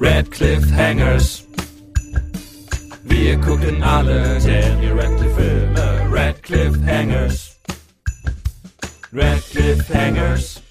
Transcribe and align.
Red 0.00 0.30
Cliffhangers. 0.30 1.44
Wir 3.04 3.40
gucken 3.40 3.82
alle 3.82 4.38
Daniel 4.38 4.98
Radcliffe 5.00 5.34
Filme. 5.34 6.12
Red 6.12 6.42
Cliffhangers. 6.42 7.56
Red 9.12 9.42
Cliffhangers. 9.50 10.62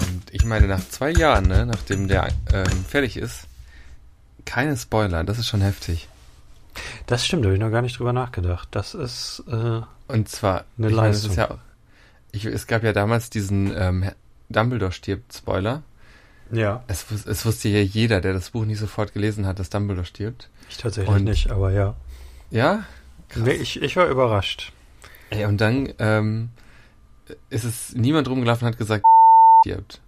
Und 0.00 0.22
ich 0.32 0.44
meine, 0.44 0.66
nach 0.66 0.88
zwei 0.88 1.10
Jahren, 1.10 1.46
ne, 1.46 1.66
nachdem 1.66 2.08
der 2.08 2.28
ähm, 2.52 2.84
fertig 2.88 3.16
ist, 3.16 3.46
keine 4.44 4.76
Spoiler, 4.76 5.24
das 5.24 5.38
ist 5.38 5.48
schon 5.48 5.60
heftig. 5.60 6.08
Das 7.06 7.24
stimmt, 7.24 7.44
da 7.44 7.48
habe 7.48 7.56
ich 7.56 7.60
noch 7.60 7.70
gar 7.70 7.82
nicht 7.82 7.98
drüber 7.98 8.12
nachgedacht. 8.12 8.68
Das 8.72 8.94
ist 8.94 9.44
äh, 9.48 9.80
Und 10.08 10.28
zwar, 10.28 10.64
Eine 10.78 10.88
ich 10.88 10.94
meine, 10.94 11.08
Leistung. 11.08 11.30
ist 11.30 11.36
ja, 11.36 11.58
ich, 12.32 12.44
es 12.44 12.66
gab 12.66 12.82
ja 12.82 12.92
damals 12.92 13.30
diesen 13.30 13.72
ähm, 13.76 14.10
Dumbledore 14.50 14.92
stirbt 14.92 15.32
Spoiler. 15.34 15.82
ja, 16.50 16.84
Es, 16.88 17.06
es 17.26 17.44
wusste 17.46 17.68
ja 17.68 17.80
jeder, 17.80 18.20
der 18.20 18.32
das 18.34 18.50
Buch 18.50 18.64
nicht 18.64 18.78
sofort 18.78 19.12
gelesen 19.14 19.46
hat, 19.46 19.58
dass 19.58 19.70
Dumbledore 19.70 20.04
stirbt. 20.06 20.50
ich 20.68 20.76
tatsächlich 20.76 21.14
Und- 21.14 21.24
nicht, 21.24 21.50
aber 21.50 21.70
ja. 21.72 21.94
Ja? 22.50 22.84
Nee, 23.34 23.52
ich, 23.52 23.80
ich 23.82 23.96
war 23.96 24.06
überrascht. 24.06 24.72
Ey, 25.30 25.46
und 25.46 25.60
dann 25.60 25.92
ähm, 25.98 26.50
ist 27.50 27.64
es 27.64 27.94
niemand 27.94 28.28
rumgelaufen 28.28 28.66
und 28.66 28.72
hat 28.72 28.78
gesagt, 28.78 29.04
stirbt. 29.64 30.00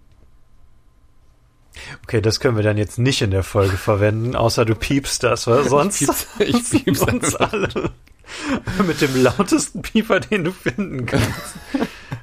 Okay, 2.03 2.21
das 2.21 2.39
können 2.39 2.55
wir 2.55 2.63
dann 2.63 2.77
jetzt 2.77 2.97
nicht 2.99 3.21
in 3.21 3.31
der 3.31 3.43
Folge 3.43 3.77
verwenden, 3.77 4.35
außer 4.35 4.65
du 4.65 4.75
piepst 4.75 5.23
das, 5.23 5.45
weil 5.47 5.63
sonst 5.69 6.01
Ich 6.01 6.07
piep's- 6.07 6.73
ich 6.73 6.85
piep's 6.85 7.35
alle 7.35 7.91
mit 8.87 9.01
dem 9.01 9.21
lautesten 9.21 9.81
Pieper, 9.81 10.19
den 10.19 10.43
du 10.43 10.51
finden 10.51 11.05
kannst. 11.05 11.55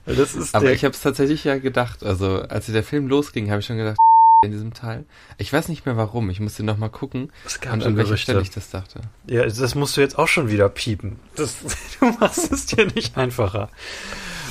Das 0.06 0.34
ist 0.34 0.54
Aber 0.54 0.66
der, 0.66 0.74
ich 0.74 0.84
habe 0.84 0.94
es 0.94 1.00
tatsächlich 1.00 1.44
ja 1.44 1.58
gedacht. 1.58 2.04
Also 2.04 2.42
als 2.42 2.66
der 2.66 2.82
Film 2.82 3.08
losging, 3.08 3.50
habe 3.50 3.60
ich 3.60 3.66
schon 3.66 3.78
gedacht, 3.78 3.96
in 4.44 4.52
diesem 4.52 4.74
Teil. 4.74 5.04
Ich 5.38 5.52
weiß 5.52 5.68
nicht 5.68 5.86
mehr 5.86 5.96
warum. 5.96 6.30
Ich 6.30 6.40
musste 6.40 6.62
noch 6.62 6.76
mal 6.76 6.90
gucken, 6.90 7.32
es 7.44 7.60
gab 7.60 7.72
an, 7.72 7.82
an 7.82 7.96
welcher. 7.96 8.16
Stelle 8.16 8.42
ich 8.42 8.50
das 8.50 8.70
dachte. 8.70 9.00
Ja, 9.26 9.44
das 9.44 9.74
musst 9.74 9.96
du 9.96 10.00
jetzt 10.00 10.18
auch 10.18 10.28
schon 10.28 10.50
wieder 10.50 10.68
piepen. 10.68 11.18
Das, 11.36 11.56
du 12.00 12.06
machst 12.20 12.52
es 12.52 12.66
dir 12.66 12.86
nicht 12.86 13.16
einfacher. 13.16 13.70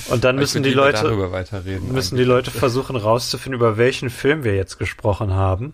Und 0.10 0.26
dann 0.26 0.36
müssen 0.36 0.64
die 0.64 0.74
Leute, 0.74 1.04
darüber 1.04 1.32
weiterreden. 1.32 1.94
müssen 1.94 2.16
die 2.16 2.24
eigentlich. 2.24 2.28
Leute 2.28 2.52
versuchen 2.52 2.98
rauszufinden, 2.98 3.58
über 3.58 3.78
welchen 3.78 4.10
Film 4.10 4.44
wir 4.44 4.56
jetzt 4.56 4.78
gesprochen 4.78 5.34
haben, 5.34 5.74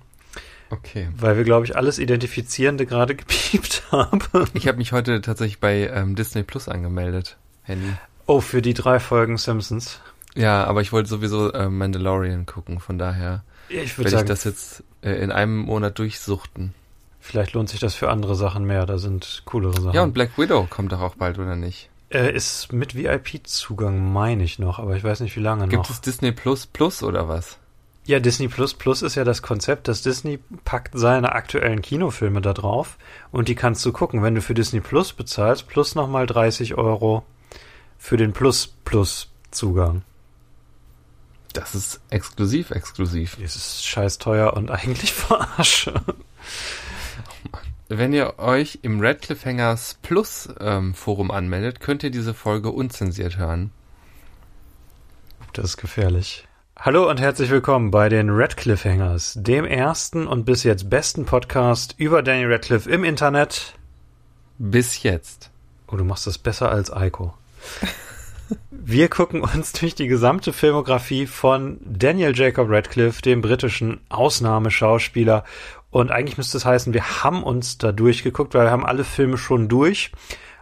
Okay. 0.71 1.09
weil 1.17 1.35
wir, 1.37 1.43
glaube 1.43 1.65
ich, 1.65 1.75
alles 1.75 1.99
Identifizierende 1.99 2.85
gerade 2.85 3.15
gepiept 3.15 3.83
haben. 3.91 4.19
Ich 4.53 4.67
habe 4.67 4.77
mich 4.77 4.91
heute 4.91 5.21
tatsächlich 5.21 5.59
bei 5.59 5.87
ähm, 5.87 6.15
Disney 6.15 6.43
Plus 6.43 6.67
angemeldet. 6.67 7.37
Handy. 7.63 7.91
Oh, 8.25 8.41
für 8.41 8.61
die 8.61 8.73
drei 8.73 8.99
Folgen 8.99 9.37
Simpsons. 9.37 9.99
Ja, 10.35 10.63
aber 10.65 10.81
ich 10.81 10.91
wollte 10.91 11.09
sowieso 11.09 11.53
ähm, 11.53 11.77
Mandalorian 11.79 12.45
gucken. 12.45 12.79
Von 12.79 12.97
daher 12.99 13.43
Ich 13.69 13.97
werde 13.97 14.11
würde 14.11 14.21
ich 14.23 14.27
das 14.27 14.43
jetzt 14.43 14.83
äh, 15.01 15.11
in 15.13 15.31
einem 15.31 15.57
Monat 15.57 15.97
durchsuchten. 15.97 16.73
vielleicht 17.19 17.53
lohnt 17.53 17.69
sich 17.69 17.79
das 17.79 17.95
für 17.95 18.09
andere 18.09 18.35
Sachen 18.35 18.65
mehr. 18.65 18.85
Da 18.85 18.99
sind 18.99 19.41
coolere 19.45 19.81
Sachen. 19.81 19.93
Ja, 19.95 20.03
und 20.03 20.13
Black 20.13 20.37
Widow 20.37 20.67
kommt 20.69 20.91
doch 20.91 21.01
auch 21.01 21.15
bald, 21.15 21.39
oder 21.39 21.55
nicht? 21.55 21.89
äh, 22.11 22.31
ist 22.33 22.73
mit 22.73 22.95
VIP-Zugang, 22.95 24.11
meine 24.11 24.43
ich 24.43 24.57
noch, 24.59 24.79
aber 24.79 24.95
ich 24.95 25.03
weiß 25.03 25.19
nicht, 25.19 25.35
wie 25.35 25.41
lange 25.41 25.67
Gibt 25.67 25.83
noch. 25.83 25.89
es 25.89 26.01
Disney 26.01 26.31
Plus 26.31 26.65
Plus 26.65 27.03
oder 27.03 27.27
was? 27.27 27.57
Ja, 28.09 28.19
Disney 28.19 28.47
Plus 28.47 28.73
Plus 28.73 29.03
ist 29.03 29.13
ja 29.13 29.23
das 29.23 29.43
Konzept, 29.43 29.87
dass 29.87 30.01
Disney 30.01 30.39
packt 30.65 30.97
seine 30.97 31.33
aktuellen 31.33 31.83
Kinofilme 31.83 32.41
da 32.41 32.53
drauf 32.53 32.97
und 33.29 33.49
die 33.49 33.53
kannst 33.53 33.85
du 33.85 33.91
gucken, 33.91 34.23
wenn 34.23 34.33
du 34.33 34.41
für 34.41 34.55
Disney 34.55 34.79
Plus 34.79 35.13
bezahlst, 35.13 35.67
plus 35.67 35.93
nochmal 35.93 36.25
30 36.25 36.73
Euro 36.73 37.23
für 37.99 38.17
den 38.17 38.33
Plus 38.33 38.73
Plus 38.83 39.29
Zugang. 39.51 40.01
Das 41.53 41.75
ist 41.75 42.01
exklusiv, 42.09 42.71
exklusiv. 42.71 43.37
Das 43.39 43.55
ist 43.55 43.85
scheiß 43.85 44.17
teuer 44.17 44.53
und 44.53 44.71
eigentlich 44.71 45.13
verarsche. 45.13 46.01
Wenn 47.89 48.11
ihr 48.11 48.39
euch 48.39 48.79
im 48.81 49.01
Red 49.01 49.21
Cliffhangers 49.21 49.99
Plus 50.01 50.49
ähm, 50.59 50.95
Forum 50.95 51.29
anmeldet, 51.29 51.79
könnt 51.79 52.01
ihr 52.01 52.09
diese 52.09 52.33
Folge 52.33 52.71
unzensiert 52.71 53.37
hören. 53.37 53.69
Das 55.53 55.65
ist 55.65 55.77
gefährlich. 55.77 56.48
Hallo 56.81 57.09
und 57.09 57.19
herzlich 57.19 57.49
willkommen 57.49 57.91
bei 57.91 58.07
den 58.07 58.29
Red 58.29 58.55
Cliffhangers, 58.55 59.33
dem 59.35 59.65
ersten 59.65 60.25
und 60.25 60.45
bis 60.45 60.63
jetzt 60.63 60.89
besten 60.89 61.25
Podcast 61.25 61.93
über 61.97 62.23
Daniel 62.23 62.53
Radcliffe 62.53 62.89
im 62.89 63.03
Internet. 63.03 63.73
Bis 64.59 65.03
jetzt. 65.03 65.51
Oh, 65.89 65.97
du 65.97 66.05
machst 66.05 66.25
das 66.25 66.37
besser 66.37 66.71
als 66.71 66.89
Eiko. 66.89 67.33
Wir 68.71 69.09
gucken 69.09 69.41
uns 69.41 69.73
durch 69.73 69.93
die 69.93 70.07
gesamte 70.07 70.53
Filmografie 70.53 71.27
von 71.27 71.81
Daniel 71.81 72.31
Jacob 72.33 72.69
Radcliffe, 72.69 73.21
dem 73.21 73.41
britischen 73.41 73.99
Ausnahmeschauspieler. 74.07 75.43
Und 75.91 76.11
eigentlich 76.11 76.37
müsste 76.37 76.55
es 76.55 76.63
heißen, 76.63 76.93
wir 76.93 77.23
haben 77.23 77.43
uns 77.43 77.77
da 77.77 77.91
durchgeguckt, 77.91 78.53
weil 78.53 78.67
wir 78.67 78.71
haben 78.71 78.85
alle 78.85 79.03
Filme 79.03 79.37
schon 79.37 79.67
durch. 79.67 80.13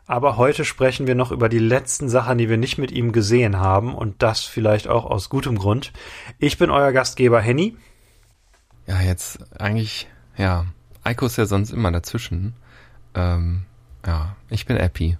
Aber 0.08 0.38
heute 0.38 0.64
sprechen 0.64 1.06
wir 1.06 1.16
noch 1.16 1.32
über 1.32 1.50
die 1.50 1.60
letzten 1.60 2.08
Sachen, 2.08 2.38
die 2.38 2.48
wir 2.48 2.58
nicht 2.58 2.78
mit 2.78 2.92
ihm 2.92 3.12
gesehen 3.12 3.60
haben. 3.60 3.94
Und 3.94 4.24
das 4.24 4.44
vielleicht 4.44 4.88
auch 4.88 5.06
aus 5.06 5.30
gutem 5.30 5.58
Grund. 5.58 5.92
Ich 6.40 6.58
bin 6.58 6.70
euer 6.70 6.94
Gastgeber 6.94 7.42
Henny. 7.42 7.76
Ja, 8.88 9.02
jetzt 9.02 9.40
eigentlich, 9.60 10.08
ja. 10.38 10.66
Eiko 11.04 11.26
ist 11.26 11.38
ja 11.38 11.46
sonst 11.46 11.72
immer 11.72 11.92
dazwischen. 11.92 12.54
Ähm, 13.16 13.66
ja, 14.06 14.38
ich 14.50 14.66
bin 14.66 14.78
Epi. 14.78 15.18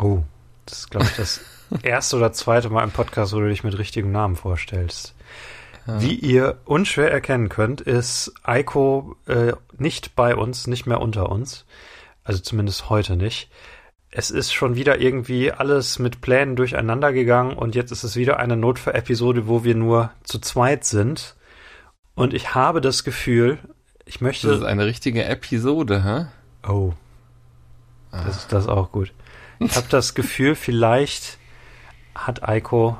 Oh, 0.00 0.22
das 0.64 0.80
ist, 0.80 0.90
glaube 0.90 1.06
ich, 1.06 1.16
das 1.16 1.40
erste 1.82 2.16
oder 2.16 2.32
zweite 2.32 2.70
Mal 2.70 2.84
im 2.84 2.90
Podcast, 2.90 3.34
wo 3.34 3.40
du 3.40 3.48
dich 3.48 3.62
mit 3.62 3.76
richtigem 3.76 4.10
Namen 4.10 4.36
vorstellst. 4.36 5.14
Ja. 5.86 6.00
Wie 6.00 6.14
ihr 6.14 6.58
unschwer 6.64 7.10
erkennen 7.10 7.50
könnt, 7.50 7.82
ist 7.82 8.32
Eiko 8.42 9.16
äh, 9.26 9.52
nicht 9.76 10.16
bei 10.16 10.34
uns, 10.34 10.66
nicht 10.66 10.86
mehr 10.86 11.00
unter 11.00 11.30
uns. 11.30 11.66
Also 12.24 12.40
zumindest 12.40 12.88
heute 12.88 13.16
nicht. 13.16 13.50
Es 14.14 14.30
ist 14.30 14.52
schon 14.52 14.76
wieder 14.76 15.00
irgendwie 15.00 15.50
alles 15.52 15.98
mit 15.98 16.20
Plänen 16.20 16.54
durcheinander 16.54 17.12
gegangen 17.14 17.54
und 17.54 17.74
jetzt 17.74 17.90
ist 17.92 18.04
es 18.04 18.14
wieder 18.14 18.38
eine 18.38 18.56
Notfall-Episode, 18.56 19.48
wo 19.48 19.64
wir 19.64 19.74
nur 19.74 20.10
zu 20.22 20.38
zweit 20.38 20.84
sind. 20.84 21.34
Und 22.14 22.34
ich 22.34 22.54
habe 22.54 22.82
das 22.82 23.04
Gefühl, 23.04 23.58
ich 24.04 24.18
Das 24.18 24.36
ist 24.36 24.44
möchte. 24.44 24.66
eine 24.66 24.84
richtige 24.84 25.24
Episode, 25.24 26.04
hä? 26.04 26.26
Oh, 26.70 26.92
das 28.10 28.36
ist 28.36 28.52
das 28.52 28.68
auch 28.68 28.92
gut. 28.92 29.12
Ich 29.58 29.74
habe 29.76 29.86
das 29.88 30.14
Gefühl, 30.14 30.56
vielleicht 30.56 31.38
hat 32.14 32.46
Eiko, 32.46 32.98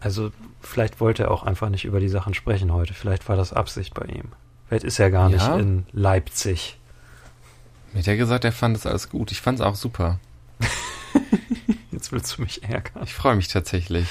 also 0.00 0.30
vielleicht 0.62 0.98
wollte 1.00 1.24
er 1.24 1.30
auch 1.30 1.42
einfach 1.42 1.68
nicht 1.68 1.84
über 1.84 2.00
die 2.00 2.08
Sachen 2.08 2.32
sprechen 2.32 2.72
heute. 2.72 2.94
Vielleicht 2.94 3.28
war 3.28 3.36
das 3.36 3.52
Absicht 3.52 3.92
bei 3.92 4.06
ihm. 4.06 4.32
Vielleicht 4.68 4.84
ist 4.84 4.98
er 4.98 5.10
gar 5.10 5.28
nicht 5.28 5.46
Ja? 5.46 5.58
in 5.58 5.84
Leipzig. 5.92 6.78
Mir 7.92 8.00
hat 8.00 8.08
er 8.08 8.16
gesagt, 8.16 8.44
er 8.44 8.52
fand 8.52 8.76
es 8.76 8.86
alles 8.86 9.10
gut. 9.10 9.32
Ich 9.32 9.40
fand 9.40 9.60
es 9.60 9.64
auch 9.64 9.74
super. 9.74 10.18
Jetzt 11.90 12.12
willst 12.12 12.38
du 12.38 12.42
mich 12.42 12.62
ärgern. 12.64 13.02
Ich 13.04 13.14
freue 13.14 13.36
mich 13.36 13.48
tatsächlich. 13.48 14.06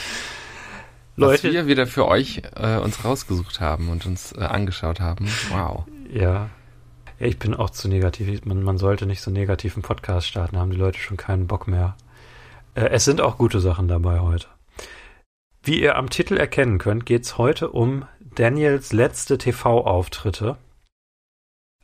Leute, 1.16 1.48
Was 1.48 1.54
wir 1.54 1.68
wieder 1.68 1.88
für 1.88 2.08
euch 2.08 2.42
äh, 2.56 2.78
uns 2.78 3.04
rausgesucht 3.04 3.60
haben 3.60 3.90
und 3.90 4.06
uns 4.06 4.32
äh, 4.34 4.42
angeschaut 4.42 5.00
haben. 5.00 5.28
Wow. 5.50 5.86
ja. 6.12 6.50
Ich 7.24 7.38
bin 7.38 7.54
auch 7.54 7.70
zu 7.70 7.88
negativ. 7.88 8.46
Man, 8.46 8.64
man 8.64 8.80
sollte 8.80 9.06
nicht 9.06 9.22
so 9.22 9.30
negativ 9.30 9.76
einen 9.76 9.84
Podcast 9.84 10.28
starten, 10.28 10.58
haben 10.58 10.72
die 10.72 10.78
Leute 10.78 10.98
schon 10.98 11.18
keinen 11.18 11.46
Bock 11.46 11.68
mehr. 11.68 11.96
Äh, 12.74 12.90
es 12.90 13.06
sind 13.06 13.22
auch 13.22 13.38
gute 13.38 13.60
Sachen 13.60 13.88
dabei 13.88 14.20
heute. 14.20 14.48
Wie 15.62 15.80
ihr 15.80 15.98
am 15.98 16.10
Titel 16.10 16.38
erkennen 16.38 16.80
könnt, 16.80 17.06
geht's 17.06 17.38
heute 17.38 17.70
um 17.70 18.06
Daniels 18.34 18.94
letzte 18.94 19.38
TV-Auftritte. 19.38 20.58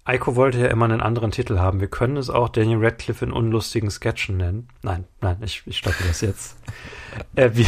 Eiko 0.08 0.38
wollte 0.38 0.60
ja 0.60 0.68
immer 0.68 0.86
einen 0.86 1.02
anderen 1.02 1.32
Titel 1.32 1.60
haben. 1.60 1.82
Wir 1.82 1.90
können 1.90 2.16
es 2.16 2.30
auch 2.30 2.48
Daniel 2.48 2.80
Radcliffe 2.82 3.26
in 3.26 3.34
unlustigen 3.34 3.92
Sketchen 3.92 4.38
nennen. 4.38 4.70
Nein, 4.82 5.04
nein, 5.20 5.36
ich, 5.44 5.64
ich 5.66 5.78
stoppe 5.80 5.98
das 6.08 6.22
jetzt. 6.22 6.58
äh, 7.36 7.50
wir, 7.54 7.66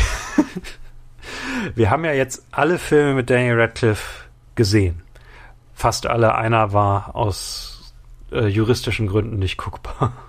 wir 1.75 1.89
haben 1.89 2.05
ja 2.05 2.13
jetzt 2.13 2.45
alle 2.51 2.79
Filme 2.79 3.13
mit 3.13 3.29
Daniel 3.29 3.59
Radcliffe 3.59 4.23
gesehen. 4.55 5.01
Fast 5.73 6.07
alle. 6.07 6.35
Einer 6.35 6.71
war 6.71 7.13
aus 7.13 7.93
äh, 8.31 8.47
juristischen 8.47 9.07
Gründen 9.07 9.37
nicht 9.39 9.57
guckbar. 9.57 10.13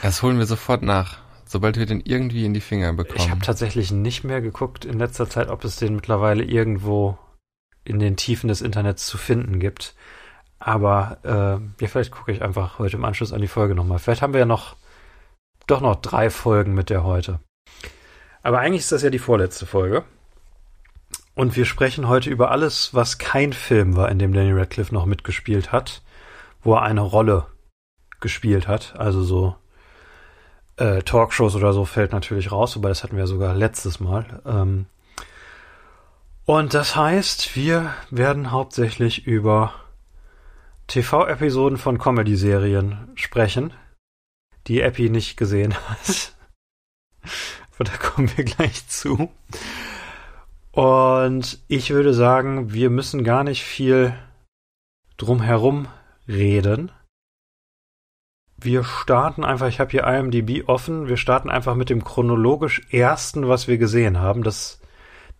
Das 0.00 0.22
holen 0.22 0.38
wir 0.38 0.46
sofort 0.46 0.82
nach, 0.82 1.18
sobald 1.44 1.76
wir 1.76 1.84
den 1.84 2.00
irgendwie 2.00 2.46
in 2.46 2.54
die 2.54 2.62
Finger 2.62 2.94
bekommen. 2.94 3.18
Ich 3.18 3.28
habe 3.28 3.42
tatsächlich 3.42 3.90
nicht 3.92 4.24
mehr 4.24 4.40
geguckt 4.40 4.86
in 4.86 4.98
letzter 4.98 5.28
Zeit, 5.28 5.50
ob 5.50 5.62
es 5.64 5.76
den 5.76 5.94
mittlerweile 5.96 6.42
irgendwo 6.42 7.18
in 7.84 7.98
den 7.98 8.16
Tiefen 8.16 8.48
des 8.48 8.62
Internets 8.62 9.04
zu 9.04 9.18
finden 9.18 9.60
gibt. 9.60 9.94
Aber 10.60 11.18
äh, 11.24 11.82
ja, 11.82 11.88
vielleicht 11.88 12.12
gucke 12.12 12.30
ich 12.30 12.42
einfach 12.42 12.78
heute 12.78 12.96
im 12.96 13.04
Anschluss 13.04 13.32
an 13.32 13.40
die 13.40 13.48
Folge 13.48 13.74
nochmal. 13.74 13.98
Vielleicht 13.98 14.22
haben 14.22 14.32
wir 14.32 14.40
ja 14.40 14.46
noch 14.46 14.76
doch 15.66 15.80
noch 15.80 15.96
drei 15.96 16.30
Folgen 16.30 16.74
mit 16.74 16.88
der 16.90 17.02
heute. 17.02 17.40
Aber 18.42 18.60
eigentlich 18.60 18.82
ist 18.82 18.92
das 18.92 19.02
ja 19.02 19.10
die 19.10 19.18
vorletzte 19.18 19.66
Folge. 19.66 20.04
Und 21.34 21.56
wir 21.56 21.64
sprechen 21.64 22.06
heute 22.06 22.30
über 22.30 22.50
alles, 22.52 22.94
was 22.94 23.18
kein 23.18 23.52
Film 23.52 23.96
war, 23.96 24.08
in 24.10 24.18
dem 24.18 24.32
Danny 24.32 24.52
Radcliffe 24.52 24.94
noch 24.94 25.06
mitgespielt 25.06 25.72
hat, 25.72 26.02
wo 26.62 26.74
er 26.74 26.82
eine 26.82 27.00
Rolle 27.00 27.46
gespielt 28.20 28.68
hat. 28.68 28.94
Also 28.96 29.22
so 29.24 29.56
Äh, 30.76 31.02
Talkshows 31.02 31.56
oder 31.56 31.74
so 31.74 31.84
fällt 31.84 32.12
natürlich 32.12 32.52
raus, 32.52 32.74
wobei 32.74 32.88
das 32.88 33.02
hatten 33.02 33.18
wir 33.18 33.26
sogar 33.26 33.54
letztes 33.54 34.00
Mal. 34.00 34.40
Ähm, 34.46 34.86
und 36.46 36.72
das 36.72 36.96
heißt, 36.96 37.54
wir 37.54 37.92
werden 38.10 38.50
hauptsächlich 38.50 39.26
über 39.26 39.74
TV-Episoden 40.90 41.78
von 41.78 41.98
Comedy-Serien 41.98 43.12
sprechen, 43.14 43.72
die 44.66 44.80
Epi 44.80 45.08
nicht 45.08 45.36
gesehen 45.36 45.72
hat. 45.74 46.34
Aber 47.74 47.84
da 47.84 47.96
kommen 47.96 48.28
wir 48.36 48.44
gleich 48.44 48.88
zu. 48.88 49.30
Und 50.72 51.60
ich 51.68 51.90
würde 51.90 52.12
sagen, 52.12 52.72
wir 52.72 52.90
müssen 52.90 53.22
gar 53.22 53.44
nicht 53.44 53.62
viel 53.62 54.18
drumherum 55.16 55.86
reden. 56.26 56.90
Wir 58.56 58.82
starten 58.82 59.44
einfach, 59.44 59.68
ich 59.68 59.78
habe 59.78 59.92
hier 59.92 60.04
IMDb 60.04 60.68
offen, 60.68 61.06
wir 61.06 61.16
starten 61.16 61.50
einfach 61.50 61.76
mit 61.76 61.88
dem 61.88 62.02
chronologisch 62.02 62.82
ersten, 62.90 63.46
was 63.46 63.68
wir 63.68 63.78
gesehen 63.78 64.18
haben. 64.18 64.42
Das, 64.42 64.79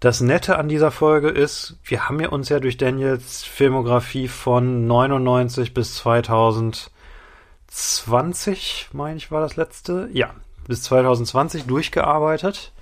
das 0.01 0.21
Nette 0.23 0.59
an 0.59 0.69
dieser 0.69 0.91
Folge 0.91 1.29
ist, 1.29 1.77
wir 1.85 2.09
haben 2.09 2.19
ja 2.21 2.31
uns 2.31 2.49
ja 2.49 2.59
durch 2.59 2.79
Daniels 2.79 3.45
Filmografie 3.45 4.29
von 4.29 4.87
99 4.87 5.75
bis 5.75 5.97
2020, 5.97 8.89
meine 8.95 9.19
ich, 9.19 9.31
war 9.31 9.43
das 9.43 9.57
letzte. 9.57 10.09
Ja, 10.13 10.31
bis 10.67 10.81
2020 10.83 11.65
durchgearbeitet 11.65 12.73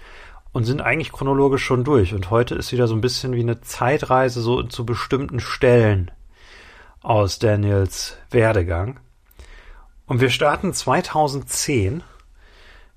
und 0.53 0.63
sind 0.63 0.81
eigentlich 0.81 1.11
chronologisch 1.11 1.65
schon 1.65 1.83
durch. 1.83 2.15
Und 2.15 2.31
heute 2.31 2.55
ist 2.55 2.71
wieder 2.71 2.87
so 2.87 2.95
ein 2.95 3.01
bisschen 3.01 3.33
wie 3.33 3.41
eine 3.41 3.63
Zeitreise 3.63 4.41
so 4.41 4.63
zu 4.63 4.87
bestimmten 4.87 5.41
Stellen 5.41 6.13
aus 7.03 7.41
Daniels 7.41 8.17
Werdegang. 8.31 9.01
Und 10.07 10.21
wir 10.21 10.31
starten 10.31 10.73
2010 10.73 12.05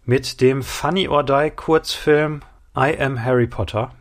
mit 0.06 0.42
dem 0.42 0.62
Funny 0.62 1.08
or 1.08 1.24
Die 1.24 1.52
Kurzfilm 1.56 2.44
I 2.78 2.96
Am 3.00 3.24
Harry 3.24 3.48
Potter. 3.48 3.96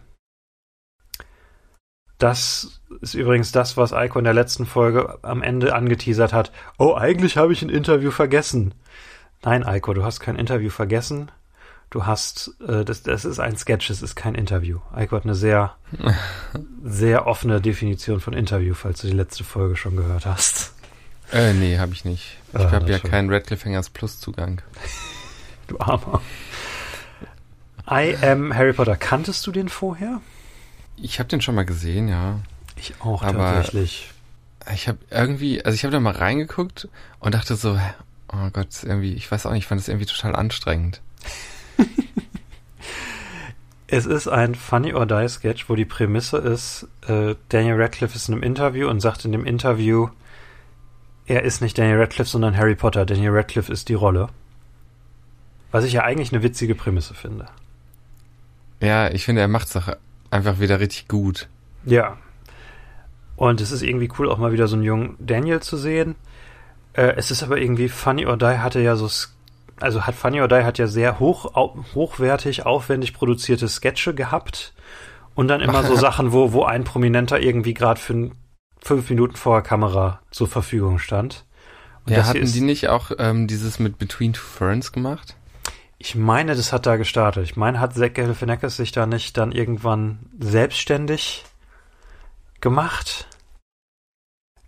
Das 2.21 2.81
ist 3.01 3.15
übrigens 3.15 3.51
das, 3.51 3.77
was 3.77 3.93
Eiko 3.93 4.19
in 4.19 4.25
der 4.25 4.35
letzten 4.35 4.67
Folge 4.67 5.19
am 5.23 5.43
Ende 5.43 5.75
angeteasert 5.75 6.33
hat. 6.33 6.53
Oh, 6.79 6.95
eigentlich 6.95 7.37
habe 7.37 7.53
ich 7.53 7.63
ein 7.63 7.71
Interview 7.71 8.11
vergessen. 8.11 8.75
Nein, 9.43 9.65
Eiko, 9.65 9.95
du 9.95 10.05
hast 10.05 10.21
kein 10.21 10.37
Interview 10.37 10.69
vergessen. 10.71 11.33
Du 11.89 12.05
hast, 12.07 12.55
äh, 12.69 12.85
das, 12.85 13.03
das 13.03 13.25
ist 13.25 13.41
ein 13.41 13.57
Sketch, 13.57 13.89
es 13.91 14.03
ist 14.03 14.15
kein 14.15 14.35
Interview. 14.35 14.79
Eiko 14.95 15.17
hat 15.17 15.25
eine 15.25 15.35
sehr, 15.35 15.75
sehr 16.85 17.27
offene 17.27 17.61
Definition 17.61 18.21
von 18.21 18.35
Interview, 18.35 18.75
falls 18.75 19.01
du 19.01 19.07
die 19.09 19.15
letzte 19.15 19.43
Folge 19.43 19.77
schon 19.77 19.97
gehört 19.97 20.27
hast. 20.27 20.73
Äh, 21.33 21.55
nee, 21.55 21.79
habe 21.79 21.93
ich 21.95 22.05
nicht. 22.05 22.37
Ich 22.53 22.61
Ah, 22.61 22.71
habe 22.71 22.91
ja 22.91 22.99
schon. 22.99 23.11
keinen 23.11 23.31
Red 23.31 23.47
Cliffhangers 23.47 23.89
Plus 23.89 24.21
Zugang. 24.21 24.61
Du 25.69 25.79
Armer. 25.81 26.21
I 27.91 28.15
am 28.23 28.55
Harry 28.55 28.73
Potter. 28.73 28.97
Kanntest 28.97 29.47
du 29.47 29.53
den 29.53 29.69
vorher? 29.69 30.21
Ich 31.03 31.19
habe 31.19 31.29
den 31.29 31.41
schon 31.41 31.55
mal 31.55 31.65
gesehen, 31.65 32.09
ja. 32.09 32.41
Ich 32.77 32.95
auch 33.01 33.23
Aber- 33.23 33.39
tatsächlich. 33.39 34.11
Ich 34.75 34.89
habe 34.89 34.99
irgendwie, 35.11 35.65
also 35.65 35.75
ich 35.75 35.85
habe 35.85 35.93
da 35.93 36.01
mal 36.01 36.13
reingeguckt 36.15 36.89
und 37.19 37.35
dachte 37.35 37.57
so, 37.57 37.79
oh 38.33 38.51
Gott, 38.53 38.69
irgendwie, 38.85 39.15
ich 39.15 39.31
weiß 39.31 39.47
auch 39.47 39.53
nicht, 39.53 39.63
ich 39.63 39.67
fand 39.67 39.81
das 39.81 39.89
irgendwie 39.89 40.07
total 40.07 40.37
anstrengend. 40.37 41.01
Es 43.93 44.07
ist 44.07 44.29
ein 44.29 44.55
Funny 44.55 44.95
or 44.95 45.05
Die 45.05 45.29
Sketch, 45.29 45.69
wo 45.69 45.75
die 45.75 45.85
Prämisse 45.85 46.39
ist, 46.39 46.87
äh, 47.09 47.35
Daniel 47.49 47.75
Radcliffe 47.83 48.15
ist 48.15 48.29
in 48.29 48.35
einem 48.35 48.45
Interview 48.45 48.89
und 48.89 49.01
sagt 49.01 49.25
in 49.25 49.33
dem 49.33 49.45
Interview, 49.45 50.11
er 51.27 51.43
ist 51.43 51.61
nicht 51.61 51.77
Daniel 51.77 51.99
Radcliffe, 51.99 52.31
sondern 52.31 52.57
Harry 52.57 52.77
Potter. 52.77 53.05
Daniel 53.05 53.33
Radcliffe 53.33 53.73
ist 53.73 53.89
die 53.89 53.95
Rolle. 53.95 54.29
Was 55.73 55.85
ich 55.85 55.93
ja 55.93 56.05
eigentlich 56.05 56.33
eine 56.33 56.45
witzige 56.45 56.77
Prämisse 56.77 57.15
finde. 57.15 57.47
Ja, 58.81 59.11
ich 59.11 59.25
finde, 59.25 59.41
er 59.41 59.49
macht's 59.49 59.73
doch 59.73 59.93
einfach 60.31 60.61
wieder 60.61 60.81
richtig 60.81 61.09
gut. 61.09 61.49
Ja. 61.85 62.17
Und 63.37 63.61
es 63.61 63.73
ist 63.73 63.83
irgendwie 63.83 64.11
cool, 64.19 64.31
auch 64.31 64.39
mal 64.39 64.53
wieder 64.53 64.69
so 64.69 64.77
einen 64.77 64.85
jungen 64.85 65.17
Daniel 65.19 65.61
zu 65.61 65.77
sehen. 65.77 66.15
Äh, 66.93 67.15
es 67.17 67.31
ist 67.31 67.43
aber 67.43 67.59
irgendwie, 67.59 67.89
Funny 67.89 68.27
or 68.27 68.37
Die 68.37 68.59
hatte 68.59 68.81
ja 68.81 68.97
so, 68.97 69.09
also 69.81 70.03
hat 70.03 70.15
Funny 70.15 70.41
or 70.41 70.49
Die 70.49 70.65
hat 70.65 70.79
ja 70.79 70.87
sehr 70.87 71.19
hoch, 71.19 71.55
au, 71.55 71.83
hochwertig, 71.95 72.67
aufwendig 72.67 73.15
produzierte 73.15 73.69
Sketche 73.69 74.15
gehabt. 74.15 74.75
Und 75.35 75.49
dann 75.49 75.61
immer 75.61 75.85
so 75.85 75.95
Sachen, 75.97 76.33
wo, 76.33 76.53
wo 76.53 76.65
ein 76.65 76.85
Prominenter 76.85 77.41
irgendwie 77.41 77.75
gerade 77.75 78.01
für 78.01 78.31
fünf 78.83 79.09
Minuten 79.09 79.37
vor 79.37 79.57
der 79.57 79.63
Kamera 79.63 80.21
zur 80.31 80.49
Verfügung 80.49 80.99
stand. 80.99 81.47
Und 82.07 82.13
Ja, 82.13 82.27
hatten 82.27 82.51
die 82.53 82.61
nicht 82.61 82.89
auch 82.89 83.11
ähm, 83.19 83.47
dieses 83.47 83.79
mit 83.79 83.99
Between 83.99 84.33
Two 84.33 84.43
Ferns 84.43 84.93
gemacht? 84.93 85.37
Ich 86.03 86.15
meine, 86.15 86.57
das 86.57 86.73
hat 86.73 86.87
da 86.87 86.97
gestartet. 86.97 87.45
Ich 87.45 87.57
meine, 87.57 87.79
hat 87.79 87.93
Zach 87.93 88.15
Galifianakis 88.15 88.77
sich 88.77 88.91
da 88.91 89.05
nicht 89.05 89.37
dann 89.37 89.53
irgendwann 89.53 90.19
selbstständig 90.39 91.45
gemacht 92.63 93.27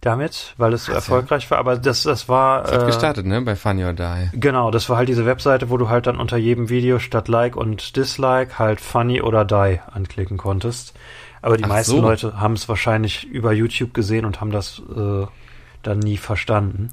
damit, 0.03 0.53
weil 0.59 0.75
es 0.75 0.85
so 0.85 0.93
erfolgreich 0.93 1.51
war. 1.51 1.57
Aber 1.57 1.79
das, 1.79 2.03
das 2.03 2.29
war 2.29 2.65
Das 2.65 2.73
hat 2.73 2.83
äh, 2.83 2.87
gestartet, 2.87 3.25
ne, 3.25 3.41
bei 3.41 3.57
Funny 3.57 3.83
or 3.83 3.95
Die. 3.95 4.29
Genau, 4.35 4.71
das 4.71 4.91
war 4.91 4.99
halt 4.99 5.09
diese 5.09 5.25
Webseite, 5.25 5.71
wo 5.71 5.79
du 5.79 5.89
halt 5.89 6.07
dann 6.07 6.21
unter 6.21 6.37
jedem 6.37 6.69
Video 6.69 6.99
statt 6.99 7.29
Like 7.29 7.57
und 7.57 7.97
Dislike 7.97 8.59
halt 8.59 8.83
Funny 8.83 9.23
oder 9.23 9.47
Die 9.47 9.81
anklicken 9.91 10.37
konntest. 10.37 10.93
Aber 11.41 11.57
die 11.57 11.65
Ach 11.65 11.69
meisten 11.69 11.93
so. 11.93 12.03
Leute 12.03 12.41
haben 12.41 12.55
es 12.55 12.69
wahrscheinlich 12.69 13.25
über 13.25 13.55
YouTube 13.55 13.95
gesehen 13.95 14.27
und 14.27 14.43
haben 14.43 14.51
das 14.51 14.83
äh, 14.95 15.27
dann 15.83 15.99
nie 15.99 16.19
verstanden. 16.19 16.91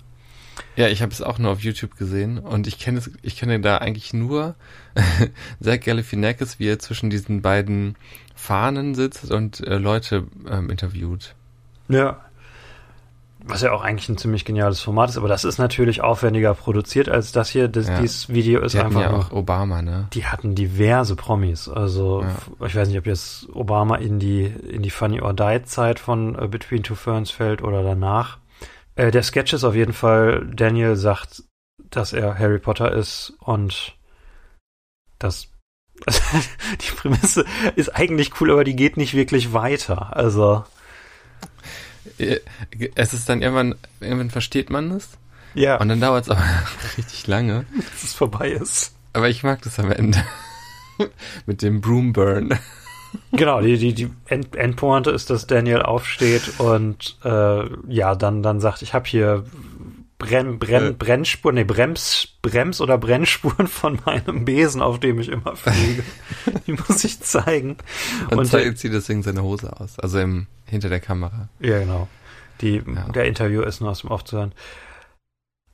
Ja, 0.80 0.88
ich 0.88 1.02
habe 1.02 1.12
es 1.12 1.22
auch 1.22 1.40
nur 1.40 1.52
auf 1.52 1.60
YouTube 1.60 1.98
gesehen 1.98 2.38
und 2.40 2.66
ich 2.66 2.80
kenne 2.80 3.02
ich 3.22 3.36
kenne 3.36 3.60
da 3.60 3.80
eigentlich 3.80 4.14
nur 4.14 4.56
Zach 5.62 5.82
Galifianakis, 5.82 6.58
wie 6.58 6.70
er 6.70 6.80
zwischen 6.80 7.10
diesen 7.10 7.42
beiden 7.42 7.98
Fahnen 8.34 8.96
sitzt 8.96 9.30
und 9.30 9.60
äh, 9.68 9.78
Leute 9.78 10.28
ähm, 10.50 10.70
interviewt. 10.70 11.36
Ja. 11.90 12.22
Was 13.44 13.62
ja 13.62 13.74
auch 13.74 13.82
eigentlich 13.84 14.08
ein 14.08 14.18
ziemlich 14.18 14.46
geniales 14.46 14.80
Format 14.80 15.10
ist, 15.10 15.18
aber 15.18 15.28
das 15.28 15.44
ist 15.44 15.58
natürlich 15.58 16.00
aufwendiger 16.00 16.54
produziert 16.54 17.10
als 17.10 17.34
das 17.34 17.50
hier. 17.50 17.68
Das, 17.68 17.90
Ja. 17.90 18.00
Dieses 18.00 18.30
Video 18.30 18.62
ist 18.62 18.74
Die 18.76 18.80
einfach 18.80 19.02
ja 19.02 19.12
auch 19.12 19.32
Obama, 19.34 19.82
ne? 19.82 20.08
Die 20.14 20.28
hatten 20.28 20.56
diverse 20.56 21.18
Promis. 21.18 21.68
Also 21.68 22.24
Ja. 22.24 22.66
ich 22.66 22.76
weiß 22.78 22.88
nicht, 22.88 22.98
ob 22.98 23.06
jetzt 23.06 23.50
Obama 23.54 23.98
in 23.98 24.20
die 24.20 24.46
in 24.46 24.82
die 24.82 24.92
Funny 24.92 25.20
or 25.20 25.34
Die 25.34 25.62
Zeit 25.64 26.00
von 26.00 26.40
äh, 26.42 26.48
Between 26.48 26.84
Two 26.84 26.96
Ferns 26.96 27.32
fällt 27.32 27.62
oder 27.62 27.84
danach. 27.84 28.38
Äh, 29.00 29.12
der 29.12 29.24
Sketch 29.24 29.54
ist 29.54 29.64
auf 29.64 29.76
jeden 29.76 29.94
Fall, 29.94 30.46
Daniel 30.54 30.96
sagt, 30.98 31.44
dass 31.90 32.12
er 32.12 32.38
Harry 32.38 32.60
Potter 32.60 32.92
ist 32.94 33.34
und 33.40 33.96
das 35.20 35.48
die 36.82 36.92
Prämisse 36.96 37.46
ist 37.76 37.96
eigentlich 37.96 38.40
cool, 38.40 38.52
aber 38.52 38.64
die 38.64 38.76
geht 38.76 38.98
nicht 38.98 39.14
wirklich 39.14 39.54
weiter. 39.54 40.16
Also 40.16 40.66
Äh, 42.18 42.40
Es 42.96 43.14
ist 43.14 43.28
dann 43.30 43.42
irgendwann, 43.42 43.76
irgendwann 44.02 44.30
versteht 44.32 44.70
man 44.70 44.92
es 44.92 45.10
ja, 45.54 45.78
und 45.78 45.88
dann 45.90 46.00
dauert 46.02 46.26
es 46.26 46.30
aber 46.30 46.44
richtig 46.98 47.26
lange. 47.28 47.66
bis 47.76 48.04
es 48.04 48.14
vorbei 48.14 48.52
ist. 48.52 48.94
Aber 49.14 49.30
ich 49.30 49.44
mag 49.44 49.62
das 49.62 49.80
am 49.80 49.92
Ende. 49.92 50.24
Mit 51.46 51.62
dem 51.62 51.82
Broomburn. 51.82 52.60
Genau, 53.32 53.62
die, 53.62 53.78
die, 53.78 53.94
die 53.94 54.10
End 54.28 54.56
Endpointe 54.56 55.12
ist, 55.12 55.30
dass 55.30 55.48
Daniel 55.48 55.82
aufsteht 55.82 56.60
und 56.60 57.18
äh, 57.24 57.64
ja, 57.88 58.16
dann, 58.16 58.44
dann 58.44 58.60
sagt, 58.60 58.82
ich 58.82 58.94
habe 58.94 59.08
hier 59.08 59.46
Brenn, 60.18 60.60
Brenn, 60.60 60.88
Äh. 60.90 60.92
Brennspuren, 60.92 61.56
nee, 61.56 61.64
Brems, 61.64 62.28
Brems 62.42 62.82
oder 62.82 62.98
Brennspuren 62.98 63.68
von 63.68 64.00
meinem 64.06 64.46
Besen, 64.46 64.82
auf 64.82 65.00
dem 65.00 65.20
ich 65.20 65.30
immer 65.30 65.56
fliege. 65.56 66.04
Die 66.68 66.74
muss 66.74 67.04
ich 67.04 67.22
zeigen. 67.22 67.78
Und, 68.30 68.40
Und 68.40 68.46
zeigt, 68.46 68.78
zieht 68.80 68.94
deswegen 68.94 69.24
seine 69.24 69.44
Hose 69.44 69.80
aus. 69.80 69.98
Also 70.00 70.20
im, 70.20 70.48
hinter 70.66 70.90
der 70.90 71.00
Kamera. 71.00 71.50
Ja, 71.60 71.80
genau. 71.80 72.08
Die, 72.62 72.84
Ja. 72.86 73.08
Der 73.14 73.26
Interview 73.26 73.62
ist 73.62 73.80
nur 73.80 73.92
aus 73.92 74.02
dem 74.02 74.12
Off 74.12 74.26
zu 74.26 74.38
hören. 74.38 74.52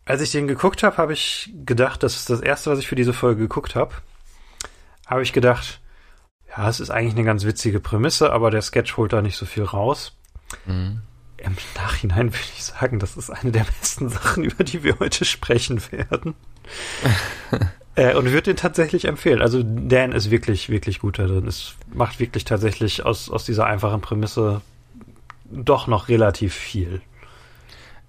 Als 0.05 0.21
ich 0.21 0.31
den 0.31 0.47
geguckt 0.47 0.83
habe, 0.83 0.97
habe 0.97 1.13
ich 1.13 1.51
gedacht, 1.65 2.03
das 2.03 2.15
ist 2.15 2.29
das 2.29 2.39
erste, 2.41 2.69
was 2.69 2.77
ich 2.77 2.87
für 2.87 2.95
diese 2.95 3.13
Folge 3.13 3.41
geguckt 3.41 3.73
habe, 3.73 3.95
habe 5.07 5.23
ich 5.23 5.33
gedacht, 5.33 5.79
ja, 6.57 6.69
es 6.69 6.79
ist 6.79 6.89
eigentlich 6.89 7.15
eine 7.15 7.23
ganz 7.23 7.45
witzige 7.45 7.79
Prämisse, 7.79 8.31
aber 8.31 8.51
der 8.51 8.61
Sketch 8.61 8.97
holt 8.97 9.13
da 9.13 9.21
nicht 9.21 9.35
so 9.35 9.45
viel 9.45 9.63
raus. 9.63 10.13
Mhm. 10.65 11.01
Im 11.37 11.57
Nachhinein 11.75 12.33
würde 12.33 12.47
ich 12.55 12.63
sagen, 12.63 12.99
das 12.99 13.17
ist 13.17 13.29
eine 13.29 13.51
der 13.51 13.65
besten 13.79 14.09
Sachen, 14.09 14.43
über 14.43 14.63
die 14.63 14.83
wir 14.83 14.99
heute 14.99 15.25
sprechen 15.25 15.81
werden. 15.91 16.33
äh, 17.95 18.15
und 18.15 18.25
würde 18.25 18.53
den 18.53 18.57
tatsächlich 18.57 19.05
empfehlen. 19.05 19.41
Also 19.41 19.63
Dan 19.63 20.11
ist 20.11 20.31
wirklich, 20.31 20.69
wirklich 20.69 20.99
gut 20.99 21.19
da 21.19 21.27
drin. 21.27 21.47
Es 21.47 21.75
macht 21.93 22.19
wirklich 22.19 22.45
tatsächlich 22.45 23.05
aus, 23.05 23.29
aus 23.29 23.45
dieser 23.45 23.65
einfachen 23.65 24.01
Prämisse 24.01 24.61
doch 25.51 25.87
noch 25.87 26.07
relativ 26.07 26.53
viel. 26.53 27.01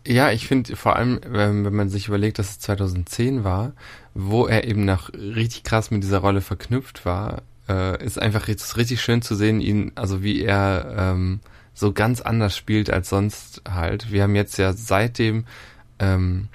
Ja, 0.06 0.30
ich 0.30 0.46
finde 0.46 0.76
vor 0.76 0.94
allem, 0.94 1.20
wenn 1.26 1.74
man 1.74 1.88
sich 1.88 2.06
überlegt, 2.06 2.38
dass 2.38 2.50
es 2.50 2.60
2010 2.60 3.42
war, 3.42 3.72
wo 4.14 4.46
er 4.46 4.64
eben 4.64 4.84
noch 4.84 5.12
richtig 5.12 5.64
krass 5.64 5.90
mit 5.90 6.04
dieser 6.04 6.18
Rolle 6.18 6.40
verknüpft 6.40 7.04
war, 7.04 7.42
äh, 7.68 8.04
ist 8.04 8.20
einfach 8.20 8.48
jetzt 8.48 8.76
richtig 8.76 9.00
schön 9.00 9.22
zu 9.22 9.34
sehen, 9.34 9.60
ihn, 9.60 9.92
also 9.94 10.22
wie 10.22 10.42
er 10.42 10.94
ähm, 10.96 11.40
so 11.74 11.92
ganz 11.92 12.20
anders 12.20 12.56
spielt 12.56 12.90
als 12.90 13.08
sonst 13.08 13.62
halt. 13.68 14.10
Wir 14.10 14.22
haben 14.22 14.34
jetzt 14.34 14.56
ja 14.56 14.72
seitdem 14.72 15.44
ähm, 15.98 16.48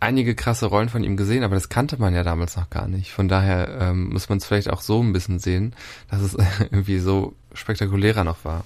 einige 0.00 0.34
krasse 0.34 0.66
Rollen 0.66 0.88
von 0.88 1.02
ihm 1.02 1.16
gesehen, 1.16 1.42
aber 1.42 1.54
das 1.54 1.68
kannte 1.68 1.98
man 1.98 2.14
ja 2.14 2.22
damals 2.22 2.56
noch 2.56 2.70
gar 2.70 2.88
nicht. 2.88 3.10
Von 3.12 3.28
daher 3.28 3.68
ähm, 3.80 4.10
muss 4.10 4.28
man 4.28 4.38
es 4.38 4.46
vielleicht 4.46 4.70
auch 4.70 4.82
so 4.82 5.02
ein 5.02 5.12
bisschen 5.12 5.38
sehen, 5.38 5.74
dass 6.10 6.20
es 6.20 6.34
irgendwie 6.60 6.98
so 6.98 7.34
spektakulärer 7.54 8.24
noch 8.24 8.44
war. 8.44 8.64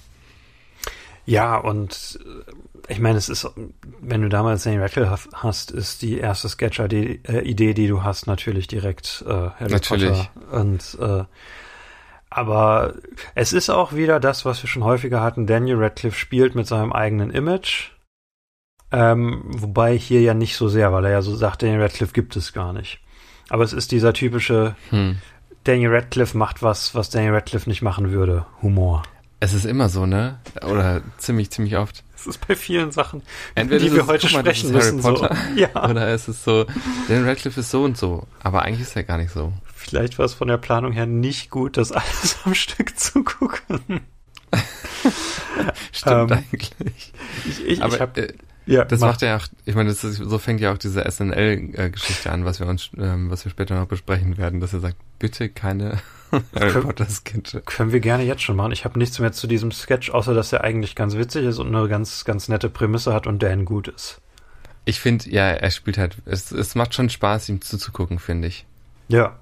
Ja, 1.25 1.57
und 1.57 2.19
äh, 2.25 2.91
ich 2.91 2.99
meine, 2.99 3.17
es 3.17 3.29
ist, 3.29 3.47
wenn 4.01 4.21
du 4.21 4.29
damals 4.29 4.63
Daniel 4.63 4.81
Radcliffe 4.81 5.29
hast, 5.33 5.71
ist 5.71 6.01
die 6.01 6.17
erste 6.17 6.49
Sketch-Idee, 6.49 7.21
äh, 7.23 7.73
die 7.73 7.87
du 7.87 8.03
hast, 8.03 8.27
natürlich 8.27 8.67
direkt 8.67 9.23
äh, 9.25 9.29
Harry 9.29 9.71
Natürlich. 9.71 10.09
Potter. 10.09 10.59
Und 10.59 10.97
äh, 10.99 11.23
aber 12.31 12.95
es 13.35 13.53
ist 13.53 13.69
auch 13.69 13.93
wieder 13.93 14.19
das, 14.19 14.45
was 14.45 14.63
wir 14.63 14.69
schon 14.69 14.85
häufiger 14.85 15.21
hatten. 15.21 15.45
Daniel 15.45 15.75
Radcliffe 15.83 16.17
spielt 16.17 16.55
mit 16.55 16.65
seinem 16.65 16.93
eigenen 16.93 17.29
Image. 17.29 17.91
Ähm, 18.91 19.43
wobei 19.45 19.97
hier 19.97 20.21
ja 20.21 20.33
nicht 20.33 20.55
so 20.55 20.67
sehr, 20.67 20.91
weil 20.91 21.05
er 21.05 21.11
ja 21.11 21.21
so 21.21 21.35
sagt, 21.35 21.61
Daniel 21.61 21.81
Radcliffe 21.81 22.13
gibt 22.13 22.35
es 22.35 22.53
gar 22.53 22.73
nicht. 22.73 22.99
Aber 23.49 23.63
es 23.63 23.73
ist 23.73 23.91
dieser 23.91 24.13
typische 24.13 24.75
Hm. 24.89 25.17
Daniel 25.65 25.93
Radcliffe 25.93 26.37
macht 26.37 26.63
was, 26.63 26.95
was 26.95 27.09
Daniel 27.09 27.33
Radcliffe 27.33 27.69
nicht 27.69 27.81
machen 27.81 28.11
würde. 28.11 28.45
Humor. 28.61 29.03
Es 29.41 29.53
ist 29.53 29.65
immer 29.65 29.89
so, 29.89 30.05
ne? 30.05 30.39
Oder 30.65 31.01
ziemlich, 31.17 31.51
ziemlich 31.51 31.77
oft. 31.77 32.03
Das 32.13 32.27
ist 32.27 32.47
bei 32.47 32.55
vielen 32.55 32.91
Sachen, 32.91 33.23
Entweder 33.55 33.79
die 33.79 33.87
ist 33.87 33.95
wir 33.95 34.03
es, 34.03 34.07
heute 34.07 34.31
mal, 34.31 34.39
sprechen 34.39 34.69
ist 34.69 34.73
müssen. 34.73 35.01
So. 35.01 35.27
Ja, 35.55 35.89
Oder 35.89 36.13
ist 36.13 36.27
es 36.27 36.43
so, 36.43 36.65
Dan 37.07 37.25
Radcliffe 37.27 37.59
ist 37.59 37.71
so 37.71 37.83
und 37.83 37.97
so, 37.97 38.27
aber 38.41 38.61
eigentlich 38.61 38.81
ist 38.81 38.95
er 38.95 39.03
gar 39.03 39.17
nicht 39.17 39.31
so. 39.31 39.51
Vielleicht 39.81 40.17
war 40.19 40.25
es 40.25 40.33
von 40.33 40.47
der 40.47 40.57
Planung 40.57 40.91
her 40.91 41.05
nicht 41.05 41.49
gut, 41.49 41.77
das 41.77 41.91
alles 41.91 42.37
am 42.45 42.53
Stück 42.55 42.97
zu 42.97 43.23
gucken. 43.23 44.01
Stimmt 45.91 46.31
Ähm, 46.31 46.37
eigentlich. 46.37 47.13
Ich, 47.47 47.65
ich, 47.65 47.83
Aber 47.83 47.95
ich 47.95 48.01
hab, 48.01 48.17
äh, 48.17 48.33
ja, 48.65 48.85
das 48.85 48.99
mach. 48.99 49.09
macht 49.09 49.21
ja 49.21 49.37
auch, 49.37 49.45
ich 49.65 49.75
meine, 49.75 49.89
ist, 49.89 50.01
so 50.01 50.37
fängt 50.37 50.61
ja 50.61 50.71
auch 50.73 50.77
diese 50.77 51.03
SNL-Geschichte 51.09 52.31
an, 52.31 52.45
was 52.45 52.59
wir 52.59 52.67
uns, 52.67 52.89
ähm, 52.97 53.29
was 53.29 53.43
wir 53.45 53.49
später 53.51 53.75
noch 53.75 53.87
besprechen 53.87 54.37
werden, 54.37 54.59
dass 54.59 54.73
er 54.73 54.79
sagt, 54.79 54.97
bitte 55.19 55.49
keine 55.49 55.97
Harry 56.31 56.71
Können- 56.71 56.83
Potter 56.85 57.09
Sketche. 57.09 57.61
Können 57.61 57.91
wir 57.91 57.99
gerne 57.99 58.23
jetzt 58.23 58.41
schon 58.43 58.55
machen. 58.55 58.71
Ich 58.71 58.85
habe 58.85 58.99
nichts 58.99 59.19
mehr 59.19 59.31
zu 59.31 59.47
diesem 59.47 59.71
Sketch, 59.71 60.11
außer 60.11 60.33
dass 60.33 60.53
er 60.53 60.63
eigentlich 60.63 60.95
ganz 60.95 61.15
witzig 61.15 61.45
ist 61.45 61.59
und 61.59 61.73
eine 61.75 61.87
ganz, 61.87 62.23
ganz 62.25 62.47
nette 62.47 62.69
Prämisse 62.69 63.13
hat 63.13 63.27
und 63.27 63.41
Dan 63.43 63.65
gut 63.65 63.87
ist. 63.87 64.21
Ich 64.85 64.99
finde, 64.99 65.29
ja, 65.29 65.49
er 65.49 65.69
spielt 65.71 65.97
halt, 65.97 66.17
es, 66.25 66.51
es 66.51 66.73
macht 66.75 66.93
schon 66.95 67.09
Spaß, 67.09 67.49
ihm 67.49 67.61
zuzugucken, 67.61 68.17
finde 68.19 68.47
ich. 68.47 68.65
Ja. 69.09 69.37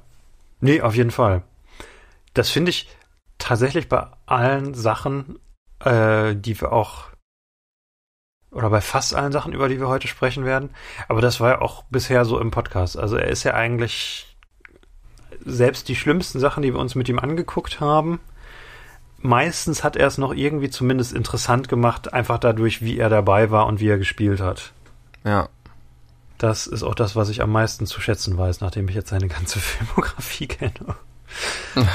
Nee, 0.62 0.82
auf 0.82 0.96
jeden 0.96 1.12
Fall. 1.12 1.44
Das 2.34 2.50
finde 2.50 2.70
ich 2.70 2.90
tatsächlich 3.38 3.90
bei 3.90 4.08
allen 4.26 4.74
Sachen, 4.74 5.40
äh, 5.80 6.36
die 6.36 6.60
wir 6.60 6.72
auch, 6.72 7.06
oder 8.52 8.70
bei 8.70 8.82
fast 8.82 9.16
allen 9.16 9.32
Sachen, 9.32 9.54
über 9.54 9.70
die 9.70 9.80
wir 9.80 9.88
heute 9.88 10.08
sprechen 10.08 10.46
werden. 10.46 10.72
Aber 11.08 11.22
das 11.22 11.40
war 11.40 11.50
ja 11.50 11.62
auch 11.62 11.84
bisher 11.90 12.26
so 12.26 12.40
im 12.40 12.52
Podcast. 12.52 12.98
Also 12.98 13.16
er 13.16 13.28
ist 13.28 13.44
ja 13.44 13.54
eigentlich 13.54 14.38
selbst 15.46 15.88
die 15.88 15.96
schlimmsten 15.96 16.40
Sachen, 16.40 16.64
die 16.64 16.74
wir 16.74 16.80
uns 16.80 16.96
mit 16.96 17.08
ihm 17.10 17.20
angeguckt 17.20 17.80
haben. 17.80 18.20
Meistens 19.22 19.84
hat 19.84 19.96
er 19.96 20.08
es 20.08 20.18
noch 20.18 20.34
irgendwie 20.34 20.70
zumindest 20.70 21.14
interessant 21.14 21.68
gemacht, 21.68 22.14
einfach 22.14 22.38
dadurch, 22.38 22.82
wie 22.82 22.98
er 22.98 23.10
dabei 23.10 23.52
war 23.52 23.68
und 23.68 23.80
wie 23.80 23.90
er 23.90 23.98
gespielt 23.98 24.40
hat. 24.40 24.74
Ja. 25.26 25.50
Das 26.40 26.68
ist 26.68 26.84
auch 26.84 26.96
das, 26.96 27.16
was 27.18 27.30
ich 27.30 27.42
am 27.42 27.52
meisten 27.52 27.86
zu 27.86 28.00
schätzen 28.02 28.38
weiß, 28.38 28.62
nachdem 28.62 28.88
ich 28.88 28.96
jetzt 28.96 29.10
seine 29.10 29.28
ganze 29.28 29.60
Filmografie 29.60 30.48
kenne. 30.48 30.96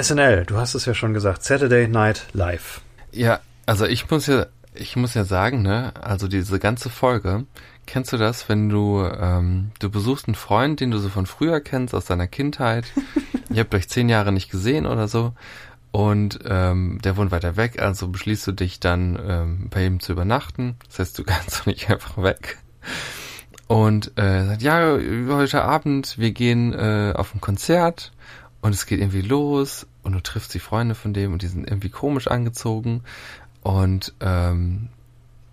SNL, 0.00 0.46
du 0.46 0.56
hast 0.56 0.74
es 0.74 0.86
ja 0.86 0.94
schon 0.94 1.12
gesagt, 1.12 1.42
Saturday 1.42 1.88
Night 1.88 2.28
Live. 2.32 2.80
Ja, 3.10 3.40
also 3.66 3.86
ich 3.86 4.08
muss 4.08 4.28
ja, 4.28 4.46
ich 4.72 4.94
muss 4.94 5.14
ja 5.14 5.24
sagen, 5.24 5.62
ne, 5.62 5.92
also 6.00 6.28
diese 6.28 6.60
ganze 6.60 6.90
Folge, 6.90 7.44
kennst 7.86 8.12
du 8.12 8.16
das, 8.16 8.48
wenn 8.48 8.68
du, 8.68 9.04
ähm, 9.04 9.72
du 9.80 9.90
besuchst 9.90 10.28
einen 10.28 10.36
Freund, 10.36 10.78
den 10.78 10.92
du 10.92 10.98
so 10.98 11.08
von 11.08 11.26
früher 11.26 11.60
kennst, 11.60 11.92
aus 11.92 12.04
deiner 12.04 12.28
Kindheit, 12.28 12.84
ihr 13.50 13.60
habt 13.60 13.74
euch 13.74 13.88
zehn 13.88 14.08
Jahre 14.08 14.30
nicht 14.30 14.48
gesehen 14.48 14.86
oder 14.86 15.08
so, 15.08 15.32
und 15.92 16.38
ähm, 16.44 17.00
der 17.02 17.16
wohnt 17.16 17.32
weiter 17.32 17.56
weg, 17.56 17.80
also 17.82 18.08
beschließt 18.08 18.46
du 18.46 18.52
dich 18.52 18.78
dann 18.78 19.18
ähm, 19.26 19.68
bei 19.70 19.84
ihm 19.84 20.00
zu 20.00 20.12
übernachten. 20.12 20.76
Das 20.88 21.00
heißt, 21.00 21.18
du 21.18 21.24
kannst 21.26 21.60
doch 21.60 21.66
nicht 21.66 21.90
einfach 21.90 22.22
weg. 22.22 22.58
Und 23.66 24.18
äh, 24.18 24.46
sagt, 24.46 24.62
ja, 24.62 24.98
heute 25.28 25.62
Abend, 25.62 26.18
wir 26.18 26.32
gehen 26.32 26.72
äh, 26.72 27.12
auf 27.14 27.34
ein 27.34 27.40
Konzert. 27.40 28.12
Und 28.62 28.74
es 28.74 28.84
geht 28.86 29.00
irgendwie 29.00 29.22
los. 29.22 29.86
Und 30.02 30.12
du 30.12 30.20
triffst 30.20 30.52
die 30.54 30.58
Freunde 30.58 30.94
von 30.94 31.12
dem. 31.12 31.32
Und 31.32 31.42
die 31.42 31.48
sind 31.48 31.68
irgendwie 31.68 31.88
komisch 31.88 32.26
angezogen. 32.26 33.02
Und 33.62 34.12
ähm, 34.20 34.88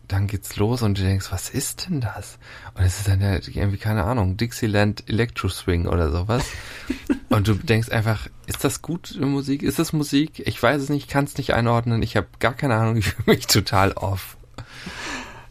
dann 0.07 0.27
geht's 0.27 0.55
los 0.55 0.81
und 0.81 0.97
du 0.97 1.01
denkst, 1.01 1.31
was 1.31 1.49
ist 1.49 1.87
denn 1.87 1.99
das? 1.99 2.37
Und 2.75 2.83
es 2.83 2.99
ist 2.99 3.07
dann 3.07 3.19
ja 3.19 3.33
irgendwie, 3.33 3.77
keine 3.77 4.03
Ahnung, 4.03 4.37
Dixieland 4.37 5.03
Electro 5.07 5.49
Swing 5.49 5.85
oder 5.85 6.11
sowas. 6.11 6.45
und 7.29 7.47
du 7.47 7.55
denkst 7.55 7.89
einfach, 7.89 8.27
ist 8.45 8.63
das 8.63 8.81
gute 8.81 9.19
Musik? 9.25 9.63
Ist 9.63 9.79
das 9.79 9.93
Musik? 9.93 10.43
Ich 10.45 10.61
weiß 10.61 10.81
es 10.81 10.89
nicht, 10.89 11.09
kann 11.09 11.25
es 11.25 11.37
nicht 11.37 11.53
einordnen. 11.53 12.01
Ich 12.01 12.15
habe 12.15 12.27
gar 12.39 12.53
keine 12.53 12.75
Ahnung, 12.75 12.95
ich 12.97 13.09
fühle 13.09 13.35
mich 13.35 13.47
total 13.47 13.91
off. 13.93 14.37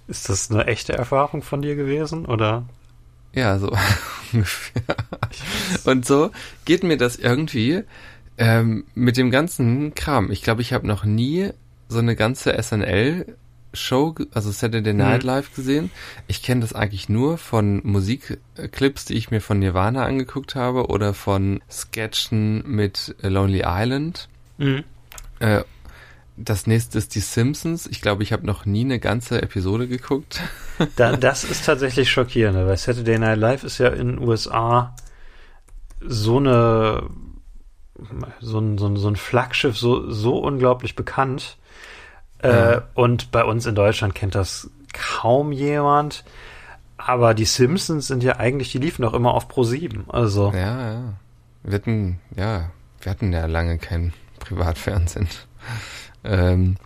Ist 0.08 0.28
das 0.28 0.50
eine 0.50 0.66
echte 0.66 0.94
Erfahrung 0.94 1.42
von 1.42 1.62
dir 1.62 1.76
gewesen 1.76 2.26
oder? 2.26 2.64
Ja, 3.34 3.58
so 3.58 3.76
ungefähr. 4.32 4.96
Und 5.84 6.06
so 6.06 6.30
geht 6.64 6.82
mir 6.82 6.96
das 6.96 7.16
irgendwie 7.16 7.82
ähm, 8.38 8.84
mit 8.94 9.18
dem 9.18 9.30
ganzen 9.30 9.94
Kram. 9.94 10.30
Ich 10.30 10.42
glaube, 10.42 10.62
ich 10.62 10.72
habe 10.72 10.86
noch 10.86 11.04
nie 11.04 11.50
so 11.88 11.98
eine 11.98 12.16
ganze 12.16 12.52
SNL-Show, 13.76 14.14
also 14.32 14.50
Saturday 14.50 14.92
Night 14.92 15.22
Mhm. 15.22 15.26
Live 15.26 15.54
gesehen. 15.54 15.90
Ich 16.26 16.42
kenne 16.42 16.62
das 16.62 16.72
eigentlich 16.72 17.08
nur 17.08 17.38
von 17.38 17.80
Musikclips, 17.84 19.04
die 19.04 19.14
ich 19.14 19.30
mir 19.30 19.40
von 19.40 19.58
Nirvana 19.58 20.04
angeguckt 20.04 20.54
habe 20.54 20.86
oder 20.86 21.14
von 21.14 21.60
Sketchen 21.70 22.62
mit 22.66 23.14
äh, 23.22 23.28
Lonely 23.28 23.62
Island. 23.64 24.28
Mhm. 24.58 24.84
Äh, 25.38 25.62
das 26.38 26.66
nächste 26.66 26.98
ist 26.98 27.14
die 27.14 27.20
Simpsons. 27.20 27.86
Ich 27.86 28.02
glaube, 28.02 28.22
ich 28.22 28.32
habe 28.32 28.44
noch 28.44 28.66
nie 28.66 28.84
eine 28.84 28.98
ganze 28.98 29.40
Episode 29.40 29.88
geguckt. 29.88 30.40
Da, 30.96 31.16
das 31.16 31.44
ist 31.44 31.64
tatsächlich 31.64 32.10
schockierend, 32.10 32.58
weil 32.58 32.76
Saturday 32.76 33.18
Night 33.18 33.38
Live 33.38 33.64
ist 33.64 33.78
ja 33.78 33.88
in 33.88 34.08
den 34.08 34.18
USA 34.18 34.94
so 36.00 36.36
eine 36.36 37.08
so 38.40 38.58
ein, 38.58 38.76
so 38.76 38.86
ein, 38.86 38.96
so 38.96 39.08
ein 39.08 39.16
Flaggschiff, 39.16 39.78
so, 39.78 40.10
so 40.10 40.36
unglaublich 40.36 40.94
bekannt. 40.96 41.56
Äh, 42.38 42.80
und 42.94 43.30
bei 43.30 43.44
uns 43.44 43.66
in 43.66 43.74
Deutschland 43.74 44.14
kennt 44.14 44.34
das 44.34 44.70
kaum 44.92 45.52
jemand. 45.52 46.24
Aber 46.96 47.34
die 47.34 47.44
Simpsons 47.44 48.08
sind 48.08 48.22
ja 48.22 48.36
eigentlich, 48.36 48.72
die 48.72 48.78
liefen 48.78 49.02
doch 49.02 49.14
immer 49.14 49.34
auf 49.34 49.48
Pro 49.48 49.64
7. 49.64 50.04
Also, 50.08 50.52
Ja, 50.52 50.92
ja. 50.92 51.02
Wir 51.62 51.74
hatten, 51.74 52.20
ja, 52.36 52.70
wir 53.00 53.10
hatten 53.10 53.32
ja 53.32 53.46
lange 53.46 53.78
kein 53.78 54.12
Privatfernsehen. 54.40 55.28
Ähm, 56.24 56.76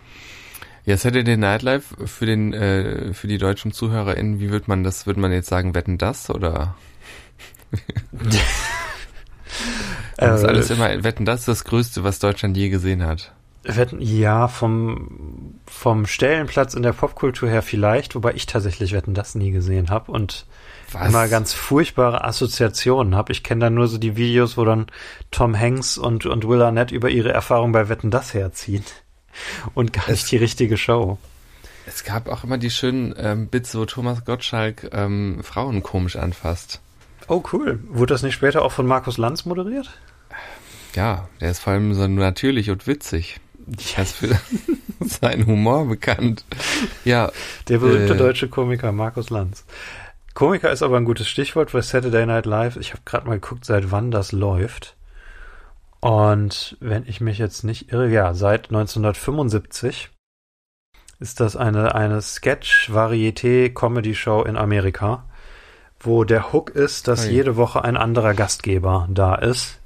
ja, 0.85 0.97
Saturday 0.97 1.35
Night 1.35 1.63
Live 1.63 1.95
für 2.05 2.27
den, 2.27 2.53
äh, 2.53 3.11
für 3.13 3.27
die 3.27 3.39
deutschen 3.39 3.71
ZuhörerInnen, 3.71 4.39
wie 4.39 4.51
wird 4.51 4.67
man 4.67 4.83
das, 4.83 5.07
würde 5.07 5.19
man 5.19 5.31
jetzt 5.31 5.49
sagen, 5.49 5.73
wetten 5.73 5.97
das 5.97 6.29
oder? 6.29 6.75
Das 10.17 10.41
ist 10.41 10.43
Äh, 10.43 10.47
alles 10.47 10.69
immer, 10.69 11.03
wetten 11.03 11.25
das 11.25 11.41
ist 11.41 11.47
das 11.47 11.63
Größte, 11.63 12.03
was 12.03 12.19
Deutschland 12.19 12.55
je 12.55 12.69
gesehen 12.69 13.03
hat. 13.03 13.33
Wetten, 13.63 14.01
ja, 14.01 14.47
vom, 14.47 15.59
vom 15.67 16.07
Stellenplatz 16.07 16.73
in 16.73 16.81
der 16.83 16.93
Popkultur 16.93 17.47
her 17.49 17.61
vielleicht, 17.61 18.15
wobei 18.15 18.33
ich 18.33 18.45
tatsächlich 18.47 18.91
Wetten 18.93 19.13
das 19.13 19.35
nie 19.35 19.51
gesehen 19.51 19.89
habe 19.91 20.11
und 20.11 20.45
Was? 20.91 21.07
immer 21.09 21.27
ganz 21.27 21.53
furchtbare 21.53 22.23
Assoziationen 22.23 23.15
habe. 23.15 23.31
Ich 23.31 23.43
kenne 23.43 23.61
da 23.65 23.69
nur 23.69 23.87
so 23.87 23.97
die 23.99 24.15
Videos, 24.17 24.57
wo 24.57 24.65
dann 24.65 24.87
Tom 25.29 25.57
Hanks 25.57 25.97
und, 25.99 26.25
und 26.25 26.47
Will 26.47 26.61
Arnett 26.61 26.91
über 26.91 27.09
ihre 27.09 27.31
Erfahrung 27.31 27.71
bei 27.71 27.87
Wetten 27.89 28.09
das 28.11 28.33
herziehen. 28.33 28.83
Und 29.75 29.93
gar 29.93 30.03
Es- 30.09 30.09
nicht 30.23 30.31
die 30.31 30.37
richtige 30.37 30.75
Show. 30.77 31.17
Es 31.85 32.03
gab 32.03 32.27
auch 32.27 32.43
immer 32.43 32.57
die 32.57 32.69
schönen 32.69 33.13
ähm, 33.17 33.47
Bits, 33.47 33.73
wo 33.75 33.85
Thomas 33.85 34.25
Gottschalk 34.25 34.89
ähm, 34.91 35.39
Frauen 35.41 35.81
komisch 35.83 36.15
anfasst. 36.17 36.81
Oh, 37.27 37.41
cool. 37.53 37.79
Wurde 37.87 38.13
das 38.13 38.23
nicht 38.23 38.33
später 38.35 38.61
auch 38.61 38.71
von 38.73 38.85
Markus 38.85 39.17
Lanz 39.17 39.45
moderiert? 39.45 39.89
Ja, 40.95 41.29
der 41.39 41.51
ist 41.51 41.59
vor 41.59 41.71
allem 41.73 41.93
so 41.93 42.05
natürlich 42.07 42.69
und 42.69 42.85
witzig. 42.87 43.39
Er 43.95 44.03
ist 44.03 44.15
für 44.15 44.39
seinen 44.99 45.45
Humor 45.45 45.87
bekannt. 45.87 46.45
Ja, 47.05 47.31
Der 47.67 47.79
berühmte 47.79 48.13
Äh. 48.13 48.17
deutsche 48.17 48.47
Komiker 48.49 48.91
Markus 48.91 49.29
Lanz. 49.29 49.65
Komiker 50.33 50.71
ist 50.71 50.81
aber 50.83 50.97
ein 50.97 51.05
gutes 51.05 51.27
Stichwort 51.27 51.71
für 51.71 51.81
Saturday 51.81 52.25
Night 52.25 52.45
Live. 52.45 52.77
Ich 52.77 52.91
habe 52.91 53.01
gerade 53.05 53.27
mal 53.27 53.39
geguckt, 53.39 53.65
seit 53.65 53.91
wann 53.91 54.11
das 54.11 54.31
läuft. 54.31 54.95
Und 55.99 56.77
wenn 56.79 57.05
ich 57.05 57.21
mich 57.21 57.37
jetzt 57.37 57.63
nicht 57.63 57.91
irre, 57.91 58.09
ja, 58.09 58.33
seit 58.33 58.69
1975 58.69 60.09
ist 61.19 61.39
das 61.39 61.55
eine, 61.55 61.93
eine 61.93 62.21
Sketch-Varieté-Comedy-Show 62.21 64.41
in 64.43 64.57
Amerika, 64.57 65.25
wo 65.99 66.23
der 66.23 66.51
Hook 66.53 66.71
ist, 66.71 67.07
dass 67.07 67.25
Ui. 67.25 67.31
jede 67.31 67.55
Woche 67.57 67.83
ein 67.83 67.97
anderer 67.97 68.33
Gastgeber 68.33 69.07
da 69.11 69.35
ist. 69.35 69.77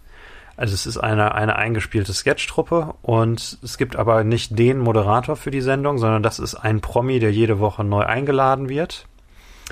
Also 0.58 0.74
es 0.74 0.86
ist 0.86 0.98
eine, 0.98 1.36
eine 1.36 1.56
eingespielte 1.58 2.14
Sketch-Truppe 2.14 2.94
und 3.02 3.58
es 3.62 3.78
gibt 3.78 3.96
aber 3.96 4.24
nicht 4.24 4.58
den 4.58 4.80
Moderator 4.80 5.36
für 5.36 5.52
die 5.52 5.62
Sendung, 5.62 5.98
sondern 5.98 6.24
das 6.24 6.40
ist 6.40 6.56
ein 6.56 6.80
Promi, 6.82 7.20
der 7.20 7.32
jede 7.32 7.60
Woche 7.60 7.84
neu 7.84 8.04
eingeladen 8.06 8.70
wird. 8.70 9.06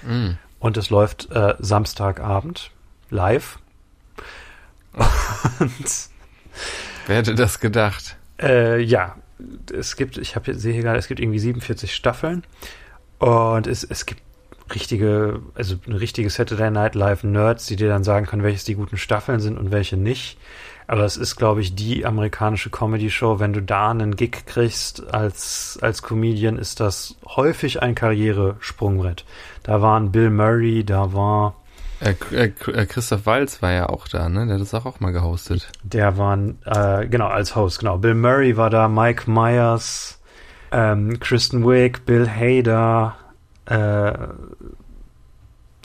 mh, 0.06 0.36
Und 0.60 0.78
es 0.78 0.90
läuft 0.90 1.32
äh, 1.32 1.56
Samstagabend 1.60 2.72
live. 3.10 3.60
Und 5.60 6.10
Wer 7.08 7.18
hätte 7.18 7.36
das 7.36 7.60
gedacht? 7.60 8.16
Äh, 8.42 8.82
ja, 8.82 9.16
es 9.74 9.96
gibt, 9.96 10.18
ich 10.18 10.36
habe 10.36 10.54
sehe 10.54 10.74
hier 10.74 10.84
gerade, 10.84 11.00
es 11.00 11.08
gibt 11.08 11.20
irgendwie 11.20 11.40
47 11.40 11.94
Staffeln 11.94 12.44
und 13.20 13.68
es, 13.68 13.84
es 13.84 14.06
gibt 14.06 14.22
richtige, 14.74 15.42
also 15.56 15.76
eine 15.86 16.00
richtige 16.00 16.30
Saturday 16.30 16.72
Night 16.72 16.96
Live 16.96 17.24
Nerds, 17.24 17.66
die 17.66 17.76
dir 17.76 17.90
dann 17.90 18.04
sagen 18.04 18.26
können, 18.26 18.44
welches 18.44 18.64
die 18.64 18.76
guten 18.76 18.98
Staffeln 18.98 19.40
sind 19.40 19.58
und 19.58 19.72
welche 19.72 19.98
nicht. 19.98 20.38
Aber 20.88 21.04
es 21.04 21.18
ist, 21.18 21.36
glaube 21.36 21.62
ich, 21.62 21.76
die 21.76 22.06
amerikanische 22.06 22.70
Comedy-Show. 22.70 23.40
Wenn 23.40 23.54
du 23.54 23.62
da 23.62 23.92
einen 23.92 24.16
Gig 24.16 24.46
kriegst 24.46 25.14
als, 25.14 25.80
als 25.82 26.02
Comedian, 26.02 26.58
ist 26.58 26.80
das 26.80 27.16
häufig 27.26 27.82
ein 27.82 27.96
Karrieresprungbrett. 27.96 29.26
Da 29.64 29.82
waren 29.82 30.12
Bill 30.12 30.30
Murray, 30.30 30.84
da 30.84 31.14
war 31.14 31.56
äh, 32.04 32.16
äh, 32.34 32.52
äh, 32.72 32.86
Christoph 32.86 33.26
Walz 33.26 33.62
war 33.62 33.72
ja 33.72 33.88
auch 33.88 34.08
da, 34.10 34.28
ne? 34.28 34.46
Der 34.46 34.56
hat 34.56 34.62
das 34.62 34.74
auch, 34.74 34.86
auch 34.86 35.00
mal 35.00 35.12
gehostet. 35.12 35.72
Der 35.84 36.18
war, 36.18 36.38
äh, 36.66 37.08
genau, 37.08 37.28
als 37.28 37.56
Host, 37.56 37.80
genau. 37.80 37.98
Bill 37.98 38.16
Murray 38.16 38.58
war 38.58 38.70
da, 38.70 38.90
Mike 38.90 39.30
Myers, 39.32 40.20
ähm, 40.72 41.20
Kristen 41.20 41.66
Wiig, 41.66 42.06
Bill 42.06 42.28
Hader, 42.30 43.16
äh, 43.68 44.14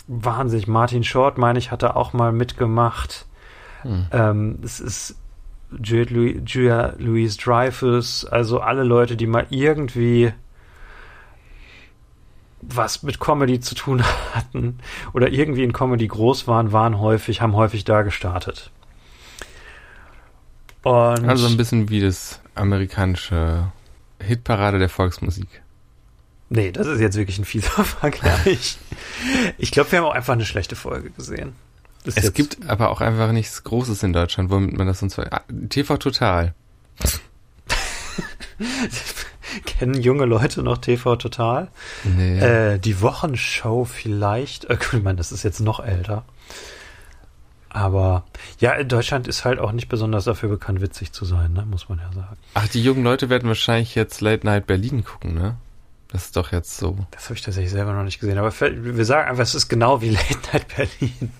wahnsinnig. 0.08 0.66
Martin 0.66 1.04
Short, 1.04 1.38
meine 1.38 1.58
ich, 1.60 1.70
hatte 1.70 1.94
auch 1.94 2.12
mal 2.12 2.32
mitgemacht. 2.32 3.26
Hm. 3.82 4.06
Ähm, 4.10 4.58
es 4.62 4.80
ist 4.80 5.16
Julia, 5.82 6.06
Louis, 6.10 6.42
Julia 6.46 6.94
Louise 6.98 7.38
Dreyfus, 7.38 8.24
also 8.24 8.60
alle 8.60 8.84
Leute, 8.84 9.16
die 9.16 9.26
mal 9.26 9.46
irgendwie 9.50 10.32
was 12.60 13.02
mit 13.02 13.20
Comedy 13.20 13.60
zu 13.60 13.74
tun 13.74 14.02
hatten 14.34 14.78
oder 15.12 15.30
irgendwie 15.30 15.64
in 15.64 15.72
Comedy 15.72 16.08
groß 16.08 16.46
waren, 16.46 16.72
waren 16.72 16.98
häufig, 16.98 17.40
haben 17.40 17.54
häufig 17.54 17.84
da 17.84 18.02
gestartet. 18.02 18.70
Und 20.82 21.28
also 21.28 21.46
ein 21.46 21.56
bisschen 21.56 21.88
wie 21.88 22.00
das 22.00 22.40
amerikanische 22.54 23.70
Hitparade 24.20 24.78
der 24.78 24.88
Volksmusik. 24.88 25.62
Nee, 26.50 26.72
das 26.72 26.86
ist 26.86 27.00
jetzt 27.00 27.16
wirklich 27.16 27.38
ein 27.38 27.44
fieser 27.44 27.70
Vergleich. 27.84 28.78
Ich 29.58 29.70
glaube, 29.70 29.92
wir 29.92 29.98
haben 29.98 30.06
auch 30.06 30.14
einfach 30.14 30.32
eine 30.32 30.46
schlechte 30.46 30.76
Folge 30.76 31.10
gesehen. 31.10 31.54
Es 32.04 32.32
gibt 32.32 32.68
aber 32.68 32.90
auch 32.90 33.00
einfach 33.00 33.32
nichts 33.32 33.64
Großes 33.64 34.02
in 34.02 34.12
Deutschland, 34.12 34.50
womit 34.50 34.76
man 34.76 34.86
das 34.86 35.00
sonst. 35.00 35.18
Ah, 35.18 35.42
TV 35.68 35.96
Total. 35.96 36.54
Kennen 39.66 40.00
junge 40.00 40.24
Leute 40.24 40.62
noch 40.62 40.78
TV 40.78 41.16
Total? 41.16 41.68
Nee. 42.04 42.38
Äh, 42.38 42.78
die 42.78 43.00
Wochenshow 43.00 43.84
vielleicht. 43.84 44.66
Äh, 44.66 44.78
ich 44.92 45.02
meine, 45.02 45.16
das 45.16 45.32
ist 45.32 45.42
jetzt 45.42 45.60
noch 45.60 45.80
älter. 45.80 46.24
Aber 47.70 48.24
ja, 48.60 48.82
Deutschland 48.82 49.28
ist 49.28 49.44
halt 49.44 49.58
auch 49.58 49.72
nicht 49.72 49.88
besonders 49.88 50.24
dafür 50.24 50.48
bekannt, 50.48 50.80
witzig 50.80 51.12
zu 51.12 51.24
sein, 51.24 51.52
ne? 51.52 51.66
muss 51.66 51.88
man 51.88 51.98
ja 51.98 52.10
sagen. 52.12 52.36
Ach, 52.54 52.66
die 52.68 52.82
jungen 52.82 53.04
Leute 53.04 53.28
werden 53.28 53.46
wahrscheinlich 53.48 53.94
jetzt 53.94 54.20
Late 54.20 54.46
Night 54.46 54.66
Berlin 54.66 55.04
gucken, 55.04 55.34
ne? 55.34 55.56
Das 56.10 56.24
ist 56.24 56.36
doch 56.36 56.52
jetzt 56.52 56.78
so. 56.78 56.96
Das 57.10 57.24
habe 57.24 57.34
ich 57.34 57.42
tatsächlich 57.42 57.70
selber 57.70 57.92
noch 57.92 58.02
nicht 58.02 58.18
gesehen. 58.18 58.38
Aber 58.38 58.50
wir 58.50 59.04
sagen 59.04 59.28
einfach, 59.28 59.42
es 59.42 59.54
ist 59.54 59.68
genau 59.68 60.00
wie 60.00 60.10
Late 60.10 60.38
Night 60.52 60.66
Berlin. 60.74 61.32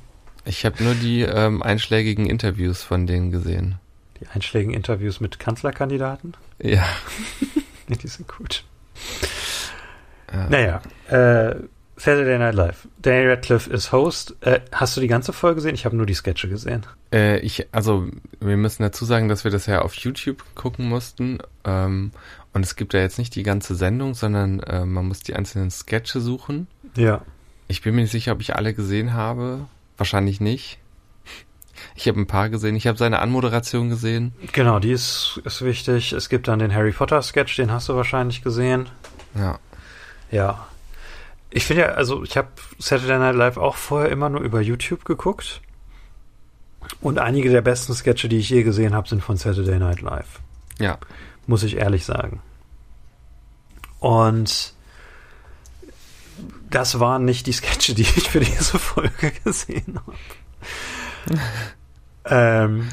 Ich 0.49 0.64
habe 0.64 0.83
nur 0.83 0.95
die 0.95 1.21
ähm, 1.21 1.62
einschlägigen 1.62 2.25
Interviews 2.25 2.83
von 2.83 3.07
denen 3.07 3.31
gesehen. 3.31 3.75
Die 4.19 4.26
einschlägigen 4.28 4.73
Interviews 4.73 5.21
mit 5.21 5.38
Kanzlerkandidaten? 5.38 6.35
Ja. 6.59 6.87
die 7.88 8.09
sind 8.09 8.26
gut. 8.28 8.64
Ja. 10.33 10.49
Naja, 10.49 10.83
äh, 11.09 11.55
Saturday 11.97 12.38
Night 12.38 12.55
Live. 12.55 12.88
Danny 13.02 13.26
Radcliffe 13.26 13.71
ist 13.71 13.93
Host. 13.93 14.37
Äh, 14.40 14.61
hast 14.73 14.97
du 14.97 15.02
die 15.02 15.07
ganze 15.07 15.35
Folge 15.35 15.57
gesehen? 15.57 15.75
Ich 15.75 15.85
habe 15.85 15.97
nur 15.97 16.07
die 16.07 16.14
Sketche 16.14 16.49
gesehen. 16.49 16.87
Äh, 17.12 17.40
ich, 17.40 17.67
also, 17.73 18.09
wir 18.40 18.57
müssen 18.57 18.83
dazu 18.83 19.05
sagen, 19.05 19.28
dass 19.28 19.45
wir 19.45 19.50
das 19.50 19.67
ja 19.67 19.83
auf 19.83 19.95
YouTube 19.95 20.43
gucken 20.55 20.88
mussten. 20.88 21.40
Ähm, 21.64 22.12
und 22.55 22.64
es 22.64 22.75
gibt 22.77 22.94
ja 22.94 23.01
jetzt 23.01 23.18
nicht 23.18 23.35
die 23.35 23.42
ganze 23.42 23.75
Sendung, 23.75 24.14
sondern 24.14 24.61
äh, 24.61 24.87
man 24.87 25.09
muss 25.09 25.20
die 25.20 25.35
einzelnen 25.35 25.70
Sketche 25.70 26.22
suchen. 26.22 26.68
Ja. 26.96 27.20
Ich 27.66 27.83
bin 27.83 27.94
mir 27.94 28.03
nicht 28.03 28.12
sicher, 28.12 28.33
ob 28.33 28.40
ich 28.40 28.57
alle 28.57 28.72
gesehen 28.72 29.12
habe. 29.12 29.66
Wahrscheinlich 29.98 30.40
nicht. 30.40 30.78
Ich 31.94 32.08
habe 32.08 32.18
ein 32.20 32.26
paar 32.26 32.48
gesehen. 32.48 32.76
Ich 32.76 32.87
habe 32.87 32.96
seine 32.96 33.18
Anmoderation 33.20 33.88
gesehen. 33.88 34.32
Genau, 34.52 34.78
die 34.78 34.92
ist, 34.92 35.40
ist 35.44 35.62
wichtig. 35.62 36.12
Es 36.12 36.28
gibt 36.28 36.48
dann 36.48 36.61
den 36.61 36.72
Harry 36.72 36.92
Potter 36.92 37.20
Sketch, 37.22 37.56
den 37.56 37.70
hast 37.70 37.88
du 37.88 37.96
wahrscheinlich 37.96 38.42
gesehen. 38.42 38.88
Ja. 39.34 39.58
Ja. 40.30 40.66
Ich 41.50 41.64
finde 41.64 41.82
ja, 41.82 41.88
also 41.88 42.22
ich 42.22 42.37
habe 42.37 42.48
Saturday 42.78 43.18
Night 43.18 43.34
Live 43.34 43.56
auch 43.56 43.76
vorher 43.76 44.11
immer 44.11 44.28
nur 44.28 44.42
über 44.42 44.61
YouTube 44.61 45.04
geguckt. 45.04 45.61
Und 47.00 47.18
einige 47.18 47.50
der 47.50 47.62
besten 47.62 47.94
Sketche, 47.94 48.28
die 48.28 48.38
ich 48.38 48.50
je 48.50 48.62
gesehen 48.62 48.94
habe, 48.94 49.08
sind 49.08 49.22
von 49.22 49.37
Saturday 49.37 49.78
Night 49.78 50.00
Live. 50.00 50.40
Ja. 50.78 50.98
Muss 51.46 51.62
ich 51.62 51.76
ehrlich 51.76 52.04
sagen. 52.04 52.40
Und 53.98 54.74
das 56.70 57.00
waren 57.00 57.24
nicht 57.24 57.46
die 57.46 57.52
Sketche, 57.52 57.94
die 57.94 58.02
ich 58.02 58.31
für 58.31 58.40
diese 58.40 58.78
Folge 58.78 59.33
gesehen 59.44 60.00
habe. 60.00 61.40
ähm, 62.64 62.88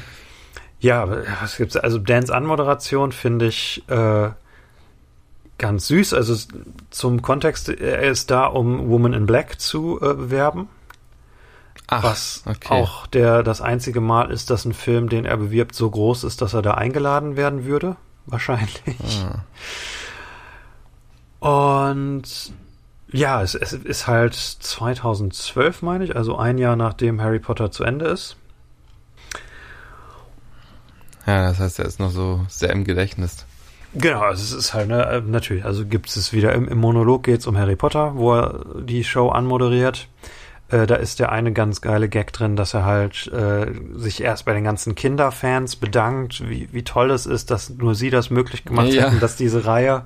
ja, 0.80 1.08
was 1.40 1.56
gibt's? 1.56 1.76
Also 1.76 1.98
Dans 1.98 2.30
Anmoderation 2.30 3.12
finde 3.12 3.46
ich 3.46 3.82
äh, 3.88 4.30
ganz 5.58 5.86
süß. 5.86 6.14
Also 6.14 6.36
zum 6.90 7.22
Kontext, 7.22 7.68
er 7.68 8.02
ist 8.02 8.30
da, 8.30 8.46
um 8.46 8.88
Woman 8.88 9.12
in 9.12 9.26
Black 9.26 9.60
zu 9.60 9.98
äh, 10.00 10.14
bewerben. 10.14 10.68
Ach, 11.88 12.02
was 12.02 12.42
okay. 12.46 12.74
auch 12.74 13.06
der 13.06 13.42
das 13.42 13.60
einzige 13.60 14.00
Mal 14.00 14.30
ist, 14.32 14.50
dass 14.50 14.64
ein 14.64 14.74
Film, 14.74 15.08
den 15.08 15.24
er 15.24 15.36
bewirbt, 15.36 15.74
so 15.74 15.88
groß 15.88 16.24
ist, 16.24 16.42
dass 16.42 16.52
er 16.52 16.62
da 16.62 16.74
eingeladen 16.74 17.36
werden 17.36 17.64
würde. 17.64 17.96
Wahrscheinlich. 18.26 18.82
Ah. 19.22 19.44
Und 21.38 22.52
ja, 23.12 23.42
es, 23.42 23.54
es 23.54 23.72
ist 23.72 24.06
halt 24.06 24.34
2012, 24.34 25.82
meine 25.82 26.04
ich, 26.04 26.16
also 26.16 26.36
ein 26.36 26.58
Jahr 26.58 26.76
nachdem 26.76 27.20
Harry 27.20 27.38
Potter 27.38 27.70
zu 27.70 27.84
Ende 27.84 28.06
ist. 28.06 28.36
Ja, 31.26 31.48
das 31.48 31.58
heißt, 31.58 31.78
er 31.78 31.86
ist 31.86 31.98
noch 31.98 32.10
so 32.10 32.44
sehr 32.48 32.70
im 32.70 32.84
Gedächtnis. 32.84 33.46
Genau, 33.94 34.20
also 34.20 34.42
es 34.42 34.52
ist 34.52 34.74
halt, 34.74 34.88
ne, 34.88 35.22
natürlich, 35.26 35.64
also 35.64 35.86
gibt 35.86 36.14
es 36.14 36.32
wieder 36.32 36.52
im, 36.52 36.68
im 36.68 36.78
Monolog 36.78 37.22
geht 37.22 37.40
es 37.40 37.46
um 37.46 37.56
Harry 37.56 37.76
Potter, 37.76 38.14
wo 38.14 38.34
er 38.34 38.64
die 38.80 39.04
Show 39.04 39.30
anmoderiert. 39.30 40.08
Äh, 40.68 40.86
da 40.86 40.96
ist 40.96 41.20
der 41.20 41.30
eine 41.32 41.52
ganz 41.52 41.80
geile 41.80 42.08
Gag 42.08 42.32
drin, 42.32 42.56
dass 42.56 42.74
er 42.74 42.84
halt 42.84 43.28
äh, 43.28 43.66
sich 43.94 44.22
erst 44.22 44.44
bei 44.44 44.52
den 44.52 44.64
ganzen 44.64 44.94
Kinderfans 44.96 45.76
bedankt, 45.76 46.48
wie, 46.48 46.68
wie 46.72 46.82
toll 46.82 47.10
es 47.10 47.26
ist, 47.26 47.50
dass 47.50 47.70
nur 47.70 47.94
sie 47.94 48.10
das 48.10 48.30
möglich 48.30 48.64
gemacht 48.64 48.88
ja. 48.88 49.04
hätten, 49.04 49.20
dass 49.20 49.36
diese 49.36 49.64
Reihe 49.64 50.04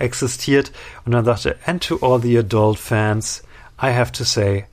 existiert. 0.00 0.72
Und 1.04 1.12
dann 1.12 1.24
sagte 1.24 1.56
and 1.66 1.82
to 1.82 1.98
all 2.00 2.20
the 2.20 2.38
adult 2.38 2.78
fans, 2.78 3.42
I 3.80 3.92
have 3.92 4.12
to 4.12 4.24
say, 4.24 4.66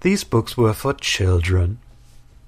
these 0.00 0.24
books 0.24 0.56
were 0.56 0.74
for 0.74 0.96
children. 0.96 1.78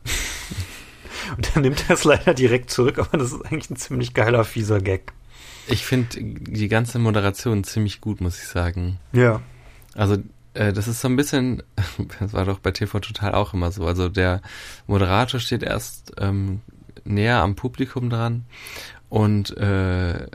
Und 1.37 1.51
dann 1.55 1.62
nimmt 1.62 1.85
er 1.88 1.94
es 1.94 2.05
leider 2.05 2.35
direkt 2.35 2.70
zurück, 2.70 2.99
aber 2.99 3.16
das 3.16 3.33
ist 3.33 3.42
eigentlich 3.47 3.70
ein 3.70 3.77
ziemlich 3.77 4.14
geiler, 4.14 4.44
fieser 4.44 4.81
Gag. 4.81 5.12
Ich 5.66 5.87
finde 5.87 6.09
die 6.20 6.68
ganze 6.68 6.99
Moderation 6.99 7.64
ziemlich 7.64 8.01
gut, 8.01 8.20
muss 8.20 8.38
ich 8.38 8.47
sagen. 8.47 8.99
Ja. 9.12 9.40
Also 9.94 10.18
äh, 10.53 10.73
das 10.73 10.88
ist 10.88 11.01
so 11.01 11.09
ein 11.09 11.16
bisschen, 11.16 11.62
das 12.20 12.33
war 12.33 12.44
doch 12.44 12.59
bei 12.59 12.70
TV 12.70 13.01
Total 13.01 13.35
auch 13.35 13.55
immer 13.55 13.73
so. 13.73 13.87
Also 13.87 14.09
der 14.09 14.42
Moderator 14.87 15.40
steht 15.40 15.62
erst 15.62 16.12
ähm, 16.18 16.61
näher 17.05 17.38
am 17.38 17.55
Publikum 17.55 18.11
dran 18.11 18.44
und 19.09 19.57
äh, 19.57 20.27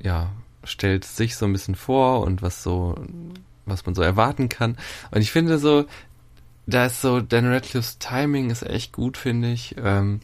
ja, 0.00 0.30
stellt 0.68 1.04
sich 1.04 1.36
so 1.36 1.46
ein 1.46 1.52
bisschen 1.52 1.74
vor 1.74 2.22
und 2.22 2.42
was 2.42 2.62
so, 2.62 2.94
was 3.66 3.86
man 3.86 3.94
so 3.94 4.02
erwarten 4.02 4.48
kann. 4.48 4.76
Und 5.10 5.20
ich 5.20 5.30
finde 5.30 5.58
so, 5.58 5.86
da 6.66 6.86
ist 6.86 7.00
so, 7.00 7.20
Dan 7.20 7.46
Radcliffe's 7.46 7.98
Timing 7.98 8.50
ist 8.50 8.62
echt 8.62 8.92
gut, 8.92 9.16
finde 9.16 9.50
ich. 9.50 9.74
Ähm, 9.82 10.20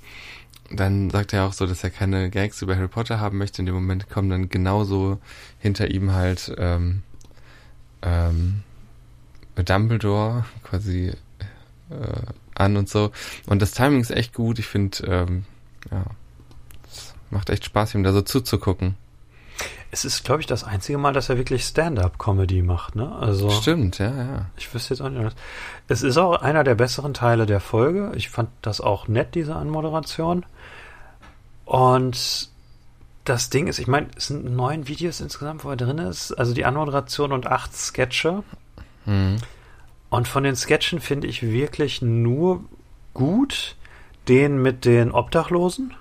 dann 0.71 1.11
sagt 1.11 1.33
er 1.33 1.45
auch 1.45 1.53
so, 1.53 1.67
dass 1.67 1.85
er 1.85 1.91
keine 1.91 2.31
Gags 2.31 2.63
über 2.63 2.77
Harry 2.77 2.89
Potter 2.89 3.21
haben 3.21 3.39
möchte. 3.39 3.63
In 3.63 3.67
dem 3.67 3.75
Moment 3.75 4.11
kommen 4.11 4.31
dann 4.31 4.49
genauso 4.49 5.19
hinter 5.59 5.91
ihm 5.91 6.13
halt 6.13 6.55
ähm, 6.59 7.03
ähm, 8.03 8.63
Dumbledore 9.57 10.45
quasi 10.63 11.13
äh, 11.91 12.23
an 12.55 12.77
und 12.77 12.89
so. 12.89 13.11
Und 13.47 13.63
das 13.63 13.73
Timing 13.73 14.01
ist 14.01 14.11
echt 14.11 14.35
gut. 14.35 14.59
Ich 14.59 14.67
finde, 14.67 14.99
ähm, 15.07 15.45
ja, 15.91 16.05
es 16.87 17.15
macht 17.31 17.51
echt 17.51 17.65
Spaß, 17.65 17.95
ihm 17.95 18.03
da 18.03 18.13
so 18.13 18.23
zuzugucken. 18.23 18.97
Es 19.91 20.05
ist, 20.05 20.25
glaube 20.25 20.41
ich, 20.41 20.47
das 20.47 20.65
einzige 20.65 20.99
Mal, 20.99 21.13
dass 21.13 21.29
er 21.29 21.39
wirklich 21.39 21.65
Stand-up-Comedy 21.65 22.63
macht, 22.63 22.97
ne? 22.97 23.15
Also 23.15 23.51
stimmt, 23.51 23.99
ja, 23.99 24.11
ja. 24.11 24.47
Ich 24.57 24.73
wüsste 24.75 24.95
jetzt 24.95 25.01
auch 25.01 25.09
nicht. 25.09 25.37
Es 25.87 26.03
ist 26.03 26.17
auch 26.17 26.43
einer 26.43 26.65
der 26.65 26.75
besseren 26.75 27.15
Teile 27.15 27.47
der 27.47 27.61
Folge. 27.61 28.13
Ich 28.17 28.29
fand 28.29 28.51
das 28.63 28.81
auch 28.81 29.07
nett, 29.07 29.35
diese 29.35 29.55
Anmoderation. 29.55 30.45
Und 31.65 32.49
das 33.25 33.51
Ding 33.51 33.69
ist, 33.69 33.79
ich 33.79 33.87
meine, 33.87 34.09
es 34.17 34.27
sind 34.27 34.45
neun 34.45 34.89
Videos 34.89 35.21
insgesamt, 35.21 35.65
wo 35.65 35.71
er 35.71 35.77
drin 35.77 35.99
ist. 35.99 36.33
Also 36.33 36.55
die 36.55 36.65
Anmoderation 36.65 37.33
und 37.33 37.47
acht 37.47 37.75
Sketche. 37.75 38.43
Mhm. 39.07 39.37
Und 40.11 40.29
von 40.29 40.45
den 40.45 40.57
Sketchen 40.57 41.01
finde 41.01 41.27
ich 41.27 41.43
wirklich 41.43 42.03
nur 42.03 42.65
gut 43.15 43.77
den 44.29 44.61
mit 44.61 44.85
den 44.85 45.11
Obdachlosen. 45.13 45.95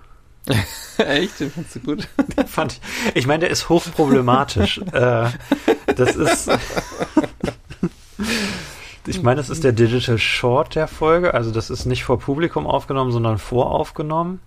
Echt? 0.97 1.39
Den 1.39 1.51
fandst 1.51 1.75
du 1.75 1.79
gut? 1.79 2.07
Fand 2.47 2.73
ich, 2.73 3.15
ich 3.15 3.27
meine, 3.27 3.41
der 3.41 3.49
ist 3.49 3.69
hochproblematisch. 3.69 4.77
äh, 4.91 5.29
das 5.95 6.15
ist. 6.15 6.49
ich 9.07 9.21
meine, 9.21 9.37
das 9.37 9.49
ist 9.49 9.63
der 9.63 9.71
Digital 9.73 10.17
Short 10.17 10.75
der 10.75 10.87
Folge. 10.87 11.33
Also, 11.33 11.51
das 11.51 11.69
ist 11.69 11.85
nicht 11.85 12.03
vor 12.03 12.19
Publikum 12.19 12.67
aufgenommen, 12.67 13.11
sondern 13.11 13.37
voraufgenommen. 13.37 14.39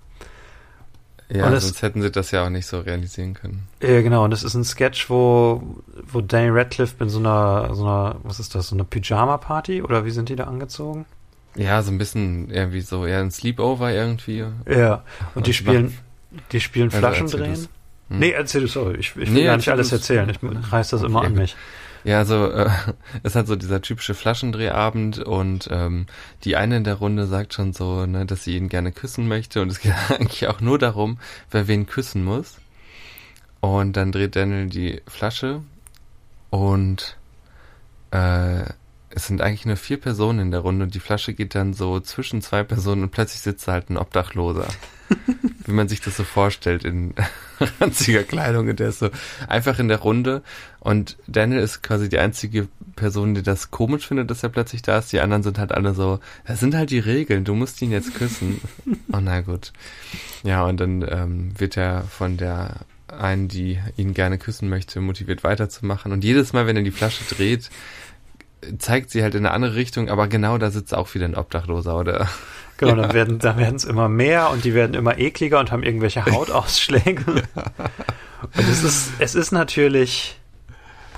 Ja, 1.29 1.47
Und 1.47 1.55
es- 1.55 1.65
sonst 1.65 1.83
hätten 1.83 2.03
sie 2.03 2.11
das 2.13 2.31
ja 2.31 2.45
auch 2.45 2.51
nicht 2.51 2.67
so 2.67 2.79
realisieren 2.81 3.35
können. 3.35 3.67
Ja, 3.83 4.01
genau. 4.01 4.25
Und 4.25 4.31
das 4.31 4.45
ist 4.45 4.55
ein 4.55 4.65
Sketch, 4.65 5.11
wo, 5.11 5.61
wo 6.05 6.21
Danny 6.21 6.51
Radcliffe 6.51 7.03
in 7.03 7.09
so 7.11 7.19
einer, 7.19 7.75
so 7.75 7.83
einer, 7.85 8.17
was 8.23 8.39
ist 8.39 8.55
das, 8.55 8.69
so 8.69 8.77
einer 8.77 8.85
Pyjama-Party? 8.85 9.83
Oder 9.83 10.05
wie 10.05 10.11
sind 10.13 10.29
die 10.29 10.37
da 10.37 10.45
angezogen? 10.45 11.05
Ja, 11.57 11.83
so 11.83 11.91
ein 11.91 11.99
bisschen 11.99 12.51
irgendwie 12.51 12.81
so, 12.81 13.07
eher 13.07 13.21
ein 13.21 13.31
Sleepover 13.31 13.93
irgendwie. 13.93 14.45
Ja. 14.69 15.05
Und 15.35 15.47
die 15.47 15.55
spielen, 15.55 15.97
die 16.53 16.61
spielen 16.61 16.89
Also 16.89 16.99
Flaschen 16.99 17.27
drehen. 17.29 17.69
Hm. 18.09 18.19
Nee, 18.19 18.31
erzähl 18.31 18.63
du, 18.63 18.69
sorry. 18.69 18.97
Ich, 18.99 19.11
ich 19.11 19.17
will 19.17 19.29
Nee, 19.31 19.45
gar 19.45 19.57
nicht 19.57 19.69
alles 19.69 19.91
erzählen. 19.93 20.29
Ich 20.29 20.39
reiß 20.73 20.91
das 20.91 21.03
immer 21.03 21.19
Okay. 21.21 21.27
an 21.27 21.35
mich. 21.35 21.57
Ja, 22.05 22.19
also 22.19 22.51
äh, 22.51 22.71
es 23.25 23.35
hat 23.35 23.49
so 23.49 23.57
dieser 23.57 23.83
typische 23.83 24.15
Flaschendrehabend 24.15 25.19
und 25.19 25.69
ähm, 25.73 26.07
die 26.45 26.55
eine 26.57 26.77
in 26.77 26.85
der 26.85 26.95
Runde 26.95 27.27
sagt 27.27 27.55
schon 27.55 27.73
so, 27.73 28.07
ne, 28.07 28.27
dass 28.27 28.45
sie 28.45 28.57
ihn 28.57 28.69
gerne 28.69 28.93
küssen 28.93 29.27
möchte 29.27 29.61
und 29.61 29.71
es 29.71 29.81
geht 29.81 29.95
eigentlich 30.11 30.47
auch 30.47 30.61
nur 30.61 30.79
darum, 30.79 31.19
wer 31.51 31.67
wen 31.67 31.87
küssen 31.87 32.25
muss. 32.25 32.59
Und 33.61 33.97
dann 33.97 34.13
dreht 34.13 34.37
Daniel 34.37 34.67
die 34.69 35.01
Flasche 35.09 35.63
und 36.51 37.17
äh, 38.13 38.63
es 39.17 39.27
sind 39.27 39.41
eigentlich 39.41 39.65
nur 39.65 39.77
vier 39.77 39.97
Personen 39.97 40.41
in 40.41 40.51
der 40.51 40.61
Runde 40.61 40.85
und 40.85 40.95
die 40.95 41.01
Flasche 41.01 41.33
geht 41.33 41.55
dann 41.55 41.73
so 41.73 42.01
zwischen 42.01 42.43
zwei 42.43 42.63
Personen 42.63 43.03
und 43.03 43.13
plötzlich 43.13 43.41
sitzt 43.41 43.67
da 43.67 43.73
halt 43.73 43.89
ein 43.89 43.97
Obdachloser. 43.97 44.69
Wie 45.65 45.73
man 45.73 45.89
sich 45.89 46.03
das 46.03 46.19
so 46.19 46.23
vorstellt 46.23 46.85
in 46.85 47.15
ranziger 47.81 48.25
Kleidung 48.25 48.69
und 48.69 48.79
der 48.79 48.91
ist 48.91 48.99
so 48.99 49.09
einfach 49.49 49.79
in 49.79 49.89
der 49.89 50.01
Runde 50.01 50.43
und 50.81 51.17
Daniel 51.27 51.61
ist 51.61 51.83
quasi 51.83 52.11
die 52.11 52.19
einzige 52.19 52.69
Person, 52.95 53.35
die 53.35 53.43
das 53.43 53.71
komisch 53.71 54.07
findet, 54.07 54.31
dass 54.31 54.43
er 54.43 54.51
plötzlich 54.51 54.83
da 54.83 54.99
ist. 54.99 55.13
Die 55.13 55.21
anderen 55.21 55.43
sind 55.43 55.59
halt 55.59 55.73
alle 55.73 55.95
so, 55.95 56.21
das 56.45 56.61
sind 56.61 56.75
halt 56.75 56.91
die 56.91 56.99
Regeln, 56.99 57.45
du 57.45 57.55
musst 57.55 57.81
ihn 57.81 57.93
jetzt 57.93 58.15
küssen. 58.15 58.61
oh 59.13 59.21
na 59.23 59.41
gut. 59.41 59.73
Ja, 60.43 60.67
und 60.67 60.79
dann 60.79 61.07
ähm, 61.09 61.59
wird 61.59 61.79
er 61.79 62.03
von 62.03 62.37
der 62.37 62.81
einen, 63.09 63.49
die 63.49 63.79
ihn 63.97 64.13
gerne 64.13 64.37
küssen 64.37 64.69
möchte, 64.69 65.01
motiviert 65.01 65.45
weiterzumachen. 65.45 66.13
Und 66.13 66.25
jedes 66.25 66.53
Mal, 66.53 66.67
wenn 66.67 66.77
er 66.77 66.83
die 66.83 66.91
Flasche 66.91 67.25
dreht, 67.35 67.71
zeigt 68.79 69.11
sie 69.11 69.23
halt 69.23 69.35
in 69.35 69.45
eine 69.47 69.55
andere 69.55 69.75
Richtung, 69.75 70.09
aber 70.09 70.29
genau 70.29 70.59
da 70.59 70.71
sitzt 70.71 70.95
auch 70.95 71.15
wieder 71.15 71.25
ein 71.27 71.35
Obdachloser, 71.37 71.97
oder? 71.99 72.29
Genau, 72.79 72.95
Ja. 72.97 73.03
dann 73.03 73.15
werden 73.15 73.39
dann 73.39 73.57
werden 73.59 73.77
es 73.77 73.85
immer 73.85 74.09
mehr 74.09 74.51
und 74.51 74.65
die 74.65 74.75
werden 74.75 74.95
immer 74.95 75.19
ekliger 75.19 75.59
und 75.61 75.73
haben 75.73 75.83
irgendwelche 75.83 76.25
Hautausschläge. 76.31 77.25
Und 77.27 78.69
es 78.69 78.83
ist, 78.83 79.11
es 79.19 79.35
ist 79.35 79.51
natürlich 79.53 80.39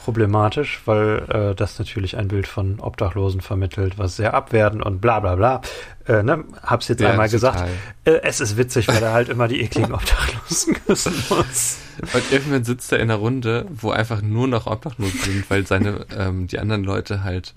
problematisch, 0.08 0.80
weil 0.86 1.26
äh, 1.28 1.54
das 1.54 1.78
natürlich 1.78 2.16
ein 2.16 2.28
Bild 2.28 2.46
von 2.46 2.80
Obdachlosen 2.80 3.42
vermittelt, 3.42 3.98
was 3.98 4.16
sehr 4.16 4.32
abwertend 4.32 4.82
und 4.82 5.02
bla 5.02 5.20
bla 5.20 5.34
bla. 5.36 5.60
Äh, 6.06 6.22
ne? 6.22 6.44
Hab's 6.62 6.88
jetzt 6.88 7.02
Ja, 7.02 7.10
einmal 7.10 7.28
gesagt. 7.28 7.62
Äh, 8.06 8.12
es 8.22 8.40
ist 8.40 8.56
witzig, 8.56 8.88
weil 8.88 9.02
er 9.02 9.12
halt 9.12 9.28
immer 9.28 9.48
die 9.48 9.60
ekligen 9.60 9.92
Obdachlosen 9.92 10.78
küssen 10.86 11.12
muss. 11.28 11.76
Und 12.14 12.32
irgendwann 12.32 12.64
sitzt 12.64 12.90
er 12.90 13.00
in 13.00 13.10
einer 13.10 13.16
Runde, 13.16 13.66
wo 13.68 13.90
einfach 13.90 14.22
nur 14.22 14.48
noch 14.48 14.66
Obdachlose 14.66 15.14
sind, 15.18 15.50
weil 15.50 15.66
seine, 15.66 16.06
ähm, 16.18 16.46
die 16.46 16.58
anderen 16.58 16.84
Leute 16.84 17.22
halt 17.22 17.52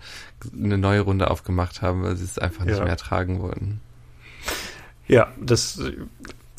eine 0.53 0.77
neue 0.77 0.99
Runde 0.99 1.31
aufgemacht 1.31 1.81
haben, 1.81 2.03
weil 2.03 2.17
sie 2.17 2.25
es 2.25 2.37
einfach 2.37 2.65
nicht 2.65 2.75
Ja. 2.75 2.83
mehr 2.83 2.91
ertragen 2.91 3.39
wollten. 3.41 3.79
Ja, 5.07 5.29
das, 5.39 5.79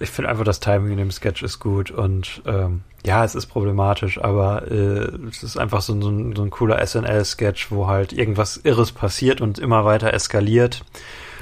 ich 0.03 0.11
finde 0.11 0.31
einfach, 0.31 0.45
das 0.45 0.61
Timing 0.61 0.93
in 0.93 0.99
dem 0.99 1.11
Sketch 1.11 1.43
ist 1.43 1.59
gut 1.61 1.91
und 1.91 2.43
ähm, 2.47 2.83
ja, 3.05 3.25
es 3.25 3.35
ist 3.35 3.47
problematisch, 3.47 4.23
aber 4.23 4.71
äh, 4.71 5.11
es 5.29 5.43
ist 5.43 5.57
einfach 5.57 5.81
so, 5.83 5.93
ein- 5.95 6.03
so, 6.03 6.11
ein, 6.11 6.37
so 6.37 6.43
ein 6.43 6.51
cooler 6.51 6.85
SNL-Sketch, 6.87 7.71
wo 7.71 7.87
halt 7.89 8.13
irgendwas 8.13 8.59
Irres 8.59 8.93
passiert 8.93 9.41
und 9.41 9.59
immer 9.59 9.85
weiter 9.85 10.13
eskaliert. 10.15 10.85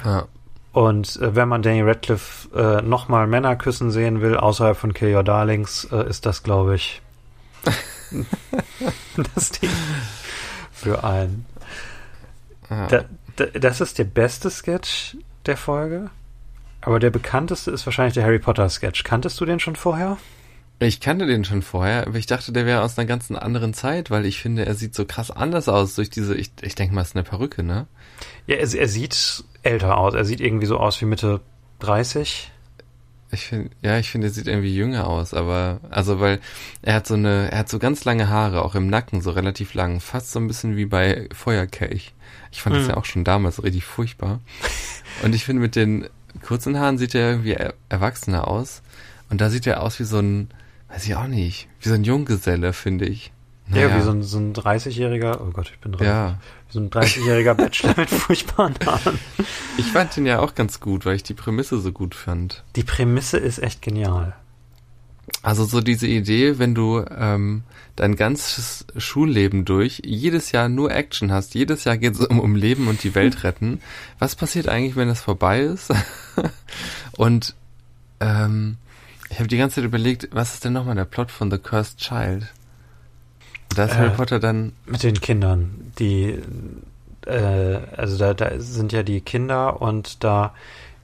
Ja. 0.03 0.25
Und 0.73 1.17
äh, 1.17 1.35
wenn 1.35 1.49
man 1.49 1.61
Danny 1.61 1.81
Radcliffe 1.81 2.49
äh, 2.57 2.81
nochmal 2.81 3.27
Männer 3.27 3.55
küssen 3.57 3.91
sehen 3.91 4.21
will, 4.21 4.37
außerhalb 4.37 4.77
von 4.77 4.93
Kill 4.93 5.13
Your 5.15 5.23
Darlings, 5.23 5.85
äh, 5.91 6.07
ist 6.09 6.25
das, 6.25 6.43
glaube 6.43 6.75
ich, 6.75 7.01
das 9.35 9.51
Ding 9.51 9.69
für 10.71 11.03
einen. 11.03 11.45
Ja. 12.69 12.87
Da, 12.87 13.03
da, 13.35 13.45
das 13.47 13.81
ist 13.81 13.99
der 13.99 14.05
beste 14.05 14.49
Sketch 14.49 15.17
der 15.45 15.57
Folge. 15.57 16.09
Aber 16.81 16.99
der 16.99 17.09
bekannteste 17.11 17.71
ist 17.71 17.85
wahrscheinlich 17.85 18.15
der 18.15 18.23
Harry 18.23 18.39
Potter 18.39 18.67
Sketch. 18.69 19.03
Kanntest 19.03 19.39
du 19.39 19.45
den 19.45 19.59
schon 19.59 19.75
vorher? 19.75 20.17
Ich 20.79 20.99
kannte 20.99 21.27
den 21.27 21.45
schon 21.45 21.61
vorher, 21.61 22.07
aber 22.07 22.17
ich 22.17 22.25
dachte, 22.25 22.51
der 22.51 22.65
wäre 22.65 22.81
aus 22.81 22.97
einer 22.97 23.05
ganz 23.05 23.29
anderen 23.29 23.75
Zeit, 23.75 24.09
weil 24.09 24.25
ich 24.25 24.41
finde, 24.41 24.65
er 24.65 24.73
sieht 24.73 24.95
so 24.95 25.05
krass 25.05 25.29
anders 25.29 25.69
aus 25.69 25.93
durch 25.93 26.09
diese, 26.09 26.33
ich, 26.35 26.49
ich 26.61 26.73
denke 26.73 26.95
mal, 26.95 27.01
es 27.01 27.09
ist 27.09 27.15
eine 27.15 27.23
Perücke, 27.23 27.61
ne? 27.61 27.85
Ja, 28.47 28.55
er, 28.55 28.73
er 28.73 28.87
sieht 28.87 29.43
älter 29.61 29.97
aus. 29.97 30.15
Er 30.15 30.25
sieht 30.25 30.41
irgendwie 30.41 30.65
so 30.65 30.77
aus 30.77 30.99
wie 30.99 31.05
Mitte 31.05 31.39
30. 31.81 32.51
Ich 33.33 33.45
finde, 33.45 33.69
ja, 33.83 33.99
ich 33.99 34.09
finde, 34.09 34.27
er 34.27 34.31
sieht 34.33 34.47
irgendwie 34.47 34.75
jünger 34.75 35.05
aus, 35.07 35.35
aber, 35.35 35.79
also, 35.91 36.19
weil 36.19 36.39
er 36.81 36.95
hat 36.95 37.05
so 37.07 37.13
eine, 37.13 37.49
er 37.51 37.59
hat 37.59 37.69
so 37.69 37.77
ganz 37.77 38.03
lange 38.03 38.27
Haare, 38.29 38.65
auch 38.65 38.73
im 38.73 38.87
Nacken, 38.87 39.21
so 39.21 39.29
relativ 39.29 39.75
lang, 39.75 39.99
fast 39.99 40.31
so 40.31 40.39
ein 40.39 40.47
bisschen 40.47 40.75
wie 40.77 40.85
bei 40.85 41.29
Feuerkelch. 41.31 42.13
Ich 42.51 42.61
fand 42.61 42.75
das 42.75 42.83
Mhm. 42.85 42.89
ja 42.89 42.97
auch 42.97 43.05
schon 43.05 43.23
damals 43.23 43.63
richtig 43.63 43.85
furchtbar. 43.85 44.39
Und 45.23 45.35
ich 45.35 45.45
finde, 45.45 45.61
mit 45.61 45.75
den 45.75 46.09
kurzen 46.39 46.79
Haaren 46.79 46.97
sieht 46.97 47.15
er 47.15 47.29
irgendwie 47.29 47.53
er 47.53 47.73
erwachsener 47.89 48.47
aus. 48.47 48.81
Und 49.29 49.41
da 49.41 49.49
sieht 49.49 49.67
er 49.67 49.81
aus 49.81 49.99
wie 49.99 50.03
so 50.03 50.19
ein, 50.19 50.49
weiß 50.89 51.05
ich 51.05 51.15
auch 51.15 51.27
nicht, 51.27 51.67
wie 51.79 51.89
so 51.89 51.95
ein 51.95 52.03
Junggeselle, 52.03 52.73
finde 52.73 53.05
ich. 53.05 53.31
Ja, 53.73 53.95
wie 53.95 54.01
so 54.01 54.11
ein, 54.11 54.21
so 54.21 54.37
ein 54.37 54.53
30-jähriger, 54.53 55.39
oh 55.39 55.51
Gott, 55.51 55.71
ich 55.73 55.79
bin 55.79 55.93
30. 55.93 56.07
Ja, 56.07 56.37
Wie 56.67 56.73
so 56.73 56.79
ein 56.81 56.89
30-jähriger 56.89 57.53
Bachelor 57.53 57.93
mit 57.95 58.09
furchtbaren 58.09 58.75
Haaren. 58.85 59.17
ich 59.77 59.85
fand 59.85 60.15
den 60.17 60.25
ja 60.25 60.39
auch 60.39 60.55
ganz 60.55 60.81
gut, 60.81 61.05
weil 61.05 61.15
ich 61.15 61.23
die 61.23 61.33
Prämisse 61.33 61.79
so 61.79 61.93
gut 61.93 62.13
fand. 62.13 62.65
Die 62.75 62.83
Prämisse 62.83 63.37
ist 63.37 63.59
echt 63.59 63.81
genial. 63.81 64.35
Also 65.43 65.65
so 65.65 65.81
diese 65.81 66.07
Idee, 66.07 66.59
wenn 66.59 66.75
du 66.75 67.03
ähm, 67.09 67.63
dein 67.95 68.15
ganzes 68.15 68.85
Schulleben 68.97 69.65
durch 69.65 70.01
jedes 70.05 70.51
Jahr 70.51 70.69
nur 70.69 70.91
Action 70.91 71.31
hast, 71.31 71.55
jedes 71.55 71.83
Jahr 71.83 71.97
geht 71.97 72.13
es 72.13 72.25
um, 72.25 72.39
um 72.39 72.55
Leben 72.55 72.87
und 72.87 73.03
die 73.03 73.15
Welt 73.15 73.43
retten. 73.43 73.81
Was 74.19 74.35
passiert 74.35 74.69
eigentlich, 74.69 74.95
wenn 74.95 75.07
das 75.07 75.21
vorbei 75.21 75.61
ist? 75.61 75.91
und 77.17 77.55
ähm, 78.19 78.77
ich 79.29 79.39
habe 79.39 79.47
die 79.47 79.57
ganze 79.57 79.75
Zeit 79.75 79.85
überlegt, 79.85 80.29
was 80.31 80.53
ist 80.53 80.65
denn 80.65 80.73
nochmal 80.73 80.95
der 80.95 81.05
Plot 81.05 81.31
von 81.31 81.49
The 81.49 81.57
Cursed 81.57 81.97
Child? 81.97 82.47
Da 83.75 83.85
ist 83.85 83.93
Äh, 83.93 83.95
Harry 83.95 84.09
Potter 84.11 84.39
dann, 84.39 84.73
Mit 84.85 85.03
den 85.03 85.19
Kindern, 85.19 85.91
die, 85.97 86.37
äh, 87.25 87.77
also 87.95 88.17
da, 88.17 88.33
da 88.33 88.59
sind 88.59 88.91
ja 88.91 89.03
die 89.03 89.21
Kinder 89.21 89.81
und 89.81 90.23
da 90.23 90.53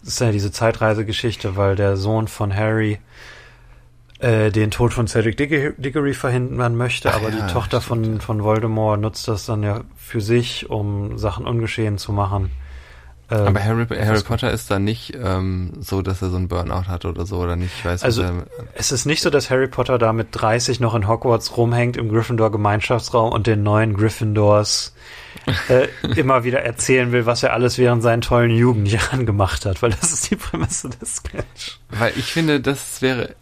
ist 0.03 0.21
ja 0.21 0.31
diese 0.31 0.51
Zeitreisegeschichte, 0.51 1.55
weil 1.55 1.75
der 1.75 1.97
Sohn 1.97 2.27
von 2.27 2.53
Harry 2.53 2.99
äh, 4.19 4.49
den 4.51 4.71
Tod 4.71 4.93
von 4.93 5.07
Cedric 5.07 5.37
Diggory, 5.37 5.73
Diggory 5.77 6.13
verhindern 6.13 6.75
möchte, 6.75 7.09
Ach 7.11 7.17
aber 7.17 7.29
ja, 7.29 7.45
die 7.45 7.53
Tochter 7.53 7.81
stimmt, 7.81 8.05
von, 8.05 8.21
von 8.21 8.43
Voldemort 8.43 8.99
nutzt 8.99 9.27
das 9.27 9.45
dann 9.45 9.63
ja 9.63 9.81
für 9.95 10.21
sich, 10.21 10.69
um 10.69 11.17
Sachen 11.17 11.45
ungeschehen 11.45 11.97
zu 11.97 12.11
machen. 12.11 12.49
Ähm, 13.29 13.47
aber 13.47 13.61
Harry, 13.63 13.85
Harry 13.87 14.21
Potter 14.21 14.51
ist 14.51 14.71
da 14.71 14.79
nicht 14.79 15.13
ähm, 15.21 15.73
so, 15.81 16.01
dass 16.01 16.21
er 16.21 16.29
so 16.29 16.37
einen 16.37 16.47
Burnout 16.47 16.87
hat 16.87 17.03
oder 17.03 17.25
so, 17.25 17.37
oder 17.39 17.57
nicht, 17.57 17.73
ich 17.77 17.85
weiß 17.85 18.03
Also- 18.03 18.21
er, 18.21 18.45
Es 18.73 18.91
ist 18.93 19.05
nicht 19.05 19.21
so, 19.21 19.29
dass 19.29 19.49
Harry 19.49 19.67
Potter 19.67 19.97
da 19.97 20.13
mit 20.13 20.29
30 20.31 20.79
noch 20.79 20.95
in 20.95 21.07
Hogwarts 21.09 21.57
rumhängt 21.57 21.97
im 21.97 22.07
Gryffindor-Gemeinschaftsraum 22.09 23.31
und 23.33 23.45
den 23.45 23.63
neuen 23.63 23.95
Gryffindors 23.95 24.95
äh, 25.67 25.87
immer 26.15 26.45
wieder 26.45 26.61
erzählen 26.61 27.11
will, 27.11 27.25
was 27.25 27.43
er 27.43 27.51
alles 27.51 27.77
während 27.77 28.01
seinen 28.01 28.21
tollen 28.21 28.51
Jugendjahren 28.51 29.25
gemacht 29.25 29.65
hat, 29.65 29.81
weil 29.81 29.91
das 29.91 30.13
ist 30.13 30.31
die 30.31 30.37
Prämisse 30.37 30.89
des 30.89 31.17
Sketch. 31.17 31.79
Weil 31.89 32.13
ich 32.15 32.31
finde, 32.31 32.61
das 32.61 33.01
wäre, 33.01 33.35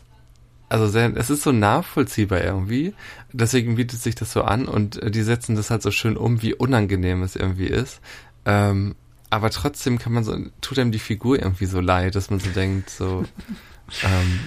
also 0.69 0.87
sehr, 0.87 1.15
es 1.15 1.29
ist 1.29 1.43
so 1.43 1.51
nachvollziehbar 1.51 2.41
irgendwie. 2.41 2.93
Deswegen 3.31 3.75
bietet 3.75 4.01
sich 4.01 4.15
das 4.15 4.31
so 4.31 4.43
an 4.43 4.65
und 4.65 5.01
äh, 5.01 5.11
die 5.11 5.21
setzen 5.21 5.55
das 5.55 5.69
halt 5.69 5.81
so 5.81 5.91
schön 5.91 6.17
um, 6.17 6.41
wie 6.41 6.53
unangenehm 6.53 7.23
es 7.23 7.35
irgendwie 7.35 7.67
ist. 7.67 8.01
Ähm, 8.45 8.95
aber 9.29 9.49
trotzdem 9.49 9.99
kann 9.99 10.13
man 10.13 10.23
so, 10.23 10.37
tut 10.61 10.79
einem 10.79 10.91
die 10.91 10.99
Figur 10.99 11.37
irgendwie 11.37 11.65
so 11.65 11.79
leid, 11.79 12.15
dass 12.15 12.29
man 12.29 12.39
so 12.39 12.49
denkt, 12.49 12.89
so, 12.89 13.25
ähm, 14.03 14.39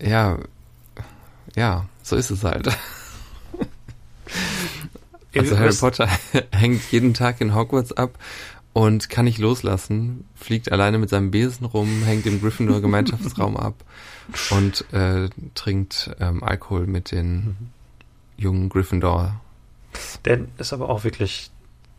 ja, 0.00 0.38
ja, 1.54 1.86
so 2.02 2.16
ist 2.16 2.30
es 2.30 2.44
halt. 2.44 2.68
Also 5.34 5.58
Harry 5.58 5.74
Potter 5.74 6.08
hängt 6.52 6.82
jeden 6.90 7.14
Tag 7.14 7.40
in 7.40 7.54
Hogwarts 7.54 7.92
ab 7.92 8.18
und 8.72 9.10
kann 9.10 9.24
nicht 9.26 9.38
loslassen, 9.38 10.24
fliegt 10.34 10.72
alleine 10.72 10.98
mit 10.98 11.10
seinem 11.10 11.30
Besen 11.30 11.66
rum, 11.66 12.02
hängt 12.04 12.26
im 12.26 12.40
Gryffindor 12.40 12.80
Gemeinschaftsraum 12.82 13.56
ab 13.56 13.84
und 14.50 14.84
äh, 14.92 15.28
trinkt 15.54 16.14
ähm, 16.20 16.42
Alkohol 16.42 16.86
mit 16.86 17.12
den 17.12 17.56
jungen 18.36 18.68
Gryffindor. 18.68 19.40
Der 20.24 20.40
ist 20.58 20.72
aber 20.72 20.88
auch 20.90 21.04
wirklich 21.04 21.50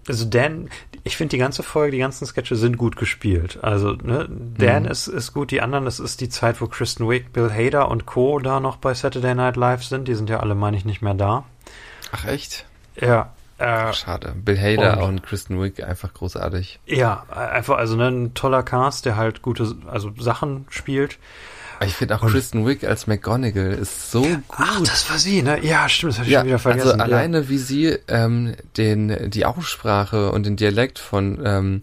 also 0.09 0.23
Dan, 0.23 0.69
ich 1.03 1.17
finde 1.17 1.31
die 1.31 1.37
ganze 1.37 1.63
Folge, 1.63 1.91
die 1.91 1.97
ganzen 1.97 2.25
Sketche 2.25 2.55
sind 2.55 2.77
gut 2.77 2.95
gespielt. 2.95 3.59
Also, 3.61 3.91
ne, 3.91 4.29
Dan 4.29 4.83
Mhm. 4.83 4.89
ist, 4.89 5.07
ist 5.07 5.33
gut, 5.33 5.51
die 5.51 5.59
anderen, 5.59 5.83
das 5.83 5.99
ist 5.99 6.21
die 6.21 6.29
Zeit, 6.29 6.61
wo 6.61 6.67
Kristen 6.67 7.09
Wiig, 7.09 7.33
Bill 7.33 7.51
Hader 7.51 7.89
und 7.91 8.05
Co. 8.05 8.39
da 8.39 8.61
noch 8.61 8.77
bei 8.77 8.93
Saturday 8.93 9.35
Night 9.35 9.57
Live 9.57 9.83
sind. 9.83 10.07
Die 10.07 10.15
sind 10.15 10.29
ja 10.29 10.39
alle, 10.39 10.55
meine 10.55 10.77
ich, 10.77 10.85
nicht 10.85 11.01
mehr 11.01 11.13
da. 11.13 11.43
Ach 12.13 12.23
echt? 12.23 12.65
Ja, 13.01 13.33
äh, 13.57 13.91
Schade. 13.91 14.33
Bill 14.33 14.57
Hader 14.57 14.99
Und- 15.03 15.09
und 15.09 15.23
Kristen 15.23 15.61
Wiig 15.61 15.83
einfach 15.83 16.13
großartig. 16.13 16.79
ja, 16.85 17.25
einfach, 17.29 17.77
also 17.77 17.97
ne, 17.97 18.07
ein 18.07 18.33
toller 18.33 18.63
Cast, 18.63 19.03
der 19.05 19.17
halt 19.17 19.41
gute, 19.41 19.75
also 19.87 20.11
Sachen 20.17 20.67
spielt. 20.69 21.17
Ich 21.85 21.93
finde 21.95 22.15
auch 22.15 22.21
Und- 22.23 22.31
Kristen 22.31 22.65
Wiig 22.67 22.83
als 22.83 23.07
McGonagall 23.07 23.73
ist 23.73 24.11
so 24.11 24.21
gut. 24.21 24.39
Ach, 24.49 24.79
das 24.81 25.09
war 25.09 25.17
sie, 25.17 25.41
ne? 25.41 25.63
Ja, 25.65 25.87
stimmt, 25.89 26.13
das 26.13 26.19
hatte 26.19 26.27
ich 26.27 26.33
ja, 26.33 26.39
schon 26.41 26.47
wieder 26.47 26.59
vergessen. 26.59 26.87
also 26.89 26.97
ja. 26.99 27.03
alleine 27.05 27.49
wie 27.49 27.57
sie 27.57 27.97
ähm, 28.07 28.55
den 28.77 29.29
die 29.29 29.45
Aussprache 29.45 30.31
und 30.31 30.45
den 30.45 30.55
Dialekt 30.55 30.99
von 30.99 31.39
ähm, 31.45 31.81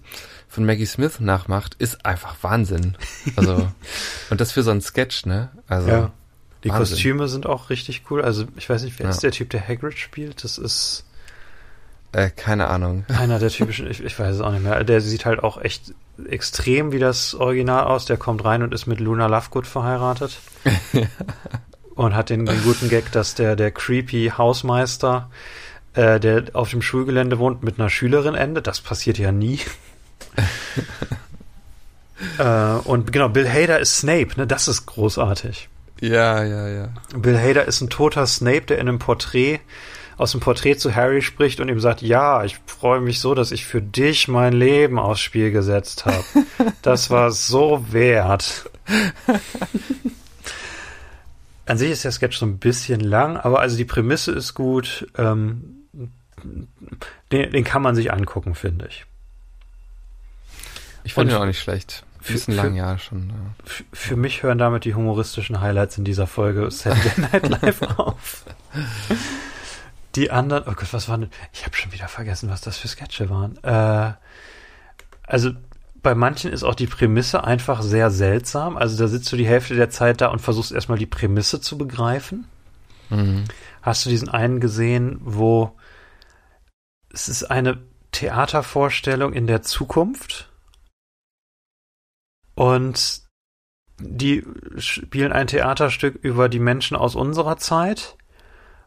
von 0.48 0.64
Maggie 0.64 0.87
Smith 0.87 1.18
nachmacht, 1.20 1.74
ist 1.78 2.04
einfach 2.07 2.37
Wahnsinn. 2.42 2.96
Also 3.37 3.68
und 4.30 4.40
das 4.40 4.52
für 4.52 4.62
so 4.62 4.70
einen 4.70 4.80
Sketch, 4.83 5.26
ne? 5.26 5.50
Also 5.68 5.88
Ja. 5.88 6.12
Die 6.62 6.70
Wahnsinn. 6.70 6.94
Kostüme 6.94 7.28
sind 7.28 7.44
auch 7.46 7.68
richtig 7.68 8.04
cool. 8.11 8.22
Also, 8.22 8.46
ich 8.57 8.70
weiß 8.70 8.85
nicht, 8.85 8.98
wer 8.98 9.04
Ja. 9.04 9.11
ist 9.11 9.22
der 9.22 9.33
Typ, 9.33 9.50
der 9.50 9.68
Hagrid 9.68 9.98
spielt? 9.98 10.44
Das 10.44 10.57
ist 10.57 11.04
äh, 12.12 12.30
keine 12.30 12.68
Ahnung. 12.68 13.04
einer 13.09 13.38
der 13.38 13.50
typischen, 13.50 13.90
ich, 13.90 14.02
ich 14.02 14.18
weiß 14.18 14.37
es 14.37 14.40
auch 14.40 14.50
nicht 14.50 14.62
mehr. 14.62 14.83
Der 14.83 15.02
sieht 15.02 15.26
halt 15.26 15.42
auch 15.42 15.61
echt 15.61 15.92
extrem 16.29 16.92
wie 16.92 16.98
das 16.98 17.35
Original 17.35 17.85
aus. 17.85 18.05
Der 18.05 18.16
kommt 18.16 18.44
rein 18.44 18.62
und 18.62 18.74
ist 18.74 18.87
mit 18.87 19.00
Luna 19.00 19.27
Lovegood 19.27 19.66
verheiratet. 19.66 20.38
und 21.94 22.14
hat 22.14 22.31
den, 22.31 22.46
den 22.46 22.62
guten 22.62 22.88
Gag, 22.88 23.12
dass 23.12 23.35
der, 23.35 23.57
der 23.57 23.70
creepy 23.70 24.33
Hausmeister, 24.37 25.31
äh, 25.94 26.20
der 26.20 26.44
auf 26.53 26.70
dem 26.70 26.83
Schulgelände 26.83 27.38
wohnt, 27.38 27.62
mit 27.62 27.79
einer 27.79 27.90
Schülerin 27.90 28.35
endet. 28.35 28.66
Das 28.66 28.81
passiert 28.81 29.18
ja 29.18 29.33
nie. 29.33 29.61
äh, 32.38 32.72
und 32.85 33.12
genau, 33.12 33.29
Bill 33.29 33.48
Hader 33.48 33.79
ist 33.79 33.98
Snape, 33.98 34.31
ne? 34.37 34.46
Das 34.46 34.68
ist 34.68 34.87
großartig. 34.87 35.68
Ja, 36.00 36.42
ja, 36.42 36.68
ja. 36.68 36.88
Bill 37.16 37.38
Hader 37.38 37.66
ist 37.66 37.81
ein 37.81 37.90
toter 37.90 38.27
Snape, 38.27 38.62
der 38.62 38.79
in 38.79 38.88
einem 38.88 38.98
Porträt 38.98 39.61
aus 40.16 40.31
dem 40.33 40.40
Porträt 40.40 40.77
zu 40.77 40.94
Harry 40.94 41.22
spricht 41.22 41.61
und 41.61 41.68
ihm 41.68 41.81
sagt, 41.81 42.03
ja, 42.03 42.44
ich 42.44 42.59
freue 42.66 43.00
mich 43.00 43.20
so, 43.20 43.35
dass 43.35 43.50
ich 43.53 43.64
für 43.66 43.83
dich 43.83 44.29
mein 44.29 44.53
Leben 44.53 44.98
aufs 44.98 45.20
Spiel 45.20 45.50
gesetzt 45.50 46.07
habe. 46.07 46.24
Das 46.83 47.11
war 47.11 47.31
so 47.33 47.85
wert. 47.92 48.68
An 51.66 51.79
sich 51.79 51.90
ist 51.90 52.05
der 52.05 52.12
Sketch 52.12 52.37
so 52.37 52.44
ein 52.46 52.59
bisschen 52.59 53.00
lang, 53.00 53.37
aber 53.38 53.61
also 53.61 53.77
die 53.77 53.87
Prämisse 53.87 54.33
ist 54.33 54.53
gut. 54.55 55.07
Ähm, 55.16 55.87
den, 57.33 57.53
den 57.53 57.64
kann 57.64 57.81
man 57.81 57.94
sich 57.94 58.12
angucken, 58.12 58.55
finde 58.55 58.87
ich. 58.88 59.07
Ich 61.05 61.14
fand 61.14 61.31
Und 61.31 61.37
ihn 61.37 61.40
auch 61.42 61.46
nicht 61.46 61.61
schlecht. 61.61 62.05
für- 62.20 62.35
Bisschen 62.35 62.55
für- 62.55 62.62
lang, 62.62 62.74
ja, 62.74 62.98
schon. 62.98 63.29
Ja. 63.31 63.35
F 63.66 63.85
für 63.92 64.16
mich 64.16 64.42
hören 64.42 64.59
damit 64.59 64.85
die 64.85 64.94
humoristischen 64.94 65.61
Highlights 65.61 65.96
in 65.96 66.05
dieser 66.05 66.27
Folge 66.27 66.70
Saturday 66.70 67.20
Night 67.33 67.48
Live 67.62 67.83
auf. 67.98 68.44
Die 70.16 70.31
anderen, 70.31 70.64
oh 70.66 70.72
Gott, 70.74 70.92
was 70.92 71.09
waren 71.09 71.22
denn? 71.22 71.31
Ich 71.53 71.64
habe 71.64 71.77
schon 71.77 71.92
wieder 71.92 72.09
vergessen, 72.09 72.50
was 72.50 72.61
das 72.61 72.79
für 72.79 72.88
Sketche 72.88 73.31
waren. 73.31 73.59
Äh, 73.64 74.14
also 75.27 75.50
bei 76.03 76.14
manchen 76.14 76.53
ist 76.53 76.62
auch 76.62 76.74
die 76.74 76.87
Prämisse 76.87 77.44
einfach 77.44 77.83
sehr 77.83 78.11
seltsam. 78.11 78.77
Also 78.77 78.96
da 78.96 79.09
sitzt 79.09 79.33
du 79.33 79.37
die 79.37 79.46
Hälfte 79.46 79.74
der 79.74 79.90
Zeit 79.90 80.20
da 80.20 80.29
und 80.29 80.40
versuchst 80.40 80.70
erstmal 80.70 80.98
die 80.98 81.07
Prämisse 81.07 81.61
zu 81.61 81.79
begreifen. 81.79 82.46
Mhm. 83.11 83.44
Hast 83.83 84.05
du 84.05 84.11
diesen 84.11 84.29
einen 84.29 84.61
gesehen, 84.61 85.18
wo 85.20 85.77
es 87.11 87.29
ist 87.29 87.44
eine 87.44 87.83
Theatervorstellung 88.12 89.33
in 89.33 89.46
der 89.46 89.62
Zukunft 89.62 90.53
und 92.55 93.22
die 93.98 94.44
spielen 94.77 95.33
ein 95.33 95.46
Theaterstück 95.46 96.16
über 96.16 96.48
die 96.48 96.59
Menschen 96.59 96.96
aus 96.96 97.14
unserer 97.14 97.57
Zeit 97.57 98.16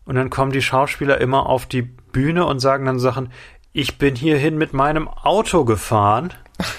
und 0.07 0.15
dann 0.15 0.29
kommen 0.29 0.51
die 0.51 0.61
Schauspieler 0.61 1.19
immer 1.19 1.45
auf 1.47 1.65
die 1.65 1.81
Bühne 1.83 2.45
und 2.45 2.59
sagen 2.59 2.85
dann 2.85 2.97
Sachen, 2.97 3.31
ich 3.73 3.97
bin 3.97 4.15
hierhin 4.15 4.57
mit 4.57 4.73
meinem 4.73 5.07
Auto 5.07 5.65
gefahren 5.65 6.33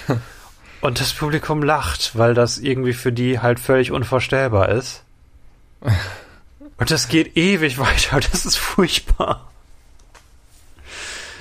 und 0.81 0.99
das 0.99 1.13
Publikum 1.13 1.63
lacht, 1.63 2.17
weil 2.17 2.33
das 2.33 2.57
irgendwie 2.57 2.93
für 2.93 3.13
die 3.13 3.39
halt 3.39 3.59
völlig 3.59 3.91
unvorstellbar 3.91 4.69
ist. 4.69 5.03
Und 6.77 6.91
das 6.91 7.09
geht 7.09 7.35
ewig 7.35 7.77
weiter. 7.77 8.19
Das 8.31 8.45
ist 8.45 8.55
furchtbar. 8.55 9.49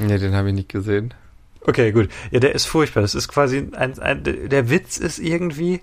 Nee, 0.01 0.19
den 0.19 0.35
habe 0.35 0.49
ich 0.49 0.55
nicht 0.55 0.69
gesehen. 0.69 1.15
Okay, 1.61 1.93
gut. 1.93 2.09
Ja, 2.33 2.41
der 2.41 2.57
ist 2.57 2.65
furchtbar. 2.67 3.03
Das 3.03 3.15
ist 3.15 3.29
quasi 3.29 3.69
ein, 3.73 3.99
ein, 4.01 4.25
der 4.25 4.69
Witz 4.69 4.99
ist 4.99 5.21
irgendwie, 5.21 5.81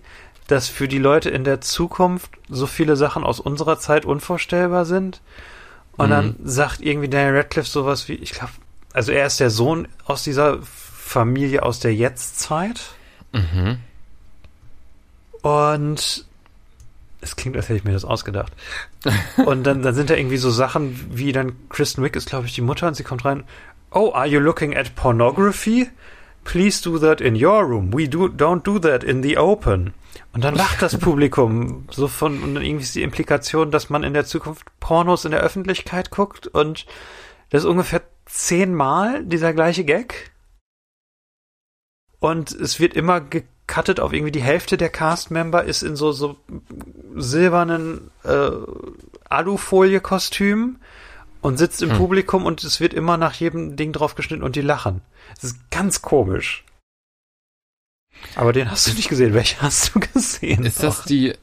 dass 0.48 0.68
für 0.68 0.90
die 0.90 0.98
Leute 0.98 1.30
in 1.30 1.46
der 1.46 1.62
Zukunft 1.62 2.32
so 2.50 2.68
viele 2.68 2.98
Sachen 2.98 3.24
aus 3.24 3.40
unserer 3.40 3.80
Zeit 3.80 4.04
unvorstellbar 4.06 4.84
sind. 4.84 5.22
Und 5.98 6.08
Mhm. 6.08 6.12
dann 6.12 6.36
sagt 6.44 6.82
irgendwie 6.82 7.08
Daniel 7.10 7.38
Radcliffe 7.38 7.70
sowas 7.70 8.08
wie, 8.10 8.14
ich 8.16 8.32
glaube, 8.32 8.52
also 8.94 9.12
er 9.12 9.26
ist 9.28 9.40
der 9.40 9.50
Sohn 9.50 9.88
aus 10.06 10.24
dieser 10.24 10.60
Familie 10.62 11.64
aus 11.64 11.80
der 11.80 11.94
Jetztzeit. 11.94 12.82
Mhm. 13.34 13.78
Und 15.42 16.26
es 17.22 17.36
klingt, 17.36 17.56
als 17.56 17.66
hätte 17.70 17.78
ich 17.78 17.84
mir 17.84 17.94
das 17.94 18.06
ausgedacht. 18.06 18.52
Und 19.46 19.64
dann, 19.64 19.82
dann 19.82 19.96
sind 19.96 20.10
da 20.10 20.16
irgendwie 20.16 20.38
so 20.38 20.50
Sachen 20.52 21.16
wie 21.18 21.32
dann 21.32 21.54
Kristen 21.70 22.04
Wick 22.04 22.16
ist, 22.16 22.30
glaube 22.30 22.48
ich, 22.48 22.54
die 22.54 22.62
Mutter 22.62 22.88
und 22.88 22.96
sie 22.96 23.04
kommt 23.04 23.26
rein. 23.26 23.44
Oh, 23.92 24.12
are 24.14 24.28
you 24.28 24.40
looking 24.40 24.76
at 24.76 24.96
pornography? 24.96 25.90
Please 26.46 26.82
do 26.82 26.98
that 27.00 27.20
in 27.20 27.36
your 27.36 27.68
room. 27.68 27.92
We 27.92 28.08
do, 28.08 28.30
don't 28.30 28.64
do 28.64 28.80
that 28.80 29.04
in 29.04 29.22
the 29.22 29.38
open. 29.38 29.94
Und 30.32 30.44
dann 30.44 30.56
lacht 30.56 30.82
das 30.82 30.98
Publikum 30.98 31.88
so 31.92 32.08
von, 32.08 32.42
und 32.42 32.56
irgendwie 32.56 32.84
ist 32.84 32.96
die 32.96 33.04
Implikation, 33.04 33.72
dass 33.72 33.90
man 33.90 34.04
in 34.04 34.14
der 34.14 34.26
Zukunft 34.26 34.66
Pornos 34.80 35.26
in 35.26 35.32
der 35.32 35.42
Öffentlichkeit 35.42 36.12
guckt 36.12 36.48
und 36.48 36.86
das 37.50 37.64
ist 37.64 37.70
ungefähr 37.70 38.02
zehnmal 38.26 39.24
dieser 39.26 39.54
gleiche 39.54 39.84
Gag. 39.84 40.32
Und 42.20 42.52
es 42.52 42.80
wird 42.80 42.96
immer 42.96 43.22
gecuttet 43.22 44.00
auf 44.00 44.14
irgendwie 44.14 44.32
die 44.32 44.42
Hälfte 44.42 44.78
der 44.78 44.90
Cast-Member 44.90 45.64
ist 45.64 45.84
in 45.84 45.96
so, 45.96 46.12
so 46.12 46.38
silbernen 47.16 48.12
äh, 48.24 48.52
Alufolie-Kostümen 49.30 50.80
und 51.42 51.58
sitzt 51.58 51.82
im 51.82 51.92
Hm. 51.92 51.98
Publikum 51.98 52.46
und 52.46 52.64
es 52.64 52.80
wird 52.80 52.94
immer 52.94 53.18
nach 53.18 53.34
jedem 53.34 53.76
Ding 53.76 53.92
drauf 53.94 54.16
geschnitten 54.16 54.44
und 54.44 54.56
die 54.56 54.62
lachen. 54.62 55.02
Das 55.36 55.52
ist 55.52 55.72
ganz 55.72 56.02
komisch. 56.02 56.64
Aber 58.36 58.54
den 58.54 58.72
hast 58.72 58.88
du 58.88 58.94
nicht 58.94 59.10
gesehen. 59.10 59.34
Welchen 59.34 59.62
hast 59.62 59.94
du 59.94 60.00
gesehen? 60.00 60.64
Ist 60.66 60.82
das 60.82 61.04
die? 61.04 61.34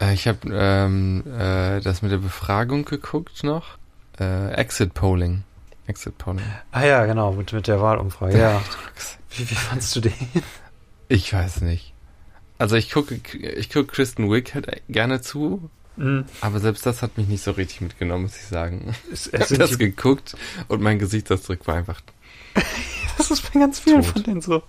Äh, 0.00 0.14
ich 0.14 0.28
habe 0.28 0.38
ähm, 0.50 1.24
äh, 1.26 1.80
das 1.80 2.02
mit 2.02 2.12
der 2.12 2.18
Befragung 2.18 2.84
geguckt 2.84 3.42
noch. 3.42 3.78
Äh, 4.20 4.52
Exit 4.52 4.94
Polling. 4.94 5.44
Exit 5.86 6.18
Polling. 6.18 6.44
Ah 6.70 6.84
ja, 6.84 7.06
genau, 7.06 7.32
mit, 7.32 7.52
mit 7.52 7.66
der 7.66 7.80
Wahlumfrage. 7.80 8.38
Ja. 8.38 8.62
Wie, 9.30 9.48
wie 9.50 9.54
fandst 9.54 9.94
du 9.94 10.00
den? 10.00 10.12
Ich 11.08 11.32
weiß 11.32 11.60
nicht. 11.60 11.92
Also 12.56 12.76
ich 12.76 12.90
gucke, 12.90 13.14
ich 13.14 13.70
gucke 13.70 13.86
Kristen 13.86 14.30
Wiig 14.30 14.54
halt 14.54 14.82
gerne 14.88 15.20
zu, 15.20 15.70
Hm, 15.98 16.26
aber 16.40 16.60
selbst 16.60 16.86
das 16.86 17.02
hat 17.02 17.18
mich 17.18 17.26
nicht 17.26 17.42
so 17.42 17.50
richtig 17.50 17.80
mitgenommen, 17.80 18.24
muss 18.24 18.36
ich 18.36 18.44
sagen. 18.46 18.94
es, 19.12 19.26
Ich 19.26 19.40
habe 19.40 19.58
das 19.58 19.78
geguckt 19.78 20.36
und 20.68 20.80
mein 20.80 20.98
Gesichtsausdruck 20.98 21.66
war 21.66 21.74
einfach. 21.76 22.00
das 23.18 23.30
ist 23.30 23.52
bei 23.52 23.60
ganz 23.60 23.78
vielen 23.80 24.02
Tot. 24.02 24.06
von 24.12 24.22
denen 24.22 24.40
so. 24.40 24.62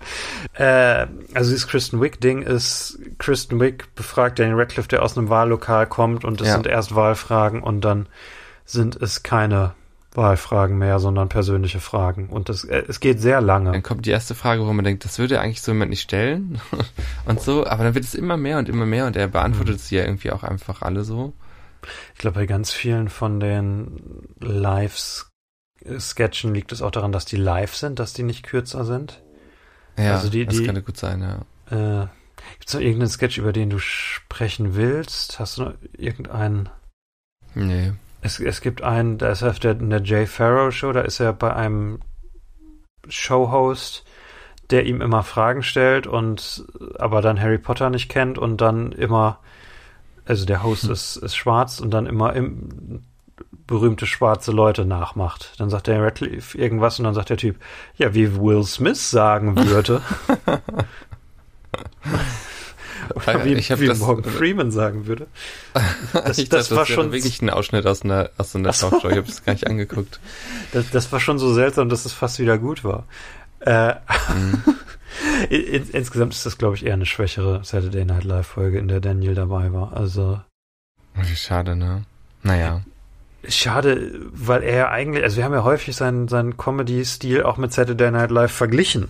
Äh, 0.54 1.06
also 1.34 1.50
dieses 1.50 1.66
Kristen 1.66 2.00
Wiig-Ding 2.02 2.42
ist, 2.42 2.98
Kristen 3.18 3.58
Wiig 3.60 3.94
befragt 3.94 4.38
Daniel 4.38 4.56
Radcliffe, 4.56 4.88
der 4.88 5.02
aus 5.02 5.16
einem 5.16 5.28
Wahllokal 5.30 5.86
kommt 5.86 6.24
und 6.24 6.40
es 6.42 6.48
Ja. 6.48 6.54
sind 6.54 6.66
erst 6.66 6.94
Wahlfragen 6.94 7.62
und 7.62 7.80
dann 7.82 8.06
sind 8.66 8.96
es 9.00 9.22
keine 9.22 9.72
Wahlfragen 10.12 10.76
mehr, 10.76 10.98
sondern 10.98 11.28
persönliche 11.28 11.78
Fragen. 11.78 12.28
Und 12.30 12.48
das, 12.48 12.64
äh, 12.64 12.82
es 12.88 12.98
geht 13.00 13.20
sehr 13.20 13.40
lange. 13.40 13.70
Dann 13.72 13.82
kommt 13.84 14.06
die 14.06 14.10
erste 14.10 14.34
Frage, 14.34 14.66
wo 14.66 14.72
man 14.72 14.84
denkt, 14.84 15.04
das 15.04 15.18
würde 15.20 15.40
eigentlich 15.40 15.62
so 15.62 15.70
jemand 15.72 15.90
nicht 15.90 16.02
stellen 16.02 16.60
und 17.26 17.40
so, 17.40 17.64
aber 17.66 17.84
dann 17.84 17.94
wird 17.94 18.04
es 18.04 18.14
immer 18.14 18.36
mehr 18.36 18.58
und 18.58 18.68
immer 18.68 18.86
mehr 18.86 19.06
und 19.06 19.16
er 19.16 19.28
beantwortet 19.28 19.80
sie 19.80 19.96
ja 19.96 20.04
irgendwie 20.04 20.32
auch 20.32 20.42
einfach 20.42 20.82
alle 20.82 21.04
so. 21.04 21.32
Ich 22.14 22.18
glaube, 22.20 22.40
bei 22.40 22.46
ganz 22.46 22.72
vielen 22.72 23.08
von 23.08 23.40
den 23.40 24.00
Live-Sketchen 25.84 26.54
liegt 26.54 26.72
es 26.72 26.82
auch 26.82 26.90
daran, 26.90 27.12
dass 27.12 27.24
die 27.24 27.36
live 27.36 27.74
sind, 27.74 27.98
dass 27.98 28.12
die 28.12 28.22
nicht 28.22 28.42
kürzer 28.44 28.84
sind. 28.84 29.22
Ja, 29.98 30.14
Also 30.14 30.28
die- 30.30 30.44
das 30.46 30.56
die- 30.56 30.64
könnte 30.64 30.82
gut 30.82 30.96
sein, 30.96 31.22
ja. 31.22 32.02
Äh, 32.02 32.06
Gibt 32.58 32.68
es 32.68 32.74
noch 32.74 32.80
irgendeinen 32.80 33.10
Sketch, 33.10 33.38
über 33.38 33.52
den 33.52 33.68
du 33.70 33.78
sprechen 33.78 34.74
willst? 34.74 35.38
Hast 35.38 35.58
du 35.58 35.64
noch 35.64 35.74
irgendeinen? 35.96 36.68
Nee. 37.54 37.92
Es, 38.22 38.40
es 38.40 38.60
gibt 38.60 38.82
einen, 38.82 39.18
da 39.18 39.30
ist 39.30 39.42
er 39.42 39.50
auf 39.50 39.58
der, 39.58 39.72
in 39.72 39.90
der 39.90 40.02
Jay 40.02 40.26
Farrow 40.26 40.72
Show, 40.72 40.92
da 40.92 41.00
ist 41.02 41.20
er 41.20 41.32
bei 41.32 41.54
einem 41.54 42.00
Showhost, 43.08 44.04
der 44.70 44.86
ihm 44.86 45.00
immer 45.00 45.22
Fragen 45.22 45.62
stellt 45.62 46.06
und 46.06 46.64
aber 46.98 47.22
dann 47.22 47.40
Harry 47.40 47.58
Potter 47.58 47.90
nicht 47.90 48.08
kennt 48.08 48.38
und 48.38 48.60
dann 48.60 48.92
immer, 48.92 49.38
also 50.24 50.44
der 50.46 50.62
Host 50.62 50.84
Hm. 50.84 50.92
ist, 50.92 51.16
ist 51.16 51.36
schwarz 51.36 51.80
und 51.80 51.90
dann 51.90 52.06
immer 52.06 52.34
im, 52.34 53.02
berühmte 53.70 54.06
schwarze 54.06 54.52
Leute 54.52 54.84
nachmacht. 54.84 55.54
Dann 55.58 55.70
sagt 55.70 55.86
der 55.86 56.02
Radcliffe 56.02 56.58
irgendwas 56.58 56.98
und 56.98 57.06
dann 57.06 57.14
sagt 57.14 57.30
der 57.30 57.38
Typ, 57.38 57.56
ja, 57.96 58.12
wie 58.12 58.36
Will 58.36 58.62
Smith 58.64 59.10
sagen 59.10 59.56
würde. 59.56 60.02
Oder 63.14 63.44
wie, 63.44 63.54
ich 63.54 63.70
wie 63.80 63.86
das- 63.86 63.98
Morgan 63.98 64.24
Freeman 64.30 64.70
sagen 64.70 65.06
würde. 65.06 65.26
Das, 66.12 66.38
ich 66.38 66.48
das 66.48 66.68
dachte, 66.68 66.76
war 66.76 66.88
wäre 66.88 66.94
schon 66.94 67.12
wirklich 67.12 67.40
ein 67.42 67.50
Ausschnitt 67.50 67.86
aus 67.86 68.02
einer, 68.02 68.30
aus 68.36 68.52
so 68.52 68.58
einer. 68.58 68.72
Talkshow. 68.72 69.08
Ich 69.08 69.16
habe 69.16 69.28
es 69.28 69.44
gar 69.44 69.52
nicht 69.54 69.66
angeguckt. 69.66 70.20
Das, 70.72 70.90
das 70.90 71.10
war 71.12 71.18
schon 71.20 71.38
so 71.38 71.52
seltsam, 71.54 71.88
dass 71.88 72.04
es 72.04 72.12
fast 72.12 72.38
wieder 72.38 72.58
gut 72.58 72.84
war. 72.84 73.04
Äh, 73.60 73.94
Mhm. 74.34 74.62
in, 75.50 75.90
insgesamt 75.90 76.34
ist 76.34 76.46
das, 76.46 76.56
glaube 76.58 76.76
ich, 76.76 76.86
eher 76.86 76.94
eine 76.94 77.06
schwächere 77.06 77.64
Saturday 77.64 78.04
Night 78.04 78.24
Live 78.24 78.46
Folge, 78.46 78.78
in 78.78 78.86
der 78.88 79.00
Daniel 79.00 79.34
dabei 79.34 79.72
war. 79.72 79.92
Also 79.96 80.40
Wie 81.14 81.34
schade, 81.36 81.74
ne? 81.76 82.04
Naja. 82.42 82.82
Schade, 83.48 84.12
weil 84.32 84.62
er 84.62 84.90
eigentlich, 84.90 85.24
also 85.24 85.36
wir 85.36 85.44
haben 85.44 85.54
ja 85.54 85.64
häufig 85.64 85.96
seinen, 85.96 86.28
seinen 86.28 86.56
Comedy-Stil 86.56 87.42
auch 87.42 87.56
mit 87.56 87.72
Saturday 87.72 88.10
Night 88.10 88.30
Live 88.30 88.52
verglichen. 88.52 89.08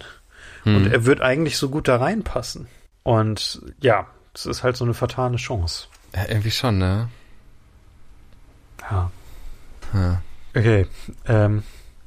Hm. 0.65 0.77
Und 0.77 0.93
er 0.93 1.05
wird 1.05 1.21
eigentlich 1.21 1.57
so 1.57 1.69
gut 1.69 1.89
da 1.89 1.97
reinpassen. 1.97 2.69
Und 3.03 3.63
ja, 3.81 4.07
es 4.35 4.47
ist 4.47 4.63
halt 4.63 4.77
so 4.77 4.85
eine 4.85 4.95
vertane 4.95 5.37
Chance. 5.37 5.89
ja, 6.15 6.27
irgendwie 6.29 6.51
schon, 6.51 6.79
ne? 6.79 7.09
Ja. 8.91 9.11
Ja. 9.93 10.23
Okay. 10.55 10.87
Ähm, 11.27 11.63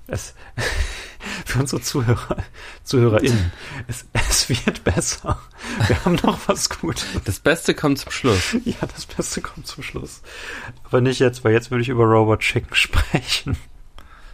es, 0.07 0.33
für 1.45 1.59
unsere 1.59 1.81
Zuhörer, 1.81 2.37
ZuhörerInnen, 2.83 3.51
es, 3.87 4.05
es 4.13 4.49
wird 4.49 4.83
besser. 4.83 5.39
Wir 5.87 6.03
haben 6.05 6.15
noch 6.23 6.39
was 6.47 6.69
Gutes. 6.69 7.05
Das 7.25 7.39
Beste 7.39 7.73
kommt 7.73 7.99
zum 7.99 8.11
Schluss. 8.11 8.55
Ja, 8.65 8.75
das 8.93 9.05
Beste 9.05 9.41
kommt 9.41 9.67
zum 9.67 9.83
Schluss. 9.83 10.21
Aber 10.83 11.01
nicht 11.01 11.19
jetzt, 11.19 11.43
weil 11.43 11.53
jetzt 11.53 11.71
würde 11.71 11.81
ich 11.81 11.89
über 11.89 12.05
Robot 12.05 12.39
Chicken 12.41 12.75
sprechen. 12.75 13.57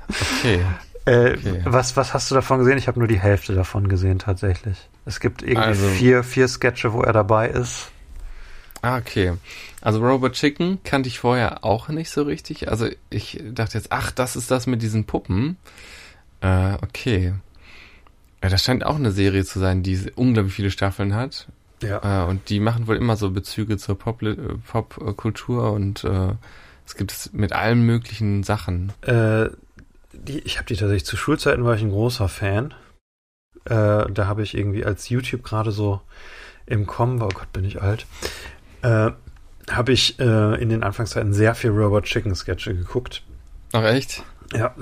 Okay. 0.10 0.62
Äh, 1.06 1.32
Okay. 1.38 1.62
was, 1.66 1.96
was 1.98 2.14
hast 2.14 2.30
du 2.30 2.36
davon 2.36 2.60
gesehen? 2.60 2.78
Ich 2.78 2.88
habe 2.88 3.00
nur 3.00 3.08
die 3.08 3.20
Hälfte 3.20 3.54
davon 3.56 3.88
gesehen, 3.88 4.20
tatsächlich. 4.20 4.78
Es 5.06 5.20
gibt 5.20 5.42
irgendwie 5.42 5.58
Also- 5.62 5.88
vier, 5.88 6.24
vier 6.24 6.48
Sketche, 6.48 6.94
wo 6.94 7.02
er 7.02 7.14
dabei 7.14 7.50
ist. 7.50 7.90
Ah, 8.82 8.98
okay. 8.98 9.34
Also 9.82 10.00
Robot 10.06 10.34
Chicken 10.34 10.80
kannte 10.84 11.10
ich 11.10 11.20
vorher 11.20 11.66
auch 11.66 11.90
nicht 11.90 12.10
so 12.12 12.24
richtig. 12.24 12.70
Also 12.70 12.88
ich 13.10 13.42
dachte 13.52 13.78
jetzt, 13.78 13.92
ach, 13.92 14.12
das 14.12 14.36
ist 14.36 14.52
das 14.52 14.68
mit 14.68 14.82
diesen 14.82 15.06
Puppen. 15.06 15.58
Äh, 16.42 16.76
okay. 16.76 17.34
Ja, 18.42 18.50
das 18.50 18.64
scheint 18.64 18.86
auch 18.86 18.96
eine 18.96 19.12
Serie 19.12 19.44
zu 19.44 19.60
sein, 19.60 19.84
die 19.84 20.12
unglaublich 20.16 20.54
viele 20.54 20.72
Staffeln 20.72 21.14
hat. 21.14 21.48
Ja. 21.82 22.24
Äh, 22.24 22.30
und 22.30 22.50
die 22.50 22.60
machen 22.60 22.88
wohl 22.88 22.96
immer 22.96 23.16
so 23.16 23.32
Bezüge 23.32 23.78
zur 23.78 23.98
Pop- 23.98 24.22
äh, 24.22 24.36
Popkultur 24.68 25.72
und 25.72 26.04
äh, 26.04 26.34
es 26.86 26.96
gibt 26.96 27.12
es 27.12 27.34
mit 27.34 27.54
allen 27.54 27.82
möglichen 27.84 28.44
Sachen. 28.44 28.92
Äh, 29.02 29.50
die, 30.14 30.40
ich 30.40 30.58
habe 30.58 30.68
die 30.68 30.76
tatsächlich 30.76 31.06
zu 31.06 31.18
Schulzeiten 31.18 31.64
war 31.64 31.76
ich 31.76 31.82
ein 31.82 31.92
großer 31.92 32.28
Fan. 32.28 32.74
Äh, 33.66 34.12
da 34.12 34.28
habe 34.28 34.44
ich 34.44 34.58
irgendwie 34.58 34.86
als 34.86 35.10
YouTube 35.10 35.44
gerade 35.44 35.72
so 35.72 36.02
im 36.66 36.86
Kommen 36.86 37.20
war, 37.20 37.28
oh 37.28 37.34
Gott, 37.34 37.52
bin 37.52 37.66
ich 37.66 37.82
alt, 37.82 38.06
äh, 38.82 39.12
habe 39.70 39.92
ich 39.92 40.20
in 40.20 40.70
den 40.70 40.82
Anfangszeiten 40.82 41.32
sehr 41.32 41.54
viel 41.54 41.70
Robot 41.70 42.06
Chicken 42.06 42.34
Sketche 42.34 42.74
geguckt. 42.74 43.24
Ach 43.72 43.84
echt? 43.84 44.24
Ja. 44.52 44.74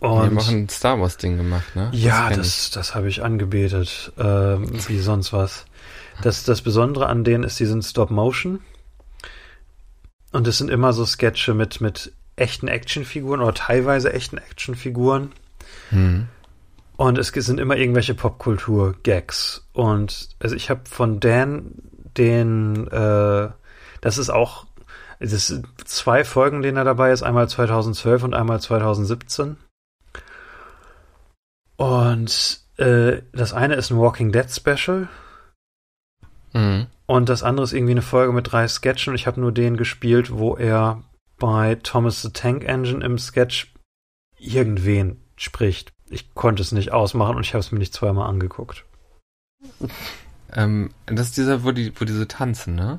Wir 0.00 0.08
haben 0.08 0.38
auch 0.38 0.48
Und 0.48 0.54
ein 0.54 0.68
Star 0.68 1.00
Wars 1.00 1.16
Ding 1.16 1.36
gemacht, 1.36 1.74
ne? 1.74 1.90
ja, 1.92 2.28
kenn 2.28 2.38
das, 2.38 2.70
das 2.70 2.94
habe 2.94 3.08
ich 3.08 3.22
angebetet, 3.22 4.12
ähm, 4.18 4.68
wie 4.86 4.98
sonst 4.98 5.32
was. 5.32 5.64
Das, 6.22 6.44
das 6.44 6.62
Besondere 6.62 7.06
an 7.06 7.24
denen 7.24 7.44
ist, 7.44 7.58
die 7.58 7.66
sind 7.66 7.84
Stop 7.84 8.10
Motion. 8.10 8.60
Und 10.32 10.46
es 10.46 10.58
sind 10.58 10.70
immer 10.70 10.92
so 10.92 11.04
Sketche 11.04 11.54
mit, 11.54 11.80
mit 11.80 12.12
echten 12.36 12.68
Actionfiguren 12.68 13.40
oder 13.40 13.54
teilweise 13.54 14.12
echten 14.12 14.38
Actionfiguren. 14.38 15.32
Hm. 15.90 16.28
Und 16.96 17.18
es 17.18 17.28
sind 17.28 17.60
immer 17.60 17.76
irgendwelche 17.76 18.14
Popkultur-Gags. 18.14 19.64
Und 19.72 20.30
also 20.40 20.56
ich 20.56 20.70
habe 20.70 20.80
von 20.84 21.20
Dan 21.20 21.72
den, 22.16 22.88
äh, 22.88 23.48
das 24.00 24.18
ist 24.18 24.30
auch, 24.30 24.66
es 25.20 25.46
sind 25.46 25.66
zwei 25.84 26.24
Folgen, 26.24 26.62
denen 26.62 26.76
er 26.76 26.84
dabei 26.84 27.12
ist, 27.12 27.22
einmal 27.22 27.48
2012 27.48 28.24
und 28.24 28.34
einmal 28.34 28.60
2017. 28.60 29.56
Und 31.78 32.60
äh, 32.76 33.22
das 33.32 33.54
eine 33.54 33.76
ist 33.76 33.90
ein 33.90 33.98
Walking 33.98 34.30
Dead 34.32 34.50
Special 34.50 35.08
Mhm. 36.54 36.86
und 37.06 37.28
das 37.28 37.42
andere 37.42 37.64
ist 37.64 37.72
irgendwie 37.72 37.92
eine 37.92 38.02
Folge 38.02 38.32
mit 38.32 38.50
drei 38.50 38.66
Sketchen 38.68 39.10
und 39.10 39.14
ich 39.16 39.26
habe 39.26 39.40
nur 39.40 39.52
den 39.52 39.76
gespielt, 39.76 40.30
wo 40.32 40.56
er 40.56 41.02
bei 41.38 41.74
Thomas 41.76 42.22
the 42.22 42.30
Tank 42.30 42.64
Engine 42.64 43.04
im 43.04 43.18
Sketch 43.18 43.72
irgendwen 44.38 45.20
spricht. 45.36 45.92
Ich 46.08 46.34
konnte 46.34 46.62
es 46.62 46.72
nicht 46.72 46.90
ausmachen 46.92 47.36
und 47.36 47.44
ich 47.44 47.52
habe 47.52 47.60
es 47.60 47.70
mir 47.70 47.78
nicht 47.78 47.92
zweimal 47.92 48.28
angeguckt. 48.28 48.84
Ähm, 50.54 50.90
das 51.06 51.28
ist 51.28 51.36
dieser, 51.36 51.64
wo 51.64 51.72
die, 51.72 51.92
wo 52.00 52.04
diese 52.04 52.26
tanzen, 52.26 52.74
ne? 52.74 52.98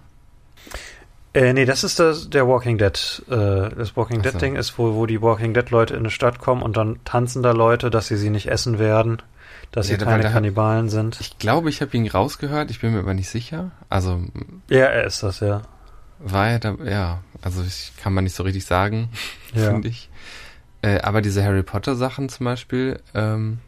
Äh, 1.34 1.54
nee, 1.54 1.66
das 1.66 1.84
ist 1.84 2.00
das, 2.00 2.30
der 2.30 2.48
Walking 2.48 2.78
Dead. 2.78 3.24
Äh, 3.30 3.70
das 3.76 3.96
Walking 3.96 4.22
Dead 4.24 4.34
so. 4.34 4.40
Ding 4.40 4.56
ist, 4.56 4.78
wo, 4.80 4.96
wo 4.96 5.06
die 5.06 5.22
Walking 5.22 5.54
Dead 5.54 5.70
Leute 5.70 5.94
in 5.94 6.00
eine 6.00 6.10
Stadt 6.10 6.40
kommen 6.40 6.64
und 6.64 6.76
dann 6.76 7.00
tanzen 7.06 7.44
da 7.44 7.52
Leute, 7.52 7.90
dass 7.92 8.08
sie 8.08 8.18
sie 8.18 8.30
nicht 8.32 8.48
essen 8.48 8.80
werden, 8.80 9.22
dass 9.72 9.90
Ja, 9.90 10.00
sie 10.00 10.06
keine 10.06 10.24
da- 10.24 10.32
Kannibalen 10.32 10.90
sind. 10.90 11.20
Ich 11.22 11.38
glaube, 11.38 11.70
ich 11.70 11.82
habe 11.82 11.96
ihn 11.96 12.08
rausgehört, 12.08 12.72
ich 12.72 12.82
bin 12.82 12.94
mir 12.94 13.00
aber 13.00 13.14
nicht 13.14 13.30
sicher. 13.30 13.72
Also 13.90 14.22
Ja, 14.70 14.86
er 14.86 15.04
ist 15.06 15.22
das, 15.22 15.40
ja. 15.42 15.62
war 16.18 16.50
er 16.50 16.60
da, 16.60 16.76
ja, 16.84 17.20
also 17.44 17.62
ich 17.64 17.92
kann 18.02 18.14
man 18.14 18.24
nicht 18.24 18.36
so 18.36 18.42
richtig 18.44 18.66
sagen, 18.66 19.10
Ja. 19.54 19.70
finde 19.72 19.88
ich. 19.90 20.10
Äh, 20.82 21.00
aber 21.02 21.22
diese 21.22 21.44
Harry 21.44 21.62
Potter 21.62 21.96
Sachen 21.96 22.30
zum 22.30 22.46
Beispiel, 22.46 23.00
ähm, 23.14 23.60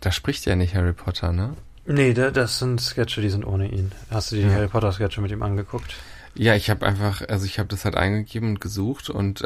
da 0.00 0.10
spricht 0.12 0.46
ja 0.46 0.56
nicht 0.56 0.74
Harry 0.74 0.92
Potter, 0.94 1.32
ne? 1.32 1.54
Nee, 1.84 2.14
da, 2.14 2.30
das 2.30 2.58
sind 2.60 2.80
Sketche, 2.80 3.20
die 3.20 3.28
sind 3.30 3.44
ohne 3.44 3.68
ihn. 3.68 3.92
Hast 4.10 4.30
du 4.32 4.36
die 4.36 4.42
Ja. 4.42 4.52
Harry 4.52 4.68
Potter 4.68 4.92
Sketche 4.92 5.20
mit 5.20 5.30
ihm 5.32 5.42
angeguckt? 5.42 5.94
Ja, 6.38 6.54
ich 6.54 6.70
habe 6.70 6.86
einfach, 6.86 7.22
also 7.28 7.44
ich 7.44 7.58
habe 7.58 7.68
das 7.68 7.84
halt 7.84 7.96
eingegeben 7.96 8.50
und 8.50 8.60
gesucht 8.60 9.10
und 9.10 9.42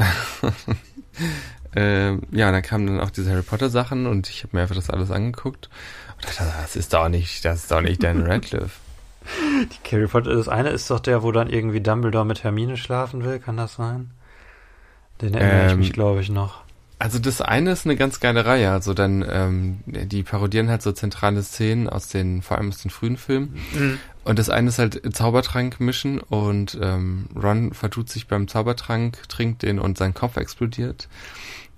äh, 1.74 2.10
ja, 2.10 2.52
dann 2.52 2.62
kamen 2.62 2.86
dann 2.86 3.00
auch 3.00 3.10
diese 3.10 3.30
Harry 3.30 3.42
Potter 3.42 3.70
Sachen 3.70 4.06
und 4.06 4.28
ich 4.28 4.42
habe 4.44 4.54
mir 4.54 4.62
einfach 4.62 4.74
das 4.74 4.90
alles 4.90 5.10
angeguckt 5.10 5.70
und 6.16 6.24
dachte, 6.24 6.44
das 6.60 6.76
ist 6.76 6.92
doch 6.92 7.08
nicht, 7.08 7.44
das 7.46 7.60
ist 7.62 7.70
doch 7.70 7.80
nicht 7.80 8.02
Dan 8.02 8.22
Radcliffe. 8.26 8.78
Die 9.24 9.90
Harry 9.96 10.06
Potter, 10.06 10.34
das 10.34 10.48
eine 10.48 10.68
ist 10.68 10.90
doch 10.90 11.00
der, 11.00 11.22
wo 11.22 11.32
dann 11.32 11.48
irgendwie 11.48 11.80
Dumbledore 11.80 12.26
mit 12.26 12.44
Hermine 12.44 12.76
schlafen 12.76 13.24
will, 13.24 13.38
kann 13.38 13.56
das 13.56 13.74
sein? 13.74 14.10
Den 15.22 15.34
erinnere 15.34 15.66
ich 15.66 15.72
Ähm, 15.72 15.78
mich, 15.78 15.92
glaube 15.94 16.20
ich, 16.20 16.28
noch. 16.28 16.62
Also 16.98 17.18
das 17.18 17.40
eine 17.40 17.72
ist 17.72 17.84
eine 17.86 17.96
ganz 17.96 18.20
geile 18.20 18.44
Reihe, 18.44 18.70
also 18.70 18.94
dann, 18.94 19.24
ähm, 19.28 19.80
die 19.86 20.22
parodieren 20.22 20.68
halt 20.68 20.82
so 20.82 20.92
zentrale 20.92 21.42
Szenen 21.42 21.88
aus 21.88 22.08
den, 22.08 22.42
vor 22.42 22.58
allem 22.58 22.68
aus 22.68 22.78
den 22.82 22.90
frühen 22.92 23.16
Filmen. 23.16 23.56
Und 24.24 24.38
das 24.38 24.50
eine 24.50 24.68
ist 24.68 24.78
halt 24.78 25.14
Zaubertrank 25.14 25.80
mischen 25.80 26.20
und 26.20 26.78
ähm, 26.80 27.26
Ron 27.34 27.72
vertut 27.72 28.08
sich 28.08 28.28
beim 28.28 28.46
Zaubertrank, 28.46 29.28
trinkt 29.28 29.62
den 29.62 29.78
und 29.78 29.98
sein 29.98 30.14
Kopf 30.14 30.36
explodiert. 30.36 31.08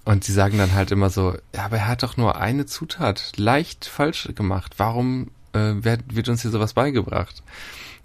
Und 0.05 0.25
sie 0.25 0.33
sagen 0.33 0.59
dann 0.59 0.75
halt 0.75 0.91
immer 0.91 1.09
so, 1.09 1.35
ja, 1.55 1.65
aber 1.65 1.79
er 1.79 1.89
hat 1.89 2.03
doch 2.03 2.19
nur 2.19 2.37
eine 2.37 2.67
Zutat 2.67 3.33
leicht 3.37 3.87
falsch 3.87 4.29
gemacht. 4.35 4.75
Warum 4.77 5.31
äh, 5.55 5.73
wird, 5.77 6.15
wird 6.15 6.29
uns 6.29 6.43
hier 6.43 6.51
sowas 6.51 6.75
beigebracht? 6.75 7.43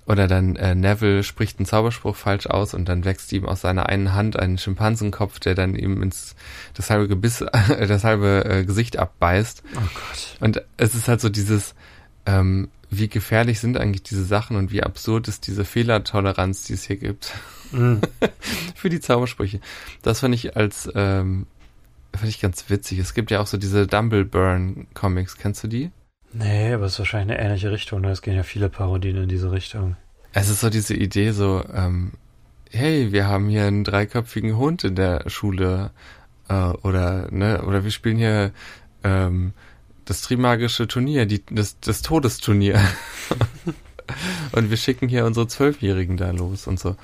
Oder 0.05 0.27
dann 0.27 0.55
äh, 0.55 0.73
Neville 0.73 1.23
spricht 1.23 1.59
einen 1.59 1.65
Zauberspruch 1.65 2.15
falsch 2.15 2.47
aus 2.47 2.73
und 2.73 2.89
dann 2.89 3.05
wächst 3.05 3.31
ihm 3.33 3.45
aus 3.45 3.61
seiner 3.61 3.89
einen 3.89 4.13
Hand 4.13 4.39
ein 4.39 4.57
Schimpansenkopf, 4.57 5.39
der 5.39 5.53
dann 5.53 5.75
ihm 5.75 6.01
ins 6.01 6.35
das 6.73 6.89
halbe 6.89 7.07
Gebiss, 7.07 7.39
das 7.67 8.03
halbe 8.05 8.43
äh, 8.45 8.63
Gesicht 8.63 8.97
abbeißt. 8.97 9.61
Oh 9.75 9.79
Gott. 9.79 10.37
Und 10.39 10.63
es 10.77 10.95
ist 10.95 11.09
halt 11.09 11.19
so 11.21 11.29
dieses, 11.29 11.75
ähm, 12.25 12.69
wie 12.89 13.07
gefährlich 13.07 13.59
sind 13.59 13.77
eigentlich 13.77 14.03
diese 14.03 14.25
Sachen 14.25 14.57
und 14.57 14.71
wie 14.71 14.83
absurd 14.83 15.27
ist 15.27 15.47
diese 15.47 15.65
Fehlertoleranz, 15.65 16.63
die 16.63 16.73
es 16.73 16.83
hier 16.83 16.97
gibt 16.97 17.33
Mhm. 17.71 18.01
für 18.75 18.89
die 18.89 18.99
Zaubersprüche. 18.99 19.59
Das 20.01 20.21
fand 20.21 20.33
ich 20.33 20.55
als, 20.57 20.89
ähm, 20.95 21.45
fand 22.15 22.29
ich 22.29 22.41
ganz 22.41 22.69
witzig. 22.69 22.99
Es 22.99 23.13
gibt 23.13 23.29
ja 23.31 23.41
auch 23.41 23.47
so 23.47 23.57
diese 23.57 23.85
Dumbleburn-Comics, 23.85 25.37
kennst 25.37 25.63
du 25.63 25.67
die? 25.67 25.91
Nee, 26.33 26.73
aber 26.73 26.85
es 26.85 26.93
ist 26.93 26.99
wahrscheinlich 26.99 27.37
eine 27.37 27.45
ähnliche 27.45 27.71
Richtung. 27.71 28.01
ne? 28.01 28.11
Es 28.11 28.21
gehen 28.21 28.35
ja 28.35 28.43
viele 28.43 28.69
Parodien 28.69 29.17
in 29.17 29.29
diese 29.29 29.51
Richtung. 29.51 29.97
Es 30.33 30.49
ist 30.49 30.61
so 30.61 30.69
diese 30.69 30.95
Idee 30.95 31.31
so, 31.31 31.63
ähm, 31.73 32.13
hey, 32.71 33.11
wir 33.11 33.27
haben 33.27 33.49
hier 33.49 33.65
einen 33.65 33.83
dreiköpfigen 33.83 34.57
Hund 34.57 34.83
in 34.83 34.95
der 34.95 35.27
Schule 35.29 35.91
äh, 36.47 36.53
oder 36.53 37.31
ne, 37.31 37.63
oder 37.63 37.83
wir 37.83 37.91
spielen 37.91 38.17
hier 38.17 38.51
ähm, 39.03 39.53
das 40.09 40.21
Trimagische 40.21 40.87
Turnier, 40.87 41.25
die, 41.25 41.43
das, 41.49 41.79
das 41.79 42.01
Todesturnier. 42.01 42.79
und 44.51 44.69
wir 44.69 44.77
schicken 44.77 45.07
hier 45.07 45.25
unsere 45.25 45.47
Zwölfjährigen 45.47 46.17
da 46.17 46.31
los 46.31 46.67
und 46.67 46.79
so. 46.79 46.95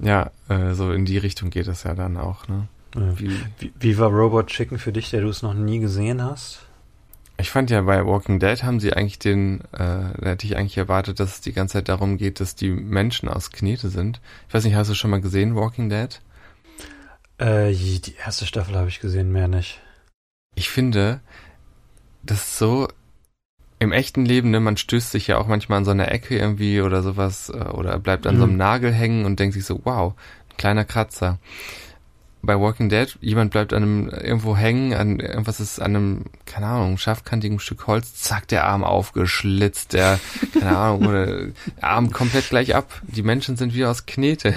Ja, 0.00 0.30
äh, 0.48 0.74
so 0.74 0.92
in 0.92 1.04
die 1.04 1.18
Richtung 1.18 1.50
geht 1.50 1.68
es 1.68 1.82
ja 1.82 1.94
dann 1.94 2.16
auch, 2.16 2.48
ne? 2.48 2.68
Ja. 2.94 3.18
Wie, 3.18 3.30
Wie, 3.58 3.72
wie 3.78 3.98
war 3.98 4.10
Robot 4.10 4.48
Chicken 4.48 4.78
für 4.78 4.92
dich, 4.92 5.10
der 5.10 5.22
du 5.22 5.28
es 5.28 5.42
noch 5.42 5.54
nie 5.54 5.78
gesehen 5.78 6.22
hast? 6.22 6.60
ich 7.42 7.50
fand 7.50 7.70
ja 7.70 7.82
bei 7.82 8.06
Walking 8.06 8.38
Dead 8.38 8.62
haben 8.62 8.78
sie 8.78 8.92
eigentlich 8.92 9.18
den, 9.18 9.62
äh, 9.72 10.12
da 10.16 10.30
hätte 10.30 10.46
ich 10.46 10.56
eigentlich 10.56 10.78
erwartet, 10.78 11.18
dass 11.18 11.34
es 11.34 11.40
die 11.40 11.52
ganze 11.52 11.74
Zeit 11.74 11.88
darum 11.88 12.16
geht, 12.16 12.40
dass 12.40 12.54
die 12.54 12.70
Menschen 12.70 13.28
aus 13.28 13.50
Knete 13.50 13.88
sind. 13.88 14.20
Ich 14.48 14.54
weiß 14.54 14.64
nicht, 14.64 14.76
hast 14.76 14.90
du 14.90 14.94
schon 14.94 15.10
mal 15.10 15.20
gesehen, 15.20 15.56
Walking 15.56 15.88
Dead? 15.90 16.20
Äh, 17.38 17.72
die 17.72 18.14
erste 18.24 18.46
Staffel 18.46 18.76
habe 18.76 18.88
ich 18.88 19.00
gesehen, 19.00 19.32
mehr 19.32 19.48
nicht. 19.48 19.80
Ich 20.54 20.70
finde, 20.70 21.20
das 22.22 22.38
ist 22.38 22.58
so 22.58 22.88
im 23.82 23.92
echten 23.92 24.24
Leben, 24.24 24.50
ne, 24.50 24.60
man 24.60 24.76
stößt 24.76 25.10
sich 25.10 25.26
ja 25.26 25.38
auch 25.38 25.48
manchmal 25.48 25.78
an 25.78 25.84
so 25.84 25.90
einer 25.90 26.10
Ecke 26.12 26.38
irgendwie 26.38 26.80
oder 26.80 27.02
sowas 27.02 27.50
äh, 27.50 27.64
oder 27.70 27.98
bleibt 27.98 28.26
an 28.26 28.36
mhm. 28.36 28.38
so 28.38 28.44
einem 28.44 28.52
mhm. 28.52 28.58
Nagel 28.58 28.92
hängen 28.92 29.24
und 29.24 29.40
denkt 29.40 29.54
sich 29.54 29.64
so, 29.64 29.80
wow, 29.84 30.14
ein 30.50 30.56
kleiner 30.56 30.84
Kratzer. 30.84 31.38
Bei 32.44 32.58
Walking 32.58 32.88
Dead, 32.88 33.16
jemand 33.20 33.52
bleibt 33.52 33.72
an 33.72 33.82
einem 33.82 34.08
irgendwo 34.08 34.56
hängen, 34.56 34.94
an 34.94 35.20
irgendwas 35.20 35.60
ist 35.60 35.80
an 35.80 35.96
einem, 35.96 36.24
keine 36.44 36.66
Ahnung, 36.66 36.98
scharfkantigen 36.98 37.60
Stück 37.60 37.86
Holz, 37.86 38.14
zack, 38.14 38.48
der 38.48 38.64
Arm 38.64 38.82
aufgeschlitzt, 38.82 39.92
der, 39.92 40.18
keine 40.52 40.76
Ahnung, 40.76 41.06
oder 41.06 41.26
der 41.26 41.52
Arm 41.80 42.12
komplett 42.12 42.48
gleich 42.48 42.74
ab. 42.74 43.00
Die 43.06 43.22
Menschen 43.22 43.56
sind 43.56 43.74
wie 43.74 43.84
aus 43.84 44.06
Knete. 44.06 44.54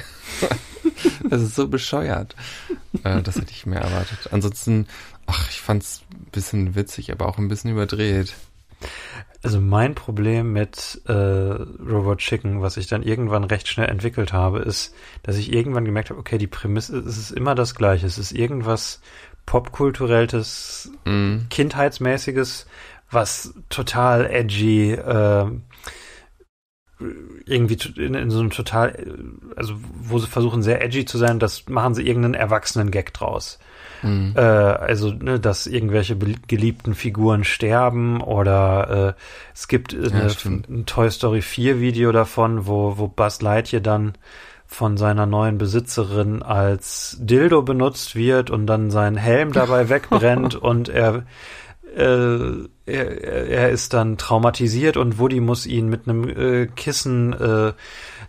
das 1.29 1.41
ist 1.41 1.55
so 1.55 1.67
bescheuert. 1.67 2.35
Äh, 3.03 3.21
das 3.21 3.35
hätte 3.35 3.51
ich 3.51 3.67
mehr 3.67 3.81
erwartet. 3.81 4.29
Ansonsten, 4.31 4.87
ach, 5.27 5.49
ich 5.49 5.61
fand's 5.61 6.03
ein 6.11 6.31
bisschen 6.31 6.75
witzig, 6.75 7.11
aber 7.11 7.27
auch 7.27 7.37
ein 7.37 7.47
bisschen 7.47 7.71
überdreht. 7.71 8.35
Also 9.43 9.61
mein 9.61 9.93
Problem 9.93 10.53
mit 10.53 11.01
äh, 11.05 11.13
Robot 11.13 12.17
Chicken, 12.17 12.61
was 12.61 12.77
ich 12.77 12.87
dann 12.87 13.03
irgendwann 13.03 13.43
recht 13.43 13.67
schnell 13.67 13.89
entwickelt 13.89 14.33
habe, 14.33 14.59
ist, 14.59 14.95
dass 15.21 15.37
ich 15.37 15.53
irgendwann 15.53 15.85
gemerkt 15.85 16.09
habe, 16.09 16.19
okay, 16.19 16.37
die 16.37 16.47
Prämisse, 16.47 16.97
es 16.97 17.17
ist 17.17 17.31
immer 17.31 17.53
das 17.53 17.75
Gleiche. 17.75 18.07
Es 18.07 18.17
ist 18.17 18.31
irgendwas 18.31 19.01
popkulturelles, 19.45 20.91
mm. 21.05 21.47
kindheitsmäßiges, 21.49 22.65
was 23.11 23.53
total 23.69 24.25
edgy, 24.25 24.93
äh, 24.93 25.45
irgendwie 27.45 27.77
in, 28.01 28.15
in 28.15 28.31
so 28.31 28.39
einem 28.39 28.49
total, 28.49 29.05
also 29.55 29.75
wo 29.93 30.17
sie 30.17 30.27
versuchen 30.27 30.63
sehr 30.63 30.83
edgy 30.83 31.05
zu 31.05 31.17
sein, 31.17 31.39
das 31.39 31.67
machen 31.67 31.93
sie 31.93 32.07
irgendeinen 32.07 32.33
erwachsenen 32.33 32.89
Gag 32.89 33.13
draus. 33.13 33.59
Mhm. 34.05 34.33
Äh, 34.35 34.39
also, 34.39 35.11
ne, 35.11 35.39
dass 35.39 35.67
irgendwelche 35.67 36.15
geliebten 36.15 36.93
Figuren 36.93 37.43
sterben 37.43 38.21
oder 38.21 39.15
äh, 39.17 39.21
es 39.53 39.67
gibt 39.67 39.93
eine, 39.93 40.27
ja, 40.27 40.49
ein 40.69 40.85
Toy 40.85 41.09
Story 41.09 41.41
4 41.41 41.79
Video 41.79 42.11
davon, 42.11 42.67
wo, 42.67 42.97
wo 42.97 43.07
Buzz 43.07 43.41
Lightyear 43.41 43.81
dann 43.81 44.13
von 44.67 44.97
seiner 44.97 45.25
neuen 45.25 45.57
Besitzerin 45.57 46.43
als 46.43 47.17
Dildo 47.19 47.61
benutzt 47.61 48.15
wird 48.15 48.49
und 48.49 48.67
dann 48.67 48.91
sein 48.91 49.15
Helm 49.15 49.51
dabei 49.51 49.89
wegbrennt 49.89 50.55
und 50.55 50.89
er 50.89 51.23
äh, 51.95 52.67
er, 52.85 53.47
er 53.47 53.69
ist 53.69 53.93
dann 53.93 54.17
traumatisiert 54.17 54.97
und 54.97 55.17
Woody 55.17 55.39
muss 55.39 55.65
ihn 55.65 55.87
mit 55.87 56.07
einem 56.07 56.27
äh, 56.27 56.67
Kissen 56.67 57.33
äh, 57.33 57.73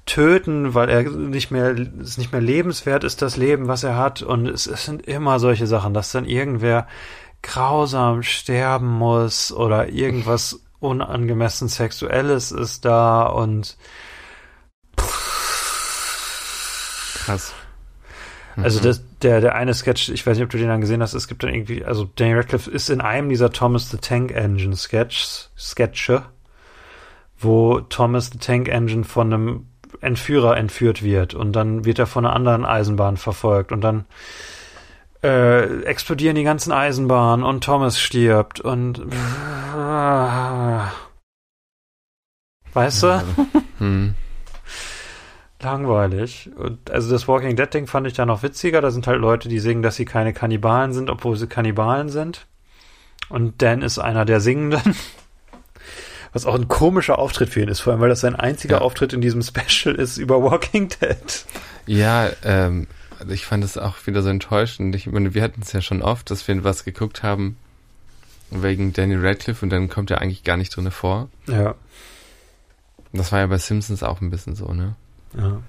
töten, 0.06 0.74
weil 0.74 0.88
er 0.88 1.02
nicht 1.02 1.50
mehr, 1.50 1.74
es 2.00 2.16
nicht 2.16 2.32
mehr 2.32 2.40
lebenswert 2.40 3.04
ist, 3.04 3.20
das 3.22 3.36
Leben, 3.36 3.68
was 3.68 3.84
er 3.84 3.96
hat. 3.96 4.22
Und 4.22 4.46
es, 4.46 4.66
es 4.66 4.84
sind 4.84 5.06
immer 5.06 5.38
solche 5.38 5.66
Sachen, 5.66 5.92
dass 5.92 6.12
dann 6.12 6.24
irgendwer 6.24 6.86
grausam 7.42 8.22
sterben 8.22 8.86
muss 8.88 9.52
oder 9.52 9.88
irgendwas 9.88 10.60
unangemessen 10.78 11.68
Sexuelles 11.68 12.52
ist 12.52 12.84
da 12.84 13.24
und 13.24 13.76
krass. 17.14 17.52
Also 18.56 18.80
mhm. 18.80 18.84
das, 18.84 19.02
der, 19.22 19.40
der 19.40 19.54
eine 19.54 19.74
Sketch, 19.74 20.08
ich 20.08 20.26
weiß 20.26 20.36
nicht, 20.36 20.44
ob 20.44 20.50
du 20.50 20.58
den 20.58 20.68
dann 20.68 20.80
gesehen 20.80 21.02
hast, 21.02 21.14
es 21.14 21.28
gibt 21.28 21.42
dann 21.42 21.52
irgendwie, 21.52 21.84
also 21.84 22.08
Daniel 22.16 22.38
Radcliffe 22.38 22.70
ist 22.70 22.88
in 22.88 23.00
einem 23.00 23.28
dieser 23.28 23.50
Thomas 23.50 23.90
the 23.90 23.98
Tank 23.98 24.30
Engine 24.30 24.76
Sketches, 24.76 25.50
Sketche, 25.58 26.22
wo 27.38 27.80
Thomas 27.80 28.30
the 28.30 28.38
Tank 28.38 28.68
Engine 28.68 29.04
von 29.04 29.32
einem 29.32 29.66
Entführer 30.00 30.56
entführt 30.56 31.02
wird 31.02 31.34
und 31.34 31.52
dann 31.52 31.84
wird 31.84 31.98
er 31.98 32.06
von 32.06 32.24
einer 32.24 32.34
anderen 32.34 32.64
Eisenbahn 32.64 33.16
verfolgt 33.16 33.72
und 33.72 33.80
dann 33.80 34.04
äh, 35.22 35.82
explodieren 35.82 36.36
die 36.36 36.44
ganzen 36.44 36.72
Eisenbahnen 36.72 37.44
und 37.44 37.64
Thomas 37.64 37.98
stirbt 37.98 38.60
und 38.60 39.02
weißt 42.72 43.02
du? 43.02 43.22
Hm. 43.78 44.14
Langweilig. 45.60 46.50
Und 46.56 46.90
also 46.90 47.10
das 47.10 47.28
Walking 47.28 47.56
Dead 47.56 47.72
Ding 47.72 47.86
fand 47.86 48.06
ich 48.06 48.14
da 48.14 48.24
noch 48.24 48.42
witziger. 48.42 48.80
Da 48.80 48.90
sind 48.90 49.06
halt 49.06 49.20
Leute, 49.20 49.50
die 49.50 49.58
singen, 49.58 49.82
dass 49.82 49.96
sie 49.96 50.06
keine 50.06 50.32
Kannibalen 50.32 50.94
sind, 50.94 51.10
obwohl 51.10 51.36
sie 51.36 51.46
Kannibalen 51.46 52.08
sind. 52.08 52.46
Und 53.28 53.60
Dan 53.60 53.82
ist 53.82 53.98
einer 53.98 54.24
der 54.24 54.40
Singenden. 54.40 54.94
Was 56.36 56.44
auch 56.44 56.54
ein 56.54 56.68
komischer 56.68 57.18
Auftritt 57.18 57.48
für 57.48 57.62
ihn 57.62 57.68
ist, 57.68 57.80
vor 57.80 57.94
allem 57.94 58.02
weil 58.02 58.10
das 58.10 58.20
sein 58.20 58.36
einziger 58.36 58.76
ja. 58.76 58.82
Auftritt 58.82 59.14
in 59.14 59.22
diesem 59.22 59.40
Special 59.42 59.94
ist 59.94 60.18
über 60.18 60.42
Walking 60.42 60.90
Dead. 60.90 61.46
Ja, 61.86 62.28
ähm, 62.44 62.88
ich 63.26 63.46
fand 63.46 63.64
es 63.64 63.78
auch 63.78 64.06
wieder 64.06 64.22
so 64.22 64.28
enttäuschend. 64.28 64.94
Ich 64.94 65.06
meine, 65.06 65.32
wir 65.32 65.42
hatten 65.42 65.62
es 65.62 65.72
ja 65.72 65.80
schon 65.80 66.02
oft, 66.02 66.30
dass 66.30 66.46
wir 66.46 66.62
was 66.62 66.84
geguckt 66.84 67.22
haben 67.22 67.56
wegen 68.50 68.92
Danny 68.92 69.16
Radcliffe 69.16 69.64
und 69.64 69.70
dann 69.70 69.88
kommt 69.88 70.10
er 70.10 70.20
eigentlich 70.20 70.44
gar 70.44 70.58
nicht 70.58 70.76
drinne 70.76 70.90
vor. 70.90 71.30
Ja. 71.46 71.74
Das 73.14 73.32
war 73.32 73.38
ja 73.38 73.46
bei 73.46 73.56
Simpsons 73.56 74.02
auch 74.02 74.20
ein 74.20 74.28
bisschen 74.28 74.56
so, 74.56 74.74
ne? 74.74 74.94
Ja. 75.34 75.62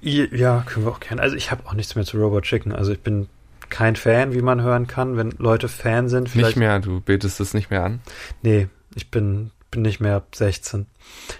Ja, 0.00 0.62
können 0.64 0.86
wir 0.86 0.92
auch 0.92 1.00
gerne. 1.00 1.22
Also 1.22 1.34
ich 1.34 1.50
habe 1.50 1.66
auch 1.66 1.74
nichts 1.74 1.96
mehr 1.96 2.04
zu 2.04 2.18
Robot 2.18 2.44
Chicken. 2.44 2.72
Also 2.72 2.92
ich 2.92 3.00
bin 3.00 3.28
kein 3.68 3.96
Fan, 3.96 4.32
wie 4.32 4.42
man 4.42 4.62
hören 4.62 4.86
kann, 4.86 5.16
wenn 5.16 5.32
Leute 5.38 5.66
Fan 5.66 6.08
sind. 6.08 6.28
Vielleicht 6.28 6.50
nicht 6.50 6.56
mehr, 6.58 6.78
du 6.78 7.00
betest 7.00 7.40
es 7.40 7.52
nicht 7.52 7.70
mehr 7.70 7.82
an? 7.82 8.00
Nee, 8.42 8.68
ich 8.96 9.10
bin, 9.10 9.52
bin 9.70 9.82
nicht 9.82 10.00
mehr 10.00 10.22
16. 10.34 10.86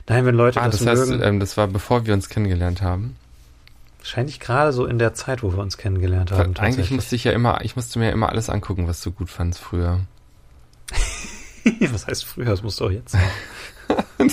Nein, 0.08 0.26
wenn 0.26 0.34
Leute 0.34 0.60
ah, 0.60 0.66
das, 0.66 0.78
das 0.78 0.86
heißt, 0.86 1.10
mögen, 1.10 1.22
ähm, 1.22 1.40
das 1.40 1.56
war 1.56 1.66
bevor 1.66 2.06
wir 2.06 2.14
uns 2.14 2.28
kennengelernt 2.28 2.82
haben. 2.82 3.16
Wahrscheinlich 3.98 4.38
gerade 4.38 4.72
so 4.72 4.86
in 4.86 4.98
der 4.98 5.14
Zeit, 5.14 5.42
wo 5.42 5.52
wir 5.52 5.58
uns 5.58 5.78
kennengelernt 5.78 6.30
haben. 6.30 6.54
Eigentlich 6.58 6.92
musste 6.92 7.16
ich 7.16 7.24
ja 7.24 7.32
immer, 7.32 7.64
ich 7.64 7.74
musste 7.74 7.98
mir 7.98 8.12
immer 8.12 8.28
alles 8.28 8.48
angucken, 8.48 8.86
was 8.86 9.00
du 9.00 9.10
gut 9.10 9.30
fandst 9.30 9.58
früher. 9.58 10.00
was 11.90 12.06
heißt 12.06 12.24
früher? 12.24 12.44
Das 12.44 12.62
musst 12.62 12.78
du 12.78 12.84
auch 12.84 12.90
jetzt 12.90 13.12
sagen. 13.12 13.24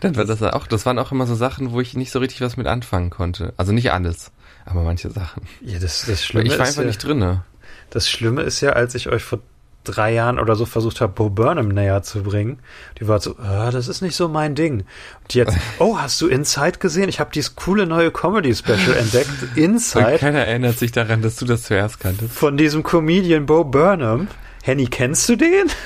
dann 0.00 0.16
war 0.16 0.24
das 0.24 0.42
auch, 0.42 0.66
das 0.66 0.86
waren 0.86 0.98
auch 0.98 1.12
immer 1.12 1.26
so 1.26 1.34
Sachen, 1.34 1.72
wo 1.72 1.80
ich 1.80 1.94
nicht 1.94 2.10
so 2.10 2.20
richtig 2.20 2.40
was 2.40 2.56
mit 2.56 2.66
anfangen 2.66 3.10
konnte. 3.10 3.52
Also 3.56 3.72
nicht 3.72 3.92
alles, 3.92 4.30
aber 4.64 4.82
manche 4.82 5.10
Sachen. 5.10 5.42
Ja, 5.60 5.78
das, 5.78 6.06
das 6.06 6.24
Schlimme 6.24 6.46
ich 6.46 6.58
war 6.58 6.66
einfach 6.66 6.82
ja, 6.82 6.86
nicht 6.86 7.02
drinne. 7.02 7.44
Das 7.90 8.08
Schlimme 8.08 8.42
ist 8.42 8.60
ja, 8.60 8.70
als 8.70 8.94
ich 8.94 9.08
euch 9.08 9.22
vor 9.22 9.40
drei 9.86 10.12
Jahren 10.12 10.38
oder 10.38 10.56
so 10.56 10.66
versucht 10.66 11.00
habe, 11.00 11.12
Bo 11.12 11.30
Burnham 11.30 11.68
näher 11.68 12.02
zu 12.02 12.22
bringen. 12.22 12.58
Die 12.98 13.08
war 13.08 13.20
so, 13.20 13.36
ah, 13.38 13.70
das 13.70 13.88
ist 13.88 14.02
nicht 14.02 14.16
so 14.16 14.28
mein 14.28 14.54
Ding. 14.54 14.84
Und 15.22 15.34
jetzt, 15.34 15.56
oh, 15.78 15.98
hast 15.98 16.20
du 16.20 16.26
Inside 16.26 16.78
gesehen? 16.78 17.08
Ich 17.08 17.20
habe 17.20 17.30
dieses 17.32 17.56
coole 17.56 17.86
neue 17.86 18.10
Comedy-Special 18.10 18.94
entdeckt. 18.98 19.30
Inside. 19.54 20.12
Und 20.12 20.18
keiner 20.18 20.46
erinnert 20.46 20.78
sich 20.78 20.92
daran, 20.92 21.22
dass 21.22 21.36
du 21.36 21.44
das 21.44 21.62
zuerst 21.62 22.00
kanntest. 22.00 22.32
Von 22.32 22.56
diesem 22.56 22.82
Comedian 22.82 23.46
Bo 23.46 23.64
Burnham. 23.64 24.28
Henny, 24.62 24.86
kennst 24.86 25.28
du 25.28 25.36
den? 25.36 25.66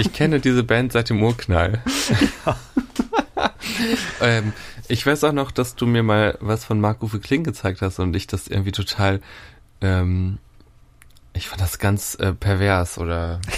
Ich 0.00 0.12
kenne 0.12 0.38
diese 0.38 0.62
Band 0.62 0.92
seit 0.92 1.10
dem 1.10 1.20
Urknall. 1.20 1.82
Ja. 2.46 2.56
ähm, 4.20 4.52
ich 4.86 5.04
weiß 5.04 5.24
auch 5.24 5.32
noch, 5.32 5.50
dass 5.50 5.74
du 5.74 5.86
mir 5.86 6.04
mal 6.04 6.38
was 6.40 6.64
von 6.64 6.80
Marc-Uwe 6.80 7.18
Kling 7.18 7.42
gezeigt 7.42 7.82
hast 7.82 7.98
und 7.98 8.14
ich 8.14 8.28
das 8.28 8.46
irgendwie 8.46 8.70
total 8.70 9.20
ähm, 9.80 10.38
ich 11.32 11.48
fand 11.48 11.60
das 11.60 11.78
ganz 11.78 12.14
äh, 12.16 12.32
pervers 12.32 12.98
oder. 12.98 13.40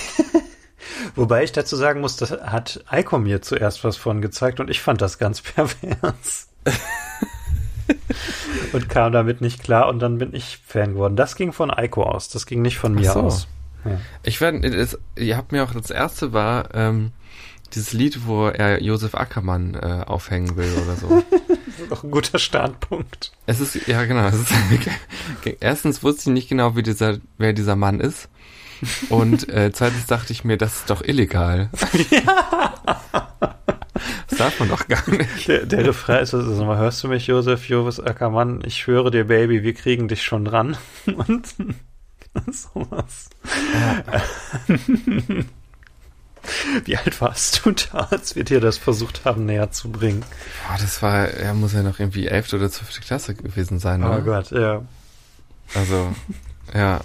Wobei 1.15 1.45
ich 1.45 1.53
dazu 1.53 1.77
sagen 1.77 2.01
muss, 2.01 2.17
das 2.17 2.31
hat 2.31 2.85
Eiko 2.89 3.19
mir 3.19 3.43
zuerst 3.43 3.85
was 3.85 3.97
von 3.97 4.21
gezeigt 4.21 4.61
und 4.61 4.71
ich 4.71 4.81
fand 4.81 5.01
das 5.01 5.19
ganz 5.19 5.41
pervers. 5.41 6.49
und 8.73 8.89
kam 8.89 9.13
damit 9.13 9.41
nicht 9.41 9.63
klar 9.63 9.89
und 9.89 10.01
dann 10.01 10.19
bin 10.19 10.35
ich 10.35 10.59
Fan 10.67 10.95
geworden. 10.95 11.17
Das 11.17 11.37
ging 11.37 11.53
von 11.53 11.71
Eiko 11.71 12.03
aus, 12.03 12.29
das 12.29 12.47
ging 12.47 12.63
nicht 12.63 12.79
von 12.79 12.95
mir 12.95 13.13
so. 13.13 13.21
aus. 13.21 13.49
Ja. 13.85 13.99
Ich 14.23 14.41
werde, 14.41 14.89
ihr 15.17 15.37
habt 15.37 15.53
mir 15.53 15.65
auch 15.65 15.73
das 15.73 15.91
erste 15.91 16.33
war 16.33 16.75
ähm, 16.75 17.13
dieses 17.75 17.93
Lied, 17.93 18.27
wo 18.27 18.49
er 18.49 18.83
Josef 18.83 19.15
Ackermann 19.15 19.75
äh, 19.75 20.05
aufhängen 20.07 20.57
will 20.57 20.73
oder 20.83 20.97
so. 20.97 21.23
das 21.79 21.87
ist 21.87 21.93
auch 21.93 22.05
ein 22.05 22.11
guter 22.11 22.39
Startpunkt. 22.39 23.33
Es 23.47 23.61
ist, 23.61 23.87
ja 23.87 24.05
genau. 24.05 24.27
Es 24.27 24.35
ist, 24.35 24.53
erstens 25.61 26.03
wusste 26.03 26.31
ich 26.31 26.35
nicht 26.35 26.49
genau, 26.49 26.77
wie 26.77 26.83
dieser, 26.83 27.19
wer 27.39 27.53
dieser 27.53 27.77
Mann 27.77 28.01
ist. 28.01 28.29
Und 29.09 29.49
äh, 29.53 29.71
zweitens 29.73 30.07
dachte 30.07 30.33
ich 30.33 30.45
mir, 30.45 30.57
das 30.57 30.77
ist 30.77 30.91
doch 30.91 31.03
illegal. 31.03 31.71
das 34.29 34.39
darf 34.39 34.59
man 34.59 34.69
doch 34.69 34.89
gar 34.89 35.09
nicht. 35.11 35.49
Der, 35.49 35.67
der 35.67 35.87
Refrain 35.87 36.23
ist, 36.23 36.35
also, 36.35 36.65
hörst 36.65 37.05
du 37.05 37.09
mich, 37.09 37.27
Josef, 37.27 37.69
Josef 37.69 38.07
Ackermann? 38.07 38.63
Ich 38.65 38.87
höre 38.87 39.11
dir, 39.11 39.25
Baby, 39.25 39.63
wir 39.63 39.75
kriegen 39.75 40.09
dich 40.09 40.23
schon 40.23 40.45
dran. 40.45 40.77
Und 41.07 41.55
sowas. 42.51 43.31
Ja. 43.75 44.21
Wie 46.85 46.97
alt 46.97 47.21
warst 47.21 47.65
du 47.65 47.73
da, 47.73 48.09
als 48.11 48.37
wir 48.37 48.45
dir 48.45 48.61
das 48.61 48.79
versucht 48.79 49.25
haben, 49.25 49.47
näher 49.47 49.71
zu 49.71 49.91
bringen? 49.91 50.25
Boah, 50.67 50.79
das 50.79 51.03
war, 51.03 51.29
er 51.29 51.55
muss 51.55 51.73
ja 51.73 51.83
noch 51.83 51.99
irgendwie 51.99 52.27
11. 52.27 52.53
oder 52.55 52.71
12. 52.71 53.01
Klasse 53.01 53.35
gewesen 53.35 53.79
sein, 53.79 54.01
ne? 54.01 54.19
Oh 54.19 54.23
Gott, 54.23 54.51
ja. 54.51 54.83
Also, 55.75 56.15
ja. 56.75 57.01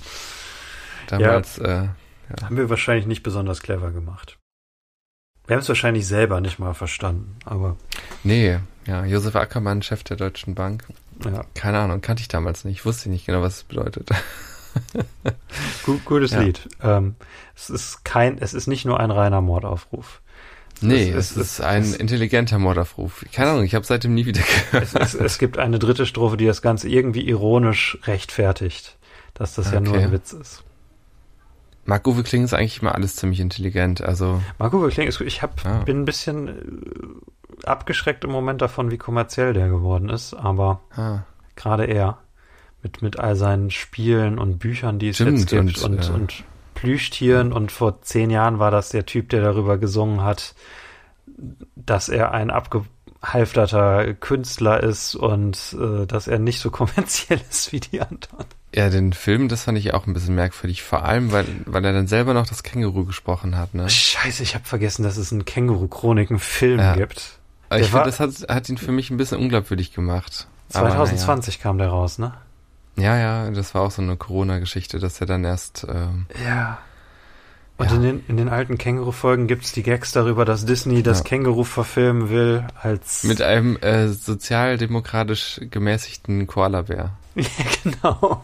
Damals, 1.07 1.57
ja, 1.57 1.63
äh, 1.65 1.87
ja. 2.29 2.45
Haben 2.45 2.57
wir 2.57 2.69
wahrscheinlich 2.69 3.05
nicht 3.05 3.23
besonders 3.23 3.61
clever 3.61 3.91
gemacht. 3.91 4.37
Wir 5.47 5.55
haben 5.55 5.61
es 5.61 5.69
wahrscheinlich 5.69 6.07
selber 6.07 6.41
nicht 6.41 6.57
mal 6.57 6.73
verstanden, 6.73 7.37
aber. 7.45 7.77
Nee, 8.23 8.59
ja, 8.87 9.05
Josef 9.05 9.35
Ackermann, 9.35 9.83
Chef 9.83 10.03
der 10.03 10.17
Deutschen 10.17 10.55
Bank. 10.55 10.85
Ja. 11.23 11.45
Keine 11.53 11.79
Ahnung, 11.79 12.01
kannte 12.01 12.21
ich 12.21 12.27
damals 12.27 12.65
nicht. 12.65 12.85
Wusste 12.85 13.09
nicht 13.09 13.25
genau, 13.25 13.41
was 13.41 13.57
es 13.57 13.63
bedeutet. 13.63 14.09
Gut, 15.85 16.05
gutes 16.05 16.31
ja. 16.31 16.41
Lied. 16.41 16.67
Ähm, 16.81 17.15
es 17.55 17.69
ist 17.69 18.03
kein, 18.03 18.37
es 18.37 18.53
ist 18.53 18.67
nicht 18.67 18.85
nur 18.85 18.99
ein 18.99 19.11
reiner 19.11 19.41
Mordaufruf. 19.41 20.21
Nee, 20.81 21.09
es, 21.09 21.31
es, 21.31 21.37
es 21.37 21.37
ist 21.37 21.61
ein 21.61 21.93
intelligenter 21.93 22.59
Mordaufruf. 22.59 23.25
Keine 23.31 23.51
Ahnung, 23.51 23.63
ich 23.63 23.75
habe 23.75 23.85
seitdem 23.85 24.13
nie 24.13 24.25
wieder 24.25 24.41
gehört. 24.71 24.89
Es, 24.95 25.13
es, 25.13 25.37
gibt 25.37 25.57
eine 25.57 25.79
dritte 25.79 26.05
Strophe, 26.05 26.37
die 26.37 26.45
das 26.45 26.61
Ganze 26.61 26.89
irgendwie 26.89 27.27
ironisch 27.27 27.97
rechtfertigt, 28.03 28.97
dass 29.33 29.55
das 29.55 29.67
okay. 29.67 29.75
ja 29.75 29.81
nur 29.81 29.97
ein 29.97 30.11
Witz 30.11 30.33
ist. 30.33 30.63
Marco 31.85 32.13
Kling 32.13 32.43
ist 32.43 32.53
eigentlich 32.53 32.81
immer 32.81 32.95
alles 32.95 33.15
ziemlich 33.15 33.39
intelligent, 33.39 34.01
also. 34.01 34.41
Marco 34.57 34.85
Kling 34.87 35.07
ist, 35.07 35.21
ich 35.21 35.43
hab, 35.43 35.63
ah. 35.65 35.83
bin 35.83 36.01
ein 36.01 36.05
bisschen 36.05 36.47
äh, 36.47 37.65
abgeschreckt 37.67 38.23
im 38.23 38.31
Moment 38.31 38.61
davon, 38.61 38.89
wie 38.89 38.97
kommerziell 38.97 39.53
der 39.53 39.69
geworden 39.69 40.09
ist, 40.09 40.33
aber 40.33 40.81
ah. 40.95 41.19
gerade 41.55 41.85
er 41.85 42.17
mit, 42.85 43.01
mit 43.01 43.19
all 43.19 43.35
seinen 43.35 43.71
Spielen 43.71 44.37
und 44.37 44.59
Büchern, 44.59 44.99
die 44.99 45.09
es 45.09 45.15
Stimmt, 45.15 45.39
jetzt 45.39 45.49
gibt 45.49 45.83
und, 45.83 45.95
und, 45.95 46.05
ja. 46.05 46.13
und 46.13 46.43
Plüschtieren 46.75 47.51
und 47.51 47.71
vor 47.71 48.03
zehn 48.03 48.29
Jahren 48.29 48.59
war 48.59 48.69
das 48.69 48.89
der 48.89 49.07
Typ, 49.07 49.29
der 49.29 49.41
darüber 49.41 49.79
gesungen 49.79 50.21
hat, 50.21 50.53
dass 51.75 52.09
er 52.09 52.31
ein 52.31 52.51
abgehalfterter 52.51 54.13
Künstler 54.13 54.83
ist 54.83 55.15
und 55.15 55.75
äh, 55.79 56.05
dass 56.05 56.27
er 56.27 56.37
nicht 56.37 56.59
so 56.59 56.69
kommerziell 56.79 57.41
ist 57.49 57.71
wie 57.71 57.79
die 57.79 58.01
anderen. 58.01 58.45
Ja, 58.75 58.89
den 58.89 59.13
Film, 59.13 59.47
das 59.47 59.63
fand 59.63 59.79
ich 59.79 59.95
auch 59.95 60.05
ein 60.05 60.13
bisschen 60.13 60.35
merkwürdig, 60.35 60.83
vor 60.83 61.05
allem, 61.05 61.31
weil, 61.31 61.45
weil 61.65 61.83
er 61.85 61.93
dann 61.93 62.07
selber 62.07 62.35
noch 62.35 62.45
das 62.45 62.61
Känguru 62.61 63.05
gesprochen 63.05 63.57
hat, 63.57 63.73
ne? 63.73 63.89
Scheiße, 63.89 64.43
ich 64.43 64.53
habe 64.53 64.65
vergessen, 64.65 65.01
dass 65.01 65.17
es 65.17 65.31
einen 65.31 65.45
Känguru-Chroniken-Film 65.45 66.79
ja. 66.79 66.95
gibt. 66.95 67.39
Aber 67.69 67.79
ich 67.79 67.87
finde, 67.87 68.05
das 68.05 68.19
hat, 68.19 68.29
hat 68.47 68.69
ihn 68.69 68.77
für 68.77 68.91
mich 68.91 69.09
ein 69.09 69.17
bisschen 69.17 69.39
unglaubwürdig 69.39 69.91
gemacht. 69.91 70.47
2020 70.69 71.55
ja. 71.55 71.61
kam 71.63 71.79
der 71.79 71.87
raus, 71.87 72.19
ne? 72.19 72.33
Ja, 72.97 73.17
ja, 73.17 73.51
das 73.51 73.75
war 73.75 73.81
auch 73.81 73.91
so 73.91 74.01
eine 74.01 74.15
Corona-Geschichte, 74.15 74.99
dass 74.99 75.19
er 75.19 75.27
dann 75.27 75.43
erst. 75.43 75.85
Ähm, 75.89 76.27
ja. 76.43 76.79
Und 77.77 77.89
ja. 77.89 77.95
in, 77.97 78.01
den, 78.03 78.23
in 78.27 78.37
den 78.37 78.47
alten 78.47 78.77
Känguru-Folgen 78.77 79.47
gibt's 79.47 79.73
die 79.73 79.83
Gags 79.83 80.13
darüber, 80.13 80.45
dass 80.45 80.65
Disney 80.65 81.03
das 81.03 81.19
ja. 81.19 81.23
Känguru 81.25 81.65
verfilmen 81.65 82.29
will 82.29 82.65
als. 82.81 83.23
Mit 83.25 83.41
einem 83.41 83.75
äh, 83.77 84.07
sozialdemokratisch 84.07 85.59
gemäßigten 85.69 86.47
Koala-Bär. 86.47 87.11
ja, 87.35 87.43
genau. 87.83 88.43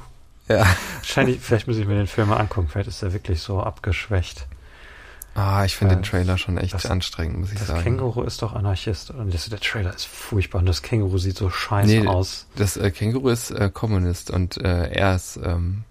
Ja. 0.50 0.66
Wahrscheinlich, 0.98 1.40
vielleicht 1.40 1.68
muss 1.68 1.78
ich 1.78 1.88
mir 1.88 1.96
den 1.96 2.08
Film 2.08 2.28
mal 2.28 2.38
angucken, 2.38 2.68
vielleicht 2.70 2.90
ist 2.90 3.02
er 3.04 3.14
wirklich 3.14 3.42
so 3.42 3.62
abgeschwächt. 3.62 4.48
Ah, 5.34 5.64
ich 5.64 5.78
finde 5.78 5.96
den 5.96 6.04
Trailer 6.04 6.38
schon 6.38 6.58
echt 6.58 6.74
das, 6.74 6.86
anstrengend, 6.88 7.40
muss 7.40 7.52
ich 7.52 7.58
das 7.58 7.68
sagen. 7.68 7.78
Das 7.78 7.84
Känguru 7.86 8.24
ist 8.24 8.42
doch 8.42 8.54
Anarchist. 8.54 9.12
Und 9.12 9.34
das, 9.34 9.48
der 9.48 9.60
Trailer 9.60 9.94
ist 9.96 10.06
furchtbar 10.06 10.60
und 10.60 10.66
das 10.66 10.82
Känguru 10.82 11.18
sieht 11.18 11.38
so 11.38 11.50
scheiße 11.50 11.88
nee, 11.88 12.08
aus. 12.08 12.48
Das 12.58 12.76
äh, 12.76 12.92
Känguru 12.92 13.30
ist 13.30 13.52
äh, 13.52 13.70
Kommunist 13.74 14.30
und 14.30 14.58
äh, 14.58 14.90
er 14.90 15.16
ist 15.16 15.40
ähm, 15.42 15.84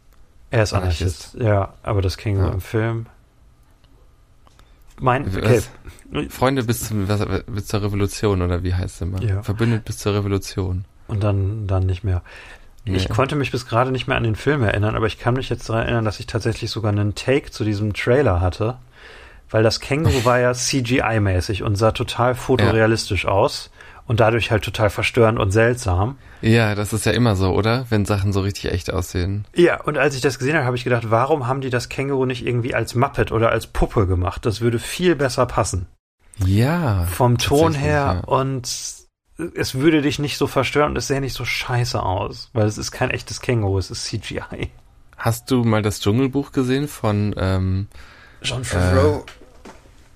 Er 0.51 0.65
ist 0.65 0.75
Anarchist. 0.75 1.35
Anarchist. 1.35 1.37
Ja, 1.43 1.75
aber 1.83 2.03
das 2.03 2.19
Känguru 2.19 2.49
ja. 2.49 2.53
im 2.53 2.61
Film. 2.61 3.07
Mein 5.01 5.27
okay. 5.27 5.63
Freunde 6.29 6.65
bis, 6.65 6.89
zum, 6.89 7.09
was, 7.09 7.25
bis 7.47 7.67
zur 7.67 7.83
Revolution 7.83 8.43
oder 8.43 8.63
wie 8.63 8.75
heißt 8.75 8.97
es 8.97 9.01
immer? 9.01 9.23
Ja. 9.23 9.43
Verbündet 9.43 9.87
bis 9.87 9.97
zur 9.97 10.15
Revolution. 10.15 10.85
Und 11.09 11.25
dann, 11.25 11.67
dann 11.67 11.87
nicht 11.87 12.05
mehr. 12.05 12.23
Nee. 12.85 12.97
Ich 12.97 13.09
konnte 13.09 13.37
mich 13.37 13.51
bis 13.51 13.67
gerade 13.67 13.91
nicht 13.91 14.07
mehr 14.07 14.19
an 14.19 14.25
den 14.25 14.37
Film 14.37 14.63
erinnern, 14.63 14.97
aber 14.97 15.07
ich 15.07 15.19
kann 15.19 15.35
mich 15.35 15.49
jetzt 15.49 15.69
daran 15.71 15.85
erinnern, 15.85 16.05
dass 16.05 16.21
ich 16.21 16.27
tatsächlich 16.27 16.71
sogar 16.71 16.93
einen 16.93 17.15
Take 17.15 17.51
zu 17.51 17.65
diesem 17.65 17.95
Trailer 17.95 18.43
hatte 18.43 18.77
weil 19.51 19.63
das 19.63 19.81
Känguru 19.81 20.25
war 20.25 20.39
ja 20.39 20.53
CGI-mäßig 20.53 21.63
und 21.63 21.77
sah 21.77 21.93
total 21.93 22.35
fotorealistisch 22.35 23.25
ja. 23.25 23.31
aus 23.31 23.71
und 24.07 24.21
dadurch 24.21 24.51
halt 24.51 24.65
total 24.65 24.91
verstörend 24.91 25.39
und 25.39 25.53
seltsam. 25.53 26.19
Ja, 26.43 26.75
das 26.75 26.93
ist 26.93 27.07
ja 27.07 27.13
immer 27.13 27.37
so, 27.37 27.53
oder? 27.53 27.87
Wenn 27.91 28.05
Sachen 28.05 28.33
so 28.33 28.41
richtig 28.41 28.73
echt 28.73 28.93
aussehen. 28.93 29.45
Ja, 29.55 29.81
und 29.83 29.99
als 29.99 30.17
ich 30.17 30.21
das 30.21 30.39
gesehen 30.39 30.57
habe, 30.57 30.65
habe 30.65 30.77
ich 30.77 30.85
gedacht, 30.85 31.11
warum 31.11 31.47
haben 31.47 31.61
die 31.61 31.71
das 31.71 31.89
Känguru 31.89 32.27
nicht 32.27 32.45
irgendwie 32.45 32.75
als 32.75 32.95
Muppet 32.95 33.31
oder 33.31 33.51
als 33.51 33.67
Puppe 33.67 34.07
gemacht? 34.07 34.47
Das 34.47 34.61
würde 34.61 34.79
viel 34.79 35.15
besser 35.17 35.47
passen. 35.47 35.87
Ja. 36.45 37.05
Vom 37.05 37.39
Ton 37.39 37.75
her 37.75 38.23
ja. 38.25 38.29
und 38.29 38.67
es 39.55 39.75
würde 39.75 40.03
dich 40.03 40.19
nicht 40.19 40.39
so 40.39 40.47
verstören 40.47 40.91
und 40.91 40.97
es 40.97 41.07
sähe 41.07 41.21
nicht 41.21 41.35
so 41.35 41.45
scheiße 41.45 42.03
aus, 42.03 42.51
weil 42.53 42.67
es 42.67 42.79
ist 42.79 42.91
kein 42.91 43.11
echtes 43.11 43.41
Känguru, 43.41 43.79
es 43.79 43.91
ist 43.91 44.05
CGI. 44.07 44.71
Hast 45.17 45.51
du 45.51 45.65
mal 45.65 45.83
das 45.83 46.01
Dschungelbuch 46.01 46.53
gesehen 46.53 46.89
von 46.89 47.35
ähm, 47.37 47.89
Jean 48.43 48.65
Favreau? 48.65 49.19
Äh, 49.19 49.40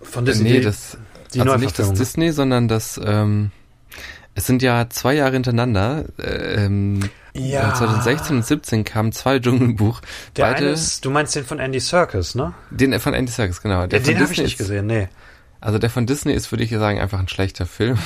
von 0.04 0.24
Disney? 0.24 0.50
Nee, 0.50 0.60
das, 0.60 0.96
die 1.32 1.40
also 1.40 1.56
nicht 1.56 1.78
das 1.78 1.92
Disney, 1.92 2.32
sondern 2.32 2.68
das, 2.68 3.00
ähm, 3.04 3.50
es 4.34 4.46
sind 4.46 4.62
ja 4.62 4.88
zwei 4.90 5.14
Jahre 5.14 5.32
hintereinander, 5.32 6.04
ähm, 6.22 7.00
ja. 7.34 7.74
2016 7.74 8.36
und 8.36 8.46
17 8.46 8.84
kamen 8.84 9.12
zwei 9.12 9.38
Dschungelbuch. 9.38 10.00
Der 10.36 10.44
Beide, 10.44 10.58
eine 10.58 10.68
ist, 10.70 11.04
du 11.04 11.10
meinst 11.10 11.34
den 11.34 11.44
von 11.44 11.58
Andy 11.58 11.80
Serkis, 11.80 12.34
ne? 12.34 12.54
Den 12.70 12.98
von 13.00 13.14
Andy 13.14 13.32
Serkis, 13.32 13.60
genau. 13.60 13.86
Der 13.86 14.00
ja, 14.00 14.06
den 14.06 14.20
habe 14.20 14.32
ich 14.32 14.40
nicht 14.40 14.58
gesehen, 14.58 14.86
nee. 14.86 15.08
Also 15.60 15.78
der 15.78 15.90
von 15.90 16.06
Disney 16.06 16.32
ist, 16.32 16.52
würde 16.52 16.62
ich 16.62 16.70
sagen, 16.70 17.00
einfach 17.00 17.18
ein 17.18 17.28
schlechter 17.28 17.66
Film. 17.66 17.98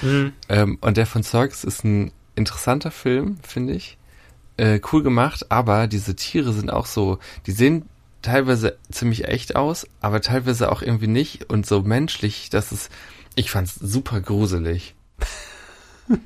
Mhm. 0.00 0.32
ähm, 0.48 0.78
und 0.80 0.96
der 0.96 1.06
von 1.06 1.22
Serkis 1.22 1.64
ist 1.64 1.84
ein 1.84 2.12
interessanter 2.36 2.90
Film, 2.90 3.38
finde 3.42 3.74
ich. 3.74 3.98
Äh, 4.56 4.80
cool 4.92 5.02
gemacht, 5.02 5.46
aber 5.50 5.86
diese 5.86 6.14
Tiere 6.14 6.52
sind 6.52 6.70
auch 6.70 6.86
so, 6.86 7.18
die 7.46 7.52
sehen 7.52 7.88
teilweise 8.22 8.78
ziemlich 8.90 9.26
echt 9.26 9.56
aus, 9.56 9.86
aber 10.00 10.20
teilweise 10.20 10.70
auch 10.70 10.82
irgendwie 10.82 11.08
nicht 11.08 11.50
und 11.50 11.66
so 11.66 11.82
menschlich, 11.82 12.50
dass 12.50 12.72
es, 12.72 12.88
ich 13.34 13.50
fand's 13.50 13.74
super 13.74 14.20
gruselig. 14.20 14.94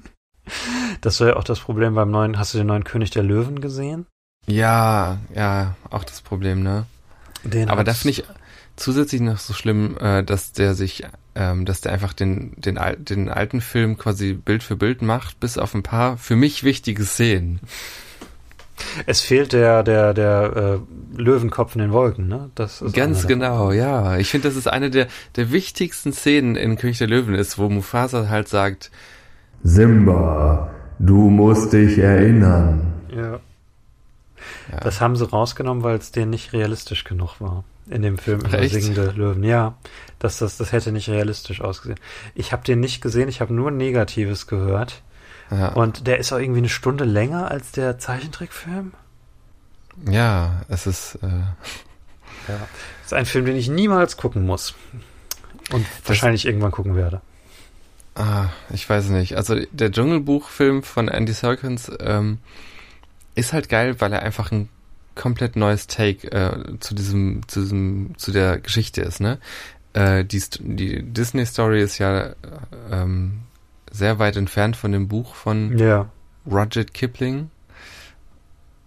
Das 1.01 1.19
war 1.19 1.27
ja 1.27 1.37
auch 1.37 1.45
das 1.45 1.59
Problem 1.59 1.97
beim 1.97 2.11
neuen, 2.11 2.39
hast 2.39 2.55
du 2.55 2.59
den 2.59 2.69
neuen 2.69 2.85
König 2.85 3.11
der 3.11 3.25
Löwen 3.25 3.61
gesehen? 3.61 4.07
Ja, 4.47 5.19
ja, 5.35 5.75
auch 5.91 6.05
das 6.05 6.21
Problem, 6.21 6.63
ne? 6.63 6.87
Den 7.43 7.69
aber 7.69 7.85
da 7.85 7.95
finde 7.95 8.13
ich 8.13 8.25
zusätzlich 8.77 9.21
noch 9.21 9.39
so 9.39 9.55
schlimm, 9.55 9.97
äh, 9.99 10.23
dass 10.23 10.53
der 10.53 10.75
sich, 10.75 11.05
ähm, 11.35 11.65
dass 11.65 11.81
der 11.81 11.93
einfach 11.93 12.13
den, 12.13 12.53
den, 12.61 12.79
den 12.99 13.29
alten 13.29 13.61
Film 13.61 13.99
quasi 13.99 14.35
Bild 14.35 14.63
für 14.63 14.77
Bild 14.77 15.03
macht, 15.03 15.41
bis 15.41 15.59
auf 15.59 15.75
ein 15.75 15.83
paar 15.83 16.17
für 16.17 16.37
mich 16.37 16.63
wichtige 16.63 17.05
Szenen. 17.05 17.61
Es 19.07 19.21
fehlt 19.21 19.53
der, 19.53 19.83
der, 19.83 20.15
der 20.15 20.81
äh, 21.17 21.21
Löwenkopf 21.21 21.75
in 21.75 21.81
den 21.81 21.93
Wolken, 21.93 22.29
ne? 22.29 22.51
Das 22.55 22.83
ist 22.83 22.95
Ganz 22.95 23.27
genau, 23.27 23.73
ja. 23.73 24.17
Ich 24.19 24.31
finde, 24.31 24.49
das 24.49 24.57
ist 24.57 24.67
eine 24.67 24.91
der, 24.91 25.07
der 25.37 25.51
wichtigsten 25.51 26.13
Szenen 26.13 26.57
in 26.57 26.77
König 26.77 26.99
der 26.99 27.09
Löwen 27.09 27.35
ist, 27.35 27.59
wo 27.59 27.69
Mufasa 27.69 28.29
halt 28.29 28.49
sagt, 28.49 28.91
Simba, 29.63 30.71
du 30.99 31.31
musst 31.31 31.73
dich 31.73 31.99
erinnern. 31.99 32.93
Ja. 33.11 33.41
ja. 34.71 34.81
Das 34.83 35.01
haben 35.01 35.17
sie 35.17 35.29
rausgenommen, 35.29 35.83
weil 35.83 35.97
es 35.97 36.13
denen 36.13 36.31
nicht 36.31 36.53
realistisch 36.53 37.05
genug 37.05 37.41
war. 37.41 37.65
In 37.89 38.03
dem 38.03 38.19
Film 38.19 38.41
über 38.41 38.69
singende 38.69 39.13
Löwen. 39.13 39.45
Ja, 39.45 39.77
das, 40.19 40.39
das, 40.39 40.57
das 40.57 40.73
hätte 40.73 40.91
nicht 40.93 41.09
realistisch 41.09 41.61
ausgesehen. 41.61 42.01
Ich 42.35 42.53
habe 42.53 42.65
den 42.65 42.81
nicht 42.81 43.01
gesehen, 43.01 43.29
ich 43.29 43.41
habe 43.41 43.55
nur 43.55 43.71
Negatives 43.71 44.47
gehört. 44.47 45.03
Ja. 45.51 45.69
Und 45.69 46.07
der 46.07 46.19
ist 46.19 46.33
auch 46.33 46.39
irgendwie 46.39 46.59
eine 46.59 46.69
Stunde 46.69 47.05
länger 47.05 47.51
als 47.51 47.73
der 47.73 47.99
Zeichentrickfilm. 47.99 48.93
Ja, 50.11 50.63
es 50.69 50.87
ist. 50.87 51.17
Äh 51.23 51.29
ja, 52.49 52.69
es 53.01 53.07
ist 53.07 53.13
ein 53.13 53.27
Film, 53.27 53.47
den 53.47 53.57
ich 53.57 53.69
niemals 53.69 54.17
gucken 54.17 54.45
muss. 54.45 54.75
Und 55.73 55.87
das 56.01 56.09
wahrscheinlich 56.09 56.47
irgendwann 56.47 56.71
gucken 56.71 56.95
werde. 56.95 57.21
Ah, 58.15 58.49
ich 58.71 58.89
weiß 58.89 59.09
nicht. 59.09 59.37
Also 59.37 59.57
der 59.73 59.91
Dschungelbuchfilm 59.91 60.83
von 60.83 61.09
Andy 61.09 61.33
Serkins 61.33 61.91
ähm, 62.01 62.39
ist 63.35 63.53
halt 63.53 63.69
geil, 63.69 64.01
weil 64.01 64.13
er 64.13 64.23
einfach 64.23 64.53
ein 64.53 64.69
komplett 65.15 65.57
neues 65.57 65.87
Take 65.87 66.31
äh, 66.31 66.79
zu 66.81 66.95
diesem, 66.95 67.47
zu 67.49 67.61
diesem, 67.61 68.15
zu 68.17 68.33
der 68.33 68.59
Geschichte 68.59 69.03
ist, 69.03 69.21
ne? 69.21 69.39
Äh, 69.93 70.25
die, 70.25 70.43
die 70.61 71.03
Disney 71.03 71.47
Story 71.47 71.83
ist 71.83 71.99
ja 71.99 72.35
ähm, 72.91 73.43
sehr 73.97 74.19
weit 74.19 74.37
entfernt 74.37 74.77
von 74.77 74.93
dem 74.93 75.09
Buch 75.09 75.35
von 75.35 75.77
ja. 75.79 76.09
Rudyard 76.47 76.95
Kipling. 76.95 77.51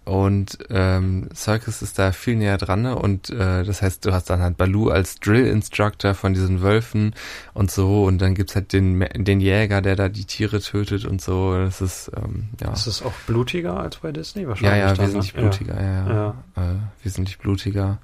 Und 0.05 0.57
ähm, 0.72 1.30
Circus 1.36 1.84
ist 1.84 1.99
da 1.99 2.12
viel 2.12 2.36
näher 2.36 2.57
dran 2.57 2.82
ne? 2.82 2.95
und 2.95 3.30
äh, 3.30 3.64
das 3.64 3.84
heißt, 3.84 4.03
du 4.03 4.12
hast 4.12 4.28
dann 4.32 4.41
halt 4.41 4.57
Baloo 4.57 4.89
als 4.89 5.20
Drill-Instructor 5.20 6.16
von 6.16 6.34
diesen 6.34 6.64
Wölfen 6.64 7.14
und 7.53 7.70
so 7.70 8.05
und 8.05 8.18
dann 8.18 8.34
gibt's 8.34 8.55
halt 8.55 8.74
den, 8.74 9.01
den 9.14 9.39
Jäger, 9.39 9.84
der 9.84 9.95
da 9.95 10.10
die 10.10 10.26
Tiere 10.26 10.62
tötet 10.62 11.05
und 11.05 11.22
so. 11.22 11.53
Das 11.53 11.80
ist, 11.80 12.10
ähm, 12.18 12.49
ja. 12.60 12.74
Ist 12.74 12.88
es 12.88 13.03
auch 13.03 13.14
blutiger 13.28 13.80
als 13.80 13.97
bei 13.97 14.12
Disney 14.12 14.47
wahrscheinlich? 14.47 14.80
Ja, 14.80 14.93
ja, 14.93 14.97
wesentlich 14.97 15.36
ne? 15.36 15.41
blutiger, 15.41 15.76
ja, 15.80 15.91
ja. 15.91 16.07
ja. 16.07 16.36
ja. 16.55 16.64
Äh, 16.64 16.76
wesentlich 17.03 17.38
blutiger. 17.38 17.99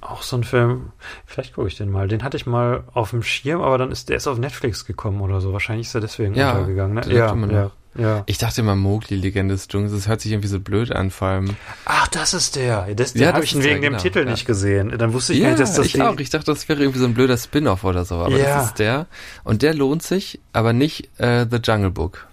Auch 0.00 0.22
so 0.22 0.36
ein 0.36 0.44
Film, 0.44 0.92
vielleicht 1.26 1.54
gucke 1.54 1.68
ich 1.68 1.76
den 1.76 1.90
mal. 1.90 2.08
Den 2.08 2.22
hatte 2.22 2.36
ich 2.36 2.46
mal 2.46 2.84
auf 2.92 3.10
dem 3.10 3.22
Schirm, 3.22 3.60
aber 3.60 3.76
dann 3.76 3.92
ist 3.92 4.08
der 4.08 4.16
ist 4.16 4.26
auf 4.26 4.38
Netflix 4.38 4.86
gekommen 4.86 5.20
oder 5.20 5.40
so. 5.40 5.52
Wahrscheinlich 5.52 5.88
ist 5.88 5.94
er 5.94 6.00
deswegen 6.00 6.34
ja, 6.34 6.52
untergegangen. 6.52 6.94
Ne? 6.94 7.14
Ja, 7.14 7.34
ja, 7.34 7.70
ja. 7.98 8.22
Ich 8.26 8.38
dachte 8.38 8.60
immer 8.60 8.76
Mowgli, 8.76 9.16
Legende 9.16 9.54
des 9.54 9.68
Dschungels. 9.68 9.92
Das 9.92 10.08
hört 10.08 10.20
sich 10.20 10.32
irgendwie 10.32 10.48
so 10.48 10.60
blöd 10.60 10.92
an, 10.92 11.10
vor 11.10 11.28
allem. 11.28 11.56
Ach, 11.84 12.08
das 12.08 12.34
ist 12.34 12.56
der. 12.56 12.94
Das, 12.94 13.12
den 13.12 13.22
ja, 13.22 13.32
habe 13.32 13.44
ich 13.44 13.54
wegen 13.54 13.62
der, 13.62 13.74
dem 13.74 13.82
genau. 13.82 13.98
Titel 13.98 14.24
nicht 14.24 14.46
gesehen. 14.46 14.96
Dann 14.96 15.12
wusste 15.12 15.32
ich 15.34 15.40
ja, 15.40 15.48
nicht, 15.48 15.60
dass 15.60 15.74
das 15.74 15.86
ich 15.86 16.00
auch. 16.00 16.18
Ich 16.18 16.30
dachte, 16.30 16.46
das 16.46 16.68
wäre 16.68 16.80
irgendwie 16.80 17.00
so 17.00 17.04
ein 17.04 17.14
blöder 17.14 17.36
Spin-off 17.36 17.84
oder 17.84 18.04
so. 18.04 18.16
Aber 18.16 18.36
ja. 18.36 18.56
das 18.56 18.66
ist 18.66 18.78
der. 18.78 19.06
Und 19.44 19.62
der 19.62 19.74
lohnt 19.74 20.02
sich, 20.02 20.40
aber 20.52 20.72
nicht 20.72 21.10
äh, 21.18 21.46
The 21.50 21.58
Jungle 21.62 21.90
Book. 21.90 22.29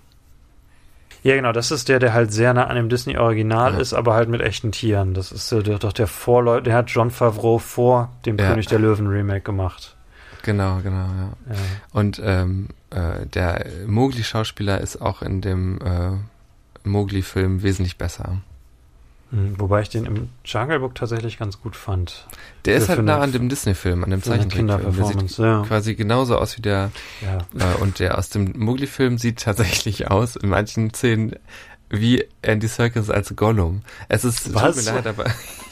Ja, 1.27 1.35
genau, 1.35 1.51
das 1.51 1.71
ist 1.71 1.89
der, 1.89 1.99
der 1.99 2.13
halt 2.13 2.31
sehr 2.31 2.53
nah 2.53 2.67
an 2.67 2.77
dem 2.77 2.87
Disney-Original 2.87 3.73
Ja. 3.73 3.79
ist, 3.79 3.93
aber 3.93 4.13
halt 4.13 4.29
mit 4.29 4.39
echten 4.39 4.71
Tieren. 4.71 5.13
Das 5.13 5.33
ist 5.33 5.51
äh, 5.51 5.61
doch 5.61 5.91
der 5.91 6.07
Vorläufer, 6.07 6.61
der 6.61 6.73
hat 6.75 6.89
John 6.89 7.11
Favreau 7.11 7.57
vor 7.57 8.13
dem 8.25 8.37
Ja. 8.37 8.47
König 8.49 8.67
der 8.67 8.79
Löwen 8.79 9.07
Remake 9.07 9.41
gemacht. 9.41 9.97
Genau, 10.43 10.77
genau, 10.81 10.95
ja. 10.95 11.29
Ja. 11.49 11.55
Und 11.91 12.21
ähm, 12.23 12.69
äh, 12.91 13.25
der 13.25 13.65
Mowgli-Schauspieler 13.87 14.79
ist 14.79 15.01
auch 15.01 15.21
in 15.21 15.41
dem 15.41 15.79
äh, 15.81 16.87
Mowgli-Film 16.87 17.61
wesentlich 17.61 17.97
besser. 17.97 18.37
Hm, 19.31 19.59
Wobei 19.59 19.81
ich 19.81 19.89
den 19.89 20.05
im 20.05 20.29
Jungle 20.45 20.79
Book 20.79 20.95
tatsächlich 20.95 21.37
ganz 21.37 21.59
gut 21.61 21.75
fand. 21.75 22.25
Der 22.65 22.77
Für- 22.77 22.83
ist 22.83 22.89
halt 22.89 23.03
nah 23.03 23.19
an 23.19 23.31
dem 23.33 23.49
Disney-Film, 23.49 24.03
an 24.05 24.09
dem 24.11 24.23
Zeichentrickfilm. 24.23 24.67
Der 24.95 25.05
sieht 25.05 25.37
ja. 25.37 25.63
quasi 25.67 25.95
genauso 25.95 26.37
aus 26.37 26.55
wie 26.57 26.61
der 26.61 26.91
ja. 27.21 27.39
Äh, 27.73 27.81
und 27.81 27.99
der 27.99 28.17
aus 28.17 28.29
dem 28.29 28.53
Mowgli-Film 28.55 29.17
sieht 29.17 29.41
tatsächlich 29.41 30.09
aus, 30.09 30.37
in 30.37 30.47
manchen 30.49 30.93
Szenen, 30.93 31.35
wie 31.89 32.25
Andy 32.41 32.67
Serkis 32.67 33.09
als 33.09 33.33
Gollum. 33.35 33.81
Es 34.09 34.23
ist, 34.25 34.53
Was? 34.53 34.75
tut 34.77 34.85
mir 34.85 34.91
leid, 35.01 35.07
aber 35.07 35.25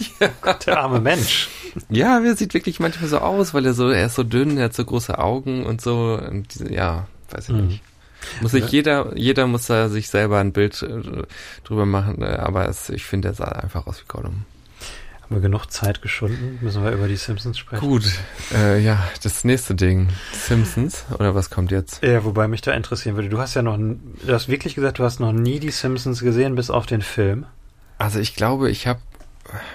Der 0.66 0.78
arme 0.80 1.00
Mensch. 1.02 1.50
ja, 1.90 2.20
er 2.20 2.36
sieht 2.36 2.54
wirklich 2.54 2.80
manchmal 2.80 3.10
so 3.10 3.20
aus, 3.20 3.54
weil 3.54 3.66
er 3.66 3.74
so, 3.74 3.90
er 3.90 4.06
ist 4.08 4.16
so 4.16 4.24
dünn, 4.24 4.58
er 4.58 4.66
hat 4.66 4.74
so 4.74 4.84
große 4.86 5.18
Augen 5.18 5.66
und 5.66 5.82
so, 5.82 6.20
und 6.30 6.56
ja, 6.70 7.08
weiß 7.32 7.50
ich 7.50 7.56
Mhm. 7.56 7.68
nicht. 7.68 7.84
Muss 8.42 8.52
sich 8.52 8.64
Ja. 8.66 8.70
jeder, 8.70 9.18
jeder 9.18 9.48
muss 9.48 9.68
da 9.68 9.90
sich 9.90 10.10
selber 10.10 10.40
ein 10.40 10.52
Bild 10.52 10.82
äh, 10.82 11.24
drüber 11.64 11.86
machen, 11.86 12.22
äh, 12.22 12.26
aber 12.26 12.68
es, 12.68 12.90
ich 12.90 13.04
finde, 13.06 13.30
er 13.30 13.34
sah 13.34 13.46
einfach 13.46 13.88
aus 13.88 14.02
wie 14.02 14.08
Gollum. 14.08 14.46
Haben 15.22 15.38
wir 15.38 15.42
genug 15.42 15.72
Zeit 15.72 16.04
geschunden? 16.04 16.60
Müssen 16.62 16.84
wir 16.84 16.92
über 16.92 17.08
die 17.08 17.16
Simpsons 17.16 17.58
sprechen? 17.58 17.82
Gut, 17.88 18.04
äh, 18.54 18.80
ja, 18.80 19.04
das 19.24 19.44
nächste 19.44 19.74
Ding. 19.74 20.10
Simpsons, 20.32 21.04
oder 21.18 21.34
was 21.34 21.50
kommt 21.50 21.72
jetzt? 21.72 22.04
Ja, 22.04 22.24
wobei 22.26 22.48
mich 22.48 22.62
da 22.62 22.74
interessieren 22.74 23.16
würde. 23.16 23.30
Du 23.30 23.40
hast 23.40 23.56
ja 23.56 23.64
noch, 23.64 23.78
du 23.78 24.32
hast 24.34 24.48
wirklich 24.50 24.76
gesagt, 24.76 25.00
du 25.00 25.04
hast 25.04 25.20
noch 25.20 25.32
nie 25.32 25.60
die 25.60 25.72
Simpsons 25.72 26.20
gesehen, 26.20 26.54
bis 26.56 26.70
auf 26.70 26.86
den 26.86 27.02
Film. 27.02 27.46
Also 27.98 28.20
ich 28.20 28.36
glaube, 28.36 28.70
ich 28.70 28.86
habe, 28.86 29.00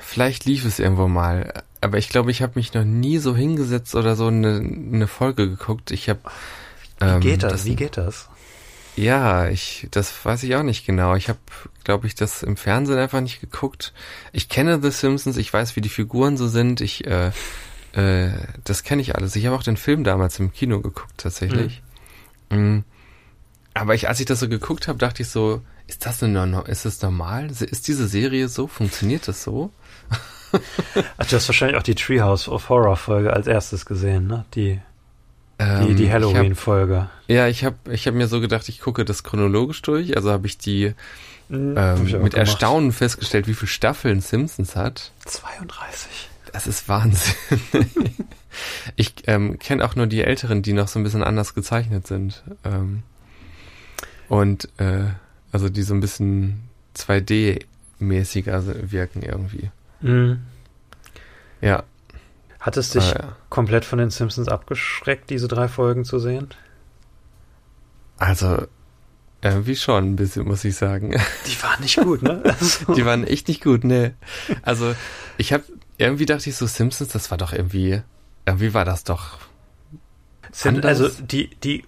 vielleicht 0.00 0.44
lief 0.44 0.64
es 0.64 0.78
irgendwo 0.78 1.08
mal, 1.08 1.52
aber 1.80 1.98
ich 1.98 2.10
glaube, 2.10 2.30
ich 2.30 2.42
habe 2.42 2.52
mich 2.54 2.72
noch 2.74 2.84
nie 2.84 3.18
so 3.18 3.34
hingesetzt 3.34 3.96
oder 3.96 4.14
so 4.14 4.28
eine, 4.28 4.58
eine 4.58 5.08
Folge 5.08 5.48
geguckt. 5.48 5.90
Ich 5.90 6.08
habe. 6.08 6.20
Wie 7.00 7.18
geht 7.20 7.42
das? 7.42 7.64
Wie 7.64 7.74
geht 7.76 7.96
das? 7.96 8.28
Ja, 8.96 9.48
ich, 9.48 9.86
das 9.90 10.24
weiß 10.24 10.42
ich 10.42 10.54
auch 10.56 10.62
nicht 10.62 10.84
genau. 10.84 11.14
Ich 11.14 11.28
habe, 11.28 11.38
glaube 11.84 12.06
ich, 12.06 12.14
das 12.14 12.42
im 12.42 12.56
Fernsehen 12.56 12.98
einfach 12.98 13.20
nicht 13.20 13.40
geguckt. 13.40 13.92
Ich 14.32 14.48
kenne 14.48 14.80
The 14.82 14.90
Simpsons, 14.90 15.36
ich 15.36 15.52
weiß, 15.52 15.76
wie 15.76 15.80
die 15.80 15.88
Figuren 15.88 16.36
so 16.36 16.48
sind. 16.48 16.80
Ich, 16.80 17.06
äh, 17.06 17.30
äh, 17.92 18.32
das 18.64 18.82
kenne 18.82 19.00
ich 19.02 19.14
alles. 19.14 19.36
Ich 19.36 19.46
habe 19.46 19.56
auch 19.56 19.62
den 19.62 19.76
Film 19.76 20.04
damals 20.04 20.38
im 20.38 20.52
Kino 20.52 20.80
geguckt, 20.80 21.14
tatsächlich. 21.16 21.82
Mhm. 22.50 22.84
Aber 23.72 23.94
ich, 23.94 24.08
als 24.08 24.20
ich 24.20 24.26
das 24.26 24.40
so 24.40 24.48
geguckt 24.48 24.88
habe, 24.88 24.98
dachte 24.98 25.22
ich 25.22 25.28
so, 25.28 25.62
ist 25.86 26.04
das 26.04 26.22
eine, 26.22 26.46
Norm- 26.46 26.66
ist 26.66 26.84
das 26.84 27.00
normal? 27.00 27.50
Ist 27.50 27.88
diese 27.88 28.06
Serie 28.08 28.48
so? 28.48 28.66
Funktioniert 28.66 29.28
das 29.28 29.42
so? 29.42 29.70
Ach, 31.16 31.26
du 31.26 31.36
hast 31.36 31.48
wahrscheinlich 31.48 31.78
auch 31.78 31.82
die 31.84 31.94
Treehouse 31.94 32.48
of 32.48 32.68
Horror 32.68 32.96
Folge 32.96 33.32
als 33.32 33.46
erstes 33.46 33.86
gesehen, 33.86 34.26
ne? 34.26 34.44
Die, 34.54 34.80
Ähm, 35.60 35.96
die 35.96 36.04
ich 36.04 36.08
hab- 36.10 36.22
Halloween-Folge. 36.22 37.08
Ja, 37.28 37.46
ich 37.48 37.64
habe 37.64 37.76
ich 37.92 38.06
hab 38.06 38.14
mir 38.14 38.26
so 38.28 38.40
gedacht, 38.40 38.68
ich 38.68 38.80
gucke 38.80 39.04
das 39.04 39.22
chronologisch 39.22 39.82
durch. 39.82 40.16
Also 40.16 40.30
habe 40.32 40.46
ich 40.46 40.58
die 40.58 40.94
Hm, 41.48 41.76
hab 41.76 41.98
ähm, 41.98 42.06
ich 42.06 42.16
auch 42.16 42.22
mit 42.22 42.32
gemacht. 42.34 42.48
Erstaunen 42.48 42.92
festgestellt, 42.92 43.46
wie 43.46 43.54
viele 43.54 43.68
Staffeln 43.68 44.20
Simpsons 44.20 44.74
hat. 44.76 45.12
32. 45.26 46.28
Das 46.52 46.66
ist 46.66 46.88
Wahnsinn. 46.88 47.34
ich 48.96 49.14
ähm, 49.26 49.58
kenne 49.58 49.84
auch 49.84 49.94
nur 49.96 50.06
die 50.06 50.22
Älteren, 50.22 50.62
die 50.62 50.72
noch 50.72 50.88
so 50.88 50.98
ein 50.98 51.04
bisschen 51.04 51.22
anders 51.22 51.54
gezeichnet 51.54 52.06
sind. 52.06 52.42
Ähm, 52.64 53.02
und 54.28 54.68
äh, 54.78 55.04
also 55.52 55.68
die 55.68 55.82
so 55.82 55.94
ein 55.94 56.00
bisschen 56.00 56.62
2D-mäßiger 56.96 58.90
wirken 58.90 59.22
irgendwie. 59.22 59.70
Mhm. 60.00 60.40
Ja. 61.60 61.82
Hat 62.60 62.76
es 62.76 62.90
dich 62.90 63.04
ah, 63.14 63.18
ja. 63.20 63.36
komplett 63.48 63.84
von 63.84 63.98
den 63.98 64.10
Simpsons 64.10 64.48
abgeschreckt, 64.48 65.30
diese 65.30 65.48
drei 65.48 65.66
Folgen 65.68 66.04
zu 66.04 66.18
sehen? 66.18 66.48
Also 68.18 68.66
irgendwie 69.42 69.76
schon 69.76 70.12
ein 70.12 70.16
bisschen, 70.16 70.46
muss 70.46 70.64
ich 70.64 70.76
sagen. 70.76 71.10
Die 71.46 71.62
waren 71.62 71.80
nicht 71.80 71.96
gut, 71.96 72.22
ne? 72.22 72.42
Also- 72.44 72.92
Die 72.92 73.04
waren 73.06 73.24
echt 73.26 73.48
nicht 73.48 73.62
gut, 73.64 73.84
ne. 73.84 74.14
Also 74.62 74.94
ich 75.38 75.52
habe 75.54 75.64
irgendwie 75.96 76.26
dachte 76.26 76.50
ich 76.50 76.56
so 76.56 76.66
Simpsons, 76.66 77.10
das 77.12 77.30
war 77.30 77.38
doch 77.38 77.52
irgendwie, 77.52 78.02
irgendwie 78.46 78.74
war 78.74 78.84
das 78.84 79.04
doch. 79.04 79.38
Sind 80.52 80.84
also 80.84 81.08
die, 81.08 81.48
die 81.62 81.84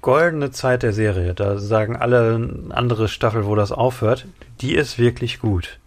goldene 0.00 0.50
Zeit 0.50 0.82
der 0.82 0.92
Serie, 0.92 1.34
da 1.34 1.58
sagen 1.58 1.96
alle 1.96 2.66
andere 2.70 3.06
Staffel, 3.08 3.44
wo 3.46 3.54
das 3.54 3.70
aufhört, 3.70 4.26
die 4.60 4.74
ist 4.74 4.98
wirklich 4.98 5.38
gut. 5.38 5.78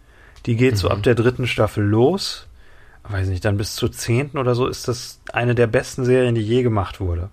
Die 0.46 0.56
geht 0.56 0.78
so 0.78 0.88
Mhm. 0.88 0.92
ab 0.94 1.02
der 1.02 1.14
dritten 1.14 1.46
Staffel 1.46 1.84
los. 1.84 2.45
Weiß 3.08 3.28
nicht, 3.28 3.44
dann 3.44 3.56
bis 3.56 3.74
zur 3.74 3.92
zehnten 3.92 4.38
oder 4.38 4.54
so 4.54 4.66
ist 4.66 4.88
das 4.88 5.20
eine 5.32 5.54
der 5.54 5.66
besten 5.66 6.04
Serien, 6.04 6.34
die 6.34 6.42
je 6.42 6.62
gemacht 6.62 6.98
wurde. 7.00 7.30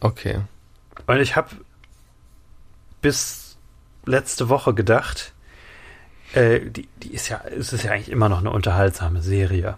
Okay. 0.00 0.40
Und 1.06 1.18
ich 1.18 1.36
habe 1.36 1.48
bis 3.00 3.56
letzte 4.06 4.48
Woche 4.48 4.74
gedacht, 4.74 5.32
äh, 6.34 6.60
die, 6.60 6.88
die 7.02 7.12
ist 7.12 7.28
ja, 7.28 7.40
es 7.58 7.72
ist 7.72 7.84
ja 7.84 7.92
eigentlich 7.92 8.10
immer 8.10 8.28
noch 8.28 8.38
eine 8.38 8.50
unterhaltsame 8.50 9.22
Serie. 9.22 9.76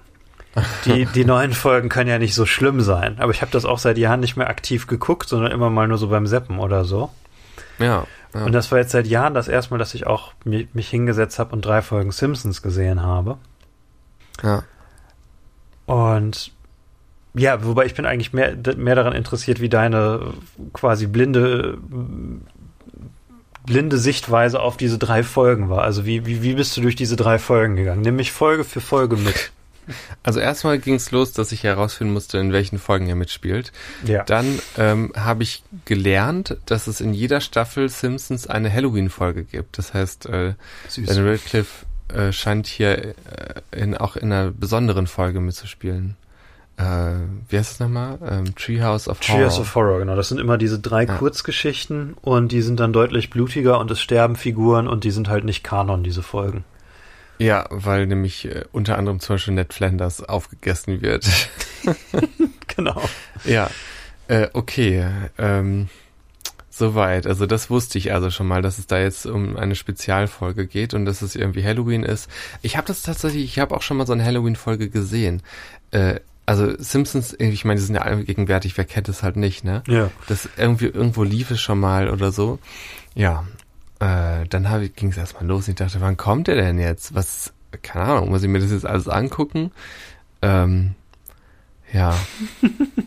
Die, 0.84 1.06
die 1.14 1.24
neuen 1.24 1.52
Folgen 1.52 1.88
können 1.88 2.08
ja 2.10 2.18
nicht 2.18 2.34
so 2.34 2.46
schlimm 2.46 2.80
sein. 2.80 3.18
Aber 3.18 3.30
ich 3.32 3.42
habe 3.42 3.52
das 3.52 3.64
auch 3.64 3.78
seit 3.78 3.98
Jahren 3.98 4.20
nicht 4.20 4.36
mehr 4.36 4.48
aktiv 4.48 4.86
geguckt, 4.86 5.28
sondern 5.28 5.52
immer 5.52 5.70
mal 5.70 5.88
nur 5.88 5.98
so 5.98 6.08
beim 6.08 6.26
Seppen 6.26 6.58
oder 6.58 6.84
so. 6.84 7.10
Ja. 7.78 8.06
ja. 8.34 8.44
Und 8.44 8.52
das 8.52 8.70
war 8.72 8.78
jetzt 8.78 8.92
seit 8.92 9.06
Jahren 9.06 9.34
das 9.34 9.48
erste 9.48 9.72
Mal, 9.74 9.78
dass 9.78 9.94
ich 9.94 10.06
auch 10.06 10.32
mi- 10.44 10.68
mich 10.72 10.88
hingesetzt 10.88 11.38
habe 11.38 11.52
und 11.54 11.64
drei 11.64 11.82
Folgen 11.82 12.10
Simpsons 12.12 12.62
gesehen 12.62 13.02
habe. 13.02 13.38
ja. 14.42 14.62
Und 15.86 16.52
ja, 17.34 17.64
wobei 17.64 17.86
ich 17.86 17.94
bin 17.94 18.06
eigentlich 18.06 18.32
mehr, 18.32 18.56
mehr 18.76 18.94
daran 18.94 19.12
interessiert, 19.12 19.60
wie 19.60 19.68
deine 19.68 20.34
quasi 20.72 21.06
blinde, 21.06 21.78
blinde 23.66 23.98
Sichtweise 23.98 24.60
auf 24.60 24.76
diese 24.76 24.98
drei 24.98 25.22
Folgen 25.22 25.68
war. 25.68 25.82
Also 25.82 26.06
wie, 26.06 26.24
wie, 26.24 26.42
wie 26.42 26.54
bist 26.54 26.76
du 26.76 26.80
durch 26.80 26.96
diese 26.96 27.16
drei 27.16 27.38
Folgen 27.38 27.76
gegangen? 27.76 28.02
Nimm 28.02 28.16
mich 28.16 28.32
Folge 28.32 28.64
für 28.64 28.80
Folge 28.80 29.16
mit. 29.16 29.50
Also 30.24 30.40
erstmal 30.40 30.80
ging 30.80 30.94
es 30.94 31.12
los, 31.12 31.32
dass 31.32 31.52
ich 31.52 31.62
herausfinden 31.62 32.12
musste, 32.12 32.38
in 32.38 32.52
welchen 32.52 32.80
Folgen 32.80 33.08
er 33.08 33.14
mitspielt. 33.14 33.70
Ja. 34.04 34.24
Dann 34.24 34.58
ähm, 34.76 35.12
habe 35.14 35.44
ich 35.44 35.62
gelernt, 35.84 36.56
dass 36.66 36.88
es 36.88 37.00
in 37.00 37.14
jeder 37.14 37.40
Staffel 37.40 37.88
Simpsons 37.88 38.48
eine 38.48 38.72
Halloween-Folge 38.72 39.44
gibt. 39.44 39.78
Das 39.78 39.94
heißt, 39.94 40.26
äh, 40.26 40.54
Süß. 40.88 41.06
Daniel 41.06 41.34
Radcliffe 41.34 41.86
äh, 42.12 42.32
scheint 42.32 42.66
hier 42.66 42.98
äh, 42.98 43.14
in, 43.72 43.96
auch 43.96 44.16
in 44.16 44.32
einer 44.32 44.50
besonderen 44.50 45.06
Folge 45.06 45.40
mitzuspielen. 45.40 46.16
Äh, 46.76 46.82
wie 47.48 47.58
heißt 47.58 47.72
es 47.72 47.80
nochmal? 47.80 48.18
Ähm, 48.28 48.54
Treehouse 48.54 49.08
of 49.08 49.20
Horror. 49.20 49.38
Treehouse 49.38 49.58
of 49.58 49.74
Horror, 49.74 49.98
genau. 50.00 50.14
Das 50.14 50.28
sind 50.28 50.38
immer 50.38 50.58
diese 50.58 50.78
drei 50.78 51.04
Ja. 51.04 51.16
Kurzgeschichten 51.16 52.14
und 52.20 52.52
die 52.52 52.60
sind 52.60 52.80
dann 52.80 52.92
deutlich 52.92 53.30
blutiger 53.30 53.78
und 53.80 53.90
es 53.90 54.00
sterben 54.00 54.36
Figuren 54.36 54.86
und 54.86 55.04
die 55.04 55.10
sind 55.10 55.28
halt 55.28 55.44
nicht 55.44 55.64
Kanon, 55.64 56.02
diese 56.02 56.22
Folgen. 56.22 56.64
Ja, 57.38 57.66
weil 57.70 58.06
nämlich 58.06 58.46
äh, 58.46 58.64
unter 58.72 58.98
anderem 58.98 59.20
zum 59.20 59.34
Beispiel 59.34 59.54
Ned 59.54 59.72
Flanders 59.72 60.22
aufgegessen 60.22 61.02
wird. 61.02 61.26
Genau. 62.76 63.00
ja, 63.44 63.70
äh, 64.28 64.48
okay. 64.52 65.06
Ähm, 65.38 65.88
soweit. 66.78 67.26
Also 67.26 67.46
das 67.46 67.70
wusste 67.70 67.98
ich 67.98 68.12
also 68.12 68.30
schon 68.30 68.46
mal, 68.46 68.62
dass 68.62 68.78
es 68.78 68.86
da 68.86 68.98
jetzt 68.98 69.26
um 69.26 69.56
eine 69.56 69.74
Spezialfolge 69.74 70.66
geht 70.66 70.94
und 70.94 71.04
dass 71.04 71.22
es 71.22 71.36
irgendwie 71.36 71.64
Halloween 71.64 72.02
ist. 72.02 72.30
Ich 72.62 72.76
habe 72.76 72.86
das 72.86 73.02
tatsächlich, 73.02 73.44
ich 73.44 73.58
habe 73.58 73.74
auch 73.74 73.82
schon 73.82 73.96
mal 73.96 74.06
so 74.06 74.12
eine 74.12 74.24
Halloween-Folge 74.24 74.90
gesehen. 74.90 75.42
Äh, 75.90 76.20
also 76.46 76.72
Simpsons, 76.78 77.34
ich 77.38 77.64
meine, 77.64 77.80
die 77.80 77.86
sind 77.86 77.96
ja 77.96 78.02
alle 78.02 78.22
gegenwärtig, 78.24 78.76
wer 78.76 78.84
kennt 78.84 79.08
es 79.08 79.22
halt 79.22 79.36
nicht, 79.36 79.64
ne? 79.64 79.82
Ja. 79.88 80.10
Das 80.28 80.48
irgendwie 80.56 80.86
irgendwo 80.86 81.24
lief 81.24 81.50
es 81.50 81.60
schon 81.60 81.80
mal 81.80 82.08
oder 82.08 82.30
so. 82.30 82.60
Ja, 83.14 83.44
äh, 83.98 84.46
dann 84.48 84.90
ging 84.94 85.10
es 85.10 85.16
erstmal 85.16 85.46
los. 85.46 85.66
und 85.66 85.70
Ich 85.70 85.76
dachte, 85.76 86.00
wann 86.00 86.16
kommt 86.16 86.46
der 86.46 86.56
denn 86.56 86.78
jetzt? 86.78 87.14
Was? 87.14 87.52
Keine 87.82 88.04
Ahnung. 88.04 88.30
Muss 88.30 88.42
ich 88.42 88.48
mir 88.48 88.60
das 88.60 88.70
jetzt 88.70 88.86
alles 88.86 89.08
angucken? 89.08 89.72
Ähm, 90.40 90.94
ja. 91.92 92.14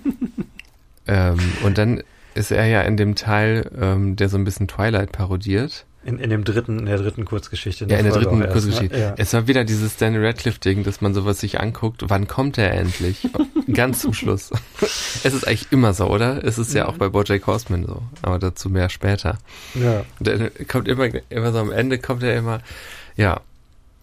ähm, 1.08 1.40
und 1.64 1.78
dann 1.78 2.04
ist 2.40 2.52
er 2.52 2.66
ja 2.66 2.82
in 2.82 2.98
dem 2.98 3.16
Teil, 3.16 3.70
ähm, 3.80 4.16
der 4.16 4.30
so 4.30 4.38
ein 4.38 4.46
bisschen 4.46 4.68
Twilight 4.68 5.12
parodiert. 5.12 5.86
In, 6.06 6.18
in 6.18 6.30
dem 6.30 6.46
dritten, 6.46 6.80
in 6.80 6.86
der 6.86 6.98
dritten 6.98 7.26
Kurzgeschichte. 7.26 7.86
Ja, 7.90 7.98
in 7.98 8.06
der 8.06 8.14
dritten 8.14 8.42
erst, 8.42 8.48
ne? 8.48 8.54
Kurzgeschichte. 8.54 8.98
Ja. 8.98 9.14
Es 9.18 9.34
war 9.34 9.48
wieder 9.48 9.66
dieses 9.66 9.98
Daniel 9.98 10.26
Radcliffe-Ding, 10.26 10.84
dass 10.84 11.02
man 11.02 11.14
sowas 11.14 11.42
sich 11.42 11.60
anguckt. 11.60 12.06
Wann 12.08 12.28
kommt 12.28 12.58
er 12.58 12.72
endlich? 12.74 13.28
Ganz 13.74 14.00
zum 14.00 14.14
Schluss. 14.14 14.52
es 14.82 15.26
ist 15.26 15.46
eigentlich 15.46 15.68
immer 15.72 15.94
so, 15.94 16.08
oder? 16.08 16.44
Es 16.44 16.58
ist 16.58 16.74
ja 16.74 16.88
auch 16.88 16.98
bei 16.98 17.10
Bojack 17.10 17.46
Horseman 17.46 17.86
so. 17.86 18.02
Aber 18.22 18.40
dazu 18.40 18.70
mehr 18.70 18.88
später. 18.88 19.38
ja. 19.76 20.06
Der 20.22 20.50
kommt 20.68 20.88
immer, 20.88 21.10
immer 21.30 21.52
so 21.52 21.60
am 21.60 21.72
Ende 21.72 22.00
kommt 22.00 22.24
er 22.24 22.38
immer, 22.38 22.62
ja, 23.18 23.42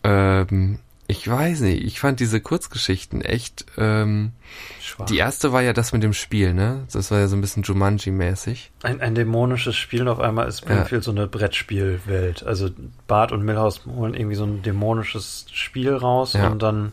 ähm, 0.05 0.79
ich 1.09 1.29
weiß 1.29 1.61
nicht, 1.61 1.85
ich 1.85 2.01
fand 2.01 2.19
diese 2.21 2.41
Kurzgeschichten 2.41 3.21
echt, 3.21 3.67
ähm, 3.79 4.33
Schwach. 4.81 5.07
die 5.07 5.19
erste 5.19 5.53
war 5.53 5.63
ja 5.63 5.73
das 5.73 5.93
mit 5.93 6.03
dem 6.03 6.13
Spiel, 6.13 6.53
ne? 6.53 6.85
Das 6.93 7.11
war 7.11 7.21
ja 7.21 7.29
so 7.29 7.37
ein 7.37 7.41
bisschen 7.41 7.63
Jumanji-mäßig. 7.63 8.71
Ein, 8.83 9.01
ein 9.01 9.15
dämonisches 9.15 9.77
Spiel 9.77 10.03
und 10.03 10.09
auf 10.09 10.19
einmal 10.21 10.49
ist 10.49 10.59
Springfield 10.59 11.05
so 11.05 11.13
eine 11.13 11.29
Brettspielwelt. 11.29 12.43
Also 12.45 12.71
Bart 13.07 13.31
und 13.31 13.45
Milhouse 13.45 13.87
holen 13.87 14.15
irgendwie 14.15 14.37
so 14.37 14.45
ein 14.45 14.63
dämonisches 14.63 15.47
Spiel 15.53 15.93
raus 15.95 16.33
Ja. 16.33 16.49
und 16.49 16.63
dann 16.63 16.93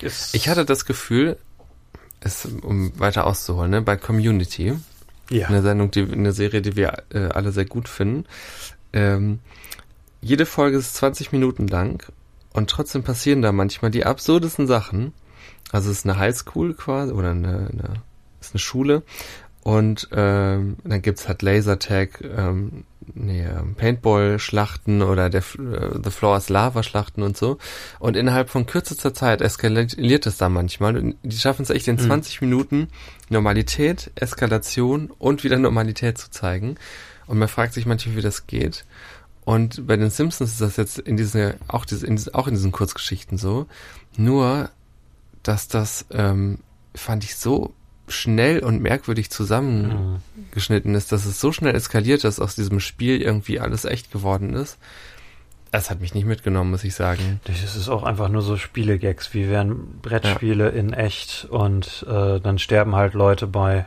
ist. 0.00 0.34
Ich 0.34 0.48
hatte 0.48 0.64
das 0.64 0.84
Gefühl, 0.86 1.36
es, 2.20 2.46
um 2.46 2.98
weiter 2.98 3.26
auszuholen, 3.26 3.70
ne, 3.70 3.82
bei 3.82 3.96
Community, 3.96 4.74
ja. 5.30 5.48
eine 5.48 5.62
Sendung, 5.62 5.90
die, 5.90 6.02
eine 6.10 6.32
Serie, 6.32 6.62
die 6.62 6.76
wir 6.76 7.02
äh, 7.12 7.28
alle 7.28 7.52
sehr 7.52 7.66
gut 7.66 7.88
finden. 7.88 8.24
Ähm, 8.92 9.40
jede 10.22 10.46
Folge 10.46 10.78
ist 10.78 10.94
20 10.94 11.32
Minuten 11.32 11.68
lang 11.68 12.02
und 12.56 12.70
trotzdem 12.70 13.02
passieren 13.02 13.42
da 13.42 13.52
manchmal 13.52 13.90
die 13.90 14.04
absurdesten 14.04 14.66
Sachen. 14.66 15.12
Also 15.72 15.90
es 15.90 15.98
ist 15.98 16.06
eine 16.06 16.18
Highschool 16.18 16.74
quasi 16.74 17.12
oder 17.12 17.30
eine, 17.30 17.70
eine 17.72 17.94
ist 18.40 18.52
eine 18.52 18.60
Schule 18.60 19.02
und 19.66 20.08
ähm, 20.12 20.76
dann 20.84 21.02
gibt's 21.02 21.26
halt 21.26 21.42
Lasertag, 21.42 22.20
ähm, 22.22 22.84
nee, 23.14 23.44
ähm, 23.44 23.74
Paintball-Schlachten 23.74 25.02
oder 25.02 25.28
der 25.28 25.40
äh, 25.40 25.98
The 26.04 26.10
Floor 26.12 26.36
is 26.36 26.48
Lava-Schlachten 26.48 27.24
und 27.24 27.36
so. 27.36 27.58
Und 27.98 28.16
innerhalb 28.16 28.48
von 28.48 28.66
kürzester 28.66 29.12
Zeit 29.12 29.40
eskaliert 29.40 30.24
es 30.24 30.36
da 30.36 30.48
manchmal. 30.48 30.96
Und 30.96 31.16
die 31.24 31.36
schaffen 31.36 31.62
es 31.62 31.70
echt 31.70 31.88
in 31.88 31.96
Mhm. 31.96 32.00
20 32.00 32.42
Minuten 32.42 32.86
Normalität, 33.28 34.12
Eskalation 34.14 35.10
und 35.18 35.42
wieder 35.42 35.58
Normalität 35.58 36.16
zu 36.16 36.30
zeigen. 36.30 36.76
Und 37.26 37.38
man 37.38 37.48
fragt 37.48 37.72
sich 37.74 37.86
manchmal, 37.86 38.14
wie 38.14 38.22
das 38.22 38.46
geht. 38.46 38.84
Und 39.46 39.86
bei 39.86 39.96
den 39.96 40.10
Simpsons 40.10 40.50
ist 40.50 40.60
das 40.60 40.76
jetzt 40.76 40.98
in 40.98 41.16
diese, 41.16 41.54
auch, 41.68 41.84
diese, 41.84 42.04
in, 42.04 42.16
diese, 42.16 42.34
auch 42.34 42.48
in 42.48 42.54
diesen 42.54 42.72
Kurzgeschichten 42.72 43.38
so. 43.38 43.66
Nur, 44.16 44.70
dass 45.44 45.68
das, 45.68 46.04
ähm, 46.10 46.58
fand 46.96 47.22
ich 47.22 47.36
so 47.36 47.72
schnell 48.08 48.58
und 48.58 48.82
merkwürdig 48.82 49.30
zusammengeschnitten 49.30 50.96
ist, 50.96 51.12
dass 51.12 51.26
es 51.26 51.40
so 51.40 51.52
schnell 51.52 51.76
eskaliert, 51.76 52.24
dass 52.24 52.40
aus 52.40 52.56
diesem 52.56 52.80
Spiel 52.80 53.22
irgendwie 53.22 53.60
alles 53.60 53.84
echt 53.84 54.10
geworden 54.10 54.52
ist. 54.52 54.78
Es 55.70 55.90
hat 55.90 56.00
mich 56.00 56.12
nicht 56.12 56.26
mitgenommen, 56.26 56.72
muss 56.72 56.82
ich 56.82 56.96
sagen. 56.96 57.40
Das 57.44 57.62
ist 57.76 57.88
auch 57.88 58.02
einfach 58.02 58.28
nur 58.28 58.42
so 58.42 58.56
Spielegags, 58.56 59.32
wie 59.32 59.48
wären 59.48 60.00
Brettspiele 60.02 60.70
in 60.70 60.92
echt 60.92 61.46
und 61.48 62.04
äh, 62.08 62.40
dann 62.40 62.58
sterben 62.58 62.96
halt 62.96 63.14
Leute 63.14 63.46
bei. 63.46 63.86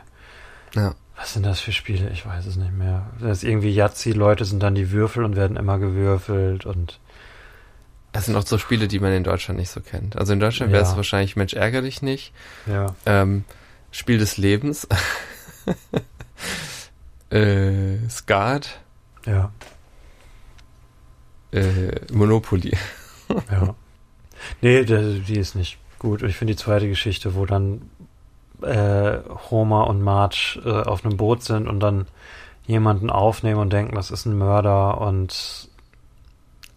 Ja. 0.74 0.94
Was 1.20 1.34
sind 1.34 1.44
das 1.44 1.60
für 1.60 1.72
Spiele? 1.72 2.08
Ich 2.10 2.24
weiß 2.24 2.46
es 2.46 2.56
nicht 2.56 2.72
mehr. 2.72 3.06
Das 3.20 3.38
ist 3.38 3.44
irgendwie 3.44 3.70
Yazzi, 3.74 4.12
Leute 4.12 4.46
sind 4.46 4.62
dann 4.62 4.74
die 4.74 4.90
Würfel 4.90 5.22
und 5.24 5.36
werden 5.36 5.56
immer 5.58 5.78
gewürfelt 5.78 6.64
und 6.64 6.98
Es 8.12 8.24
sind 8.26 8.34
auch 8.36 8.46
so 8.46 8.56
Spiele, 8.58 8.88
die 8.88 8.98
man 9.00 9.12
in 9.12 9.22
Deutschland 9.22 9.60
nicht 9.60 9.68
so 9.70 9.80
kennt. 9.80 10.16
Also 10.16 10.32
in 10.32 10.40
Deutschland 10.40 10.72
wäre 10.72 10.82
es 10.82 10.90
Ja. 10.92 10.96
wahrscheinlich 10.96 11.36
Mensch 11.36 11.52
ärger 11.52 11.82
dich 11.82 12.00
nicht. 12.02 12.32
ja. 12.66 12.86
Ähm, 13.06 13.44
Spiel 13.92 14.18
des 14.18 14.36
Lebens. 14.38 14.88
äh, 17.30 18.08
Skat. 18.08 18.80
Ja, 19.26 19.52
Äh, 21.52 22.00
Monopoly. 22.12 22.76
ja. 23.50 23.74
Nee, 24.62 24.84
die 24.84 25.36
ist 25.38 25.54
nicht 25.56 25.78
gut. 25.98 26.22
Ich 26.22 26.36
finde 26.36 26.54
die 26.54 26.58
zweite 26.62 26.88
Geschichte, 26.88 27.34
wo 27.34 27.44
dann 27.46 27.82
äh, 28.62 29.20
Homer 29.50 29.86
und 29.86 30.02
Marge 30.02 30.60
äh, 30.64 30.88
auf 30.88 31.04
einem 31.04 31.16
Boot 31.16 31.42
sind 31.42 31.68
und 31.68 31.80
dann 31.80 32.06
jemanden 32.66 33.10
aufnehmen 33.10 33.60
und 33.60 33.72
denken, 33.72 33.94
das 33.94 34.10
ist 34.10 34.26
ein 34.26 34.38
Mörder 34.38 35.00
und 35.00 35.68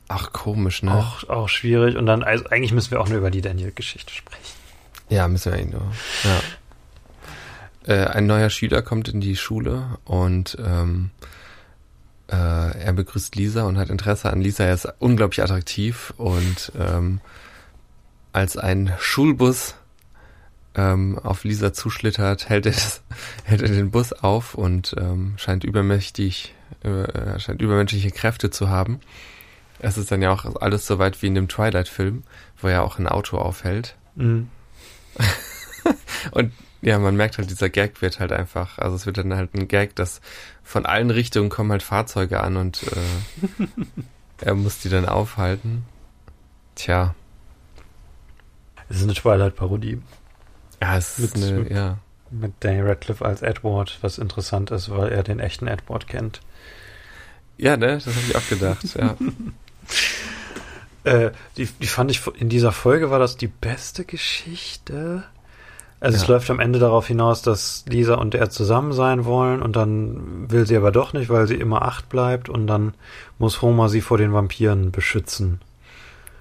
Ach, 0.08 0.32
komisch, 0.34 0.84
ne? 0.84 0.94
auch, 0.94 1.30
auch 1.30 1.50
schwierig. 1.50 1.96
Und 1.96 2.06
dann, 2.06 2.24
also 2.24 2.46
eigentlich 2.50 2.74
müssen 2.74 2.92
wir 2.92 3.02
auch 3.02 3.08
nur 3.08 3.18
über 3.18 3.32
die 3.32 3.42
Daniel-Geschichte 3.42 4.14
sprechen. 4.14 4.44
Ja, 5.10 5.28
müssen 5.28 5.52
wir 5.52 5.60
eigentlich 5.60 5.74
nur. 5.74 5.92
Ja. 6.24 7.94
Äh, 7.94 8.08
ein 8.08 8.28
neuer 8.28 8.50
Schüler 8.50 8.82
kommt 8.82 9.10
in 9.10 9.22
die 9.22 9.36
Schule 9.36 9.98
und 10.06 10.58
ähm, 10.60 11.12
äh, 12.28 12.36
er 12.36 12.94
begrüßt 12.94 13.36
Lisa 13.36 13.64
und 13.64 13.78
hat 13.78 13.90
Interesse 13.90 14.32
an 14.32 14.42
Lisa. 14.42 14.64
Er 14.64 14.74
ist 14.74 14.88
unglaublich 15.00 15.44
attraktiv 15.44 16.14
und 16.18 16.72
ähm, 16.80 17.20
als 18.32 18.58
ein 18.58 18.94
Schulbus 19.00 19.76
ähm, 20.76 21.20
auf 21.20 21.44
Lisa 21.44 21.74
zuschlittert, 21.74 22.50
hält 22.50 22.66
er, 22.66 22.72
das, 22.72 23.04
hält 23.44 23.62
er 23.62 23.70
den 23.70 23.92
Bus 23.92 24.14
auf 24.14 24.56
und 24.56 24.96
ähm, 24.98 25.34
scheint 25.38 25.64
übermächtig, 25.64 26.54
äh, 26.84 27.40
scheint 27.40 27.62
übermenschliche 27.62 28.12
Kräfte 28.12 28.50
zu 28.50 28.70
haben. 28.70 29.00
Es 29.80 29.98
ist 29.98 30.12
dann 30.12 30.22
ja 30.22 30.32
auch 30.32 30.62
alles 30.62 30.88
so 30.88 30.98
weit 31.00 31.22
wie 31.22 31.28
in 31.28 31.36
dem 31.36 31.48
Twilight-Film, 31.48 32.24
wo 32.62 32.68
er 32.68 32.84
auch 32.84 33.00
ein 33.00 33.08
Auto 33.08 33.38
aufhält. 33.38 33.96
Mhm. 34.16 34.50
Und 36.32 36.54
ja, 36.82 37.00
man 37.00 37.16
merkt 37.16 37.38
halt, 37.38 37.50
dieser 37.50 37.70
Gag 37.70 38.02
wird 38.02 38.20
halt 38.20 38.32
einfach, 38.32 38.78
also 38.78 38.96
es 38.96 39.06
wird 39.06 39.18
dann 39.18 39.34
halt 39.34 39.54
ein 39.54 39.68
Gag, 39.68 39.96
dass 39.96 40.22
von 40.64 40.86
allen 40.86 41.12
Richtungen 41.12 41.50
kommen 41.50 41.72
halt 41.72 41.84
Fahrzeuge 41.84 42.42
an 42.42 42.58
und 42.58 42.84
äh, 42.84 43.68
er 44.42 44.56
muss 44.56 44.80
die 44.80 44.90
dann 44.90 45.06
aufhalten. 45.06 45.86
Tja, 46.76 47.16
Es 48.90 48.98
ist 48.98 49.04
eine 49.04 49.14
Twilight-Parodie 49.14 50.02
ja, 50.84 50.98
es 50.98 51.18
ist 51.20 51.38
Mit- 51.38 51.44
eine, 51.46 51.60
mit- 51.62 51.72
ja. 51.72 51.98
mit 52.32 52.52
Daniel 52.60 52.88
Radcliffe 52.88 53.24
als 53.26 53.42
Edward, 53.42 53.98
was 54.02 54.18
interessant 54.18 54.72
ist, 54.72 54.90
weil 54.90 55.12
er 55.12 55.24
den 55.24 55.40
echten 55.40 55.68
Edward 55.68 56.08
kennt. 56.08 56.42
Ja, 57.58 57.78
ne, 57.78 57.94
das 58.04 58.08
habe 58.08 58.18
ich 58.28 58.36
auch 58.36 58.48
gedacht, 58.50 58.84
ja. 58.98 59.16
Äh, 61.06 61.32
die, 61.58 61.66
die 61.66 61.88
fand 61.88 62.12
ich 62.12 62.22
in 62.40 62.48
dieser 62.48 62.72
Folge 62.72 63.12
war 63.12 63.20
das 63.20 63.36
die 63.36 63.48
beste 63.48 64.06
Geschichte. 64.06 65.26
Also 66.00 66.16
es 66.16 66.24
Ja. 66.24 66.30
läuft 66.36 66.50
am 66.50 66.62
Ende 66.62 66.80
darauf 66.80 67.08
hinaus, 67.08 67.42
dass 67.42 67.84
Lisa 67.90 68.16
und 68.16 68.36
er 68.36 68.50
zusammen 68.50 68.94
sein 68.94 69.26
wollen 69.26 69.62
und 69.62 69.76
dann 69.76 70.50
will 70.50 70.66
sie 70.66 70.78
aber 70.78 70.92
doch 70.94 71.12
nicht, 71.12 71.30
weil 71.30 71.46
sie 71.48 71.56
immer 71.56 71.82
acht 71.82 72.08
bleibt 72.08 72.48
und 72.48 72.68
dann 72.68 72.94
muss 73.38 73.62
Homer 73.62 73.90
sie 73.90 74.00
vor 74.00 74.18
den 74.18 74.32
Vampiren 74.34 74.92
beschützen. 74.92 75.60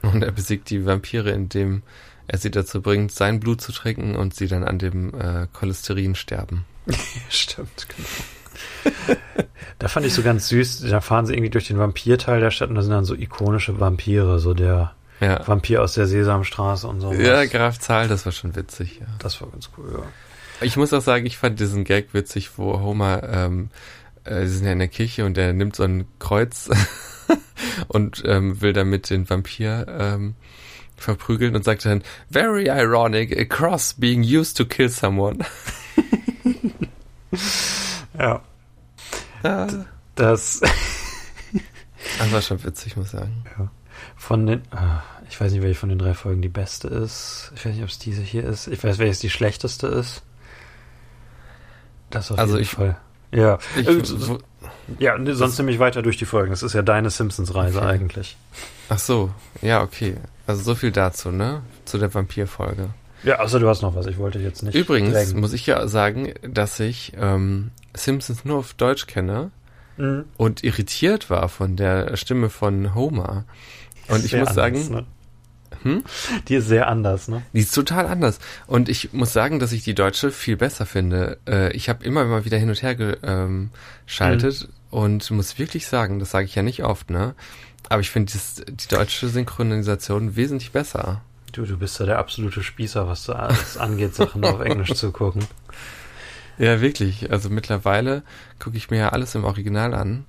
Und 0.03 0.23
er 0.23 0.31
besiegt 0.33 0.71
die 0.71 0.87
Vampire, 0.87 1.31
indem 1.31 1.83
er 2.29 2.39
sie 2.39 2.51
dazu 2.51 2.83
bringt, 2.83 3.13
sein 3.13 3.41
Blut 3.41 3.61
zu 3.61 3.73
trinken 3.73 4.17
und 4.17 4.35
sie 4.35 4.47
dann 4.47 4.65
an 4.65 4.79
dem 4.79 5.13
äh, 5.15 5.47
Cholesterin 5.53 6.15
sterben. 6.15 6.65
Stimmt, 7.29 7.87
genau. 7.89 8.95
da 9.79 9.89
fand 9.89 10.07
ich 10.07 10.15
so 10.15 10.23
ganz 10.23 10.49
süß, 10.49 10.83
da 10.89 11.01
fahren 11.01 11.27
sie 11.27 11.33
irgendwie 11.35 11.51
durch 11.51 11.67
den 11.67 11.79
Vampirteil 11.79 12.41
der 12.41 12.51
Stadt 12.51 12.69
und 12.69 12.75
da 12.77 12.83
sind 12.83 12.93
dann 12.93 13.05
so 13.05 13.15
ikonische 13.15 13.81
Vampire, 13.81 14.39
so 14.39 14.55
der 14.55 14.95
Ja, 15.21 15.47
Vampir 15.47 15.83
aus 15.83 15.95
der 15.95 16.07
Sesamstraße 16.07 16.87
und 16.87 17.01
so. 17.01 17.13
ja 17.13 17.45
Graf 17.47 17.79
Zahl, 17.79 18.09
das 18.09 18.25
war 18.25 18.33
schon 18.33 18.55
witzig, 18.57 18.99
ja. 19.01 19.07
Das 19.19 19.41
war 19.41 19.49
ganz 19.49 19.71
cool, 19.77 19.91
ja. 19.93 20.05
Ich 20.61 20.77
muss 20.77 20.93
auch 20.93 21.01
sagen, 21.01 21.27
ich 21.27 21.39
fand 21.39 21.59
diesen 21.59 21.85
Gag 21.85 22.15
witzig, 22.15 22.51
wo 22.57 22.79
Homer, 22.81 23.23
ähm, 23.25 23.71
äh, 24.25 24.47
sie 24.47 24.57
sind 24.59 24.67
ja 24.67 24.73
in 24.73 24.79
der 24.79 24.89
Kirche 24.89 25.25
und 25.25 25.37
er 25.37 25.53
nimmt 25.53 25.75
so 25.75 25.83
ein 25.83 26.07
Kreuz 26.21 26.71
und 27.89 28.23
ähm, 28.27 28.61
will 28.61 28.73
damit 28.73 29.11
den 29.11 29.29
Vampir 29.29 29.87
ähm, 29.89 30.35
verprügeln 30.97 31.57
und 31.57 31.65
sagt 31.65 31.85
dann, 31.85 32.03
very 32.31 32.69
ironic, 32.69 33.37
a 33.39 33.45
cross 33.45 33.95
being 33.95 34.23
used 34.23 34.57
to 34.57 34.65
kill 34.65 34.89
someone. 34.89 35.39
Ja. 38.19 38.43
Ah, 39.43 39.67
Das 40.15 40.61
das 42.19 42.31
war 42.33 42.43
schon 42.43 42.63
witzig, 42.65 42.97
muss 42.97 43.07
ich 43.07 43.13
sagen. 43.13 43.45
von 44.17 44.47
den, 44.47 44.63
ah, 44.71 45.03
ich 45.31 45.41
weiß 45.41 45.53
nicht, 45.53 45.63
welche 45.63 45.79
von 45.81 45.89
den 45.89 45.99
drei 45.99 46.15
Folgen 46.15 46.43
die 46.43 46.49
beste 46.49 46.89
ist. 46.89 47.53
Ich 47.57 47.65
weiß 47.65 47.73
nicht, 47.75 47.83
ob 47.83 47.89
es 47.89 47.99
diese 47.99 48.21
hier 48.23 48.45
ist. 48.45 48.67
Ich 48.69 48.83
weiß, 48.85 48.99
welches 48.99 49.21
die 49.21 49.31
schlechteste 49.31 49.87
ist. 49.87 50.23
Das 52.11 52.31
auf 52.31 52.39
Also 52.39 52.55
jeden 52.55 52.65
ich- 52.65 52.71
Fall. 52.71 52.97
Ja, 53.31 53.59
Ich, 53.77 53.89
Äh, 53.89 54.29
wo, 54.29 54.39
ja, 54.99 55.17
sonst 55.35 55.57
nämlich 55.57 55.79
weiter 55.79 56.03
durch 56.03 56.19
die 56.19 56.27
Folgen. 56.27 56.51
Das 56.51 56.63
ist 56.63 56.75
ja 56.75 56.83
deine 56.83 57.09
Simpsons-Reise 57.09 57.79
Okay. 57.79 57.87
eigentlich. 57.89 58.37
ach 58.91 58.99
so, 58.99 59.33
ja, 59.63 59.81
okay. 59.83 60.17
Also 60.53 60.65
so 60.65 60.75
viel 60.75 60.93
dazu, 60.93 61.31
ne? 61.31 61.63
Zu 61.87 61.99
der 61.99 62.13
Vampirfolge. 62.13 62.91
Ja, 63.25 63.41
außer 63.41 63.59
du 63.59 63.69
hast 63.69 63.83
noch 63.83 63.95
was. 63.95 64.07
Ich 64.07 64.19
wollte 64.19 64.39
jetzt 64.39 64.63
nicht. 64.63 64.75
Übrigens 64.75 65.15
drängen. 65.15 65.41
muss 65.41 65.53
ich 65.53 65.67
ja 65.67 65.87
sagen, 65.89 66.35
dass 66.43 66.79
ich 66.79 67.13
ähm, 67.19 67.71
Simpsons 67.95 68.45
nur 68.45 68.59
auf 68.59 68.75
Deutsch 68.75 69.07
kenne. 69.07 69.51
Mhm. 69.97 70.25
und 70.39 70.65
irritiert 70.65 71.29
war 71.31 71.49
von 71.49 71.77
der 71.77 72.17
Stimme 72.17 72.51
von 72.51 72.95
Homer. 72.95 73.45
Und 74.09 74.25
ich 74.25 74.33
muss 74.33 74.57
anders, 74.57 74.87
sagen, 74.87 74.89
ne? 74.91 75.07
hm? 75.83 76.05
die 76.49 76.57
ist 76.57 76.69
sehr 76.69 76.89
anders, 76.89 77.29
ne? 77.29 77.43
die 77.53 77.61
ist 77.61 77.75
total 77.75 78.07
anders. 78.07 78.39
Und 78.67 78.89
ich 78.89 79.13
muss 79.13 79.33
sagen, 79.33 79.59
dass 79.59 79.73
ich 79.73 79.85
die 79.85 79.95
deutsche 79.95 80.31
viel 80.31 80.57
besser 80.57 80.87
finde. 80.87 81.39
Äh, 81.47 81.73
ich 81.73 81.89
habe 81.89 82.05
immer 82.05 82.25
mal 82.25 82.45
wieder 82.45 82.59
hin 82.59 82.71
und 82.71 82.83
her 82.83 82.95
geschaltet 82.95 84.63
ähm, 84.63 84.69
und 84.91 85.31
muss 85.31 85.59
wirklich 85.59 85.87
sagen, 85.87 86.19
das 86.19 86.31
sage 86.31 86.47
ich 86.47 86.55
ja 86.55 86.63
nicht 86.63 86.85
oft, 86.85 87.11
ne? 87.11 87.35
Aber 87.89 88.01
ich 88.01 88.11
finde 88.11 88.33
die 88.69 88.89
deutsche 88.89 89.29
Synchronisation 89.29 90.37
wesentlich 90.37 90.73
besser. 90.73 91.23
Du, 91.53 91.67
du 91.67 91.77
bist 91.77 92.01
ja 92.01 92.07
der 92.07 92.19
absolute 92.19 92.63
Spießer, 92.63 93.07
was 93.07 93.29
alles 93.29 93.77
angeht, 93.77 94.15
Sachen 94.15 94.45
auf 94.45 94.61
Englisch 94.61 94.95
zu 94.95 95.13
gucken. 95.13 95.45
Ja, 96.59 96.81
wirklich. 96.81 97.31
Also 97.31 97.51
mittlerweile 97.51 98.23
gucke 98.59 98.77
ich 98.77 98.91
mir 98.91 98.99
ja 98.99 99.09
alles 99.11 99.35
im 99.35 99.45
Original 99.45 99.95
an. 99.95 100.25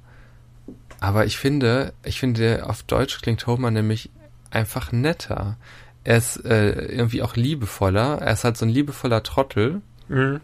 Aber 1.00 1.26
ich 1.26 1.38
finde, 1.38 1.94
ich 2.04 2.20
finde, 2.20 2.66
auf 2.68 2.84
Deutsch 2.84 3.22
klingt 3.22 3.46
Homer 3.46 3.72
nämlich 3.72 4.10
einfach 4.52 4.92
netter. 4.92 5.58
Er 6.04 6.18
ist 6.18 6.44
äh, 6.46 6.72
irgendwie 6.72 7.22
auch 7.22 7.36
liebevoller. 7.36 8.20
Er 8.22 8.34
ist 8.34 8.44
halt 8.44 8.58
so 8.58 8.66
ein 8.66 8.70
liebevoller 8.70 9.24
Trottel. 9.24 9.82
Mhm. 10.10 10.42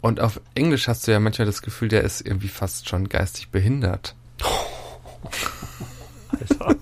Und 0.00 0.20
auf 0.20 0.40
Englisch 0.54 0.88
hast 0.88 1.06
du 1.06 1.12
ja 1.12 1.20
manchmal 1.20 1.46
das 1.46 1.62
Gefühl, 1.62 1.88
der 1.88 2.02
ist 2.02 2.20
irgendwie 2.20 2.48
fast 2.48 2.88
schon 2.88 3.08
geistig 3.08 3.48
behindert. 3.48 4.14
Alter. 6.40 6.76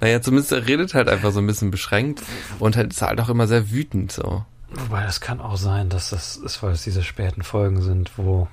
Naja, 0.00 0.20
zumindest 0.22 0.52
er 0.52 0.66
redet 0.66 0.94
halt 0.94 1.08
einfach 1.08 1.32
so 1.32 1.40
ein 1.40 1.46
bisschen 1.46 1.70
beschränkt 1.70 2.22
und 2.58 2.76
halt 2.76 2.92
ist 2.92 3.02
halt 3.02 3.20
auch 3.20 3.28
immer 3.28 3.46
sehr 3.46 3.70
wütend 3.70 4.12
so. 4.12 4.44
Wobei 4.70 5.02
das 5.04 5.20
kann 5.20 5.40
auch 5.40 5.56
sein, 5.56 5.88
dass 5.88 6.10
das 6.10 6.36
ist, 6.36 6.62
weil 6.62 6.72
es 6.72 6.82
diese 6.84 7.02
späten 7.02 7.42
Folgen 7.42 7.80
sind, 7.82 8.12
wo 8.16 8.48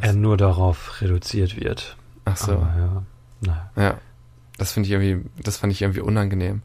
er 0.00 0.12
nur 0.12 0.36
darauf 0.36 1.00
reduziert 1.00 1.58
wird. 1.60 1.96
Ach 2.24 2.36
so. 2.36 2.52
Aber 2.52 3.04
ja. 3.46 3.70
Ja. 3.76 3.98
Das 4.58 4.72
finde 4.72 4.86
ich 4.86 4.92
irgendwie, 4.92 5.28
das 5.42 5.56
fand 5.56 5.72
ich 5.72 5.82
irgendwie 5.82 6.00
unangenehm. 6.00 6.62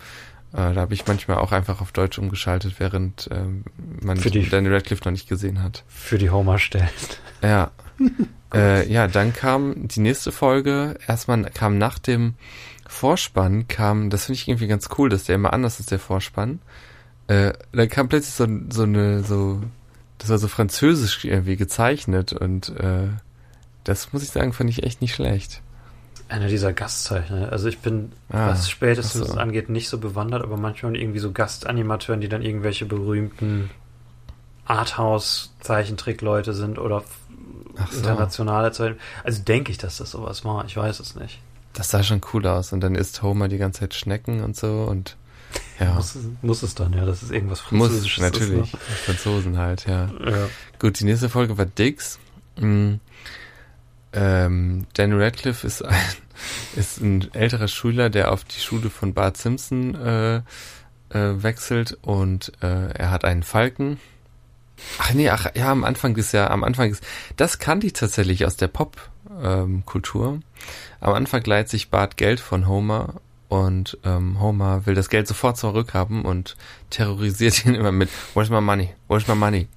Äh, 0.54 0.74
da 0.74 0.82
habe 0.82 0.94
ich 0.94 1.08
manchmal 1.08 1.38
auch 1.38 1.52
einfach 1.52 1.82
auf 1.82 1.92
Deutsch 1.92 2.20
umgeschaltet, 2.20 2.76
während 2.80 3.30
ähm, 3.32 3.64
man 4.02 4.18
die- 4.20 4.48
Daniel 4.50 4.74
Radcliffe 4.76 5.04
noch 5.06 5.12
nicht 5.12 5.28
gesehen 5.28 5.64
hat. 5.64 5.84
Für 5.88 6.18
die 6.18 6.30
Homer 6.30 6.60
stellen. 6.60 6.90
Ja. 7.42 7.72
äh, 8.54 8.92
ja, 8.92 9.08
dann 9.08 9.34
kam 9.34 9.88
die 9.88 10.00
nächste 10.00 10.32
Folge. 10.32 10.98
Erstmal 11.08 11.44
kam 11.52 11.78
nach 11.78 12.00
dem 12.00 12.36
Vorspann, 12.88 13.68
kam, 13.68 14.10
das 14.10 14.26
finde 14.26 14.38
ich 14.40 14.48
irgendwie 14.48 14.68
ganz 14.68 14.90
cool, 14.98 15.10
dass 15.10 15.26
der 15.26 15.36
immer 15.36 15.54
anders 15.54 15.80
ist, 15.80 15.92
der 15.92 16.00
Vorspann. 16.00 16.60
Äh, 17.28 17.54
dann 17.74 17.90
kam 17.90 18.08
plötzlich 18.10 18.34
so, 18.34 18.48
so 18.70 18.84
eine, 18.84 19.24
so, 19.24 19.62
das 20.18 20.30
war 20.30 20.38
so 20.38 20.48
französisch 20.48 21.26
irgendwie 21.26 21.58
gezeichnet 21.58 22.34
und 22.34 22.70
äh, 22.70 23.08
das 23.84 24.14
muss 24.14 24.24
ich 24.24 24.30
sagen, 24.30 24.54
fand 24.54 24.70
ich 24.70 24.84
echt 24.84 25.02
nicht 25.02 25.14
schlecht. 25.14 25.62
Einer 26.30 26.48
dieser 26.48 26.74
Gastzeichner. 26.74 27.52
Also 27.54 27.70
ich 27.70 27.80
bin, 27.80 28.12
Ah, 28.30 28.50
was 28.50 28.70
spätestens 28.70 29.30
so. 29.30 29.38
angeht, 29.38 29.70
nicht 29.70 29.88
so 29.88 29.98
bewandert, 29.98 30.44
aber 30.44 30.58
manchmal 30.58 30.96
irgendwie 30.98 31.20
so 31.20 31.32
Gastanimateuren, 31.32 32.20
die 32.20 32.28
dann 32.28 32.42
irgendwelche 32.42 32.86
berühmten 32.86 33.70
Arthouse-Zeichentrickleute 34.66 36.54
sind 36.54 36.80
oder 36.80 37.04
Ach 37.80 37.92
so. 37.92 37.98
internationale 38.00 38.72
Zeichen. 38.72 38.98
Also 39.24 39.42
denke 39.44 39.72
ich, 39.72 39.78
dass 39.78 39.98
das 39.98 40.12
sowas 40.12 40.44
war. 40.46 40.66
Ich 40.66 40.76
weiß 40.78 41.00
es 41.00 41.16
nicht. 41.16 41.40
Das 41.74 41.90
sah 41.90 42.02
schon 42.04 42.22
cool 42.34 42.46
aus. 42.48 42.74
Und 42.74 42.82
dann 42.82 42.96
isst 42.96 43.22
Homer 43.22 43.48
die 43.48 43.58
ganze 43.58 43.82
Zeit 43.82 43.94
Schnecken 43.94 44.44
und 44.44 44.56
so 44.56 44.84
und 44.90 45.16
ja. 45.80 45.94
Muss, 45.94 46.16
es- 46.16 46.26
muss 46.42 46.64
es 46.64 46.76
dann, 46.76 46.94
ja. 46.94 47.06
Das 47.06 47.24
ist 47.24 47.32
irgendwas 47.32 47.64
Muss, 47.72 47.88
Französisches. 47.90 48.22
natürlich. 48.24 48.74
Ist, 48.74 48.82
Franzosen 49.06 49.58
halt, 49.58 49.86
ja. 49.88 50.08
ne? 50.08 50.32
ja. 50.32 50.50
Gut, 50.80 51.00
die 51.00 51.06
nächste 51.06 51.30
Folge 51.30 51.58
war 51.58 51.66
Dix. 51.66 52.20
Mm, 52.60 52.96
ähm, 54.14 54.88
Dan 54.94 55.14
Radcliffe 55.14 55.66
ist 55.68 55.84
ein, 55.84 55.96
ist 56.76 57.00
ein 57.02 57.34
älterer 57.34 57.68
Schüler, 57.68 58.10
der 58.10 58.32
auf 58.32 58.44
die 58.44 58.60
Schule 58.60 58.90
von 58.90 59.14
Bart 59.14 59.38
Simpson 59.38 59.96
äh, 59.96 60.38
äh, 60.38 60.42
wechselt 61.44 61.98
und 62.02 62.52
äh, 62.62 62.90
er 62.92 63.12
hat 63.12 63.24
einen 63.26 63.44
Falken. 63.44 64.00
Ach 65.00 65.14
nee, 65.14 65.30
ach 65.30 65.48
ja, 65.56 65.72
am 65.72 65.84
Anfang 65.84 66.16
ist 66.16 66.32
ja, 66.34 66.50
am 66.50 66.64
Anfang 66.64 66.92
ist, 66.92 67.04
das 67.36 67.60
kannte 67.60 67.88
ich 67.88 67.94
tatsächlich 67.94 68.46
aus 68.46 68.56
der 68.58 68.68
Pop-Kultur. 68.68 70.40
am 71.00 71.14
Anfang 71.14 71.44
leiht 71.46 71.70
sich 71.70 71.90
Bart 71.90 72.18
Geld 72.18 72.40
von 72.40 72.68
Homer 72.68 73.16
und 73.50 73.98
ähm, 74.04 74.40
Homer 74.40 74.86
will 74.86 74.96
das 74.96 75.10
Geld 75.10 75.28
sofort 75.28 75.58
zurückhaben 75.58 76.24
und 76.26 76.56
terrorisiert 76.90 77.66
ihn 77.66 77.76
immer 77.76 77.92
mit 77.92 78.10
Where's 78.34 78.50
my 78.50 78.62
money? 78.62 78.94
Where's 79.08 79.28
my 79.28 79.36
money? 79.36 79.68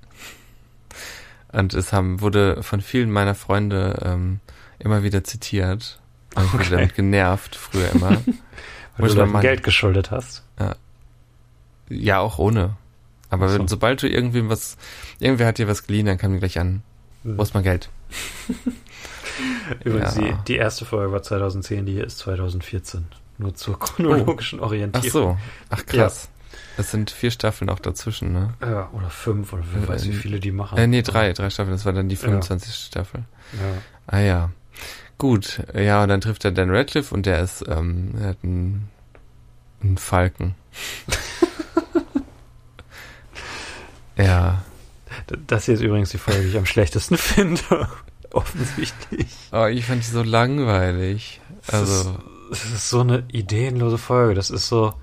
Und 1.53 1.74
es 1.74 1.92
haben, 1.92 2.20
wurde 2.20 2.62
von 2.62 2.80
vielen 2.80 3.11
meiner 3.11 3.34
Freunde 3.34 4.01
ähm, 4.05 4.40
immer 4.78 5.03
wieder 5.03 5.24
zitiert. 5.24 5.98
Und 6.36 6.44
ich 6.44 6.53
wurde 6.53 6.64
Okay. 6.64 6.70
damit 6.76 6.94
genervt, 6.94 7.57
früher 7.57 7.90
immer. 7.90 8.11
Weil 8.96 9.14
Where's 9.14 9.14
du? 9.14 9.38
Geld 9.40 9.62
geschuldet 9.64 10.11
hast. 10.11 10.44
Ja, 11.88 12.20
auch 12.20 12.38
ohne. 12.38 12.76
Aber 13.31 13.47
Ach 13.47 13.51
so. 13.51 13.59
wenn, 13.61 13.68
sobald 13.68 14.03
du 14.03 14.09
irgendwem 14.09 14.49
was, 14.49 14.76
irgendwer 15.20 15.47
hat 15.47 15.59
dir 15.59 15.68
was 15.68 15.87
geliehen, 15.87 16.07
dann 16.07 16.18
kam 16.18 16.33
die 16.33 16.39
gleich 16.41 16.59
an. 16.59 16.83
Wo 17.22 17.43
ist 17.43 17.55
mein 17.55 17.62
Geld? 17.64 17.91
Übrigens, 19.85 20.16
Ja. 20.16 20.22
die, 20.22 20.35
die 20.49 20.57
erste 20.57 20.85
Folge 20.85 21.12
war 21.12 21.22
2010, 21.22 21.87
die 21.87 21.93
hier 21.93 22.05
ist 22.05 22.18
2014. 22.18 23.07
Nur 23.39 23.55
zur 23.55 23.78
chronologischen 23.78 24.59
Ach 24.61 24.64
Orientierung. 24.64 25.11
so. 25.11 25.39
Ach 25.70 25.87
krass. 25.87 26.28
Es 26.76 26.91
sind 26.91 27.11
vier 27.11 27.31
Staffeln 27.31 27.68
auch 27.70 27.78
dazwischen, 27.78 28.33
ne? 28.33 28.55
Ja, 28.61 28.91
oder 28.93 29.11
fünf, 29.11 29.53
oder 29.53 29.62
wer 29.72 29.83
Äh, 29.83 29.89
weiß, 29.89 30.07
wie 30.09 30.12
viele 30.12 30.41
die 30.41 30.51
machen. 30.53 30.78
Äh, 30.78 30.87
nee, 30.87 31.03
drei, 31.03 31.33
drei 31.33 31.49
Staffeln. 31.51 31.74
Das 31.74 31.85
war 31.87 31.93
dann 31.93 32.09
die 32.09 32.16
25. 32.16 32.74
Staffel. 32.74 33.24
Ja. 33.53 33.83
Ah 34.07 34.20
ja. 34.20 34.51
Gut. 35.18 35.62
Ja, 35.74 36.03
und 36.03 36.09
dann 36.09 36.20
trifft 36.20 36.45
er 36.45 36.53
Dan 36.53 36.70
Radcliffe 36.70 37.14
und 37.14 37.26
der 37.26 37.41
ist, 37.41 37.64
ähm, 37.68 38.14
er 38.20 38.28
hat 38.31 38.39
einen, 38.43 38.89
einen 39.83 39.99
Falken. 39.99 40.55
ja. 44.23 44.62
Das 45.47 45.64
hier 45.64 45.75
ist 45.75 45.81
übrigens 45.81 46.11
die 46.11 46.18
Folge, 46.18 46.43
die 46.43 46.49
ich 46.49 46.57
am 46.57 46.66
schlechtesten 46.66 47.16
finde. 47.18 47.89
Offensichtlich. 48.33 49.27
Oh, 49.53 49.66
ich 49.66 49.85
fand 49.87 50.03
die 50.05 50.09
so 50.11 50.23
langweilig. 50.23 51.41
Also, 51.71 52.16
Das 52.49 52.64
ist 52.64 52.89
so 52.89 53.01
eine 53.01 53.25
ideenlose 53.33 53.99
Folge. 53.99 54.35
Das 54.35 54.51
ist 54.51 54.68
so, 54.68 54.95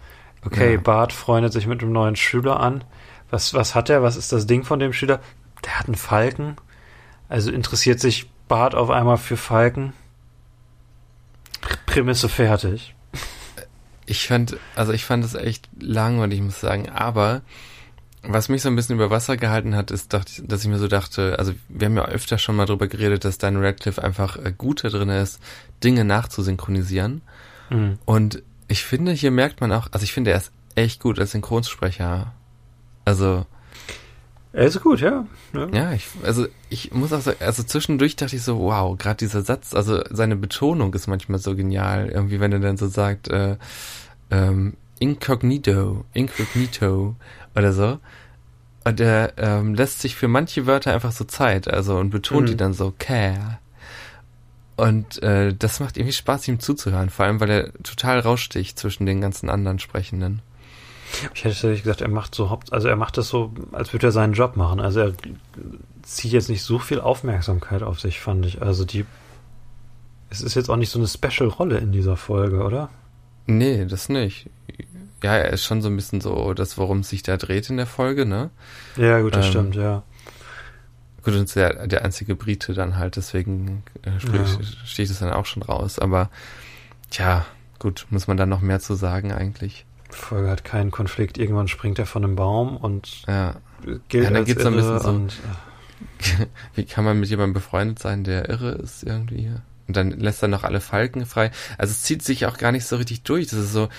okay, 0.46 0.76
Ja. 0.76 0.80
Bart 0.80 1.12
freundet 1.14 1.52
sich 1.54 1.68
mit 1.68 1.82
einem 1.82 1.92
neuen 1.92 2.16
Schüler 2.16 2.60
an. 2.62 2.84
Was, 3.30 3.54
was 3.54 3.76
hat 3.76 3.90
er? 3.90 4.02
Was 4.02 4.16
ist 4.16 4.32
das 4.32 4.48
Ding 4.48 4.64
von 4.64 4.80
dem 4.80 4.94
Schüler? 4.94 5.20
Der 5.66 5.78
hat 5.78 5.88
einen 5.88 5.96
Falken. 5.96 6.56
Also 7.28 7.52
interessiert 7.52 8.00
sich 8.00 8.30
Bart 8.48 8.76
auf 8.76 8.90
einmal 8.90 9.18
für 9.18 9.36
Falken. 9.36 9.92
Pr- 11.62 11.78
Prämisse 11.86 12.30
fertig. 12.30 12.96
ich 14.06 14.28
fand, 14.28 14.56
also 14.76 14.94
ich 14.94 15.04
fand 15.04 15.26
es 15.26 15.34
echt 15.36 15.68
langweilig, 15.78 16.40
muss 16.42 16.54
ich 16.56 16.60
sagen. 16.60 16.88
Aber 16.90 17.42
was 18.28 18.50
mich 18.50 18.62
so 18.62 18.70
ein 18.70 18.76
bisschen 18.76 18.96
über 18.96 19.10
Wasser 19.10 19.38
gehalten 19.38 19.76
hat, 19.76 19.92
ist, 19.92 20.14
dass 20.14 20.64
ich 20.64 20.68
mir 20.68 20.80
so 20.80 20.88
dachte, 20.88 21.38
also 21.40 21.54
wir 21.70 21.86
haben 21.88 21.96
ja 21.96 22.06
öfter 22.06 22.38
schon 22.38 22.56
mal 22.56 22.66
drüber 22.66 22.88
geredet, 22.88 23.26
dass 23.26 23.38
Dan 23.38 23.58
Radcliffe 23.58 24.04
einfach 24.04 24.38
äh, 24.38 24.54
gut 24.58 24.84
da 24.84 24.90
drin 24.90 25.10
ist, 25.10 25.40
Dinge 25.84 26.04
nachzusynchronisieren. 26.04 27.22
Mhm. 27.70 28.00
Und 28.06 28.44
ich 28.68 28.84
finde, 28.84 29.12
hier 29.12 29.32
merkt 29.32 29.62
man 29.62 29.72
auch, 29.72 29.88
also 29.92 30.04
ich 30.04 30.14
finde, 30.14 30.32
er 30.32 30.38
ist 30.38 30.52
echt 30.76 31.02
gut 31.02 31.20
als 31.20 31.32
Synchronsprecher. 31.32 32.34
Also, 33.06 33.46
Er 34.52 34.66
ist 34.66 34.82
gut, 34.82 35.00
ja. 35.00 35.26
ja. 35.54 35.68
ja, 35.72 35.94
ich, 35.94 36.08
also 36.24 36.48
ich 36.70 36.92
muss 36.94 37.14
auch 37.14 37.22
sagen, 37.22 37.38
also 37.40 37.64
zwischendurch 37.64 38.16
dachte 38.16 38.36
ich 38.36 38.44
so, 38.44 38.60
wow, 38.60 38.98
gerade 38.98 39.18
dieser 39.18 39.42
Satz, 39.42 39.74
also 39.74 40.02
seine 40.10 40.36
Betonung 40.36 40.94
ist 40.94 41.08
manchmal 41.08 41.40
so 41.40 41.56
genial. 41.56 42.10
Irgendwie, 42.10 42.40
wenn 42.40 42.52
er 42.52 42.60
dann 42.60 42.78
so 42.78 42.88
sagt, 42.88 43.30
äh, 43.30 43.58
ähm, 44.30 44.76
incognito, 45.00 46.06
incognito 46.14 47.16
oder 47.56 47.74
so. 47.74 48.00
Und 48.88 49.00
er 49.02 49.34
ähm, 49.38 49.74
lässt 49.76 50.00
sich 50.02 50.16
für 50.16 50.28
manche 50.28 50.66
Wörter 50.66 50.94
einfach 50.94 51.12
so 51.12 51.26
Zeit, 51.26 51.68
also 51.68 51.98
und 51.98 52.10
betont 52.10 52.44
Mhm. 52.44 52.52
die 52.52 52.58
dann 52.58 52.74
so, 52.74 52.94
care. 52.98 53.60
Und 54.78 55.22
äh, 55.24 55.54
das 55.54 55.80
macht 55.80 55.98
irgendwie 55.98 56.14
Spaß, 56.14 56.48
ihm 56.48 56.60
zuzuhören, 56.60 57.10
vor 57.10 57.26
allem 57.26 57.40
weil 57.40 57.50
er 57.50 57.74
total 57.84 58.20
raussticht 58.20 58.78
zwischen 58.80 59.06
den 59.06 59.20
ganzen 59.22 59.50
anderen 59.50 59.80
Sprechenden. 59.80 60.42
Ich 61.34 61.44
hätte 61.44 61.56
tatsächlich 61.56 61.84
gesagt, 61.84 62.02
er 62.02 62.10
macht 62.10 62.36
so 62.36 62.50
Haupt, 62.50 62.72
also 62.74 62.88
er 62.88 62.96
macht 62.96 63.18
das 63.18 63.28
so, 63.30 63.52
als 63.72 63.92
würde 63.94 64.08
er 64.08 64.12
seinen 64.12 64.34
Job 64.34 64.56
machen. 64.56 64.80
Also 64.80 65.00
er 65.00 65.14
zieht 66.04 66.32
jetzt 66.32 66.50
nicht 66.50 66.64
so 66.64 66.80
viel 66.80 67.00
Aufmerksamkeit 67.02 67.82
auf 67.82 68.00
sich, 68.00 68.20
fand 68.20 68.46
ich. 68.46 68.62
Also 68.62 68.86
die, 68.86 69.06
es 70.30 70.42
ist 70.42 70.56
jetzt 70.56 70.70
auch 70.70 70.76
nicht 70.76 70.92
so 70.92 71.00
eine 71.00 71.08
Special-Rolle 71.08 71.78
in 71.80 71.92
dieser 71.92 72.16
Folge, 72.18 72.64
oder? 72.64 72.90
Nee, 73.48 73.86
das 73.86 74.10
nicht. 74.10 74.50
Ja, 75.24 75.36
er 75.36 75.52
ist 75.52 75.64
schon 75.66 75.82
so 75.82 75.90
ein 75.90 75.96
bisschen 75.96 76.22
so 76.22 76.54
das, 76.54 76.78
worum 76.78 77.00
es 77.00 77.10
sich 77.10 77.24
da 77.24 77.38
dreht 77.38 77.70
in 77.70 77.78
der 77.78 77.88
Folge, 77.88 78.26
ne? 78.26 78.50
Ja, 78.98 79.20
gut, 79.22 79.36
das 79.36 79.46
Ähm, 79.48 79.52
stimmt, 79.52 79.76
ja. 79.76 80.04
Gut, 81.24 81.34
und 81.34 81.44
ist 81.44 81.56
der, 81.56 81.88
der 81.88 82.06
einzige 82.06 82.36
Brite 82.36 82.74
dann 82.74 82.98
halt, 82.98 83.16
deswegen 83.16 83.84
äh, 84.04 84.12
Ja. 84.12 84.46
sticht 84.86 85.12
es 85.12 85.20
dann 85.20 85.34
auch 85.34 85.46
schon 85.46 85.64
raus. 85.64 86.00
Aber 86.00 86.30
tja, 87.10 87.46
gut, 87.80 88.06
muss 88.12 88.28
man 88.28 88.38
dann 88.38 88.50
noch 88.50 88.62
mehr 88.62 88.80
zu 88.80 88.94
sagen 88.96 89.32
eigentlich. 89.34 89.86
Folge 90.10 90.50
hat 90.50 90.64
keinen 90.64 90.92
Konflikt. 90.92 91.38
Irgendwann 91.38 91.68
springt 91.68 92.00
er 92.00 92.06
von 92.06 92.24
einem 92.24 92.36
Baum 92.36 92.78
und 92.78 93.24
Ja. 93.28 93.56
gilt 94.08 94.24
Ja, 94.24 94.30
dann 94.30 94.38
als 94.38 94.46
geht's 94.48 94.62
so 94.62 94.70
ein 94.70 94.76
irre 94.76 94.94
bisschen 94.94 95.02
so- 95.04 95.10
und 95.10 95.38
Wie 96.76 96.86
kann 96.86 97.04
man 97.06 97.20
mit 97.20 97.30
jemandem 97.30 97.54
befreundet 97.54 98.00
sein, 98.00 98.24
der 98.24 98.50
irre 98.50 98.72
ist 98.72 99.04
irgendwie? 99.04 99.52
Und 99.88 99.96
dann 99.98 100.12
lässt 100.12 100.42
er 100.42 100.48
noch 100.48 100.64
alle 100.64 100.82
Falken 100.82 101.26
frei. 101.26 101.52
Also 101.78 101.92
es 101.92 102.04
zieht 102.04 102.22
sich 102.22 102.46
auch 102.46 102.58
gar 102.58 102.72
nicht 102.72 102.86
so 102.86 102.98
richtig 102.98 103.24
durch. 103.24 103.48
Das 103.48 103.60
ist 103.60 103.72
so 103.72 103.90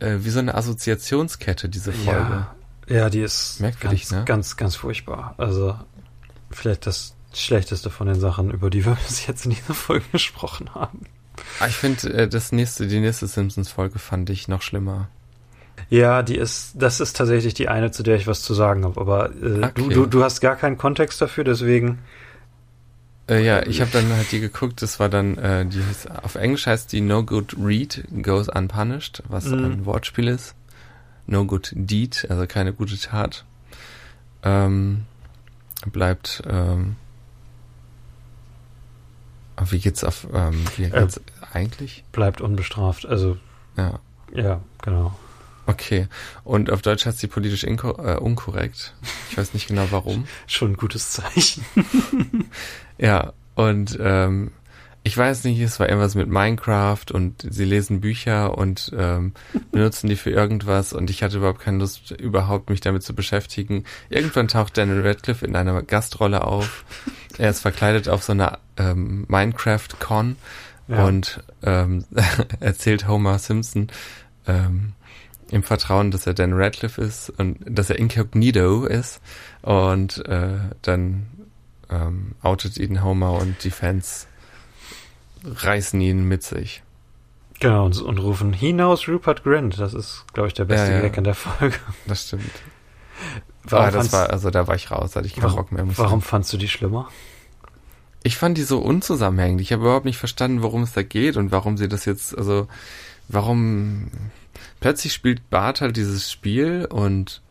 äh, 0.00 0.18
wie 0.20 0.30
so 0.30 0.38
eine 0.38 0.54
Assoziationskette, 0.54 1.68
diese 1.68 1.92
Folge. 1.92 2.46
ja, 2.88 2.96
ja, 2.96 3.10
die 3.10 3.20
ist 3.20 3.60
Merkwürdig, 3.60 4.02
ganz, 4.02 4.10
ne? 4.12 4.24
ganz, 4.24 4.56
ganz 4.56 4.74
furchtbar. 4.76 5.34
Also 5.38 5.78
vielleicht 6.50 6.86
das 6.86 7.14
schlechteste 7.32 7.90
von 7.90 8.08
den 8.08 8.18
Sachen, 8.18 8.50
über 8.50 8.70
die 8.70 8.84
wir 8.86 8.96
bis 9.06 9.26
jetzt 9.26 9.44
in 9.44 9.52
dieser 9.52 9.74
Folge 9.74 10.04
gesprochen 10.12 10.74
haben. 10.74 11.02
Ah, 11.60 11.68
ich 11.68 11.76
finde, 11.76 12.12
äh, 12.12 12.28
das 12.28 12.52
nächste, 12.52 12.86
die 12.86 13.00
nächste 13.00 13.26
Simpsons-Folge 13.26 13.98
fand 13.98 14.28
ich 14.30 14.48
noch 14.48 14.62
schlimmer. 14.62 15.08
Ja, 15.88 16.22
die 16.22 16.36
ist, 16.36 16.72
das 16.74 17.00
ist 17.00 17.16
tatsächlich 17.16 17.54
die 17.54 17.68
eine, 17.68 17.90
zu 17.90 18.02
der 18.02 18.16
ich 18.16 18.26
was 18.26 18.42
zu 18.42 18.52
sagen 18.54 18.84
habe. 18.84 19.00
Aber 19.00 19.30
äh, 19.30 19.64
Okay. 19.64 19.70
du, 19.74 19.88
du, 19.90 20.06
du 20.06 20.22
hast 20.24 20.40
gar 20.40 20.56
keinen 20.56 20.76
Kontext 20.76 21.20
dafür, 21.22 21.44
deswegen 21.44 22.00
Äh, 23.30 23.44
ja, 23.44 23.64
ich 23.66 23.80
habe 23.80 23.90
dann 23.92 24.10
halt 24.12 24.30
die 24.32 24.40
geguckt, 24.40 24.82
das 24.82 24.98
war 25.00 25.08
dann, 25.08 25.38
äh, 25.38 25.64
die 25.64 25.82
heißt, 25.84 26.10
auf 26.10 26.34
Englisch 26.34 26.66
heißt 26.66 26.92
die 26.92 27.00
No 27.00 27.22
Good 27.24 27.54
Read 27.58 28.04
Goes 28.22 28.48
Unpunished, 28.48 29.22
was 29.28 29.44
Mhm. 29.46 29.64
ein 29.64 29.84
Wortspiel 29.86 30.28
ist. 30.28 30.54
No 31.26 31.44
Good 31.46 31.70
Deed, 31.74 32.26
also 32.28 32.46
keine 32.46 32.72
gute 32.72 32.98
Tat. 32.98 33.44
Ähm, 34.42 35.04
bleibt, 35.86 36.42
ähm, 36.48 36.96
wie 39.68 39.78
geht's 39.78 40.02
auf, 40.04 40.26
ähm, 40.32 40.64
wie 40.76 40.84
Äh. 40.84 40.90
geht's 40.90 41.20
eigentlich? 41.52 42.04
Bleibt 42.12 42.40
unbestraft. 42.40 43.06
Also, 43.06 43.36
Ja, 43.76 44.00
ja, 44.34 44.60
genau. 44.82 45.16
Okay. 45.70 46.08
Und 46.44 46.70
auf 46.70 46.82
Deutsch 46.82 47.06
heißt 47.06 47.18
sie 47.18 47.26
politisch 47.28 47.64
äh, 47.64 48.16
unkorrekt. 48.16 48.94
Ich 49.30 49.38
weiß 49.38 49.54
nicht 49.54 49.68
genau 49.68 49.86
warum. 49.90 50.26
Schon 50.46 50.72
ein 50.72 50.76
gutes 50.76 51.10
Zeichen. 51.12 51.64
Ja, 52.98 53.32
und 53.54 53.98
ähm, 54.02 54.50
ich 55.02 55.16
weiß 55.16 55.44
nicht, 55.44 55.58
es 55.60 55.80
war 55.80 55.88
irgendwas 55.88 56.14
mit 56.14 56.28
Minecraft 56.28 57.06
und 57.12 57.46
sie 57.48 57.64
lesen 57.64 58.02
Bücher 58.02 58.58
und 58.58 58.92
ähm, 58.94 59.32
benutzen 59.72 60.08
die 60.10 60.16
für 60.16 60.28
irgendwas 60.30 60.92
und 60.92 61.08
ich 61.08 61.22
hatte 61.22 61.38
überhaupt 61.38 61.60
keine 61.60 61.78
Lust, 61.78 62.10
überhaupt 62.10 62.68
mich 62.68 62.82
damit 62.82 63.02
zu 63.02 63.14
beschäftigen. 63.14 63.84
Irgendwann 64.10 64.48
taucht 64.48 64.76
Daniel 64.76 65.00
Radcliffe 65.06 65.46
in 65.46 65.56
einer 65.56 65.82
Gastrolle 65.82 66.44
auf. 66.44 66.84
Er 67.38 67.48
ist 67.48 67.60
verkleidet 67.60 68.10
auf 68.10 68.22
so 68.22 68.32
einer 68.32 68.58
ähm, 68.76 69.24
Minecraft-Con 69.28 70.36
Ja. 70.88 71.06
und 71.06 71.42
ähm, 71.62 72.04
erzählt 72.60 73.08
Homer 73.08 73.38
Simpson 73.38 73.88
ähm, 74.46 74.92
im 75.50 75.62
Vertrauen, 75.62 76.10
dass 76.10 76.26
er 76.26 76.34
Dan 76.34 76.52
Radcliffe 76.52 77.00
ist 77.02 77.30
und 77.30 77.58
dass 77.66 77.90
er 77.90 77.98
incognito 77.98 78.84
ist 78.84 79.20
und 79.62 80.24
äh, 80.26 80.58
dann 80.82 81.26
ähm, 81.90 82.34
outet 82.42 82.76
ihn 82.78 83.02
Homer 83.02 83.32
und 83.32 83.62
die 83.64 83.70
Fans 83.70 84.26
reißen 85.44 86.00
ihn 86.00 86.24
mit 86.24 86.42
sich. 86.42 86.82
Genau, 87.58 87.84
und, 87.86 88.00
und 88.00 88.18
rufen, 88.18 88.52
he 88.52 88.72
knows 88.72 89.06
Rupert 89.06 89.42
Grint. 89.44 89.78
Das 89.78 89.92
ist, 89.92 90.24
glaube 90.32 90.48
ich, 90.48 90.54
der 90.54 90.64
beste 90.64 90.88
Ja, 90.88 90.96
ja. 90.96 91.00
Gag 91.02 91.16
in 91.16 91.24
der 91.24 91.34
Folge. 91.34 91.76
Das 92.06 92.26
stimmt. 92.26 92.50
Warum, 93.64 93.86
ah, 93.86 93.90
das 93.90 94.12
war, 94.12 94.30
also 94.30 94.50
da 94.50 94.66
war 94.66 94.74
ich 94.74 94.90
raus, 94.90 95.14
hatte 95.14 95.26
ich 95.26 95.34
keinen 95.34 95.44
warum, 95.44 95.56
Bock 95.56 95.72
mehr. 95.72 95.84
muss 95.84 95.94
ich 95.94 95.98
warum 95.98 96.22
fandst 96.22 96.50
du 96.52 96.56
die 96.56 96.68
schlimmer? 96.68 97.08
Ich 98.22 98.36
fand 98.38 98.56
die 98.56 98.62
so 98.62 98.78
unzusammenhängend. 98.78 99.60
Ich 99.60 99.72
habe 99.72 99.82
überhaupt 99.82 100.06
nicht 100.06 100.16
verstanden, 100.16 100.62
worum 100.62 100.82
es 100.82 100.92
da 100.92 101.02
geht 101.02 101.36
und 101.36 101.52
warum 101.52 101.76
sie 101.76 101.88
das 101.88 102.06
jetzt, 102.06 102.36
also 102.36 102.66
warum 103.28 104.10
plötzlich 104.80 105.12
spielt 105.12 105.48
Bart 105.50 105.80
halt 105.80 105.96
dieses 105.96 106.30
Spiel 106.30 106.86
und 106.86 107.42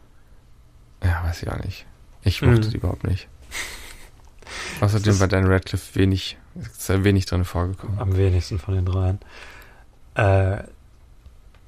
ja, 1.04 1.24
weiß 1.24 1.44
ich 1.44 1.50
auch 1.50 1.64
nicht. 1.64 1.86
Ich 2.24 2.42
mochte 2.42 2.68
Mhm. 2.68 2.72
die 2.72 2.78
überhaupt 2.78 3.04
nicht. 3.06 3.28
Außerdem 4.82 5.06
Das- 5.14 5.20
war 5.20 5.28
Dan 5.28 5.46
Radcliffe 5.48 5.96
wenig, 5.96 6.38
ist 6.56 6.90
ja 6.90 7.04
wenig 7.04 7.26
drin 7.26 7.46
vorgekommen. 7.46 8.00
Am 8.00 8.16
wenigsten 8.18 8.60
von 8.60 8.76
den 8.76 8.86
dreien. 8.86 9.20
Äh, 10.16 10.64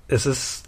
es 0.08 0.26
ist, 0.26 0.64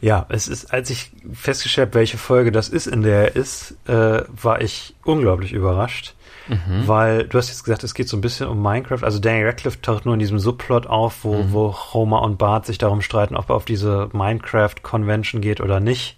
ja, 0.00 0.26
es 0.28 0.48
ist, 0.48 0.72
als 0.74 0.90
ich 0.90 1.10
festgestellt 1.32 1.88
habe, 1.88 1.94
welche 1.98 2.18
Folge 2.18 2.52
das 2.52 2.68
ist, 2.68 2.86
in 2.86 3.02
der 3.02 3.28
er 3.34 3.36
ist, 3.36 3.76
äh, 3.88 4.24
war 4.28 4.60
ich 4.60 4.94
unglaublich 5.04 5.52
überrascht. 5.52 6.14
Mhm. 6.50 6.88
Weil 6.88 7.24
du 7.28 7.38
hast 7.38 7.48
jetzt 7.48 7.64
gesagt, 7.64 7.84
es 7.84 7.94
geht 7.94 8.08
so 8.08 8.16
ein 8.16 8.20
bisschen 8.20 8.48
um 8.48 8.60
Minecraft. 8.60 9.02
Also 9.02 9.18
Danny 9.18 9.44
Radcliffe 9.44 9.80
taucht 9.80 10.04
nur 10.04 10.14
in 10.14 10.20
diesem 10.20 10.38
Subplot 10.38 10.86
auf, 10.86 11.24
wo, 11.24 11.34
Mhm. 11.36 11.52
wo 11.52 11.74
Homer 11.94 12.22
und 12.22 12.38
Bart 12.38 12.66
sich 12.66 12.76
darum 12.78 13.00
streiten, 13.02 13.36
ob 13.36 13.50
er 13.50 13.56
auf 13.56 13.64
diese 13.64 14.08
Minecraft-Convention 14.12 15.40
geht 15.40 15.60
oder 15.60 15.80
nicht. 15.80 16.16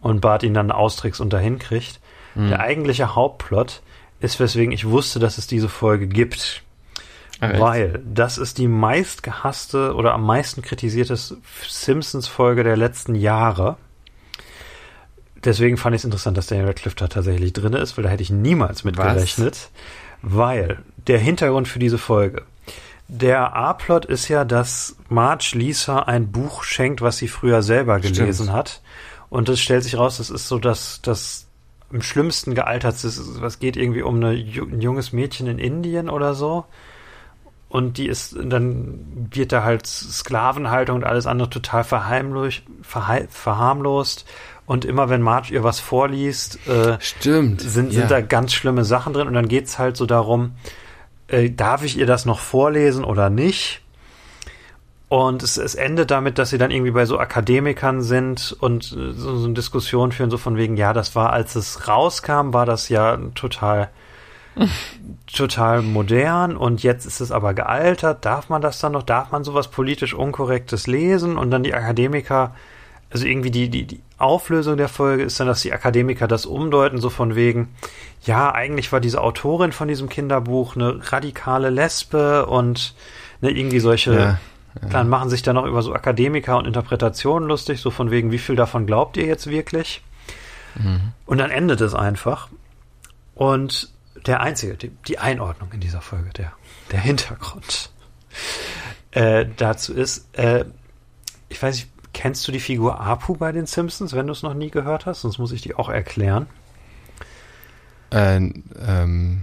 Und 0.00 0.20
Bart 0.20 0.42
ihn 0.42 0.54
dann 0.54 0.70
austrickst 0.70 1.20
und 1.20 1.32
dahin 1.32 1.58
kriegt. 1.58 2.00
Mhm. 2.34 2.48
Der 2.48 2.60
eigentliche 2.60 3.14
Hauptplot 3.14 3.82
ist, 4.20 4.40
weswegen 4.40 4.72
ich 4.72 4.88
wusste, 4.88 5.18
dass 5.18 5.38
es 5.38 5.46
diese 5.46 5.68
Folge 5.68 6.06
gibt. 6.06 6.62
Echt? 7.40 7.60
Weil 7.60 8.02
das 8.06 8.38
ist 8.38 8.56
die 8.56 8.68
meistgehasste 8.68 9.94
oder 9.94 10.14
am 10.14 10.24
meisten 10.24 10.62
kritisierte 10.62 11.16
Simpsons-Folge 11.68 12.64
der 12.64 12.76
letzten 12.76 13.14
Jahre. 13.14 13.76
Deswegen 15.46 15.76
fand 15.76 15.94
ich 15.94 16.00
es 16.00 16.04
interessant, 16.04 16.36
dass 16.36 16.48
Daniel 16.48 16.66
Radcliffe 16.66 16.96
da 16.96 17.06
tatsächlich 17.06 17.52
drin 17.52 17.72
ist, 17.72 17.96
weil 17.96 18.04
da 18.04 18.10
hätte 18.10 18.22
ich 18.22 18.30
niemals 18.30 18.84
mit 18.84 18.98
Was? 18.98 19.14
gerechnet. 19.14 19.70
Weil 20.22 20.78
der 21.06 21.18
Hintergrund 21.18 21.68
für 21.68 21.78
diese 21.78 21.98
Folge. 21.98 22.42
Der 23.08 23.54
A-Plot 23.54 24.04
ist 24.06 24.26
ja, 24.26 24.44
dass 24.44 24.96
Marge 25.08 25.52
Lisa 25.54 26.00
ein 26.00 26.32
Buch 26.32 26.64
schenkt, 26.64 27.00
was 27.00 27.18
sie 27.18 27.28
früher 27.28 27.62
selber 27.62 28.00
Stimmt. 28.00 28.16
gelesen 28.16 28.52
hat. 28.52 28.82
Und 29.28 29.48
es 29.48 29.60
stellt 29.60 29.84
sich 29.84 29.96
raus, 29.96 30.18
das 30.18 30.30
ist 30.30 30.48
so, 30.48 30.58
dass 30.58 31.00
das 31.02 31.46
im 31.92 32.02
schlimmsten 32.02 32.56
gealtert 32.56 33.04
ist. 33.04 33.40
Was 33.40 33.60
geht 33.60 33.76
irgendwie 33.76 34.02
um 34.02 34.16
eine, 34.16 34.30
ein 34.30 34.80
junges 34.80 35.12
Mädchen 35.12 35.46
in 35.46 35.60
Indien 35.60 36.08
oder 36.10 36.34
so. 36.34 36.64
Und 37.68 37.98
die 37.98 38.06
ist, 38.08 38.36
dann 38.42 39.28
wird 39.30 39.52
da 39.52 39.62
halt 39.62 39.86
Sklavenhaltung 39.86 40.96
und 40.96 41.04
alles 41.04 41.26
andere 41.26 41.50
total 41.50 41.84
verheimlich, 41.84 42.64
verhei- 42.82 43.28
verharmlost. 43.28 44.24
Und 44.66 44.84
immer 44.84 45.08
wenn 45.08 45.22
Marge 45.22 45.54
ihr 45.54 45.62
was 45.62 45.78
vorliest, 45.78 46.58
äh, 46.68 46.96
Stimmt. 47.00 47.60
sind, 47.60 47.92
ja. 47.92 48.00
sind 48.00 48.10
da 48.10 48.20
ganz 48.20 48.52
schlimme 48.52 48.84
Sachen 48.84 49.12
drin. 49.12 49.28
Und 49.28 49.34
dann 49.34 49.48
geht's 49.48 49.78
halt 49.78 49.96
so 49.96 50.06
darum, 50.06 50.52
äh, 51.28 51.50
darf 51.50 51.84
ich 51.84 51.96
ihr 51.96 52.06
das 52.06 52.26
noch 52.26 52.40
vorlesen 52.40 53.04
oder 53.04 53.30
nicht? 53.30 53.80
Und 55.08 55.44
es, 55.44 55.56
es 55.56 55.76
endet 55.76 56.10
damit, 56.10 56.38
dass 56.38 56.50
sie 56.50 56.58
dann 56.58 56.72
irgendwie 56.72 56.90
bei 56.90 57.06
so 57.06 57.18
Akademikern 57.18 58.02
sind 58.02 58.56
und 58.58 58.86
äh, 58.92 59.12
so, 59.12 59.36
so 59.36 59.44
eine 59.44 59.54
Diskussion 59.54 60.10
führen, 60.10 60.30
so 60.30 60.38
von 60.38 60.56
wegen, 60.56 60.76
ja, 60.76 60.92
das 60.92 61.14
war, 61.14 61.32
als 61.32 61.54
es 61.54 61.86
rauskam, 61.86 62.52
war 62.52 62.66
das 62.66 62.88
ja 62.88 63.16
total, 63.36 63.90
total 65.32 65.82
modern 65.82 66.56
und 66.56 66.82
jetzt 66.82 67.06
ist 67.06 67.20
es 67.20 67.30
aber 67.30 67.54
gealtert. 67.54 68.24
Darf 68.24 68.48
man 68.48 68.62
das 68.62 68.80
dann 68.80 68.92
noch? 68.92 69.04
Darf 69.04 69.30
man 69.30 69.44
sowas 69.44 69.68
politisch 69.68 70.12
Unkorrektes 70.12 70.88
lesen? 70.88 71.38
Und 71.38 71.52
dann 71.52 71.62
die 71.62 71.74
Akademiker, 71.74 72.56
also 73.16 73.26
irgendwie 73.26 73.50
die, 73.50 73.70
die, 73.70 73.84
die 73.86 74.02
Auflösung 74.18 74.76
der 74.76 74.90
Folge 74.90 75.22
ist 75.22 75.40
dann, 75.40 75.46
dass 75.46 75.62
die 75.62 75.72
Akademiker 75.72 76.28
das 76.28 76.44
umdeuten, 76.44 76.98
so 76.98 77.08
von 77.08 77.34
wegen, 77.34 77.74
ja, 78.24 78.52
eigentlich 78.52 78.92
war 78.92 79.00
diese 79.00 79.22
Autorin 79.22 79.72
von 79.72 79.88
diesem 79.88 80.10
Kinderbuch 80.10 80.76
eine 80.76 81.00
radikale 81.12 81.70
Lesbe 81.70 82.44
und 82.44 82.94
ne, 83.40 83.50
irgendwie 83.50 83.80
solche, 83.80 84.14
Ja, 84.14 84.38
dann 84.90 85.08
machen 85.08 85.30
sich 85.30 85.42
dann 85.42 85.54
noch 85.54 85.64
über 85.64 85.80
so 85.80 85.94
Akademiker 85.94 86.58
und 86.58 86.66
Interpretationen 86.66 87.48
lustig, 87.48 87.80
so 87.80 87.90
von 87.90 88.10
wegen, 88.10 88.32
wie 88.32 88.38
viel 88.38 88.54
davon 88.54 88.84
glaubt 88.84 89.16
ihr 89.16 89.24
jetzt 89.24 89.46
wirklich? 89.46 90.02
Mhm. 90.74 91.14
Und 91.24 91.38
dann 91.38 91.50
endet 91.50 91.80
es 91.80 91.94
einfach. 91.94 92.50
Und 93.34 93.90
der 94.26 94.40
einzige, 94.40 94.74
die, 94.74 94.90
die 95.08 95.18
Einordnung 95.18 95.70
in 95.72 95.80
dieser 95.80 96.02
Folge, 96.02 96.28
der, 96.36 96.52
der 96.92 97.00
Hintergrund 97.00 97.90
äh, 99.12 99.46
dazu 99.56 99.94
ist, 99.94 100.28
äh, 100.36 100.66
ich 101.48 101.62
weiß 101.62 101.76
nicht, 101.76 101.88
kennst 102.16 102.48
du 102.48 102.52
die 102.52 102.60
Figur 102.60 102.98
Apu 102.98 103.36
bei 103.36 103.52
den 103.52 103.66
Simpsons, 103.66 104.14
wenn 104.14 104.26
du 104.26 104.32
es 104.32 104.42
noch 104.42 104.54
nie 104.54 104.70
gehört 104.70 105.04
hast? 105.04 105.20
Sonst 105.20 105.36
muss 105.36 105.52
ich 105.52 105.60
die 105.60 105.74
auch 105.74 105.90
erklären. 105.90 106.46
Äh, 108.10 108.36
ähm, 108.36 109.42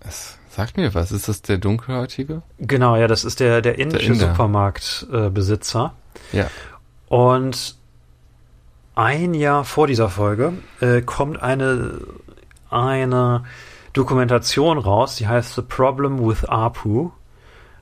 es 0.00 0.36
sagt 0.50 0.76
mir 0.76 0.92
was. 0.92 1.10
Ist 1.10 1.28
das 1.28 1.40
der 1.40 1.56
Dunkelhäutige? 1.56 2.42
Genau, 2.58 2.96
ja, 2.96 3.08
das 3.08 3.24
ist 3.24 3.40
der, 3.40 3.62
der 3.62 3.78
indische. 3.78 4.14
Supermarktbesitzer. 4.14 5.94
Äh. 6.34 6.36
Ja. 6.36 6.50
Und 7.08 7.76
ein 8.94 9.32
Jahr 9.32 9.64
vor 9.64 9.86
dieser 9.86 10.10
Folge 10.10 10.52
äh, 10.82 11.00
kommt 11.00 11.42
eine, 11.42 12.02
eine 12.68 13.44
Dokumentation 13.94 14.76
raus, 14.76 15.16
die 15.16 15.26
heißt 15.26 15.54
The 15.54 15.62
Problem 15.62 16.28
with 16.28 16.44
Apu 16.44 17.10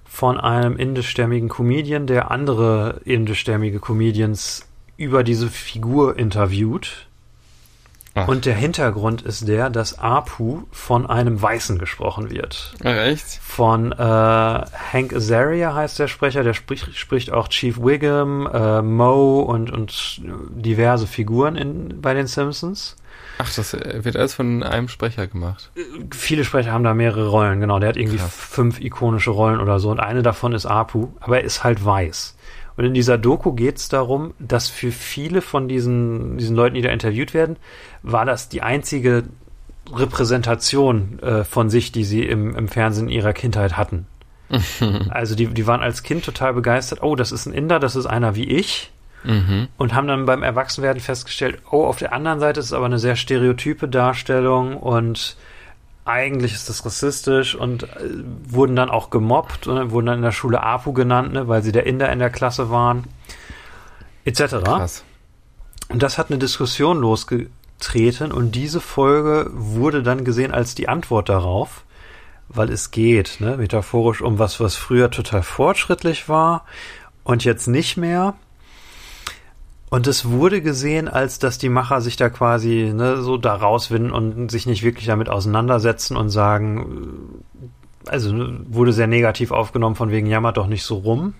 von 0.09 0.41
einem 0.41 0.77
indischstämmigen 0.77 1.49
Comedian, 1.49 2.07
der 2.07 2.31
andere 2.31 3.01
indischstämmige 3.05 3.79
Comedians 3.79 4.67
über 4.97 5.23
diese 5.23 5.49
Figur 5.49 6.19
interviewt. 6.19 7.07
Ach. 8.15 8.27
Und 8.27 8.47
der 8.47 8.55
Hintergrund 8.55 9.23
ist 9.23 9.47
der, 9.47 9.71
dass 9.71 9.99
Apu 9.99 10.63
von 10.73 11.07
einem 11.07 11.41
Weißen 11.41 11.79
gesprochen 11.79 12.31
wird. 12.31 12.75
Ach, 12.83 12.97
echt? 12.97 13.27
Von 13.43 13.93
äh, 13.93 13.97
Hank 13.97 15.15
Azaria 15.15 15.75
heißt 15.75 15.99
der 16.01 16.09
Sprecher, 16.09 16.43
der 16.43 16.55
spricht, 16.55 16.97
spricht 16.97 17.31
auch 17.31 17.49
Chief 17.49 17.79
Wiggum, 17.79 18.49
äh, 18.53 18.83
Moe 18.83 19.45
und, 19.45 19.71
und 19.71 20.21
diverse 20.51 21.07
Figuren 21.07 21.55
in, 21.55 22.01
bei 22.01 22.15
den 22.15 22.27
Simpsons. 22.27 22.97
Ach, 23.39 23.55
das 23.55 23.73
äh, 23.73 24.05
wird 24.05 24.17
alles 24.17 24.35
von 24.35 24.63
einem 24.63 24.89
Sprecher 24.89 25.27
gemacht. 25.27 25.71
Viele 26.11 26.45
Sprecher 26.45 26.73
haben 26.73 26.85
da 26.85 26.93
mehrere 26.93 27.29
Rollen, 27.29 27.61
genau. 27.61 27.79
Der 27.79 27.91
hat 27.91 27.97
irgendwie 27.97 28.19
Krass. 28.19 28.35
fünf 28.35 28.81
ikonische 28.81 29.31
Rollen 29.31 29.61
oder 29.61 29.79
so 29.79 29.91
und 29.91 30.01
eine 30.01 30.23
davon 30.23 30.53
ist 30.53 30.67
Apu, 30.67 31.09
aber 31.21 31.39
er 31.39 31.45
ist 31.45 31.65
halt 31.65 31.85
weiß. 31.85 32.37
Und 32.77 32.85
in 32.85 32.95
dieser 32.95 33.19
Doku 33.19 33.53
geht 33.53 33.79
es 33.79 33.89
darum, 33.89 34.35
dass 34.39 34.69
für 34.69 34.93
viele 34.93 35.41
von 35.41 35.67
diesen, 35.67 36.39
diesen 36.39 36.55
Leuten, 36.55 36.75
die 36.75 36.83
da 36.83 36.91
interviewt 36.91 37.35
werden, 37.35 37.57
war 38.03 38.25
das 38.25 38.49
die 38.49 38.63
einzige 38.63 39.25
Repräsentation 39.93 41.19
äh, 41.21 41.45
von 41.45 41.71
sich, 41.71 41.93
die 41.93 42.05
sie 42.05 42.23
im, 42.23 42.55
im 42.55 42.69
Fernsehen 42.69 43.09
ihrer 43.09 43.33
Kindheit 43.33 43.77
hatten. 43.77 44.07
also 45.11 45.35
die, 45.35 45.47
die 45.49 45.67
waren 45.67 45.83
als 45.83 46.03
Kind 46.03 46.25
total 46.25 46.55
begeistert, 46.55 47.03
oh, 47.03 47.17
das 47.17 47.33
ist 47.33 47.47
ein 47.47 47.53
Inder, 47.53 47.79
das 47.79 47.97
ist 47.97 48.07
einer 48.07 48.35
wie 48.35 48.45
ich. 48.45 48.91
Mhm. 49.25 49.69
Und 49.77 49.95
haben 49.95 50.07
dann 50.07 50.27
beim 50.27 50.43
Erwachsenwerden 50.43 51.01
festgestellt, 51.01 51.61
oh, 51.71 51.85
auf 51.85 51.99
der 51.99 52.13
anderen 52.13 52.41
Seite 52.41 52.61
ist 52.61 52.67
es 52.67 52.73
aber 52.73 52.87
eine 52.87 52.99
sehr 52.99 53.17
stereotype 53.17 53.89
Darstellung 53.89 54.77
und 54.77 55.37
eigentlich 56.09 56.55
ist 56.55 56.69
das 56.71 56.85
rassistisch 56.87 57.55
und 57.55 57.83
äh, 57.83 57.89
wurden 58.49 58.75
dann 58.75 58.91
auch 58.91 59.11
gemobbt 59.11 59.67
und 59.67 59.91
wurden 59.91 60.07
dann 60.07 60.17
in 60.17 60.23
der 60.23 60.33
Schule 60.33 60.63
APU 60.63 60.93
genannt, 60.93 61.35
ne, 61.35 61.49
weil 61.49 61.63
sie 61.63 61.73
der 61.73 61.87
Inder 61.87 62.11
in 62.11 62.19
der 62.19 62.31
Klasse 62.31 62.71
waren, 62.71 63.05
etc. 64.25 64.41
Krass. 64.65 65.05
Und 65.91 66.03
das 66.03 66.17
hat 66.17 66.31
eine 66.31 66.39
Diskussion 66.39 66.99
losgetreten 66.99 68.33
und 68.33 68.53
diese 68.53 68.81
Folge 68.81 69.51
wurde 69.53 70.03
dann 70.03 70.25
gesehen 70.25 70.53
als 70.53 70.75
die 70.75 70.89
Antwort 70.89 71.29
darauf, 71.29 71.85
weil 72.49 72.71
es 72.71 72.91
geht, 72.91 73.37
ne, 73.41 73.59
metaphorisch 73.59 74.23
um 74.23 74.39
was, 74.39 74.61
was 74.61 74.77
früher 74.77 75.11
total 75.11 75.43
fortschrittlich 75.43 76.29
war 76.29 76.65
und 77.23 77.45
jetzt 77.45 77.67
nicht 77.69 77.99
mehr. 77.99 78.35
Und 79.91 80.07
es 80.07 80.29
wurde 80.29 80.61
gesehen, 80.61 81.09
als 81.09 81.39
dass 81.39 81.57
die 81.57 81.71
Macher 81.71 82.01
sich 82.01 82.17
da 82.17 82.29
quasi 82.29 82.93
ne, 82.95 83.23
so 83.23 83.39
da 83.39 83.55
rauswinden 83.55 84.13
und 84.13 84.51
sich 84.51 84.67
nicht 84.67 84.83
wirklich 84.83 85.07
damit 85.07 85.31
auseinandersetzen 85.31 86.17
und 86.17 86.29
sagen, 86.29 87.31
äh, 88.07 88.11
also 88.11 88.33
ne, 88.33 88.61
wurde 88.69 88.93
sehr 88.93 89.07
negativ 89.07 89.51
aufgenommen 89.51 89.97
von 89.97 90.11
wegen 90.11 90.27
jammert 90.27 90.59
doch 90.59 90.67
nicht 90.67 90.85
so 90.85 90.97
rum. 90.97 91.35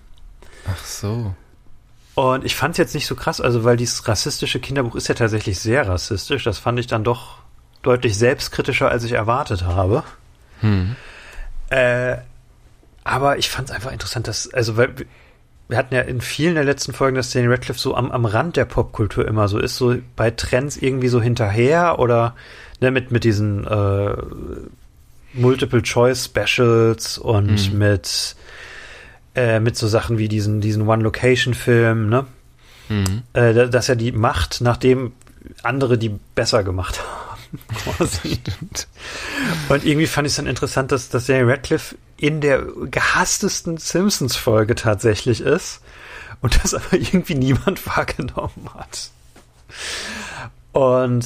Ach 0.67 0.83
so. 0.83 1.33
Und 2.15 2.43
ich 2.43 2.55
fand 2.55 2.73
es 2.73 2.77
jetzt 2.77 2.95
nicht 2.95 3.05
so 3.07 3.15
krass, 3.15 3.39
also 3.39 3.63
weil 3.63 3.77
dieses 3.77 4.07
rassistische 4.07 4.59
Kinderbuch 4.59 4.95
ist 4.95 5.07
ja 5.07 5.15
tatsächlich 5.15 5.59
sehr 5.59 5.87
rassistisch. 5.87 6.43
Das 6.43 6.57
fand 6.57 6.79
ich 6.79 6.87
dann 6.87 7.03
doch 7.03 7.37
deutlich 7.81 8.17
selbstkritischer, 8.17 8.89
als 8.89 9.03
ich 9.03 9.13
erwartet 9.13 9.63
habe. 9.63 10.03
Hm. 10.59 10.95
Äh, 11.69 12.17
aber 13.03 13.37
ich 13.37 13.49
fand 13.49 13.69
es 13.69 13.75
einfach 13.75 13.91
interessant, 13.91 14.27
dass, 14.27 14.51
also 14.53 14.75
weil 14.75 14.93
wir 15.69 15.77
hatten 15.77 15.93
ja 15.95 16.01
in 16.01 16.19
vielen 16.19 16.55
der 16.55 16.63
letzten 16.65 16.91
Folgen, 16.93 17.15
dass 17.15 17.31
Danny 17.31 17.47
Radcliffe 17.47 17.79
so 17.79 17.95
am, 17.95 18.11
am 18.11 18.25
Rand 18.25 18.57
der 18.57 18.65
Popkultur 18.65 19.25
immer 19.27 19.47
so 19.47 19.59
ist, 19.59 19.77
so 19.77 19.95
bei 20.15 20.31
Trends 20.31 20.75
irgendwie 20.77 21.07
so 21.07 21.21
hinterher 21.21 21.99
oder 21.99 22.35
ne, 22.81 22.89
mit, 22.91 23.11
mit 23.11 23.23
diesen 23.23 23.65
äh, 23.67 24.13
Multiple-Choice-Specials 25.33 27.17
und 27.17 27.71
Mhm. 27.71 27.77
mit, 27.77 28.35
äh, 29.35 29.59
mit 29.59 29.75
so 29.77 29.87
Sachen 29.87 30.17
wie 30.17 30.27
diesen, 30.27 30.61
diesen 30.61 30.87
One-Location-Film, 30.87 32.09
ne? 32.09 32.25
Hm. 32.87 33.21
Äh, 33.33 33.53
da- 33.53 33.65
dass 33.67 33.89
er 33.89 33.95
die 33.95 34.11
macht, 34.11 34.61
nachdem 34.61 35.11
andere 35.63 35.97
die 35.97 36.11
besser 36.35 36.63
gemacht 36.63 36.99
haben. 36.99 37.59
Und 39.69 39.85
irgendwie 39.85 40.07
fand 40.07 40.27
ich 40.27 40.31
es 40.33 40.37
dann 40.37 40.45
interessant, 40.47 40.91
dass, 40.91 41.09
dass 41.09 41.25
Danny 41.25 41.43
Radcliffe 41.49 41.95
in 42.19 42.41
der 42.41 42.63
gehasstesten 42.91 43.77
Simpsons-Folge 43.77 44.75
tatsächlich 44.75 45.41
ist 45.41 45.81
und 46.41 46.63
das 46.63 46.73
aber 46.73 46.93
irgendwie 46.93 47.35
niemand 47.35 47.85
wahrgenommen 47.97 48.69
hat. 48.75 49.09
Und 50.71 51.25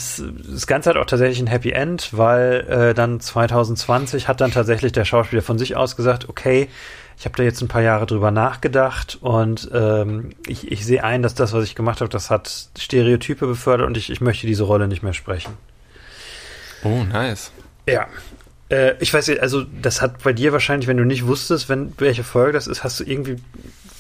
das 0.54 0.68
Ganze 0.68 0.90
hat 0.90 0.98
auch 0.98 1.06
tatsächlich 1.06 1.40
ein 1.40 1.48
Happy 1.48 1.72
End, 1.72 2.10
weil 2.12 2.62
äh, 2.70 2.94
dann 2.94 3.20
2020 3.20 4.28
hat 4.28 4.40
dann 4.40 4.52
tatsächlich 4.52 4.94
der 4.94 5.06
Schauspieler 5.06 5.42
von 5.42 5.60
sich 5.60 5.76
aus 5.76 5.96
gesagt, 5.96 6.30
okay, 6.30 6.70
ich 7.18 7.26
habe 7.26 7.36
da 7.36 7.44
jetzt 7.44 7.62
ein 7.62 7.68
paar 7.68 7.82
Jahre 7.82 8.06
drüber 8.06 8.32
nachgedacht 8.32 9.18
und 9.22 9.70
ähm, 9.74 10.32
ich, 10.48 10.72
ich 10.72 10.86
sehe 10.86 11.04
ein, 11.04 11.22
dass 11.22 11.36
das, 11.36 11.54
was 11.54 11.66
ich 11.66 11.76
gemacht 11.76 12.02
habe, 12.02 12.10
das 12.10 12.30
hat 12.30 12.70
Stereotype 12.78 13.46
befördert 13.46 13.88
und 13.88 13.98
ich, 13.98 14.10
ich 14.10 14.22
möchte 14.22 14.48
diese 14.48 14.64
Rolle 14.64 14.88
nicht 14.88 15.04
mehr 15.04 15.14
sprechen. 15.14 15.54
Oh, 16.84 17.04
nice. 17.04 17.52
Ja. 17.88 18.08
Äh, 18.74 18.96
ich 19.00 19.14
weiß 19.14 19.28
nicht, 19.28 19.42
also 19.42 19.64
das 19.82 20.02
hat 20.02 20.24
bei 20.24 20.34
dir 20.34 20.52
wahrscheinlich, 20.52 20.88
wenn 20.88 20.98
du 20.98 21.06
nicht 21.06 21.28
wusstest, 21.28 21.70
wenn 21.70 21.94
welche 22.00 22.24
Folge 22.24 22.54
das 22.54 22.66
ist, 22.66 22.84
hast 22.84 23.00
du 23.00 23.04
irgendwie 23.04 23.36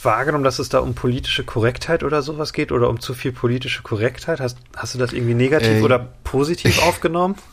wahrgenommen, 0.01 0.43
dass 0.43 0.57
es 0.57 0.69
da 0.69 0.80
um 0.80 0.95
politische 0.95 1.43
Korrektheit 1.43 2.03
oder 2.03 2.24
sowas 2.24 2.53
geht 2.53 2.71
oder 2.71 2.89
um 2.89 2.99
zu 2.99 3.13
viel 3.13 3.32
politische 3.32 3.84
Korrektheit? 3.84 4.39
Hast, 4.39 4.57
hast 4.76 4.95
du 4.95 4.99
das 4.99 5.13
irgendwie 5.13 5.36
negativ 5.36 5.80
Äh, 5.80 5.82
oder 5.82 5.99
positiv 6.24 6.82
aufgenommen? 6.84 7.36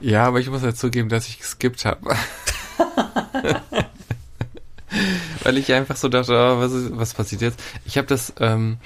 Ja, 0.00 0.24
aber 0.24 0.40
ich 0.40 0.50
muss 0.50 0.64
ja 0.64 0.74
zugeben, 0.74 1.08
dass 1.08 1.28
ich 1.28 1.38
geskippt 1.38 1.84
habe. 1.84 2.00
Weil 5.44 5.56
ich 5.56 5.72
einfach 5.72 5.94
so 5.94 6.08
dachte, 6.08 6.32
oh, 6.32 6.58
was, 6.58 6.72
ist, 6.72 6.96
was 6.96 7.14
passiert 7.14 7.42
jetzt? 7.42 7.62
Ich 7.84 7.96
habe 7.96 8.08
das, 8.08 8.32
ähm, 8.40 8.78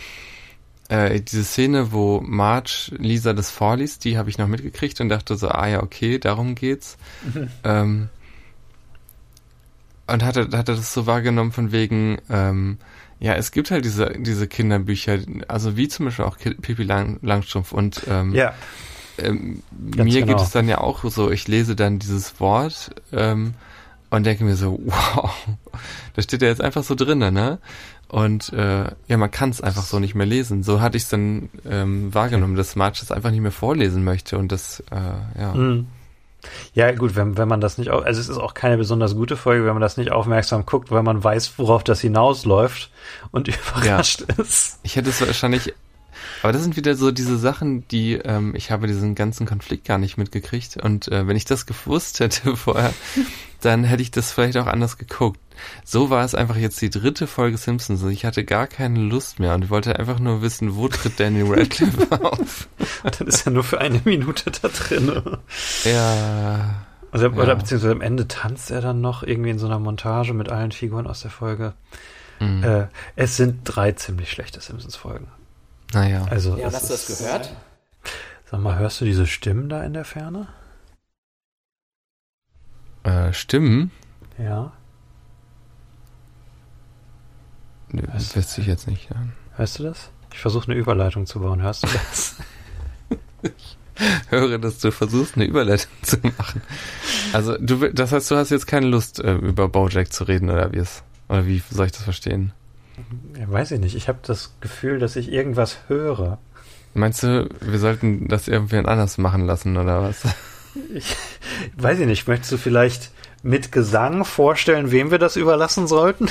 äh, 0.89 1.21
diese 1.21 1.45
Szene, 1.45 1.93
wo 1.93 2.21
Marge 2.21 2.93
Lisa 2.99 3.33
das 3.33 3.51
vorliest, 3.51 4.05
die 4.05 4.19
habe 4.19 4.31
ich 4.31 4.39
noch 4.39 4.49
mitgekriegt 4.49 5.01
und 5.01 5.09
dachte 5.09 5.37
so, 5.37 5.49
ah 5.49 5.67
ja, 5.67 5.83
okay, 5.83 6.19
darum 6.19 6.55
geht's. 6.55 6.97
ähm, 7.65 8.09
und 10.07 10.23
hatte, 10.23 10.49
hatte 10.53 10.77
das 10.77 10.93
so 10.93 11.07
wahrgenommen 11.07 11.53
von 11.53 11.73
wegen, 11.73 12.19
ähm, 12.31 12.79
ja, 13.19 13.35
es 13.35 13.51
gibt 13.51 13.71
halt 13.71 13.85
diese, 13.85 14.13
diese 14.19 14.47
Kinderbücher, 14.47 15.19
also 15.49 15.77
wie 15.77 15.89
zum 15.89 16.07
Beispiel 16.07 16.25
auch 16.25 16.39
Pippi 16.39 16.83
Lang, 16.83 17.19
Langstrumpf 17.23 17.73
und 17.73 18.03
ähm, 18.09 18.35
Ja. 18.35 18.55
ähm, 19.19 19.63
mir 19.73 20.05
genau. 20.05 20.27
geht 20.27 20.41
es 20.41 20.51
dann 20.51 20.69
ja 20.69 20.79
auch 20.79 21.03
so, 21.05 21.31
ich 21.31 21.49
lese 21.49 21.75
dann 21.75 21.99
dieses 21.99 22.39
Wort 22.41 22.91
ähm, 23.13 23.55
und 24.11 24.25
denke 24.25 24.45
mir 24.45 24.55
so, 24.55 24.79
wow, 24.85 25.35
da 26.15 26.23
steht 26.23 26.43
ja 26.43 26.49
jetzt 26.49 26.61
einfach 26.61 26.85
so 26.85 26.95
drinne, 26.95 27.33
ne? 27.33 27.59
Und 28.09 28.53
äh, 28.53 28.85
ja, 29.09 29.17
man 29.17 29.31
kann 29.31 29.51
es 29.51 29.61
einfach 29.61 29.83
so 29.83 29.99
nicht 29.99 30.15
mehr 30.15 30.27
lesen. 30.27 30.63
So 30.63 30.81
hatte 30.81 30.97
ich 30.97 31.05
es 31.05 31.09
dann 31.09 31.49
ähm, 31.69 32.15
wahrgenommen, 32.15 32.55
dass 32.57 32.77
Marge 32.77 32.99
das 33.01 33.11
einfach 33.11 33.31
nicht 33.31 33.41
mehr 33.41 33.51
vorlesen 33.53 34.05
möchte 34.05 34.39
und 34.39 34.53
das, 34.53 34.81
äh, 34.93 35.41
ja. 35.41 35.55
Mhm. 35.55 35.89
Ja, 36.75 36.93
gut, 36.93 37.17
wenn, 37.17 37.37
wenn 37.37 37.49
man 37.49 37.61
das 37.61 37.77
nicht, 37.79 37.91
au- 37.91 37.99
also 37.99 38.21
es 38.21 38.29
ist 38.29 38.39
auch 38.39 38.55
keine 38.55 38.77
besonders 38.77 39.17
gute 39.17 39.37
Folge, 39.37 39.65
wenn 39.67 39.73
man 39.73 39.83
das 39.83 39.97
nicht 39.97 40.13
aufmerksam 40.13 40.65
guckt, 40.65 40.93
weil 40.93 41.03
man 41.03 41.25
weiß, 41.25 41.55
worauf 41.59 41.83
das 41.83 42.01
hinausläuft 42.01 42.91
und 43.33 43.49
überrascht 43.49 44.21
ist. 44.39 44.79
Ich 44.85 44.95
hätte 44.95 45.11
es 45.11 45.21
wahrscheinlich, 45.21 45.75
aber 46.43 46.53
das 46.53 46.63
sind 46.63 46.77
wieder 46.77 46.95
so 46.95 47.11
diese 47.11 47.39
Sachen, 47.39 47.87
die, 47.89 48.15
ähm, 48.15 48.55
ich 48.55 48.71
habe 48.71 48.87
diesen 48.87 49.15
ganzen 49.15 49.47
Konflikt 49.47 49.85
gar 49.87 49.99
nicht 49.99 50.17
mitgekriegt 50.17 50.77
und 50.77 51.09
äh, 51.09 51.27
wenn 51.27 51.37
ich 51.37 51.45
das 51.45 51.67
gewusst 51.67 52.21
hätte 52.21 52.57
vorher, 52.57 52.93
dann 53.61 53.85
hätte 53.85 54.03
ich 54.03 54.11
das 54.11 54.33
vielleicht 54.33 54.57
auch 54.59 54.67
anders 54.67 54.99
geguckt. 54.99 55.41
So 55.85 56.11
war 56.11 56.25
es 56.25 56.35
einfach 56.35 56.57
jetzt 56.57 56.81
die 56.83 56.91
dritte 56.91 57.27
Folge 57.27 57.57
Simpsons 57.57 58.03
und 58.03 58.11
ich 58.11 58.25
hatte 58.27 58.45
gar 58.45 58.67
keine 58.67 59.01
Lust 59.01 59.39
mehr 59.41 59.55
und 59.55 59.71
wollte 59.71 59.99
einfach 59.99 60.19
nur 60.19 60.43
wissen, 60.43 60.77
wo 60.77 60.89
tritt 60.89 61.19
Danny 61.19 61.43
Radcliffe 61.43 62.23
auf. 62.23 62.69
Und 63.03 63.21
dann 63.21 63.27
ist 63.29 63.47
er 63.47 63.53
nur 63.53 63.65
für 63.65 63.81
eine 63.81 64.01
Minute 64.05 64.51
da 64.51 64.69
drin. 64.69 65.39
Ja, 65.85 66.87
Oder, 67.13 67.31
Ja. 67.33 67.43
oder 67.43 67.55
beziehungsweise 67.57 67.93
am 67.93 68.01
Ende 68.03 68.29
tanzt 68.29 68.71
er 68.71 68.81
dann 68.83 69.01
noch 69.01 69.23
irgendwie 69.23 69.51
in 69.51 69.59
so 69.59 69.67
einer 69.67 69.79
Montage 69.79 70.35
mit 70.35 70.51
allen 70.51 70.73
Figuren 70.73 71.07
aus 71.07 71.23
der 71.23 71.31
Folge. 71.31 71.73
mhm. 72.41 72.63
Äh, 72.63 72.87
es 73.17 73.37
sind 73.39 73.61
drei 73.65 73.93
ziemlich 73.93 74.31
schlechte 74.31 74.61
Simpsons-Folgen. 74.61 75.29
Naja. 75.93 76.25
Also, 76.31 76.57
Ja, 76.57 76.73
hast 76.73 76.85
du 76.91 76.95
das 76.95 77.07
gehört? 77.07 77.55
Sag 78.51 78.61
mal, 78.61 78.79
hörst 78.79 79.01
du 79.01 79.05
diese 79.05 79.27
Stimmen 79.27 79.69
da 79.69 79.83
in 79.85 79.93
der 79.93 80.05
Ferne? 80.05 80.49
Äh, 83.03 83.33
Stimmen? 83.33 83.91
Ja. 84.39 84.73
Nö, 87.89 88.03
Was? 88.13 88.37
wüsste 88.37 88.61
ich 88.61 88.67
jetzt 88.67 88.87
nicht. 88.87 89.11
Ja. 89.11 89.17
Hörst 89.57 89.79
du 89.79 89.85
das? 89.85 90.11
Ich 90.33 90.39
versuche 90.39 90.71
eine 90.71 90.79
Überleitung 90.81 91.27
zu 91.27 91.41
bauen. 91.41 91.63
Hörst 91.63 91.85
du 91.85 91.89
das? 91.89 92.37
höre, 94.29 94.59
dass 94.59 94.79
du 94.79 94.91
versuchst, 94.93 95.37
eine 95.37 95.45
Überleitung 95.45 95.91
zu 96.03 96.19
machen. 96.37 96.63
Also, 97.33 97.57
du, 97.59 97.93
das 97.93 98.13
heißt, 98.13 98.31
du 98.31 98.37
hast 98.37 98.51
jetzt 98.51 98.67
keine 98.67 98.87
Lust, 98.87 99.21
äh, 99.21 99.35
über 99.35 99.69
Bojack 99.69 100.13
zu 100.13 100.25
reden, 100.25 100.51
oder 100.51 100.73
wie 100.73 100.79
es? 100.79 101.03
Oder 101.29 101.47
wie 101.47 101.63
soll 101.71 101.87
ich 101.87 101.93
das 101.93 102.03
verstehen? 102.03 102.53
Ja, 103.39 103.51
weiß 103.51 103.73
ich 103.73 103.81
nicht. 103.81 103.95
Ich 103.95 104.09
habe 104.09 104.19
das 104.23 104.55
Gefühl, 104.61 104.99
dass 104.99 105.17
ich 105.17 105.31
irgendwas 105.31 105.79
höre. 105.89 106.39
Meinst 106.95 107.23
du, 107.23 107.49
wir 107.61 107.79
sollten 107.79 108.29
das 108.29 108.49
irgendwen 108.49 108.87
anders 108.87 109.19
machen 109.19 109.47
lassen, 109.47 109.77
oder 109.77 110.03
was? 110.03 110.25
Ich 110.95 111.17
weiß 111.77 112.01
ich 112.01 112.07
nicht. 112.07 112.27
Möchtest 112.27 112.53
du 112.53 112.57
vielleicht 112.57 113.11
mit 113.43 113.71
Gesang 113.71 114.25
vorstellen, 114.25 114.91
wem 114.91 115.11
wir 115.11 115.19
das 115.19 115.37
überlassen 115.37 115.87
sollten? 115.87 116.29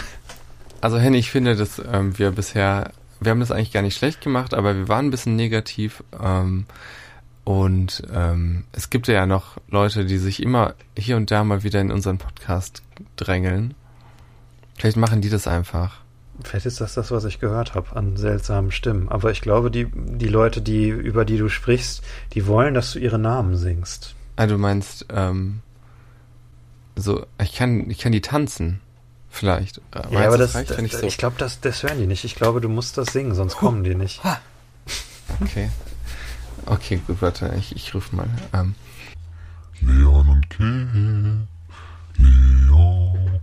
Also, 0.81 0.97
Henny, 0.97 1.17
ich 1.17 1.31
finde, 1.31 1.55
dass 1.55 1.81
ähm, 1.91 2.17
wir 2.17 2.31
bisher, 2.31 2.91
wir 3.19 3.31
haben 3.31 3.39
das 3.39 3.51
eigentlich 3.51 3.71
gar 3.71 3.81
nicht 3.81 3.97
schlecht 3.97 4.21
gemacht, 4.21 4.53
aber 4.53 4.75
wir 4.75 4.87
waren 4.87 5.07
ein 5.07 5.11
bisschen 5.11 5.35
negativ. 5.35 6.03
Ähm, 6.21 6.65
und 7.43 8.01
ähm, 8.11 8.63
es 8.71 8.89
gibt 8.89 9.07
ja 9.07 9.27
noch 9.27 9.57
Leute, 9.69 10.05
die 10.05 10.17
sich 10.17 10.41
immer 10.41 10.73
hier 10.97 11.15
und 11.15 11.29
da 11.29 11.43
mal 11.43 11.63
wieder 11.63 11.79
in 11.79 11.91
unseren 11.91 12.17
Podcast 12.17 12.81
drängeln. 13.17 13.75
Vielleicht 14.77 14.97
machen 14.97 15.21
die 15.21 15.29
das 15.29 15.47
einfach. 15.47 16.04
Vielleicht 16.43 16.65
ist 16.65 16.81
das 16.81 16.93
das, 16.93 17.11
was 17.11 17.23
ich 17.25 17.39
gehört 17.39 17.75
habe 17.75 17.95
an 17.95 18.17
seltsamen 18.17 18.71
Stimmen. 18.71 19.09
Aber 19.09 19.31
ich 19.31 19.41
glaube, 19.41 19.71
die, 19.71 19.87
die 19.93 20.27
Leute, 20.27 20.61
die, 20.61 20.89
über 20.89 21.25
die 21.25 21.37
du 21.37 21.49
sprichst, 21.49 22.03
die 22.33 22.45
wollen, 22.47 22.73
dass 22.73 22.91
du 22.91 22.99
ihre 22.99 23.19
Namen 23.19 23.55
singst. 23.55 24.15
Ah, 24.35 24.47
du 24.47 24.57
meinst, 24.57 25.05
ähm, 25.09 25.61
so, 26.95 27.25
ich 27.41 27.55
kann, 27.55 27.89
ich 27.89 27.99
kann 27.99 28.11
die 28.11 28.21
tanzen. 28.21 28.81
Vielleicht. 29.29 29.79
Äh, 29.91 30.13
ja, 30.13 30.27
aber 30.27 30.37
das, 30.37 30.55
reicht, 30.55 30.69
das, 30.69 30.77
wenn 30.77 30.85
ich 30.85 30.95
so. 30.95 31.05
ich 31.05 31.17
glaube, 31.17 31.35
das, 31.37 31.59
das 31.59 31.83
hören 31.83 31.99
die 31.99 32.07
nicht. 32.07 32.23
Ich 32.23 32.35
glaube, 32.35 32.61
du 32.61 32.69
musst 32.69 32.97
das 32.97 33.07
singen, 33.11 33.35
sonst 33.35 33.57
kommen 33.57 33.83
die 33.83 33.95
nicht. 33.95 34.21
Okay. 35.41 35.69
Okay, 36.67 37.01
gut, 37.05 37.21
warte, 37.21 37.53
ich, 37.57 37.75
ich 37.75 37.93
rufe 37.93 38.15
mal. 38.15 38.29
Ähm, 38.53 38.75
Leon 39.81 40.29
und 40.29 40.49
Kim. 40.49 41.47
Leon 42.17 43.41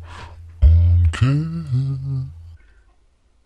und 0.60 1.12
Kim. 1.12 1.91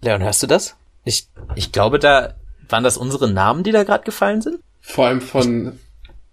Leon, 0.07 0.23
hörst 0.23 0.43
du 0.43 0.47
das? 0.47 0.77
Ich, 1.05 1.28
ich 1.55 1.73
glaube, 1.73 1.99
da 1.99 2.35
waren 2.69 2.85
das 2.85 2.97
unsere 2.97 3.31
Namen, 3.31 3.65
die 3.65 3.73
da 3.73 3.85
gerade 3.85 4.05
gefallen 4.05 4.41
sind. 4.41 4.61
Vor 4.81 5.07
allem 5.07 5.20
von 5.20 5.78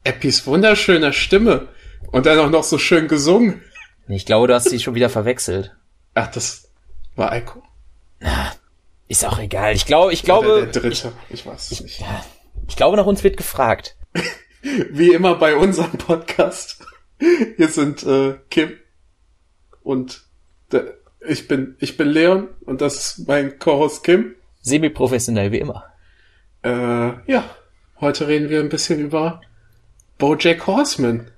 Eppis 0.04 0.46
wunderschöner 0.46 1.12
Stimme. 1.12 1.68
Und 2.12 2.28
dann 2.28 2.38
auch 2.40 2.50
noch 2.50 2.64
so 2.64 2.78
schön 2.78 3.08
gesungen. 3.08 3.62
Ich 4.08 4.26
glaube, 4.26 4.48
du 4.48 4.54
hast 4.54 4.70
sie 4.70 4.80
schon 4.80 4.94
wieder 4.94 5.10
verwechselt. 5.10 5.76
Ach, 6.14 6.30
das 6.32 6.70
war 7.16 7.32
Eiko. 7.32 7.64
Ist 9.08 9.26
auch 9.26 9.40
egal. 9.40 9.74
Ich 9.76 9.86
glaube, 9.86 10.14
ich 10.14 10.24
Oder 10.24 10.26
glaube, 10.26 10.70
der 10.72 10.82
dritte. 10.82 11.14
Ich, 11.30 11.46
weiß 11.46 11.72
es 11.72 11.82
nicht. 11.82 12.00
ja, 12.00 12.24
ich 12.68 12.76
glaube, 12.76 12.98
nach 12.98 13.06
uns 13.06 13.24
wird 13.24 13.38
gefragt. 13.38 13.96
Wie 14.92 15.14
immer 15.14 15.36
bei 15.36 15.56
unserem 15.56 15.92
Podcast. 15.94 16.86
Hier 17.58 17.70
sind 17.70 18.04
äh, 18.04 18.36
Kim 18.50 18.74
und 19.82 20.24
der, 20.72 20.94
ich 21.28 21.48
bin 21.48 21.76
ich 21.80 21.98
bin 21.98 22.10
Leon 22.10 22.50
und 22.66 22.82
das 22.82 22.96
ist 22.96 23.28
mein 23.28 23.60
Co-Host 23.60 24.04
Kim. 24.04 24.36
Semi-professionell 24.62 25.52
wie 25.52 25.60
immer. 25.60 25.86
Äh, 26.64 26.70
ja, 27.32 27.44
heute 28.00 28.28
reden 28.28 28.50
wir 28.50 28.60
ein 28.60 28.70
bisschen 28.70 29.00
über 29.00 29.42
BoJack 30.18 30.68
Horseman. 30.68 31.30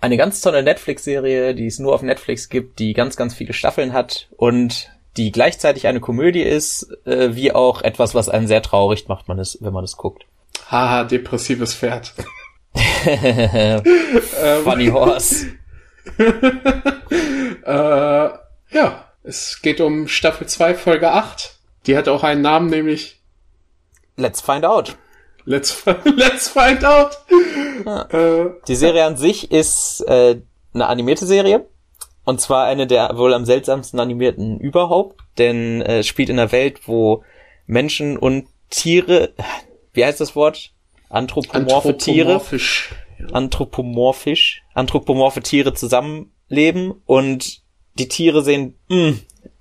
Eine 0.00 0.16
ganz 0.16 0.40
tolle 0.40 0.62
Netflix-Serie, 0.62 1.54
die 1.54 1.66
es 1.66 1.80
nur 1.80 1.92
auf 1.94 2.02
Netflix 2.02 2.48
gibt, 2.48 2.78
die 2.78 2.92
ganz, 2.92 3.16
ganz 3.16 3.34
viele 3.34 3.52
Staffeln 3.52 3.92
hat 3.92 4.28
und 4.36 4.90
die 5.16 5.32
gleichzeitig 5.32 5.88
eine 5.88 5.98
Komödie 5.98 6.42
ist, 6.42 6.88
äh, 7.04 7.34
wie 7.34 7.52
auch 7.52 7.82
etwas, 7.82 8.14
was 8.14 8.28
einen 8.28 8.46
sehr 8.46 8.62
traurig 8.62 9.08
macht, 9.08 9.26
man 9.26 9.40
es, 9.40 9.58
wenn 9.60 9.72
man 9.72 9.82
es 9.82 9.96
guckt. 9.96 10.24
Haha, 10.70 11.02
depressives 11.04 11.74
Pferd. 11.74 12.14
Funny 14.64 14.86
Horse. 14.88 15.46
Äh, 17.64 18.28
ja, 18.70 19.04
es 19.22 19.60
geht 19.62 19.80
um 19.80 20.08
Staffel 20.08 20.46
2, 20.46 20.74
Folge 20.74 21.10
8. 21.10 21.58
Die 21.86 21.96
hat 21.96 22.08
auch 22.08 22.22
einen 22.24 22.42
Namen, 22.42 22.68
nämlich 22.70 23.20
Let's 24.16 24.40
find 24.40 24.64
out. 24.64 24.96
Let's, 25.44 25.82
Let's 26.04 26.48
Find 26.50 26.84
Out. 26.84 27.18
Äh, 28.12 28.50
Die 28.66 28.76
Serie 28.76 29.04
an 29.06 29.16
sich 29.16 29.50
ist 29.50 30.02
äh, 30.06 30.40
eine 30.74 30.86
animierte 30.86 31.24
Serie. 31.24 31.66
Und 32.24 32.40
zwar 32.42 32.66
eine 32.66 32.86
der 32.86 33.16
wohl 33.16 33.32
am 33.32 33.46
seltsamsten 33.46 33.98
animierten 33.98 34.60
überhaupt. 34.60 35.18
Denn 35.38 35.80
äh, 35.80 36.00
es 36.00 36.06
spielt 36.06 36.28
in 36.28 36.38
einer 36.38 36.52
Welt, 36.52 36.86
wo 36.86 37.24
Menschen 37.66 38.18
und 38.18 38.46
Tiere, 38.68 39.32
wie 39.94 40.04
heißt 40.04 40.20
das 40.20 40.36
Wort? 40.36 40.72
Anthropomorphe 41.08 41.96
Tiere, 41.96 42.34
anthropomorphisch. 42.34 42.94
anthropomorphisch, 43.32 44.62
anthropomorphe 44.74 45.40
Tiere 45.40 45.72
zusammenleben 45.72 47.00
und 47.06 47.62
die 47.98 48.08
Tiere 48.08 48.42
sehen, 48.42 48.74
mh, 48.88 49.14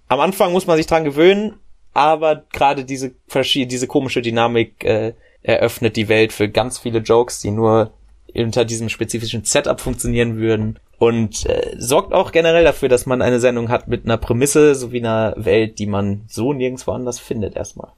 am 0.07 0.19
Anfang 0.19 0.51
muss 0.51 0.67
man 0.67 0.77
sich 0.77 0.87
dran 0.87 1.03
gewöhnen, 1.03 1.55
aber 1.93 2.43
gerade 2.51 2.85
diese 2.85 3.11
verschiedene, 3.27 3.69
diese 3.69 3.87
komische 3.87 4.21
Dynamik 4.21 4.83
äh, 4.83 5.13
eröffnet 5.41 5.95
die 5.95 6.09
Welt 6.09 6.33
für 6.33 6.49
ganz 6.49 6.77
viele 6.77 6.99
Jokes, 6.99 7.39
die 7.39 7.51
nur 7.51 7.93
unter 8.35 8.65
diesem 8.65 8.89
spezifischen 8.89 9.43
Setup 9.43 9.79
funktionieren 9.79 10.37
würden 10.37 10.79
und 10.99 11.45
äh, 11.45 11.75
sorgt 11.77 12.13
auch 12.13 12.31
generell 12.31 12.63
dafür, 12.63 12.89
dass 12.89 13.05
man 13.05 13.21
eine 13.21 13.39
Sendung 13.39 13.69
hat 13.69 13.87
mit 13.87 14.05
einer 14.05 14.17
Prämisse 14.17 14.75
sowie 14.75 14.99
einer 14.99 15.33
Welt, 15.37 15.79
die 15.79 15.85
man 15.85 16.23
so 16.27 16.53
nirgendwo 16.53 16.91
anders 16.91 17.19
findet 17.19 17.55
erstmal. 17.55 17.91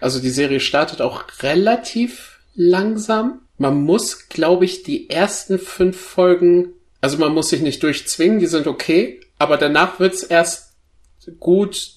Also 0.00 0.20
die 0.20 0.30
Serie 0.30 0.60
startet 0.60 1.00
auch 1.00 1.24
relativ 1.42 2.40
langsam. 2.54 3.40
Man 3.58 3.82
muss, 3.82 4.28
glaube 4.28 4.64
ich, 4.64 4.82
die 4.82 5.10
ersten 5.10 5.58
fünf 5.58 5.98
Folgen, 5.98 6.72
also 7.00 7.18
man 7.18 7.32
muss 7.32 7.50
sich 7.50 7.62
nicht 7.62 7.82
durchzwingen, 7.82 8.38
die 8.38 8.46
sind 8.46 8.66
okay, 8.66 9.20
aber 9.40 9.56
danach 9.56 9.98
wird's 9.98 10.22
erst 10.22 10.74
gut, 11.40 11.94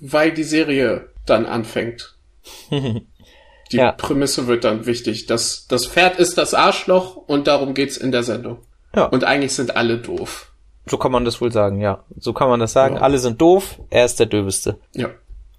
weil 0.00 0.32
die 0.32 0.44
Serie 0.44 1.08
dann 1.26 1.46
anfängt. 1.46 2.14
Die 2.70 3.76
Ja. 3.78 3.92
Prämisse 3.92 4.46
wird 4.46 4.64
dann 4.64 4.84
wichtig. 4.84 5.24
Das, 5.26 5.66
das 5.66 5.86
Pferd 5.86 6.18
ist 6.18 6.36
das 6.36 6.52
Arschloch 6.52 7.16
und 7.16 7.46
darum 7.46 7.72
geht's 7.72 7.96
in 7.96 8.12
der 8.12 8.22
Sendung. 8.22 8.58
Ja. 8.94 9.06
Und 9.06 9.24
eigentlich 9.24 9.54
sind 9.54 9.76
alle 9.76 9.96
doof. 9.98 10.52
So 10.86 10.98
kann 10.98 11.10
man 11.12 11.24
das 11.24 11.40
wohl 11.40 11.50
sagen, 11.50 11.80
ja. 11.80 12.04
So 12.18 12.34
kann 12.34 12.50
man 12.50 12.60
das 12.60 12.72
sagen. 12.74 12.96
Ja. 12.96 13.00
Alle 13.00 13.18
sind 13.18 13.40
doof, 13.40 13.80
er 13.88 14.04
ist 14.04 14.20
der 14.20 14.26
Döbeste. 14.26 14.78
Ja. 14.92 15.08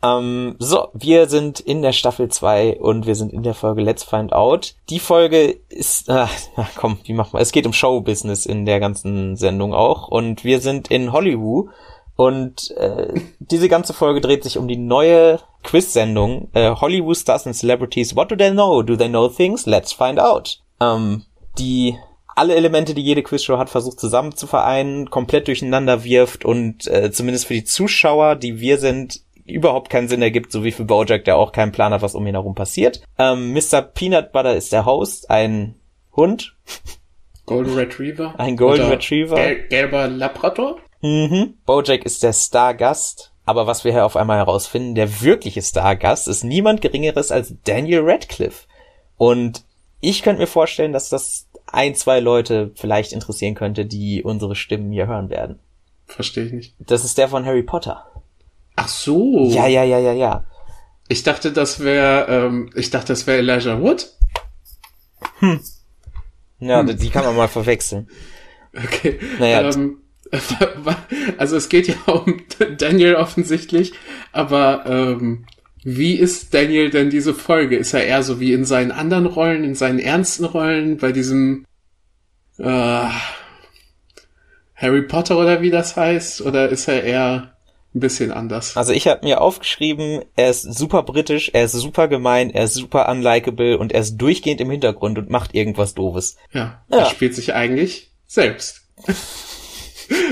Ähm, 0.05 0.55
so, 0.59 0.89
wir 0.93 1.27
sind 1.27 1.59
in 1.59 1.81
der 1.81 1.93
Staffel 1.93 2.29
2 2.29 2.79
und 2.79 3.07
wir 3.07 3.15
sind 3.15 3.33
in 3.33 3.43
der 3.43 3.53
Folge 3.53 3.81
Let's 3.81 4.03
Find 4.03 4.33
Out. 4.33 4.75
Die 4.89 4.99
Folge 4.99 5.57
ist, 5.69 6.09
ach, 6.09 6.29
komm, 6.75 6.99
wie 7.05 7.13
machen 7.13 7.33
wir? 7.33 7.39
Es 7.39 7.51
geht 7.51 7.65
um 7.65 7.73
Showbusiness 7.73 8.45
in 8.45 8.65
der 8.65 8.79
ganzen 8.79 9.35
Sendung 9.35 9.73
auch 9.73 10.07
und 10.07 10.43
wir 10.43 10.59
sind 10.59 10.89
in 10.91 11.11
Hollywood 11.11 11.69
und 12.15 12.71
äh, 12.77 13.13
diese 13.39 13.67
ganze 13.67 13.93
Folge 13.93 14.21
dreht 14.21 14.43
sich 14.43 14.57
um 14.57 14.67
die 14.67 14.77
neue 14.77 15.39
Quiz-Sendung 15.63 16.49
äh, 16.53 16.71
Hollywood 16.75 17.17
Stars 17.17 17.47
and 17.47 17.55
Celebrities. 17.55 18.15
What 18.15 18.31
do 18.31 18.35
they 18.35 18.51
know? 18.51 18.83
Do 18.83 18.95
they 18.95 19.09
know 19.09 19.27
things? 19.27 19.65
Let's 19.65 19.91
find 19.91 20.19
out. 20.19 20.61
Ähm, 20.79 21.23
die 21.57 21.97
alle 22.35 22.55
Elemente, 22.55 22.93
die 22.93 23.01
jede 23.01 23.23
Quizshow 23.23 23.57
hat, 23.57 23.69
versucht 23.69 23.99
zusammen 23.99 24.35
zu 24.35 24.45
vereinen, 24.45 25.09
komplett 25.09 25.47
durcheinander 25.47 26.03
wirft 26.03 26.43
und 26.43 26.85
äh, 26.87 27.11
zumindest 27.11 27.47
für 27.47 27.53
die 27.53 27.63
Zuschauer, 27.63 28.35
die 28.35 28.59
wir 28.59 28.77
sind, 28.77 29.21
überhaupt 29.45 29.89
keinen 29.89 30.07
Sinn 30.07 30.21
ergibt, 30.21 30.51
so 30.51 30.63
wie 30.63 30.71
für 30.71 30.85
Bojack, 30.85 31.25
der 31.25 31.37
auch 31.37 31.51
keinen 31.51 31.71
Plan 31.71 31.93
hat, 31.93 32.01
was 32.01 32.15
um 32.15 32.25
ihn 32.27 32.35
herum 32.35 32.55
passiert. 32.55 33.01
Ähm, 33.17 33.53
Mr. 33.53 33.81
Peanut 33.81 34.31
Butter 34.31 34.55
ist 34.55 34.71
der 34.73 34.85
Host, 34.85 35.29
ein 35.29 35.75
Hund. 36.15 36.55
Golden 37.45 37.75
Retriever. 37.75 38.33
Ein 38.39 38.57
Golden 38.57 38.85
Oder 38.85 38.93
Retriever. 38.93 39.35
Gel 39.35 39.67
gelber 39.67 40.07
Labrador. 40.07 40.77
Mhm. 41.01 41.55
Bojack 41.65 42.03
ist 42.03 42.23
der 42.23 42.33
Stargast. 42.33 43.31
Aber 43.45 43.67
was 43.67 43.83
wir 43.83 43.91
hier 43.91 44.05
auf 44.05 44.15
einmal 44.15 44.37
herausfinden, 44.37 44.95
der 44.95 45.21
wirkliche 45.21 45.61
Stargast 45.61 46.27
ist 46.27 46.43
niemand 46.43 46.81
Geringeres 46.81 47.31
als 47.31 47.53
Daniel 47.63 48.01
Radcliffe. 48.03 48.65
Und 49.17 49.63
ich 50.01 50.23
könnte 50.23 50.41
mir 50.41 50.47
vorstellen, 50.47 50.93
dass 50.93 51.09
das 51.09 51.47
ein, 51.67 51.93
zwei 51.93 52.19
Leute 52.19 52.71
vielleicht 52.73 53.13
interessieren 53.13 53.53
könnte, 53.53 53.85
die 53.85 54.23
unsere 54.23 54.55
Stimmen 54.55 54.91
hier 54.91 55.05
hören 55.05 55.29
werden. 55.29 55.59
Verstehe 56.07 56.45
ich 56.45 56.53
nicht. 56.53 56.75
Das 56.79 57.05
ist 57.05 57.19
der 57.19 57.27
von 57.27 57.45
Harry 57.45 57.63
Potter. 57.63 58.05
Ach 58.75 58.87
so. 58.87 59.49
Ja, 59.51 59.67
ja, 59.67 59.83
ja, 59.83 59.99
ja, 59.99 60.13
ja. 60.13 60.45
Ich 61.07 61.23
dachte, 61.23 61.51
das 61.51 61.79
wäre, 61.79 62.27
ähm, 62.27 62.69
ich 62.75 62.89
dachte, 62.89 63.13
das 63.13 63.27
wäre 63.27 63.39
Elijah 63.39 63.79
Wood. 63.79 64.09
Ja, 66.59 66.83
die 66.83 67.09
kann 67.09 67.25
man 67.25 67.35
mal 67.35 67.47
verwechseln. 67.47 68.09
Okay. 68.75 69.19
Naja, 69.39 69.69
Ähm, 69.69 70.01
also 71.37 71.55
es 71.55 71.69
geht 71.69 71.87
ja 71.87 71.95
um 72.07 72.41
Daniel 72.77 73.15
offensichtlich, 73.15 73.93
aber 74.31 74.85
ähm, 74.87 75.45
wie 75.83 76.15
ist 76.15 76.53
Daniel 76.53 76.89
denn 76.89 77.11
diese 77.11 77.33
Folge? 77.33 77.77
Ist 77.77 77.93
er 77.93 78.05
eher 78.05 78.23
so 78.23 78.39
wie 78.39 78.53
in 78.53 78.65
seinen 78.65 78.91
anderen 78.91 79.27
Rollen, 79.27 79.63
in 79.63 79.75
seinen 79.75 79.99
ernsten 79.99 80.45
Rollen, 80.45 80.97
bei 80.97 81.11
diesem 81.11 81.65
äh, 82.57 83.07
Harry 84.75 85.01
Potter 85.03 85.37
oder 85.37 85.61
wie 85.61 85.69
das 85.69 85.95
heißt? 85.95 86.41
Oder 86.41 86.69
ist 86.69 86.87
er 86.87 87.03
eher 87.03 87.54
ein 87.95 87.99
bisschen 88.01 88.31
anders? 88.31 88.75
Also 88.77 88.91
ich 88.91 89.07
habe 89.07 89.25
mir 89.25 89.41
aufgeschrieben, 89.41 90.23
er 90.35 90.49
ist 90.49 90.61
super 90.63 91.03
britisch, 91.03 91.49
er 91.53 91.65
ist 91.65 91.71
super 91.71 92.07
gemein, 92.07 92.49
er 92.51 92.65
ist 92.65 92.73
super 92.75 93.09
unlikable 93.09 93.77
und 93.77 93.93
er 93.93 94.01
ist 94.01 94.17
durchgehend 94.17 94.59
im 94.61 94.69
Hintergrund 94.69 95.17
und 95.17 95.29
macht 95.29 95.55
irgendwas 95.55 95.95
Doofes. 95.95 96.35
Ja, 96.51 96.83
Ja. 96.89 96.99
er 96.99 97.05
spielt 97.05 97.33
sich 97.35 97.53
eigentlich 97.53 98.11
selbst. 98.27 98.81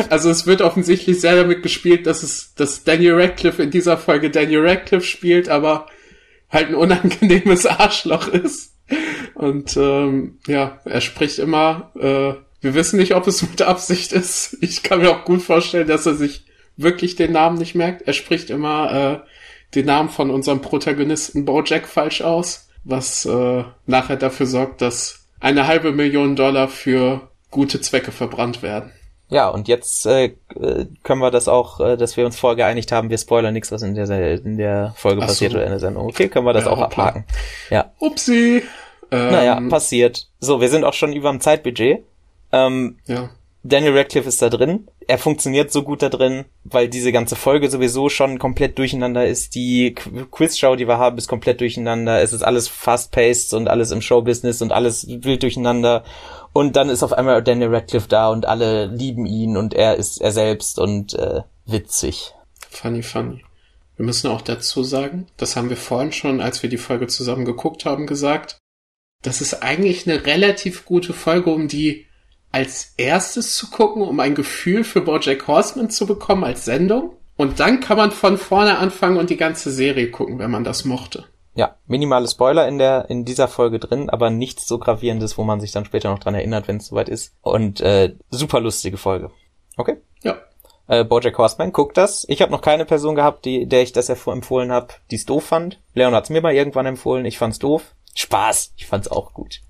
Also 0.10 0.30
es 0.30 0.46
wird 0.46 0.62
offensichtlich 0.62 1.20
sehr 1.20 1.36
damit 1.36 1.64
gespielt, 1.64 2.06
dass 2.06 2.22
es, 2.22 2.54
dass 2.54 2.84
Daniel 2.84 3.20
Radcliffe 3.20 3.64
in 3.64 3.72
dieser 3.72 3.98
Folge 3.98 4.30
Daniel 4.30 4.68
Radcliffe 4.68 5.06
spielt, 5.06 5.50
aber 5.50 5.88
halt 6.50 6.70
ein 6.70 6.76
unangenehmes 6.76 7.66
Arschloch 7.66 8.28
ist. 8.28 8.76
Und 9.34 9.76
ähm, 9.76 10.38
ja, 10.46 10.80
er 10.86 11.02
spricht 11.02 11.40
immer, 11.40 11.92
äh, 11.96 12.34
wir 12.62 12.74
wissen 12.76 12.98
nicht, 13.00 13.16
ob 13.16 13.26
es 13.26 13.42
mit 13.42 13.64
Absicht 13.64 14.14
ist. 14.14 14.58
Ich 14.62 14.84
kann 14.84 15.00
mir 15.02 15.10
auch 15.10 15.26
gut 15.26 15.42
vorstellen, 15.42 15.88
dass 15.88 16.06
er 16.06 16.14
sich 16.14 16.46
wirklich 16.78 17.16
den 17.16 17.32
Namen 17.32 17.58
nicht 17.58 17.76
merkt. 17.76 18.04
Er 18.08 18.14
spricht 18.14 18.50
immer 18.50 19.24
äh, 19.24 19.30
den 19.76 19.86
Namen 19.86 20.10
von 20.10 20.30
unserem 20.30 20.62
Protagonisten 20.62 21.46
Bojack 21.46 21.88
falsch 21.88 22.22
aus, 22.22 22.70
was 22.84 23.26
äh, 23.26 23.64
nachher 23.86 24.18
dafür 24.18 24.46
sorgt, 24.46 24.82
dass 24.82 25.26
eine 25.40 25.68
halbe 25.68 25.92
Million 25.92 26.36
Dollar 26.36 26.68
für 26.68 27.30
gute 27.52 27.82
Zwecke 27.82 28.12
verbrannt 28.12 28.62
werden. 28.64 28.92
Ja, 29.30 29.50
und 29.50 29.68
jetzt 29.68 30.06
äh, 30.06 30.36
können 31.04 31.22
wir 31.22 31.32
das 31.32 31.48
auch, 31.48 31.80
äh, 31.80 31.98
dass 31.98 32.18
wir 32.18 32.26
uns 32.26 32.38
vorher 32.38 32.56
geeinigt 32.56 32.92
haben, 32.92 33.10
wir 33.10 33.18
spoilern 33.18 33.54
nichts, 33.54 33.72
was 33.72 33.82
in 33.82 33.96
der, 33.96 34.08
in 34.46 34.58
der 34.58 34.94
Folge 34.96 35.22
Ach 35.24 35.28
passiert 35.28 35.52
so. 35.54 35.58
oder 35.58 35.66
in 35.66 35.72
der 35.72 35.80
Sendung. 35.80 36.06
Okay, 36.08 36.28
können 36.30 36.46
wir 36.46 36.54
das 36.54 36.66
Ja, 36.66 36.72
auch 36.72 36.80
hoppla. 36.80 37.06
abhaken. 37.06 37.26
Ja, 37.70 37.92
Upsi! 38.00 38.64
Ähm, 39.12 39.32
naja, 39.32 39.60
passiert. 39.70 40.28
So, 40.40 40.62
wir 40.62 40.70
sind 40.70 40.84
auch 40.84 40.94
schon 40.94 41.14
über 41.14 41.30
dem 41.32 41.40
Zeitbudget. 41.40 42.04
Ähm, 42.52 42.98
ja. 43.08 43.30
Daniel 43.66 43.98
Radcliffe 43.98 44.28
ist 44.28 44.42
da 44.42 44.50
drin. 44.50 44.90
Er 45.08 45.18
funktioniert 45.18 45.72
so 45.72 45.84
gut 45.84 46.02
da 46.02 46.10
drin, 46.10 46.44
weil 46.66 46.90
diese 46.90 47.14
ganze 47.14 47.38
Folge 47.38 47.70
sowieso 47.70 48.10
schon 48.10 48.38
komplett 48.38 48.78
durcheinander 48.78 49.26
ist. 49.26 49.56
Die 49.56 49.96
Qu- 49.96 50.26
Quizshow, 50.30 50.76
die 50.76 50.88
wir 50.88 50.98
haben, 50.98 51.18
ist 51.18 51.30
komplett 51.30 51.62
durcheinander. 51.62 52.22
Es 52.22 52.34
ist 52.34 52.44
alles 52.44 52.68
fast-paced 52.68 53.54
und 53.54 53.70
alles 53.70 53.92
im 53.92 54.02
Showbusiness 54.02 54.62
und 54.62 54.74
alles 54.74 55.08
wild 55.08 55.44
durcheinander. 55.44 56.04
Und 56.52 56.76
dann 56.76 56.90
ist 56.90 57.04
auf 57.04 57.14
einmal 57.14 57.42
Daniel 57.42 57.74
Radcliffe 57.74 58.10
da 58.10 58.30
und 58.30 58.46
alle 58.46 58.88
lieben 58.88 59.26
ihn 59.26 59.56
und 59.56 59.74
er 59.74 59.96
ist 59.96 60.20
er 60.20 60.32
selbst 60.34 60.78
und 60.78 61.14
äh, 61.14 61.42
witzig. 61.66 62.34
Funny, 62.70 63.02
funny. 63.02 63.44
Wir 63.96 64.06
müssen 64.06 64.30
auch 64.30 64.42
dazu 64.42 64.84
sagen, 64.84 65.28
das 65.38 65.56
haben 65.56 65.70
wir 65.70 65.78
vorhin 65.78 66.12
schon, 66.12 66.42
als 66.42 66.64
wir 66.64 66.70
die 66.70 66.78
Folge 66.78 67.08
zusammen 67.08 67.46
geguckt 67.46 67.86
haben, 67.86 68.08
gesagt. 68.08 68.58
Das 69.22 69.40
ist 69.40 69.64
eigentlich 69.64 70.06
eine 70.06 70.26
relativ 70.26 70.84
gute 70.84 71.14
Folge, 71.14 71.52
um 71.52 71.70
die 71.70 72.08
als 72.54 72.94
erstes 72.98 73.58
zu 73.58 73.70
gucken, 73.72 74.04
um 74.04 74.20
ein 74.20 74.36
Gefühl 74.36 74.84
für 74.84 75.02
Bojack 75.02 75.48
Horseman 75.48 75.90
zu 75.90 76.06
bekommen 76.06 76.44
als 76.44 76.64
Sendung. 76.64 77.18
Und 77.36 77.60
dann 77.60 77.80
kann 77.80 77.98
man 77.98 78.12
von 78.12 78.38
vorne 78.38 78.78
anfangen 78.78 79.18
und 79.18 79.32
die 79.32 79.38
ganze 79.38 79.72
Serie 79.72 80.12
gucken, 80.12 80.38
wenn 80.38 80.52
man 80.52 80.64
das 80.64 80.86
mochte. 80.86 81.26
Ja, 81.56 81.78
minimale 81.88 82.28
Spoiler 82.28 82.68
in 82.68 82.78
der 82.78 83.10
in 83.10 83.26
dieser 83.26 83.48
Folge 83.48 83.80
drin, 83.80 84.10
aber 84.10 84.30
nichts 84.30 84.68
so 84.68 84.78
gravierendes, 84.78 85.38
wo 85.38 85.44
man 85.44 85.60
sich 85.60 85.72
dann 85.72 85.86
später 85.86 86.10
noch 86.10 86.20
dran 86.20 86.36
erinnert, 86.36 86.68
wenn 86.68 86.78
es 86.78 86.88
soweit 86.88 87.10
ist. 87.10 87.34
Und 87.42 87.82
äh, 87.82 88.16
super 88.30 88.60
lustige 88.60 88.98
Folge. 88.98 89.32
Okay. 89.76 89.98
Ja. 90.22 90.38
Äh, 90.88 91.04
Bojack 91.04 91.38
Horseman, 91.38 91.72
guckt 91.72 91.98
das. 91.98 92.24
Ich 92.30 92.42
habe 92.44 92.52
noch 92.52 92.62
keine 92.62 92.86
Person 92.86 93.16
gehabt, 93.16 93.46
die 93.46 93.66
der 93.66 93.82
ich 93.82 93.94
das 93.94 94.10
empfohlen 94.10 94.72
habe, 94.72 94.94
die 95.10 95.16
es 95.16 95.26
doof 95.26 95.44
fand. 95.44 95.82
Leon 95.96 96.14
hat's 96.14 96.30
mir 96.30 96.42
mal 96.42 96.54
irgendwann 96.54 96.86
empfohlen. 96.86 97.26
Ich 97.26 97.40
fand's 97.40 97.58
doof. 97.58 97.96
Spaß. 98.14 98.74
Ich 98.78 98.86
fand's 98.86 99.08
auch 99.08 99.34
gut. 99.34 99.62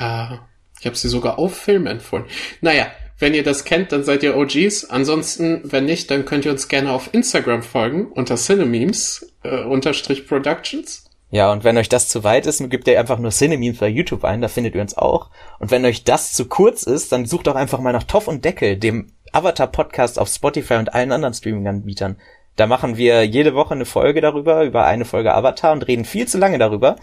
Ja, 0.00 0.46
ich 0.84 0.86
habe 0.86 0.96
sie 0.98 1.08
sogar 1.08 1.38
auf 1.38 1.56
Film 1.56 1.86
empfohlen. 1.86 2.26
Naja, 2.60 2.88
wenn 3.18 3.32
ihr 3.32 3.42
das 3.42 3.64
kennt, 3.64 3.90
dann 3.90 4.04
seid 4.04 4.22
ihr 4.22 4.36
OGs. 4.36 4.90
Ansonsten, 4.90 5.62
wenn 5.64 5.86
nicht, 5.86 6.10
dann 6.10 6.26
könnt 6.26 6.44
ihr 6.44 6.50
uns 6.50 6.68
gerne 6.68 6.92
auf 6.92 7.08
Instagram 7.14 7.62
folgen 7.62 8.12
unter 8.12 8.36
Cinememes 8.36 9.32
äh, 9.44 9.62
unterstrich 9.62 10.26
Productions. 10.26 11.06
Ja, 11.30 11.50
und 11.50 11.64
wenn 11.64 11.78
euch 11.78 11.88
das 11.88 12.10
zu 12.10 12.22
weit 12.22 12.44
ist, 12.44 12.68
gebt 12.68 12.86
ihr 12.86 13.00
einfach 13.00 13.18
nur 13.18 13.30
Cinememes 13.30 13.78
bei 13.78 13.88
YouTube 13.88 14.24
ein, 14.24 14.42
da 14.42 14.48
findet 14.48 14.74
ihr 14.74 14.82
uns 14.82 14.94
auch. 14.94 15.30
Und 15.58 15.70
wenn 15.70 15.86
euch 15.86 16.04
das 16.04 16.34
zu 16.34 16.48
kurz 16.48 16.82
ist, 16.82 17.12
dann 17.12 17.24
sucht 17.24 17.46
doch 17.46 17.54
einfach 17.54 17.80
mal 17.80 17.94
nach 17.94 18.04
Toff 18.04 18.28
und 18.28 18.44
Deckel, 18.44 18.76
dem 18.76 19.14
Avatar-Podcast 19.32 20.18
auf 20.18 20.28
Spotify 20.28 20.74
und 20.74 20.92
allen 20.92 21.12
anderen 21.12 21.32
Streaming-Anbietern. 21.32 22.18
Da 22.56 22.66
machen 22.66 22.98
wir 22.98 23.24
jede 23.24 23.54
Woche 23.54 23.72
eine 23.72 23.86
Folge 23.86 24.20
darüber, 24.20 24.64
über 24.64 24.84
eine 24.84 25.06
Folge 25.06 25.34
Avatar 25.34 25.72
und 25.72 25.88
reden 25.88 26.04
viel 26.04 26.28
zu 26.28 26.36
lange 26.36 26.58
darüber. 26.58 26.96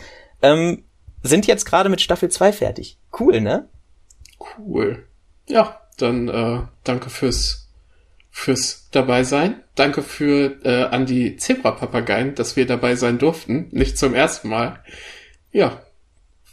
Ähm, 0.44 0.84
sind 1.24 1.48
jetzt 1.48 1.66
gerade 1.66 1.90
mit 1.90 2.02
Staffel 2.02 2.30
2 2.30 2.53
fertig. 2.53 2.99
Cool, 3.20 3.41
ne? 3.41 3.68
Cool. 4.57 5.07
Ja, 5.47 5.81
dann 5.97 6.27
äh, 6.27 6.61
danke 6.84 7.09
fürs 7.09 7.61
fürs 8.31 8.89
dabei 8.91 9.23
sein. 9.23 9.61
Danke 9.76 10.01
für 10.01 10.57
äh, 10.63 10.85
an 10.85 11.05
die 11.05 11.35
Zebra-Papageien, 11.35 12.34
dass 12.35 12.55
wir 12.55 12.65
dabei 12.65 12.95
sein 12.95 13.18
durften. 13.18 13.68
Nicht 13.72 13.97
zum 13.97 14.13
ersten 14.13 14.47
Mal. 14.47 14.81
Ja, 15.51 15.81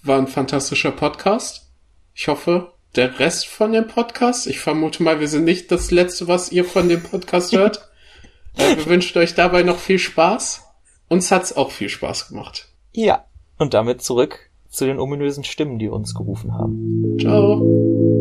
war 0.03 0.19
ein 0.19 0.27
fantastischer 0.27 0.91
Podcast. 0.91 1.71
Ich 2.15 2.27
hoffe, 2.27 2.73
der 2.97 3.21
Rest 3.21 3.47
von 3.47 3.73
dem 3.73 3.87
Podcast. 3.87 4.49
Ich 4.49 4.59
vermute 4.59 5.03
mal, 5.03 5.21
wir 5.21 5.29
sind 5.29 5.45
nicht 5.45 5.71
das 5.71 5.93
Letzte, 5.93 6.27
was 6.27 6.51
ihr 6.51 6.65
von 6.65 6.89
dem 6.89 7.03
Podcast 7.03 7.53
hört. 7.53 7.89
äh, 8.57 8.77
wir 8.77 8.87
wünschen 8.87 9.19
euch 9.19 9.35
dabei 9.35 9.63
noch 9.63 9.79
viel 9.79 10.01
Spaß. 10.01 10.63
Uns 11.09 11.31
hat's 11.31 11.57
auch 11.57 11.71
viel 11.71 11.89
Spaß 11.89 12.29
gemacht. 12.29 12.69
Ja. 12.93 13.25
Und 13.57 13.75
damit 13.75 14.03
zurück 14.03 14.48
zu 14.69 14.87
den 14.87 14.99
ominösen 14.99 15.45
Stimmen, 15.45 15.79
die 15.79 15.89
uns 15.89 16.15
gerufen 16.15 16.53
haben. 16.55 17.17
Ciao. 17.21 17.61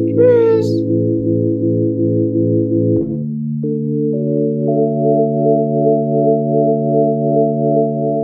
Tschüss. 0.05 0.67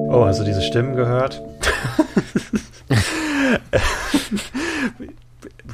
Oh, 0.09 0.25
hast 0.25 0.39
du 0.39 0.43
diese 0.45 0.61
Stimmen 0.61 0.95
gehört? 0.95 1.43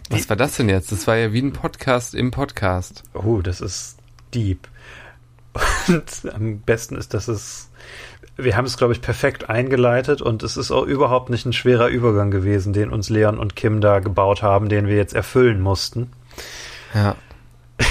Was 0.09 0.27
war 0.27 0.35
das 0.35 0.57
denn 0.57 0.69
jetzt? 0.69 0.91
Das 0.91 1.05
war 1.07 1.17
ja 1.17 1.31
wie 1.33 1.41
ein 1.41 1.53
Podcast 1.53 2.15
im 2.15 2.31
Podcast. 2.31 3.03
Oh, 3.13 3.41
das 3.41 3.61
ist 3.61 3.97
deep. 4.33 4.67
Und 5.87 6.33
am 6.33 6.59
besten 6.59 6.95
ist, 6.95 7.13
dass 7.13 7.27
es. 7.27 7.69
Wir 8.41 8.55
haben 8.57 8.65
es, 8.65 8.77
glaube 8.77 8.93
ich, 8.93 9.01
perfekt 9.01 9.49
eingeleitet 9.49 10.21
und 10.21 10.43
es 10.43 10.55
ist 10.57 10.71
auch 10.71 10.85
überhaupt 10.85 11.29
nicht 11.29 11.45
ein 11.45 11.53
schwerer 11.53 11.87
Übergang 11.87 12.31
gewesen, 12.31 12.73
den 12.73 12.89
uns 12.89 13.09
Leon 13.09 13.37
und 13.37 13.55
Kim 13.55 13.81
da 13.81 13.99
gebaut 13.99 14.41
haben, 14.41 14.69
den 14.69 14.87
wir 14.87 14.95
jetzt 14.95 15.13
erfüllen 15.13 15.59
mussten. 15.61 16.11
Ja. 16.93 17.15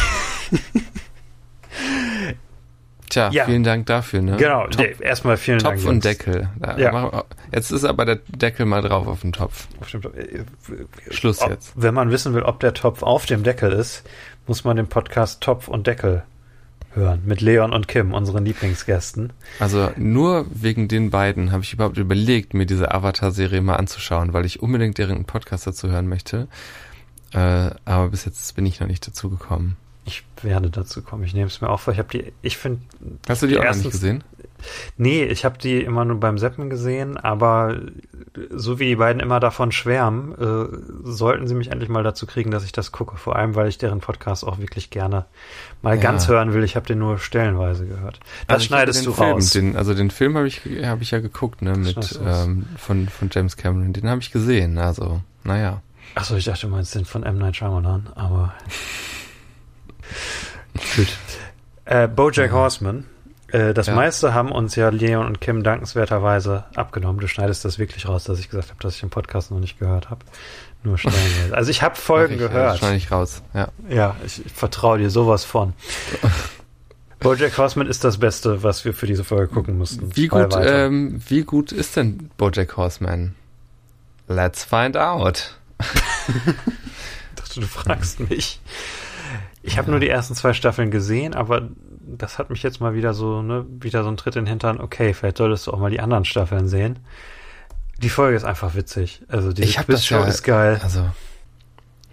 Tja, 3.11 3.31
Ja. 3.31 3.47
vielen 3.47 3.65
Dank 3.65 3.87
dafür, 3.87 4.21
ne? 4.21 4.37
Genau, 4.37 4.67
Top, 4.67 4.81
nee, 4.85 4.95
erstmal 5.01 5.39
vielen 5.39 5.61
Dank. 5.61 5.77
Topf 5.79 5.89
und. 5.89 6.05
Deckel. 6.05 6.51
Da 6.59 6.77
Ja. 6.77 6.93
machen 6.93 7.23
Jetzt 7.53 7.71
ist 7.71 7.85
aber 7.85 8.05
der 8.05 8.17
Deckel 8.29 8.67
mal 8.67 8.83
drauf 8.83 9.07
auf 9.07 9.23
dem 9.23 9.33
Topf. 9.33 9.67
Stimmt. 9.87 10.07
Äh, 10.15 10.45
Schluss 11.11 11.41
ob, 11.41 11.51
jetzt. 11.51 11.73
Wenn 11.75 11.95
man 11.95 12.11
wissen 12.11 12.35
will, 12.35 12.43
ob 12.43 12.61
der 12.61 12.75
Topf 12.75 13.03
auf 13.03 13.25
dem 13.25 13.43
Deckel 13.45 13.73
ist, 13.73 14.05
muss 14.47 14.65
man 14.65 14.77
den 14.77 14.89
Podcast 14.89 15.43
Topf 15.43 15.69
und 15.69 15.87
Deckel 15.87 16.23
hören. 16.99 17.23
Mit 17.25 17.41
Leon 17.41 17.73
und 17.73 17.89
Kim, 17.89 18.13
unseren 18.13 18.45
Lieblingsgästen. 18.45 19.33
Also 19.59 19.91
nur 19.97 20.47
wegen 20.51 20.89
den 20.89 21.11
beiden 21.11 21.53
habe 21.53 21.63
ich 21.63 21.73
überhaupt 21.73 21.97
überlegt, 21.99 22.53
mir 22.55 22.67
diese 22.67 22.93
Avatar-Serie 22.93 23.61
mal 23.63 23.77
anzuschauen, 23.77 24.33
weil 24.33 24.45
ich 24.45 24.61
unbedingt 24.63 24.99
deren 24.99 25.25
Podcast 25.25 25.67
dazu 25.67 25.89
hören 25.91 26.09
möchte. 26.09 26.49
Äh, 27.33 27.71
aber 27.85 28.09
bis 28.11 28.25
jetzt 28.25 28.55
bin 28.57 28.67
ich 28.67 28.81
noch 28.81 28.87
nicht 28.89 29.07
dazu 29.07 29.31
gekommen. 29.31 29.77
Ich 30.05 30.25
werde 30.43 30.71
dazu 30.71 31.03
kommen. 31.03 31.25
Ich 31.25 31.35
nehme 31.35 31.47
es 31.49 31.61
mir 31.61 31.69
auf, 31.69 31.87
weil 31.87 31.93
ich 31.95 31.99
habe 31.99 32.09
die, 32.11 32.33
ich 32.41 32.57
finde, 32.57 32.81
Hast 33.29 33.43
du 33.43 33.47
die, 33.47 33.53
Die 33.53 33.59
auch 33.59 33.63
noch 33.63 33.69
ersten- 33.69 33.83
nicht 33.85 33.93
gesehen? 33.93 34.25
Nee, 34.97 35.25
ich 35.25 35.45
habe 35.45 35.59
die 35.59 35.83
immer 35.83 36.05
nur 36.05 36.21
beim 36.21 36.39
Seppen 36.39 36.71
gesehen, 36.71 37.17
aber 37.17 37.79
so 38.51 38.79
wie 38.79 38.87
die 38.87 38.97
beiden 38.97 39.21
immer 39.21 39.41
davon 39.41 39.73
schwärmen, 39.73 40.33
äh, 40.35 40.77
sollten 41.05 41.49
sie 41.49 41.55
mich 41.55 41.71
endlich 41.71 41.89
mal 41.89 42.03
dazu 42.03 42.27
kriegen, 42.27 42.51
dass 42.51 42.65
ich 42.65 42.73
das 42.73 42.93
gucke. 42.93 43.17
Vor 43.17 43.37
allem, 43.37 43.55
weil 43.55 43.69
ich 43.69 43.79
deren 43.79 44.01
Podcast 44.01 44.45
auch 44.45 44.59
wirklich 44.59 44.91
gerne 44.91 45.27
mal 45.83 45.97
Ja. 45.97 46.03
ganz 46.03 46.29
hören 46.29 46.53
will. 46.55 46.65
Ich 46.65 46.77
habe 46.77 46.87
den 46.87 46.99
nur 46.99 47.19
stellenweise 47.19 47.87
gehört. 47.87 48.21
Das 48.47 48.57
Also 48.57 48.67
schneidest 48.67 49.07
du 49.07 49.13
Film, 49.13 49.33
raus. 49.33 49.51
Den, 49.51 49.77
also 49.77 49.95
den 49.95 50.11
Film 50.11 50.37
habe 50.37 50.49
ich, 50.49 50.61
habe 50.85 51.03
ich 51.03 51.11
ja 51.11 51.21
geguckt, 51.21 51.63
ne, 51.63 51.75
mit 51.77 52.19
ähm, 52.25 52.67
von 52.77 53.09
von 53.09 53.29
James 53.33 53.57
Cameron. 53.57 53.93
Den 53.93 54.09
habe 54.09 54.21
ich 54.21 54.31
gesehen. 54.33 54.79
Also 54.79 55.21
naja. 55.45 55.83
Achso, 56.15 56.37
ich 56.37 56.47
dachte, 56.47 56.67
du 56.67 56.73
meinst 56.73 56.95
den 56.95 57.05
von 57.05 57.23
M. 57.23 57.39
Night 57.39 57.57
Shyamalan, 57.57 58.09
aber 58.15 58.55
gut. 60.97 61.09
Äh, 61.85 62.09
Bojack 62.09 62.53
Horseman. 62.53 63.05
Äh, 63.53 63.73
das 63.75 63.87
Ja. 63.87 63.95
meiste 63.95 64.35
haben 64.35 64.53
uns 64.53 64.75
ja 64.77 64.89
Leon 64.91 65.27
und 65.27 65.41
Kim 65.41 65.63
dankenswerterweise 65.63 66.65
abgenommen. 66.75 67.21
Du 67.21 67.29
schneidest 67.29 67.65
das 67.65 67.79
wirklich 67.79 68.07
raus, 68.09 68.25
dass 68.25 68.39
ich 68.39 68.51
gesagt 68.51 68.69
habe, 68.71 68.81
dass 68.81 68.95
ich 68.95 69.01
den 69.01 69.11
Podcast 69.11 69.51
noch 69.51 69.59
nicht 69.61 69.79
gehört 69.79 70.11
habe. 70.11 70.21
Nur 70.85 70.99
stellenweise. 70.99 71.57
Also 71.57 71.71
ich 71.71 71.83
habe 71.83 71.97
Folgen 71.97 72.35
ich, 72.35 72.39
gehört. 72.41 72.77
Äh, 72.77 72.79
schneide 72.79 72.97
ich 72.97 73.11
raus. 73.11 73.43
Ja. 73.55 73.69
Ja, 73.89 74.17
ich, 74.25 74.45
ich 74.45 74.53
vertraue 74.53 74.99
dir 74.99 75.11
sowas 75.11 75.45
von. 75.45 75.73
Bojack 77.21 77.59
Horseman 77.59 77.89
ist 77.89 78.05
das 78.05 78.19
Beste, 78.19 78.63
was 78.63 78.85
wir 78.85 78.95
für 78.95 79.07
diese 79.09 79.25
Folge 79.25 79.53
gucken 79.53 79.77
mussten. 79.77 80.15
Wie 80.15 80.29
gut, 80.29 80.55
ähm, 80.57 81.21
wie 81.27 81.43
gut 81.43 81.73
ist 81.73 81.97
denn 81.97 82.31
BoJack 82.37 82.77
Horseman? 82.77 83.35
Let's 84.29 84.63
find 84.65 84.97
out. 84.97 85.59
Ich 86.29 87.35
dachte, 87.35 87.61
du 87.61 87.67
fragst 87.67 88.21
mich. 88.29 88.61
Ich 89.63 89.79
habe 89.79 89.91
nur 89.91 90.01
die 90.01 90.09
ersten 90.09 90.35
zwei 90.35 90.53
Staffeln 90.53 90.91
gesehen, 90.91 91.35
aber 91.35 91.69
das 92.17 92.39
hat 92.39 92.51
mich 92.51 92.63
jetzt 92.63 92.81
mal 92.81 92.95
wieder 92.95 93.13
so, 93.15 93.43
ne, 93.43 93.67
wieder 93.81 94.03
so 94.03 94.09
ein 94.11 94.17
Tritt 94.17 94.37
in 94.37 94.45
den 94.45 94.49
Hintern. 94.51 94.81
Okay, 94.81 95.13
vielleicht 95.15 95.39
solltest 95.39 95.67
du 95.67 95.73
auch 95.73 95.79
mal 95.79 95.91
die 95.91 96.01
anderen 96.01 96.25
Staffeln 96.25 96.69
sehen. 96.69 96.99
Die 97.99 98.09
Folge 98.09 98.37
ist 98.37 98.45
einfach 98.45 98.75
witzig. 98.75 99.23
Also 99.29 99.53
die 99.53 99.63
Quizshow 99.63 100.17
ja- 100.21 100.27
ist 100.27 100.43
geil. 100.45 100.81
Also, 100.83 101.05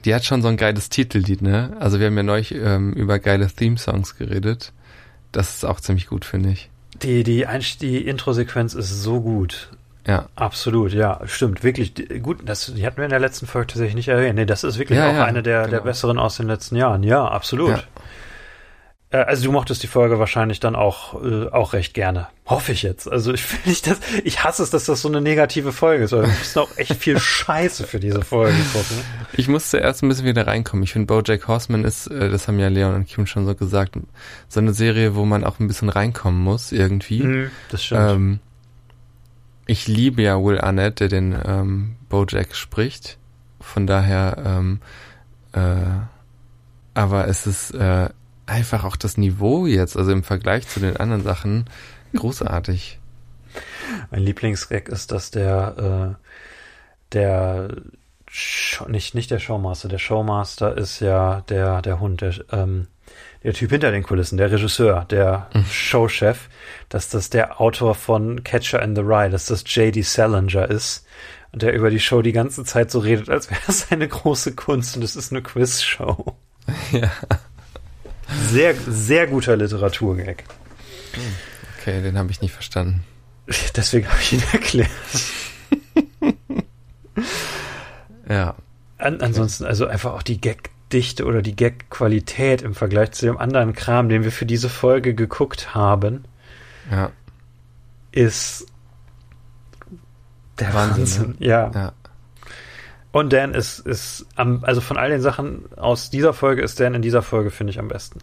die 0.03 0.13
hat 0.13 0.25
schon 0.25 0.41
so 0.41 0.47
ein 0.47 0.57
geiles 0.57 0.89
Titellied, 0.89 1.41
ne? 1.41 1.75
Also 1.79 1.99
wir 1.99 2.07
haben 2.07 2.17
ja 2.17 2.23
neulich 2.23 2.53
ähm, 2.53 2.93
über 2.93 3.19
geile 3.19 3.47
Theme-Songs 3.47 4.17
geredet. 4.17 4.71
Das 5.31 5.55
ist 5.55 5.65
auch 5.65 5.79
ziemlich 5.79 6.07
gut, 6.07 6.25
finde 6.25 6.49
ich. 6.49 6.69
Die, 7.01 7.23
die, 7.23 7.45
Einst 7.45 7.81
die 7.81 8.05
Intro-Sequenz 8.07 8.73
ist 8.73 9.01
so 9.03 9.21
gut. 9.21 9.69
Ja. 10.07 10.27
Absolut, 10.35 10.93
ja, 10.93 11.19
stimmt, 11.25 11.63
wirklich 11.63 11.93
die- 11.95 12.19
gut. 12.19 12.39
Das, 12.45 12.71
die 12.75 12.85
hatten 12.85 12.97
wir 12.97 13.05
in 13.05 13.09
der 13.09 13.19
letzten 13.19 13.47
Folge 13.47 13.67
tatsächlich 13.67 13.95
nicht 13.95 14.07
erwähnt. 14.07 14.35
Nee, 14.35 14.45
das 14.45 14.63
ist 14.63 14.77
wirklich 14.77 14.99
Ja, 14.99 15.09
auch 15.09 15.13
ja, 15.15 15.25
eine 15.25 15.41
der, 15.41 15.61
der 15.63 15.69
genau. 15.79 15.83
besseren 15.83 16.19
aus 16.19 16.37
den 16.37 16.45
letzten 16.47 16.75
Jahren. 16.75 17.01
Ja, 17.03 17.25
absolut. 17.27 17.71
Ja. 17.71 17.83
Äh, 19.11 19.17
Also 19.17 19.45
du 19.45 19.51
mochtest 19.51 19.83
die 19.83 19.87
Folge 19.87 20.19
wahrscheinlich 20.19 20.59
dann 20.59 20.75
auch, 20.75 21.21
äh, 21.23 21.47
auch 21.49 21.73
recht 21.73 21.93
gerne. 21.93 22.27
Hoffe 22.45 22.71
ich 22.73 22.83
jetzt. 22.83 23.11
Also 23.11 23.33
ich 23.33 23.43
finde 23.43 23.69
nicht, 23.69 23.87
dass, 23.87 23.99
ich 24.23 24.43
hasse 24.43 24.61
es, 24.63 24.69
dass 24.69 24.85
das 24.85 25.01
so 25.01 25.07
eine 25.07 25.21
negative 25.21 25.71
Folge 25.71 26.03
ist, 26.05 26.11
weil 26.11 26.23
wir 26.23 26.27
müssen 26.29 26.59
auch 26.59 26.77
echt 26.77 26.93
viel 26.95 27.19
Scheiße 27.19 27.85
für 27.85 27.99
diese 27.99 28.21
Folge 28.21 28.57
gucken. 28.73 28.97
Ich 29.33 29.47
musste 29.47 29.77
erst 29.77 30.03
ein 30.03 30.09
bisschen 30.09 30.25
wieder 30.25 30.45
reinkommen. 30.47 30.83
Ich 30.83 30.93
finde, 30.93 31.07
BoJack 31.07 31.47
Horseman 31.47 31.83
ist, 31.83 32.07
äh, 32.07 32.29
das 32.29 32.47
haben 32.47 32.59
ja 32.59 32.67
Leon 32.67 32.93
und 32.95 33.07
Kim 33.07 33.25
schon 33.25 33.45
so 33.45 33.55
gesagt, 33.55 33.95
so 34.47 34.59
eine 34.59 34.73
Serie, 34.73 35.15
wo 35.15 35.25
man 35.25 35.43
auch 35.43 35.59
ein 35.59 35.67
bisschen 35.67 35.89
reinkommen 35.89 36.41
muss, 36.41 36.71
irgendwie. 36.71 37.23
Mhm, 37.23 37.51
das 37.69 37.83
stimmt. 37.83 38.11
Ähm, 38.11 38.39
ich 39.67 39.87
liebe 39.87 40.21
ja 40.21 40.39
Will 40.43 40.59
Arnett, 40.61 40.99
der 40.99 41.07
den 41.07 41.35
ähm, 41.43 41.95
Bojack 42.09 42.55
spricht. 42.55 43.17
Von 43.59 43.87
daher, 43.87 44.37
ähm, 44.45 44.79
äh, 45.53 45.59
aber 46.93 47.27
es 47.27 47.47
ist 47.47 47.71
äh, 47.71 48.09
einfach 48.45 48.83
auch 48.83 48.95
das 48.95 49.17
Niveau 49.17 49.65
jetzt, 49.65 49.97
also 49.97 50.11
im 50.11 50.23
Vergleich 50.23 50.67
zu 50.67 50.79
den 50.79 50.97
anderen 50.97 51.23
Sachen, 51.23 51.65
großartig. 52.15 52.99
Mein 54.11 54.21
Lieblingsgag 54.21 54.89
ist, 54.89 55.11
dass 55.11 55.31
der, 55.31 56.17
äh, 56.17 56.25
der, 57.13 57.75
nicht, 58.87 59.15
nicht 59.15 59.31
der 59.31 59.39
Showmaster, 59.39 59.87
der 59.87 59.99
Showmaster 59.99 60.77
ist 60.77 60.99
ja 60.99 61.41
der, 61.49 61.81
der 61.81 61.99
Hund, 61.99 62.21
der, 62.21 62.33
ähm, 62.51 62.87
der 63.43 63.53
Typ 63.53 63.69
hinter 63.69 63.91
den 63.91 64.03
Kulissen, 64.03 64.37
der 64.37 64.51
Regisseur, 64.51 65.05
der 65.05 65.49
Showchef, 65.71 66.49
dass 66.89 67.09
das 67.09 67.29
der 67.29 67.61
Autor 67.61 67.93
von 67.93 68.43
Catcher 68.43 68.81
in 68.81 68.95
the 68.95 69.03
Rye, 69.03 69.29
dass 69.29 69.45
das 69.45 69.63
J.D. 69.67 70.01
Salinger 70.01 70.69
ist. 70.69 71.05
und 71.51 71.61
der 71.61 71.73
über 71.73 71.89
die 71.89 71.99
Show 71.99 72.21
die 72.21 72.31
ganze 72.31 72.65
Zeit 72.65 72.91
so 72.91 72.99
redet, 72.99 73.29
als 73.29 73.49
wäre 73.49 73.61
es 73.67 73.91
eine 73.91 74.07
große 74.07 74.55
Kunst 74.55 74.97
und 74.97 75.03
es 75.03 75.15
ist 75.15 75.31
eine 75.31 75.41
Quizshow. 75.41 76.35
Ja. 76.91 77.11
Sehr, 78.49 78.73
sehr 78.87 79.27
guter 79.27 79.55
Literaturgag. 79.55 80.43
Okay, 81.79 82.01
den 82.01 82.17
habe 82.17 82.31
ich 82.31 82.41
nicht 82.41 82.53
verstanden. 82.53 83.03
Deswegen 83.75 84.07
habe 84.09 84.19
ich 84.21 84.33
ihn 84.33 84.43
erklärt. 84.51 84.89
Ja. 88.27 88.55
An, 88.97 89.21
ansonsten, 89.21 89.65
also 89.65 89.85
einfach 89.87 90.13
auch 90.13 90.23
die 90.23 90.41
Gagdichte 90.41 91.25
oder 91.25 91.41
die 91.41 91.55
Gag-Qualität 91.55 92.61
im 92.63 92.73
Vergleich 92.73 93.11
zu 93.11 93.25
dem 93.27 93.37
anderen 93.37 93.73
Kram, 93.73 94.09
den 94.09 94.23
wir 94.23 94.31
für 94.31 94.45
diese 94.47 94.69
Folge 94.69 95.13
geguckt 95.13 95.75
haben, 95.75 96.23
Ja. 96.89 97.11
ist 98.11 98.65
der 100.59 100.73
Wahnsinn. 100.73 100.97
Wahnsinn, 101.27 101.35
Ja. 101.39 101.71
Ja. 101.73 101.93
Und 103.15 103.31
Dan 103.31 103.53
ist, 103.53 103.79
ist 103.79 104.25
am, 104.35 104.65
also 104.65 104.81
von 104.81 104.97
all 104.97 105.09
den 105.09 105.21
Sachen 105.21 105.71
aus 105.77 106.09
dieser 106.09 106.33
Folge 106.33 106.61
ist 106.61 106.81
Dan 106.81 106.95
in 106.95 107.01
dieser 107.01 107.21
Folge, 107.21 107.49
finde 107.49 107.71
ich, 107.71 107.79
am 107.79 107.87
besten. 107.87 108.19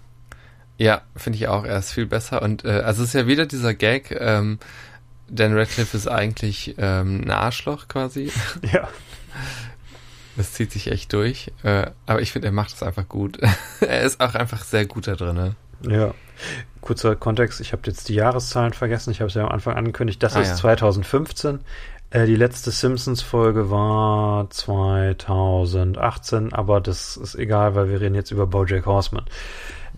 Ja, 0.77 1.01
finde 1.16 1.39
ich 1.39 1.48
auch. 1.48 1.64
Er 1.64 1.78
ist 1.78 1.93
viel 1.93 2.05
besser. 2.05 2.43
Und 2.43 2.66
äh, 2.66 2.82
also 2.85 3.02
es 3.02 3.09
ist 3.09 3.14
ja 3.14 3.27
wieder 3.27 3.47
dieser 3.47 3.73
Gag, 3.73 4.14
ähm, 4.20 4.59
Dan 5.31 5.56
Radcliffe 5.56 5.97
ist 5.97 6.09
eigentlich 6.09 6.74
ähm, 6.77 7.23
ein 7.24 7.31
Arschloch 7.31 7.89
quasi. 7.89 8.31
Ja. 8.70 8.86
Das 10.36 10.52
zieht 10.52 10.70
sich 10.73 10.89
echt 10.93 11.10
durch. 11.14 11.51
Äh, 11.62 11.86
aber 12.05 12.20
ich 12.20 12.31
finde, 12.31 12.48
er 12.48 12.52
macht 12.52 12.74
es 12.74 12.82
einfach 12.82 13.09
gut. 13.09 13.39
er 13.81 14.02
ist 14.02 14.20
auch 14.20 14.35
einfach 14.35 14.62
sehr 14.62 14.85
gut 14.85 15.06
da 15.06 15.14
drin. 15.14 15.36
Ne? 15.36 15.56
Ja. 15.89 16.14
Kurzer 16.82 17.16
Kontext, 17.16 17.62
ich 17.62 17.73
habe 17.73 17.82
jetzt 17.86 18.10
die 18.10 18.14
Jahreszahlen 18.14 18.74
vergessen. 18.74 19.10
Ich 19.10 19.20
habe 19.20 19.28
es 19.28 19.35
ja 19.35 19.44
am 19.44 19.52
Anfang 19.52 19.74
angekündigt. 19.74 20.23
Das 20.23 20.36
Ah, 20.36 20.43
ist 20.43 20.48
ja. 20.48 20.56
2015. 20.56 21.60
Äh, 22.13 22.27
die 22.27 22.37
letzte 22.37 22.71
Simpsons-Folge 22.71 23.71
war 23.71 24.49
2018, 24.51 26.53
aber 26.53 26.81
das 26.81 27.17
ist 27.17 27.35
egal, 27.35 27.75
weil 27.75 27.89
wir 27.89 28.01
reden 28.01 28.15
jetzt 28.15 28.31
über 28.31 28.47
Bojack 28.47 28.87
Horseman. 28.87 29.25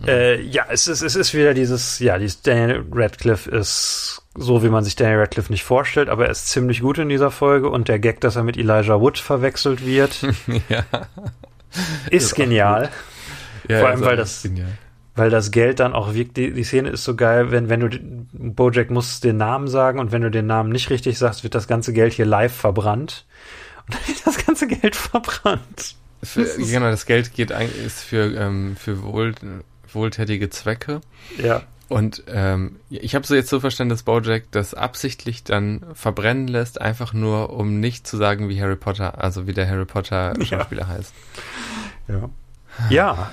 Äh, 0.07 0.41
ja, 0.43 0.65
es 0.71 0.89
ist, 0.89 1.03
es 1.03 1.15
ist 1.15 1.35
wieder 1.35 1.55
dieses, 1.55 2.01
ja, 2.01 2.19
dieses 2.19 2.43
Daniel 2.43 2.85
Radcliffe 2.93 3.49
ist 3.51 4.23
so, 4.35 4.63
wie 4.65 4.69
man 4.69 4.83
sich 4.83 4.97
Daniel 4.97 5.21
Radcliffe 5.21 5.53
nicht 5.53 5.63
vorstellt, 5.63 6.09
aber 6.09 6.25
er 6.27 6.33
ist 6.33 6.49
ziemlich 6.49 6.81
gut 6.81 6.99
in 6.99 7.09
dieser 7.09 7.31
Folge 7.31 7.69
und 7.69 7.87
der 7.89 8.01
Gag, 8.01 8.21
dass 8.21 8.35
er 8.35 8.43
mit 8.43 8.57
Elijah 8.57 9.01
Wood 9.01 9.19
verwechselt 9.19 9.87
wird, 9.87 10.21
ja. 10.69 10.85
ist 12.11 12.33
auch 12.33 12.37
genial. 12.37 12.89
ja. 13.69 13.79
Vor 13.79 13.89
allem, 13.89 14.01
ist 14.01 14.07
weil 14.07 14.17
das- 14.17 14.43
Genial. 14.43 14.67
Weil 15.17 15.31
das 15.31 15.53
Geld 15.53 15.79
dann 15.79 15.93
auch 15.93 16.15
wirkt, 16.15 16.37
die, 16.37 16.53
die 16.53 16.65
Szene 16.65 16.91
ist 16.91 17.05
so 17.05 17.15
geil, 17.15 17.53
wenn, 17.53 17.69
wenn 17.69 17.81
du, 17.81 17.89
Bojack 18.33 18.91
muss 18.91 19.21
den 19.21 19.37
Namen 19.37 19.69
sagen 19.69 20.01
und 20.01 20.11
wenn 20.11 20.23
du 20.23 20.31
den 20.31 20.47
Namen 20.47 20.71
nicht 20.71 20.91
richtig 20.91 21.19
sagst, 21.19 21.45
wird 21.45 21.55
das 21.55 21.69
ganze 21.69 21.93
Geld 21.93 22.13
hier 22.13 22.27
live 22.27 22.55
verbrannt. 22.55 23.25
Und 23.87 23.95
dann 23.95 24.09
wird 24.09 24.27
das 24.27 24.45
ganze 24.45 24.67
Geld 24.67 24.97
verbrannt. 24.97 25.95
Für, 26.23 26.45
genau, 26.45 26.91
das 26.91 27.07
Geld 27.07 27.35
geht 27.35 27.53
eigentlich 27.53 27.85
ist 27.85 28.01
für, 28.01 28.35
ähm, 28.35 28.77
für 28.77 29.03
wohl, 29.03 29.35
wohltätige 29.93 30.51
Zwecke. 30.51 31.01
Ja. 31.39 31.63
Und 31.89 32.25
ähm, 32.29 32.77
ich 32.89 33.15
habe 33.15 33.27
so 33.27 33.35
jetzt 33.35 33.51
so 33.51 33.61
verstanden, 33.61 33.91
dass 33.91 34.03
Bojack 34.03 34.45
das 34.51 34.75
absichtlich 34.75 35.45
dann 35.45 35.85
verbrennen 35.95 36.49
lässt, 36.49 36.81
einfach 36.81 37.13
nur, 37.13 37.51
um 37.51 37.79
nicht 37.79 38.07
zu 38.07 38.17
sagen, 38.17 38.49
wie 38.49 38.61
Harry 38.61 38.77
Potter, 38.77 39.23
also 39.23 39.47
wie 39.47 39.53
der 39.53 39.69
Harry 39.69 39.85
Potter 39.85 40.35
Schauspieler 40.43 40.89
heißt. 40.89 41.15
Ja. 42.09 42.31
Ja. 42.91 43.33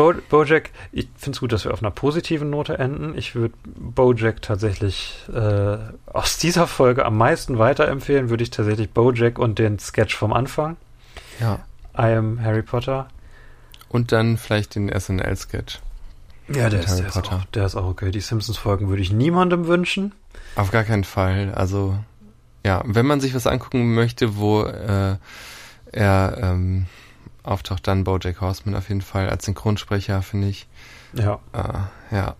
Bo 0.00 0.14
Bojack, 0.30 0.70
ich 0.92 1.10
finde 1.14 1.36
es 1.36 1.40
gut, 1.40 1.52
dass 1.52 1.66
wir 1.66 1.74
auf 1.74 1.82
einer 1.82 1.90
positiven 1.90 2.48
Note 2.48 2.78
enden. 2.78 3.18
Ich 3.18 3.34
würde 3.34 3.54
Bojack 3.66 4.40
tatsächlich 4.40 5.26
äh, 5.30 5.76
aus 6.06 6.38
dieser 6.38 6.66
Folge 6.66 7.04
am 7.04 7.18
meisten 7.18 7.58
weiterempfehlen, 7.58 8.30
würde 8.30 8.42
ich 8.42 8.48
tatsächlich 8.48 8.88
Bojack 8.88 9.38
und 9.38 9.58
den 9.58 9.78
Sketch 9.78 10.16
vom 10.16 10.32
Anfang. 10.32 10.78
Ja. 11.38 11.58
I 11.98 12.14
am 12.14 12.42
Harry 12.42 12.62
Potter. 12.62 13.08
Und 13.90 14.10
dann 14.10 14.38
vielleicht 14.38 14.74
den 14.74 14.88
SNL-Sketch. 14.88 15.80
Ja, 16.48 16.70
der 16.70 16.80
ist, 16.80 16.96
der, 16.96 17.06
ist 17.06 17.18
auch, 17.18 17.44
der 17.52 17.66
ist 17.66 17.76
auch 17.76 17.84
okay. 17.84 18.10
Die 18.10 18.20
Simpsons-Folgen 18.20 18.88
würde 18.88 19.02
ich 19.02 19.12
niemandem 19.12 19.66
wünschen. 19.66 20.12
Auf 20.56 20.70
gar 20.70 20.84
keinen 20.84 21.04
Fall. 21.04 21.52
Also, 21.54 21.94
ja, 22.64 22.82
wenn 22.86 23.04
man 23.04 23.20
sich 23.20 23.34
was 23.34 23.46
angucken 23.46 23.92
möchte, 23.94 24.38
wo 24.38 24.62
äh, 24.62 25.16
er 25.92 26.38
ähm, 26.40 26.86
auftaucht, 27.42 27.86
dann 27.86 28.04
Bojack 28.04 28.40
Horseman 28.40 28.74
auf 28.76 28.88
jeden 28.88 29.02
Fall 29.02 29.28
als 29.28 29.44
Synchronsprecher, 29.44 30.22
finde 30.22 30.48
ich. 30.48 30.66
Ja. 31.12 31.40
Äh, 31.52 32.14
ja, 32.14 32.36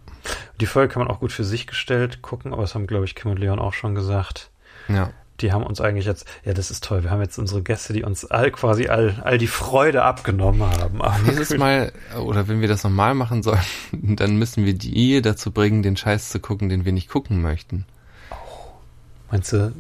Die 0.61 0.67
Folge 0.67 0.93
kann 0.93 1.03
man 1.03 1.11
auch 1.11 1.21
gut 1.21 1.33
für 1.33 1.45
sich 1.45 1.67
gestellt 1.67 2.23
gucken, 2.23 2.53
aber 2.53 2.63
das 2.63 2.75
haben, 2.75 2.87
glaube 2.87 3.05
ich, 3.05 3.15
Kim 3.15 3.31
und 3.31 3.39
Leon 3.39 3.59
auch 3.59 3.73
schon 3.75 3.95
gesagt. 3.95 4.51
ja. 4.89 5.11
Die 5.41 5.53
haben 5.55 5.63
uns 5.65 5.81
eigentlich 5.81 6.05
jetzt, 6.05 6.27
ja, 6.45 6.53
das 6.53 6.71
ist 6.71 6.85
toll. 6.85 7.03
Wir 7.03 7.11
haben 7.11 7.23
jetzt 7.23 7.39
unsere 7.39 7.63
Gäste, 7.63 7.95
die 7.95 8.03
uns 8.05 8.27
all 8.27 8.51
quasi 8.51 8.89
all, 8.89 9.23
all 9.25 9.39
die 9.39 9.47
Freude 9.47 10.03
abgenommen 10.03 10.61
haben. 10.63 11.01
Aber 11.01 11.19
Nächstes 11.25 11.57
Mal, 11.57 11.93
oder 12.23 12.47
wenn 12.47 12.61
wir 12.61 12.69
das 12.69 12.85
nochmal 12.85 13.15
machen 13.15 13.43
sollen, 13.43 13.59
dann 13.93 14.37
müssen 14.37 14.67
wir 14.67 14.75
die 14.75 15.23
dazu 15.23 15.51
bringen, 15.51 15.83
den 15.83 15.97
Scheiß 15.97 16.29
zu 16.29 16.41
gucken, 16.41 16.69
den 16.69 16.85
wir 16.85 16.93
nicht 16.93 17.09
gucken 17.09 17.41
möchten. 17.41 17.87
Meinst 19.31 19.55
du, 19.55 19.73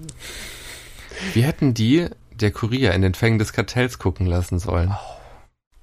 Wir 1.35 1.43
hätten 1.43 1.75
die, 1.75 2.09
der 2.41 2.51
Kurier, 2.53 2.93
in 2.95 3.03
den 3.03 3.15
Fängen 3.15 3.39
des 3.39 3.53
Kartells 3.53 3.99
gucken 3.99 4.27
lassen 4.27 4.59
sollen. 4.59 4.95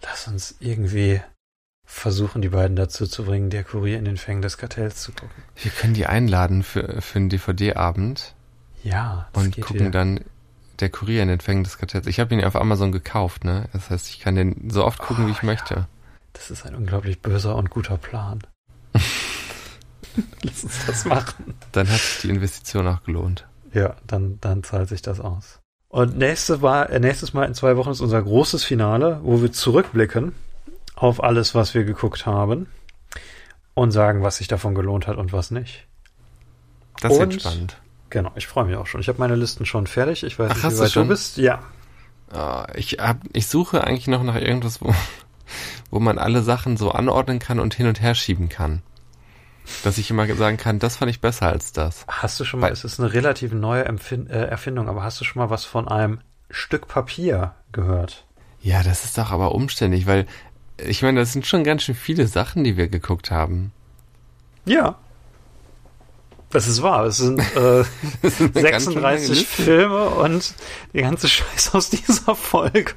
lass 0.04 0.28
uns 0.28 0.56
irgendwie 0.60 1.22
versuchen, 1.86 2.42
die 2.42 2.50
beiden 2.50 2.76
dazu 2.76 3.08
zu 3.08 3.24
bringen, 3.26 3.50
der 3.50 3.64
Kurier 3.64 3.98
in 3.98 4.06
den 4.06 4.18
Fängen 4.18 4.42
des 4.42 4.58
Kartells 4.58 5.02
zu 5.02 5.12
gucken. 5.14 5.44
Wir 5.56 5.72
können 5.72 5.94
die 5.94 6.06
einladen 6.06 6.64
für, 6.64 7.02
für 7.02 7.18
einen 7.20 7.30
DVD-Abend 7.30 8.36
Ja, 8.84 9.28
das 9.34 9.44
und 9.44 9.56
geht 9.56 9.64
gucken 9.66 9.80
wieder. 9.88 9.92
dann 9.92 10.20
der 10.80 10.90
Kurier 10.90 11.24
in 11.24 11.30
den 11.30 11.40
Fängen 11.40 11.64
des 11.64 11.78
Kartells. 11.78 12.06
Ich 12.08 12.20
habe 12.20 12.34
ihn 12.36 12.44
auf 12.44 12.56
Amazon 12.56 12.92
gekauft, 12.92 13.44
ne? 13.46 13.70
Das 13.74 13.90
heißt, 13.90 14.10
ich 14.10 14.20
kann 14.20 14.36
den 14.36 14.70
so 14.70 14.84
oft 14.86 15.00
gucken, 15.00 15.26
wie 15.28 15.32
ich 15.32 15.38
Oh, 15.38 15.42
ja. 15.42 15.46
möchte. 15.46 15.88
Das 16.34 16.52
ist 16.52 16.66
ein 16.66 16.76
unglaublich 16.76 17.22
böser 17.22 17.56
und 17.56 17.70
guter 17.72 17.98
Plan. 17.98 18.40
Lass 20.44 20.64
uns 20.64 20.86
das 20.86 21.06
machen. 21.06 21.56
Dann 21.72 21.88
hat 21.90 22.00
sich 22.00 22.22
die 22.22 22.30
Investition 22.30 22.88
auch 22.88 23.04
gelohnt. 23.04 23.48
Ja, 23.74 23.96
dann, 24.06 24.40
dann 24.42 24.64
zahlt 24.64 24.90
sich 24.90 25.02
das 25.02 25.20
aus. 25.20 25.60
Und 25.98 26.16
nächste 26.16 26.60
Mal, 26.60 26.84
äh, 26.92 27.00
nächstes 27.00 27.34
Mal 27.34 27.46
in 27.46 27.56
zwei 27.56 27.76
Wochen 27.76 27.90
ist 27.90 28.02
unser 28.02 28.22
großes 28.22 28.64
Finale, 28.64 29.20
wo 29.24 29.42
wir 29.42 29.52
zurückblicken 29.52 30.36
auf 30.94 31.24
alles, 31.24 31.56
was 31.56 31.74
wir 31.74 31.86
geguckt 31.86 32.28
haben 32.28 32.68
und 33.74 33.90
sagen, 33.90 34.22
was 34.22 34.38
sich 34.38 34.48
davon 34.48 34.76
gelohnt 34.76 35.08
hat 35.08 35.18
und 35.18 35.34
was 35.34 35.50
nicht. 35.50 35.88
Das 37.02 37.14
Und- 37.14 37.20
wird 37.32 37.42
spannend. 37.42 37.78
Genau, 38.12 38.30
ich 38.36 38.46
freue 38.46 38.66
mich 38.66 38.76
auch 38.76 38.86
schon. 38.86 39.02
Ich 39.02 39.08
habe 39.10 39.18
meine 39.18 39.36
Listen 39.36 39.66
schon 39.66 39.88
fertig. 39.88 40.24
Ich 40.24 40.38
weiß 40.38 40.52
Ach, 40.52 40.56
nicht, 40.58 40.66
wie 40.66 40.70
du 40.70 40.80
weit 40.82 40.86
du 40.86 40.92
schon? 40.92 41.08
bist. 41.08 41.38
Ja. 41.38 41.64
Ah, 42.32 42.68
ich 42.76 43.00
hab, 43.00 43.18
ich 43.34 43.48
suche 43.48 43.84
eigentlich 43.84 44.06
noch 44.06 44.22
nach 44.22 44.36
irgendwas, 44.36 44.80
wo, 44.82 44.94
wo 45.90 46.00
man 46.00 46.20
alle 46.20 46.44
Sachen 46.44 46.78
so 46.78 46.92
anordnen 46.92 47.40
kann 47.40 47.60
und 47.60 47.74
hin 47.74 47.88
und 47.88 48.02
her 48.04 48.14
schieben 48.14 48.50
kann. 48.50 48.84
Dass 49.84 49.98
ich 49.98 50.10
immer 50.10 50.34
sagen 50.36 50.58
kann, 50.58 50.80
das 50.80 50.98
fand 50.98 51.12
ich 51.12 51.20
besser 51.22 51.48
als 51.48 51.72
das. 51.74 52.06
Hast 52.08 52.40
du 52.40 52.46
schon 52.46 52.60
mal, 52.60 52.68
Weil- 52.68 52.74
es 52.74 52.84
ist 52.84 53.00
eine 53.00 53.14
relativ 53.14 53.52
neue 53.52 53.86
Empfin 53.86 54.28
äh, 54.30 54.46
Erfindung, 54.46 54.88
aber 54.90 55.04
hast 55.04 55.20
du 55.20 55.26
schon 55.26 55.42
mal 55.42 55.50
was 55.50 55.66
von 55.66 55.88
einem 55.88 56.20
Stück 56.50 56.88
Papier 56.88 57.54
gehört? 57.72 58.26
Ja, 58.62 58.82
das 58.84 59.04
ist 59.06 59.18
doch 59.18 59.32
aber 59.32 59.54
umständlich, 59.54 60.08
weil 60.08 60.26
ich 60.78 61.02
meine, 61.02 61.20
das 61.20 61.34
sind 61.34 61.46
schon 61.46 61.64
ganz 61.64 61.84
schön 61.84 61.96
viele 61.96 62.28
Sachen, 62.28 62.64
die 62.64 62.78
wir 62.78 62.88
geguckt 62.88 63.30
haben. 63.32 63.72
Ja. 64.66 64.96
Das 66.50 66.68
ist 66.68 66.82
wahr. 66.82 67.06
Es 67.06 67.18
sind 67.18 67.40
äh, 67.40 67.84
Das 68.22 68.40
ist 68.40 68.56
eine 68.58 68.72
ganz 68.72 68.84
schön 68.86 69.02
lange 69.02 69.18
36 69.20 69.30
Liste. 69.30 69.64
Filme 69.64 70.06
und 70.10 70.54
die 70.94 71.02
ganze 71.02 71.28
Scheiß 71.30 71.76
aus 71.76 71.90
dieser 71.90 72.36
Folge. 72.36 72.94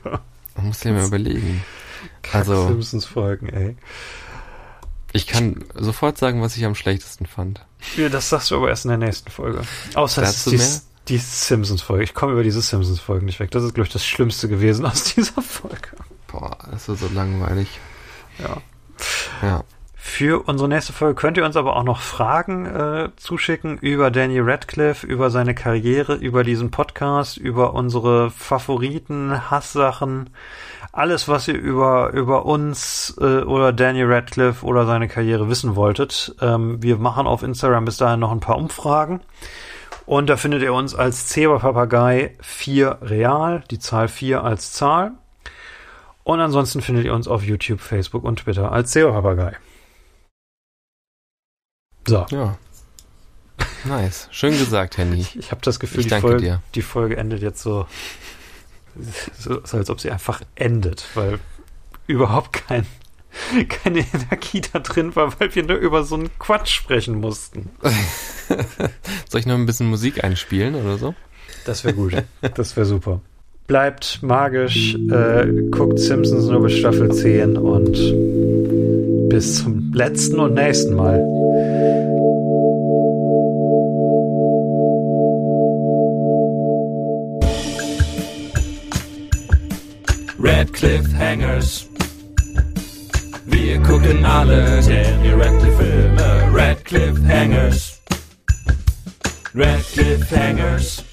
Man 0.56 0.66
muss 0.66 0.84
ja 0.84 0.92
mal 0.92 1.06
überlegen. 1.06 1.64
Also, 2.32 2.68
Simpsons-Folgen, 2.68 3.48
ey. 3.48 3.76
Ich 5.12 5.26
kann 5.26 5.64
sofort 5.74 6.18
sagen, 6.18 6.42
was 6.42 6.56
ich 6.56 6.64
am 6.64 6.74
schlechtesten 6.74 7.26
fand. 7.26 7.64
Ja, 7.96 8.08
das 8.08 8.28
sagst 8.28 8.50
du 8.50 8.56
aber 8.56 8.68
erst 8.68 8.84
in 8.84 8.90
der 8.90 8.98
nächsten 8.98 9.30
Folge. 9.30 9.62
Außer 9.94 10.22
es 10.22 10.46
ist 10.46 10.52
die, 10.52 10.56
mehr? 10.56 10.80
die 11.08 11.18
Simpsons-Folge. 11.18 12.04
Ich 12.04 12.14
komme 12.14 12.32
über 12.32 12.42
diese 12.42 12.60
Simpsons-Folgen 12.60 13.26
nicht 13.26 13.40
weg. 13.40 13.50
Das 13.50 13.64
ist, 13.64 13.74
glaube 13.74 13.86
ich, 13.86 13.92
das 13.92 14.06
Schlimmste 14.06 14.48
gewesen 14.48 14.86
aus 14.86 15.04
dieser 15.14 15.42
Folge. 15.42 15.88
Boah, 16.28 16.56
das 16.70 16.88
ist 16.88 17.00
so 17.00 17.08
langweilig. 17.12 17.68
Ja. 18.38 18.58
Ja. 19.42 19.64
Für 20.02 20.48
unsere 20.48 20.68
nächste 20.68 20.94
Folge 20.94 21.14
könnt 21.14 21.36
ihr 21.36 21.44
uns 21.44 21.56
aber 21.56 21.76
auch 21.76 21.84
noch 21.84 22.00
Fragen 22.00 22.64
äh, 22.64 23.10
zuschicken 23.16 23.76
über 23.78 24.10
Danny 24.10 24.40
Radcliffe, 24.40 25.06
über 25.06 25.30
seine 25.30 25.54
Karriere, 25.54 26.14
über 26.14 26.42
diesen 26.42 26.70
Podcast, 26.70 27.36
über 27.36 27.74
unsere 27.74 28.30
Favoriten, 28.30 29.50
Hasssachen, 29.50 30.30
alles, 30.92 31.28
was 31.28 31.46
ihr 31.48 31.54
über, 31.54 32.10
über 32.10 32.46
uns 32.46 33.14
äh, 33.20 33.42
oder 33.42 33.72
Danny 33.72 34.02
Radcliffe 34.02 34.64
oder 34.64 34.86
seine 34.86 35.08
Karriere 35.08 35.48
wissen 35.48 35.76
wolltet. 35.76 36.34
Ähm, 36.40 36.82
wir 36.82 36.96
machen 36.96 37.26
auf 37.26 37.42
Instagram 37.42 37.84
bis 37.84 37.96
dahin 37.96 38.20
noch 38.20 38.32
ein 38.32 38.40
paar 38.40 38.56
Umfragen. 38.56 39.20
Und 40.06 40.28
da 40.28 40.36
findet 40.36 40.62
ihr 40.62 40.74
uns 40.74 40.94
als 40.94 41.26
Zebra-Papagei 41.28 42.36
4 42.40 42.98
real, 43.02 43.62
die 43.70 43.78
Zahl 43.78 44.08
4 44.08 44.42
als 44.42 44.72
Zahl. 44.72 45.12
Und 46.24 46.40
ansonsten 46.40 46.80
findet 46.80 47.04
ihr 47.04 47.14
uns 47.14 47.28
auf 47.28 47.44
YouTube, 47.44 47.80
Facebook 47.80 48.24
und 48.24 48.40
Twitter 48.40 48.72
als 48.72 48.90
Zebra-Papagei. 48.90 49.56
So, 52.06 52.26
Ja. 52.30 52.56
Nice. 53.84 54.28
Schön 54.30 54.52
gesagt, 54.52 54.96
Henny. 54.98 55.26
ich 55.34 55.50
habe 55.50 55.60
das 55.62 55.78
Gefühl, 55.80 56.00
Ich 56.00 56.08
die 56.08 56.20
Folge, 56.20 56.60
die 56.74 56.82
Folge 56.82 57.16
endet 57.16 57.42
jetzt 57.42 57.62
so 57.62 57.86
So, 59.38 59.60
so 59.64 59.76
als 59.76 59.90
ob 59.90 60.00
sie 60.00 60.10
einfach 60.10 60.42
endet, 60.54 61.06
weil 61.14 61.38
überhaupt 62.06 62.52
kein, 62.52 62.86
keine 63.68 64.04
Energie 64.12 64.62
da 64.72 64.80
drin 64.80 65.14
war, 65.16 65.38
weil 65.38 65.54
wir 65.54 65.64
nur 65.64 65.76
über 65.76 66.04
so 66.04 66.16
einen 66.16 66.30
Quatsch 66.38 66.72
sprechen 66.72 67.20
mussten. 67.20 67.70
Soll 69.28 69.40
ich 69.40 69.46
noch 69.46 69.54
ein 69.54 69.66
bisschen 69.66 69.88
Musik 69.88 70.24
einspielen 70.24 70.74
oder 70.74 70.98
so? 70.98 71.14
Das 71.64 71.84
wäre 71.84 71.94
gut. 71.94 72.14
Das 72.54 72.76
wäre 72.76 72.86
super. 72.86 73.20
Bleibt 73.66 74.20
magisch, 74.22 74.96
äh, 74.96 75.46
guckt 75.70 76.00
Simpsons 76.00 76.46
nur 76.46 76.62
bis 76.62 76.78
Staffel 76.78 77.12
10 77.12 77.56
und 77.56 77.92
bis 79.28 79.58
zum 79.62 79.92
letzten 79.94 80.40
und 80.40 80.54
nächsten 80.54 80.94
Mal. 80.94 81.20
Red 90.42 90.72
Cliffhangers. 90.72 91.86
Wir 93.44 93.78
gucken 93.82 94.24
alle 94.24 94.80
Daniel 94.80 95.34
Radcliffe 95.34 95.76
Filme. 95.76 96.50
Red 96.54 96.82
Cliffhangers. 96.86 98.00
Red 99.54 99.84
Cliffhangers. 99.92 101.04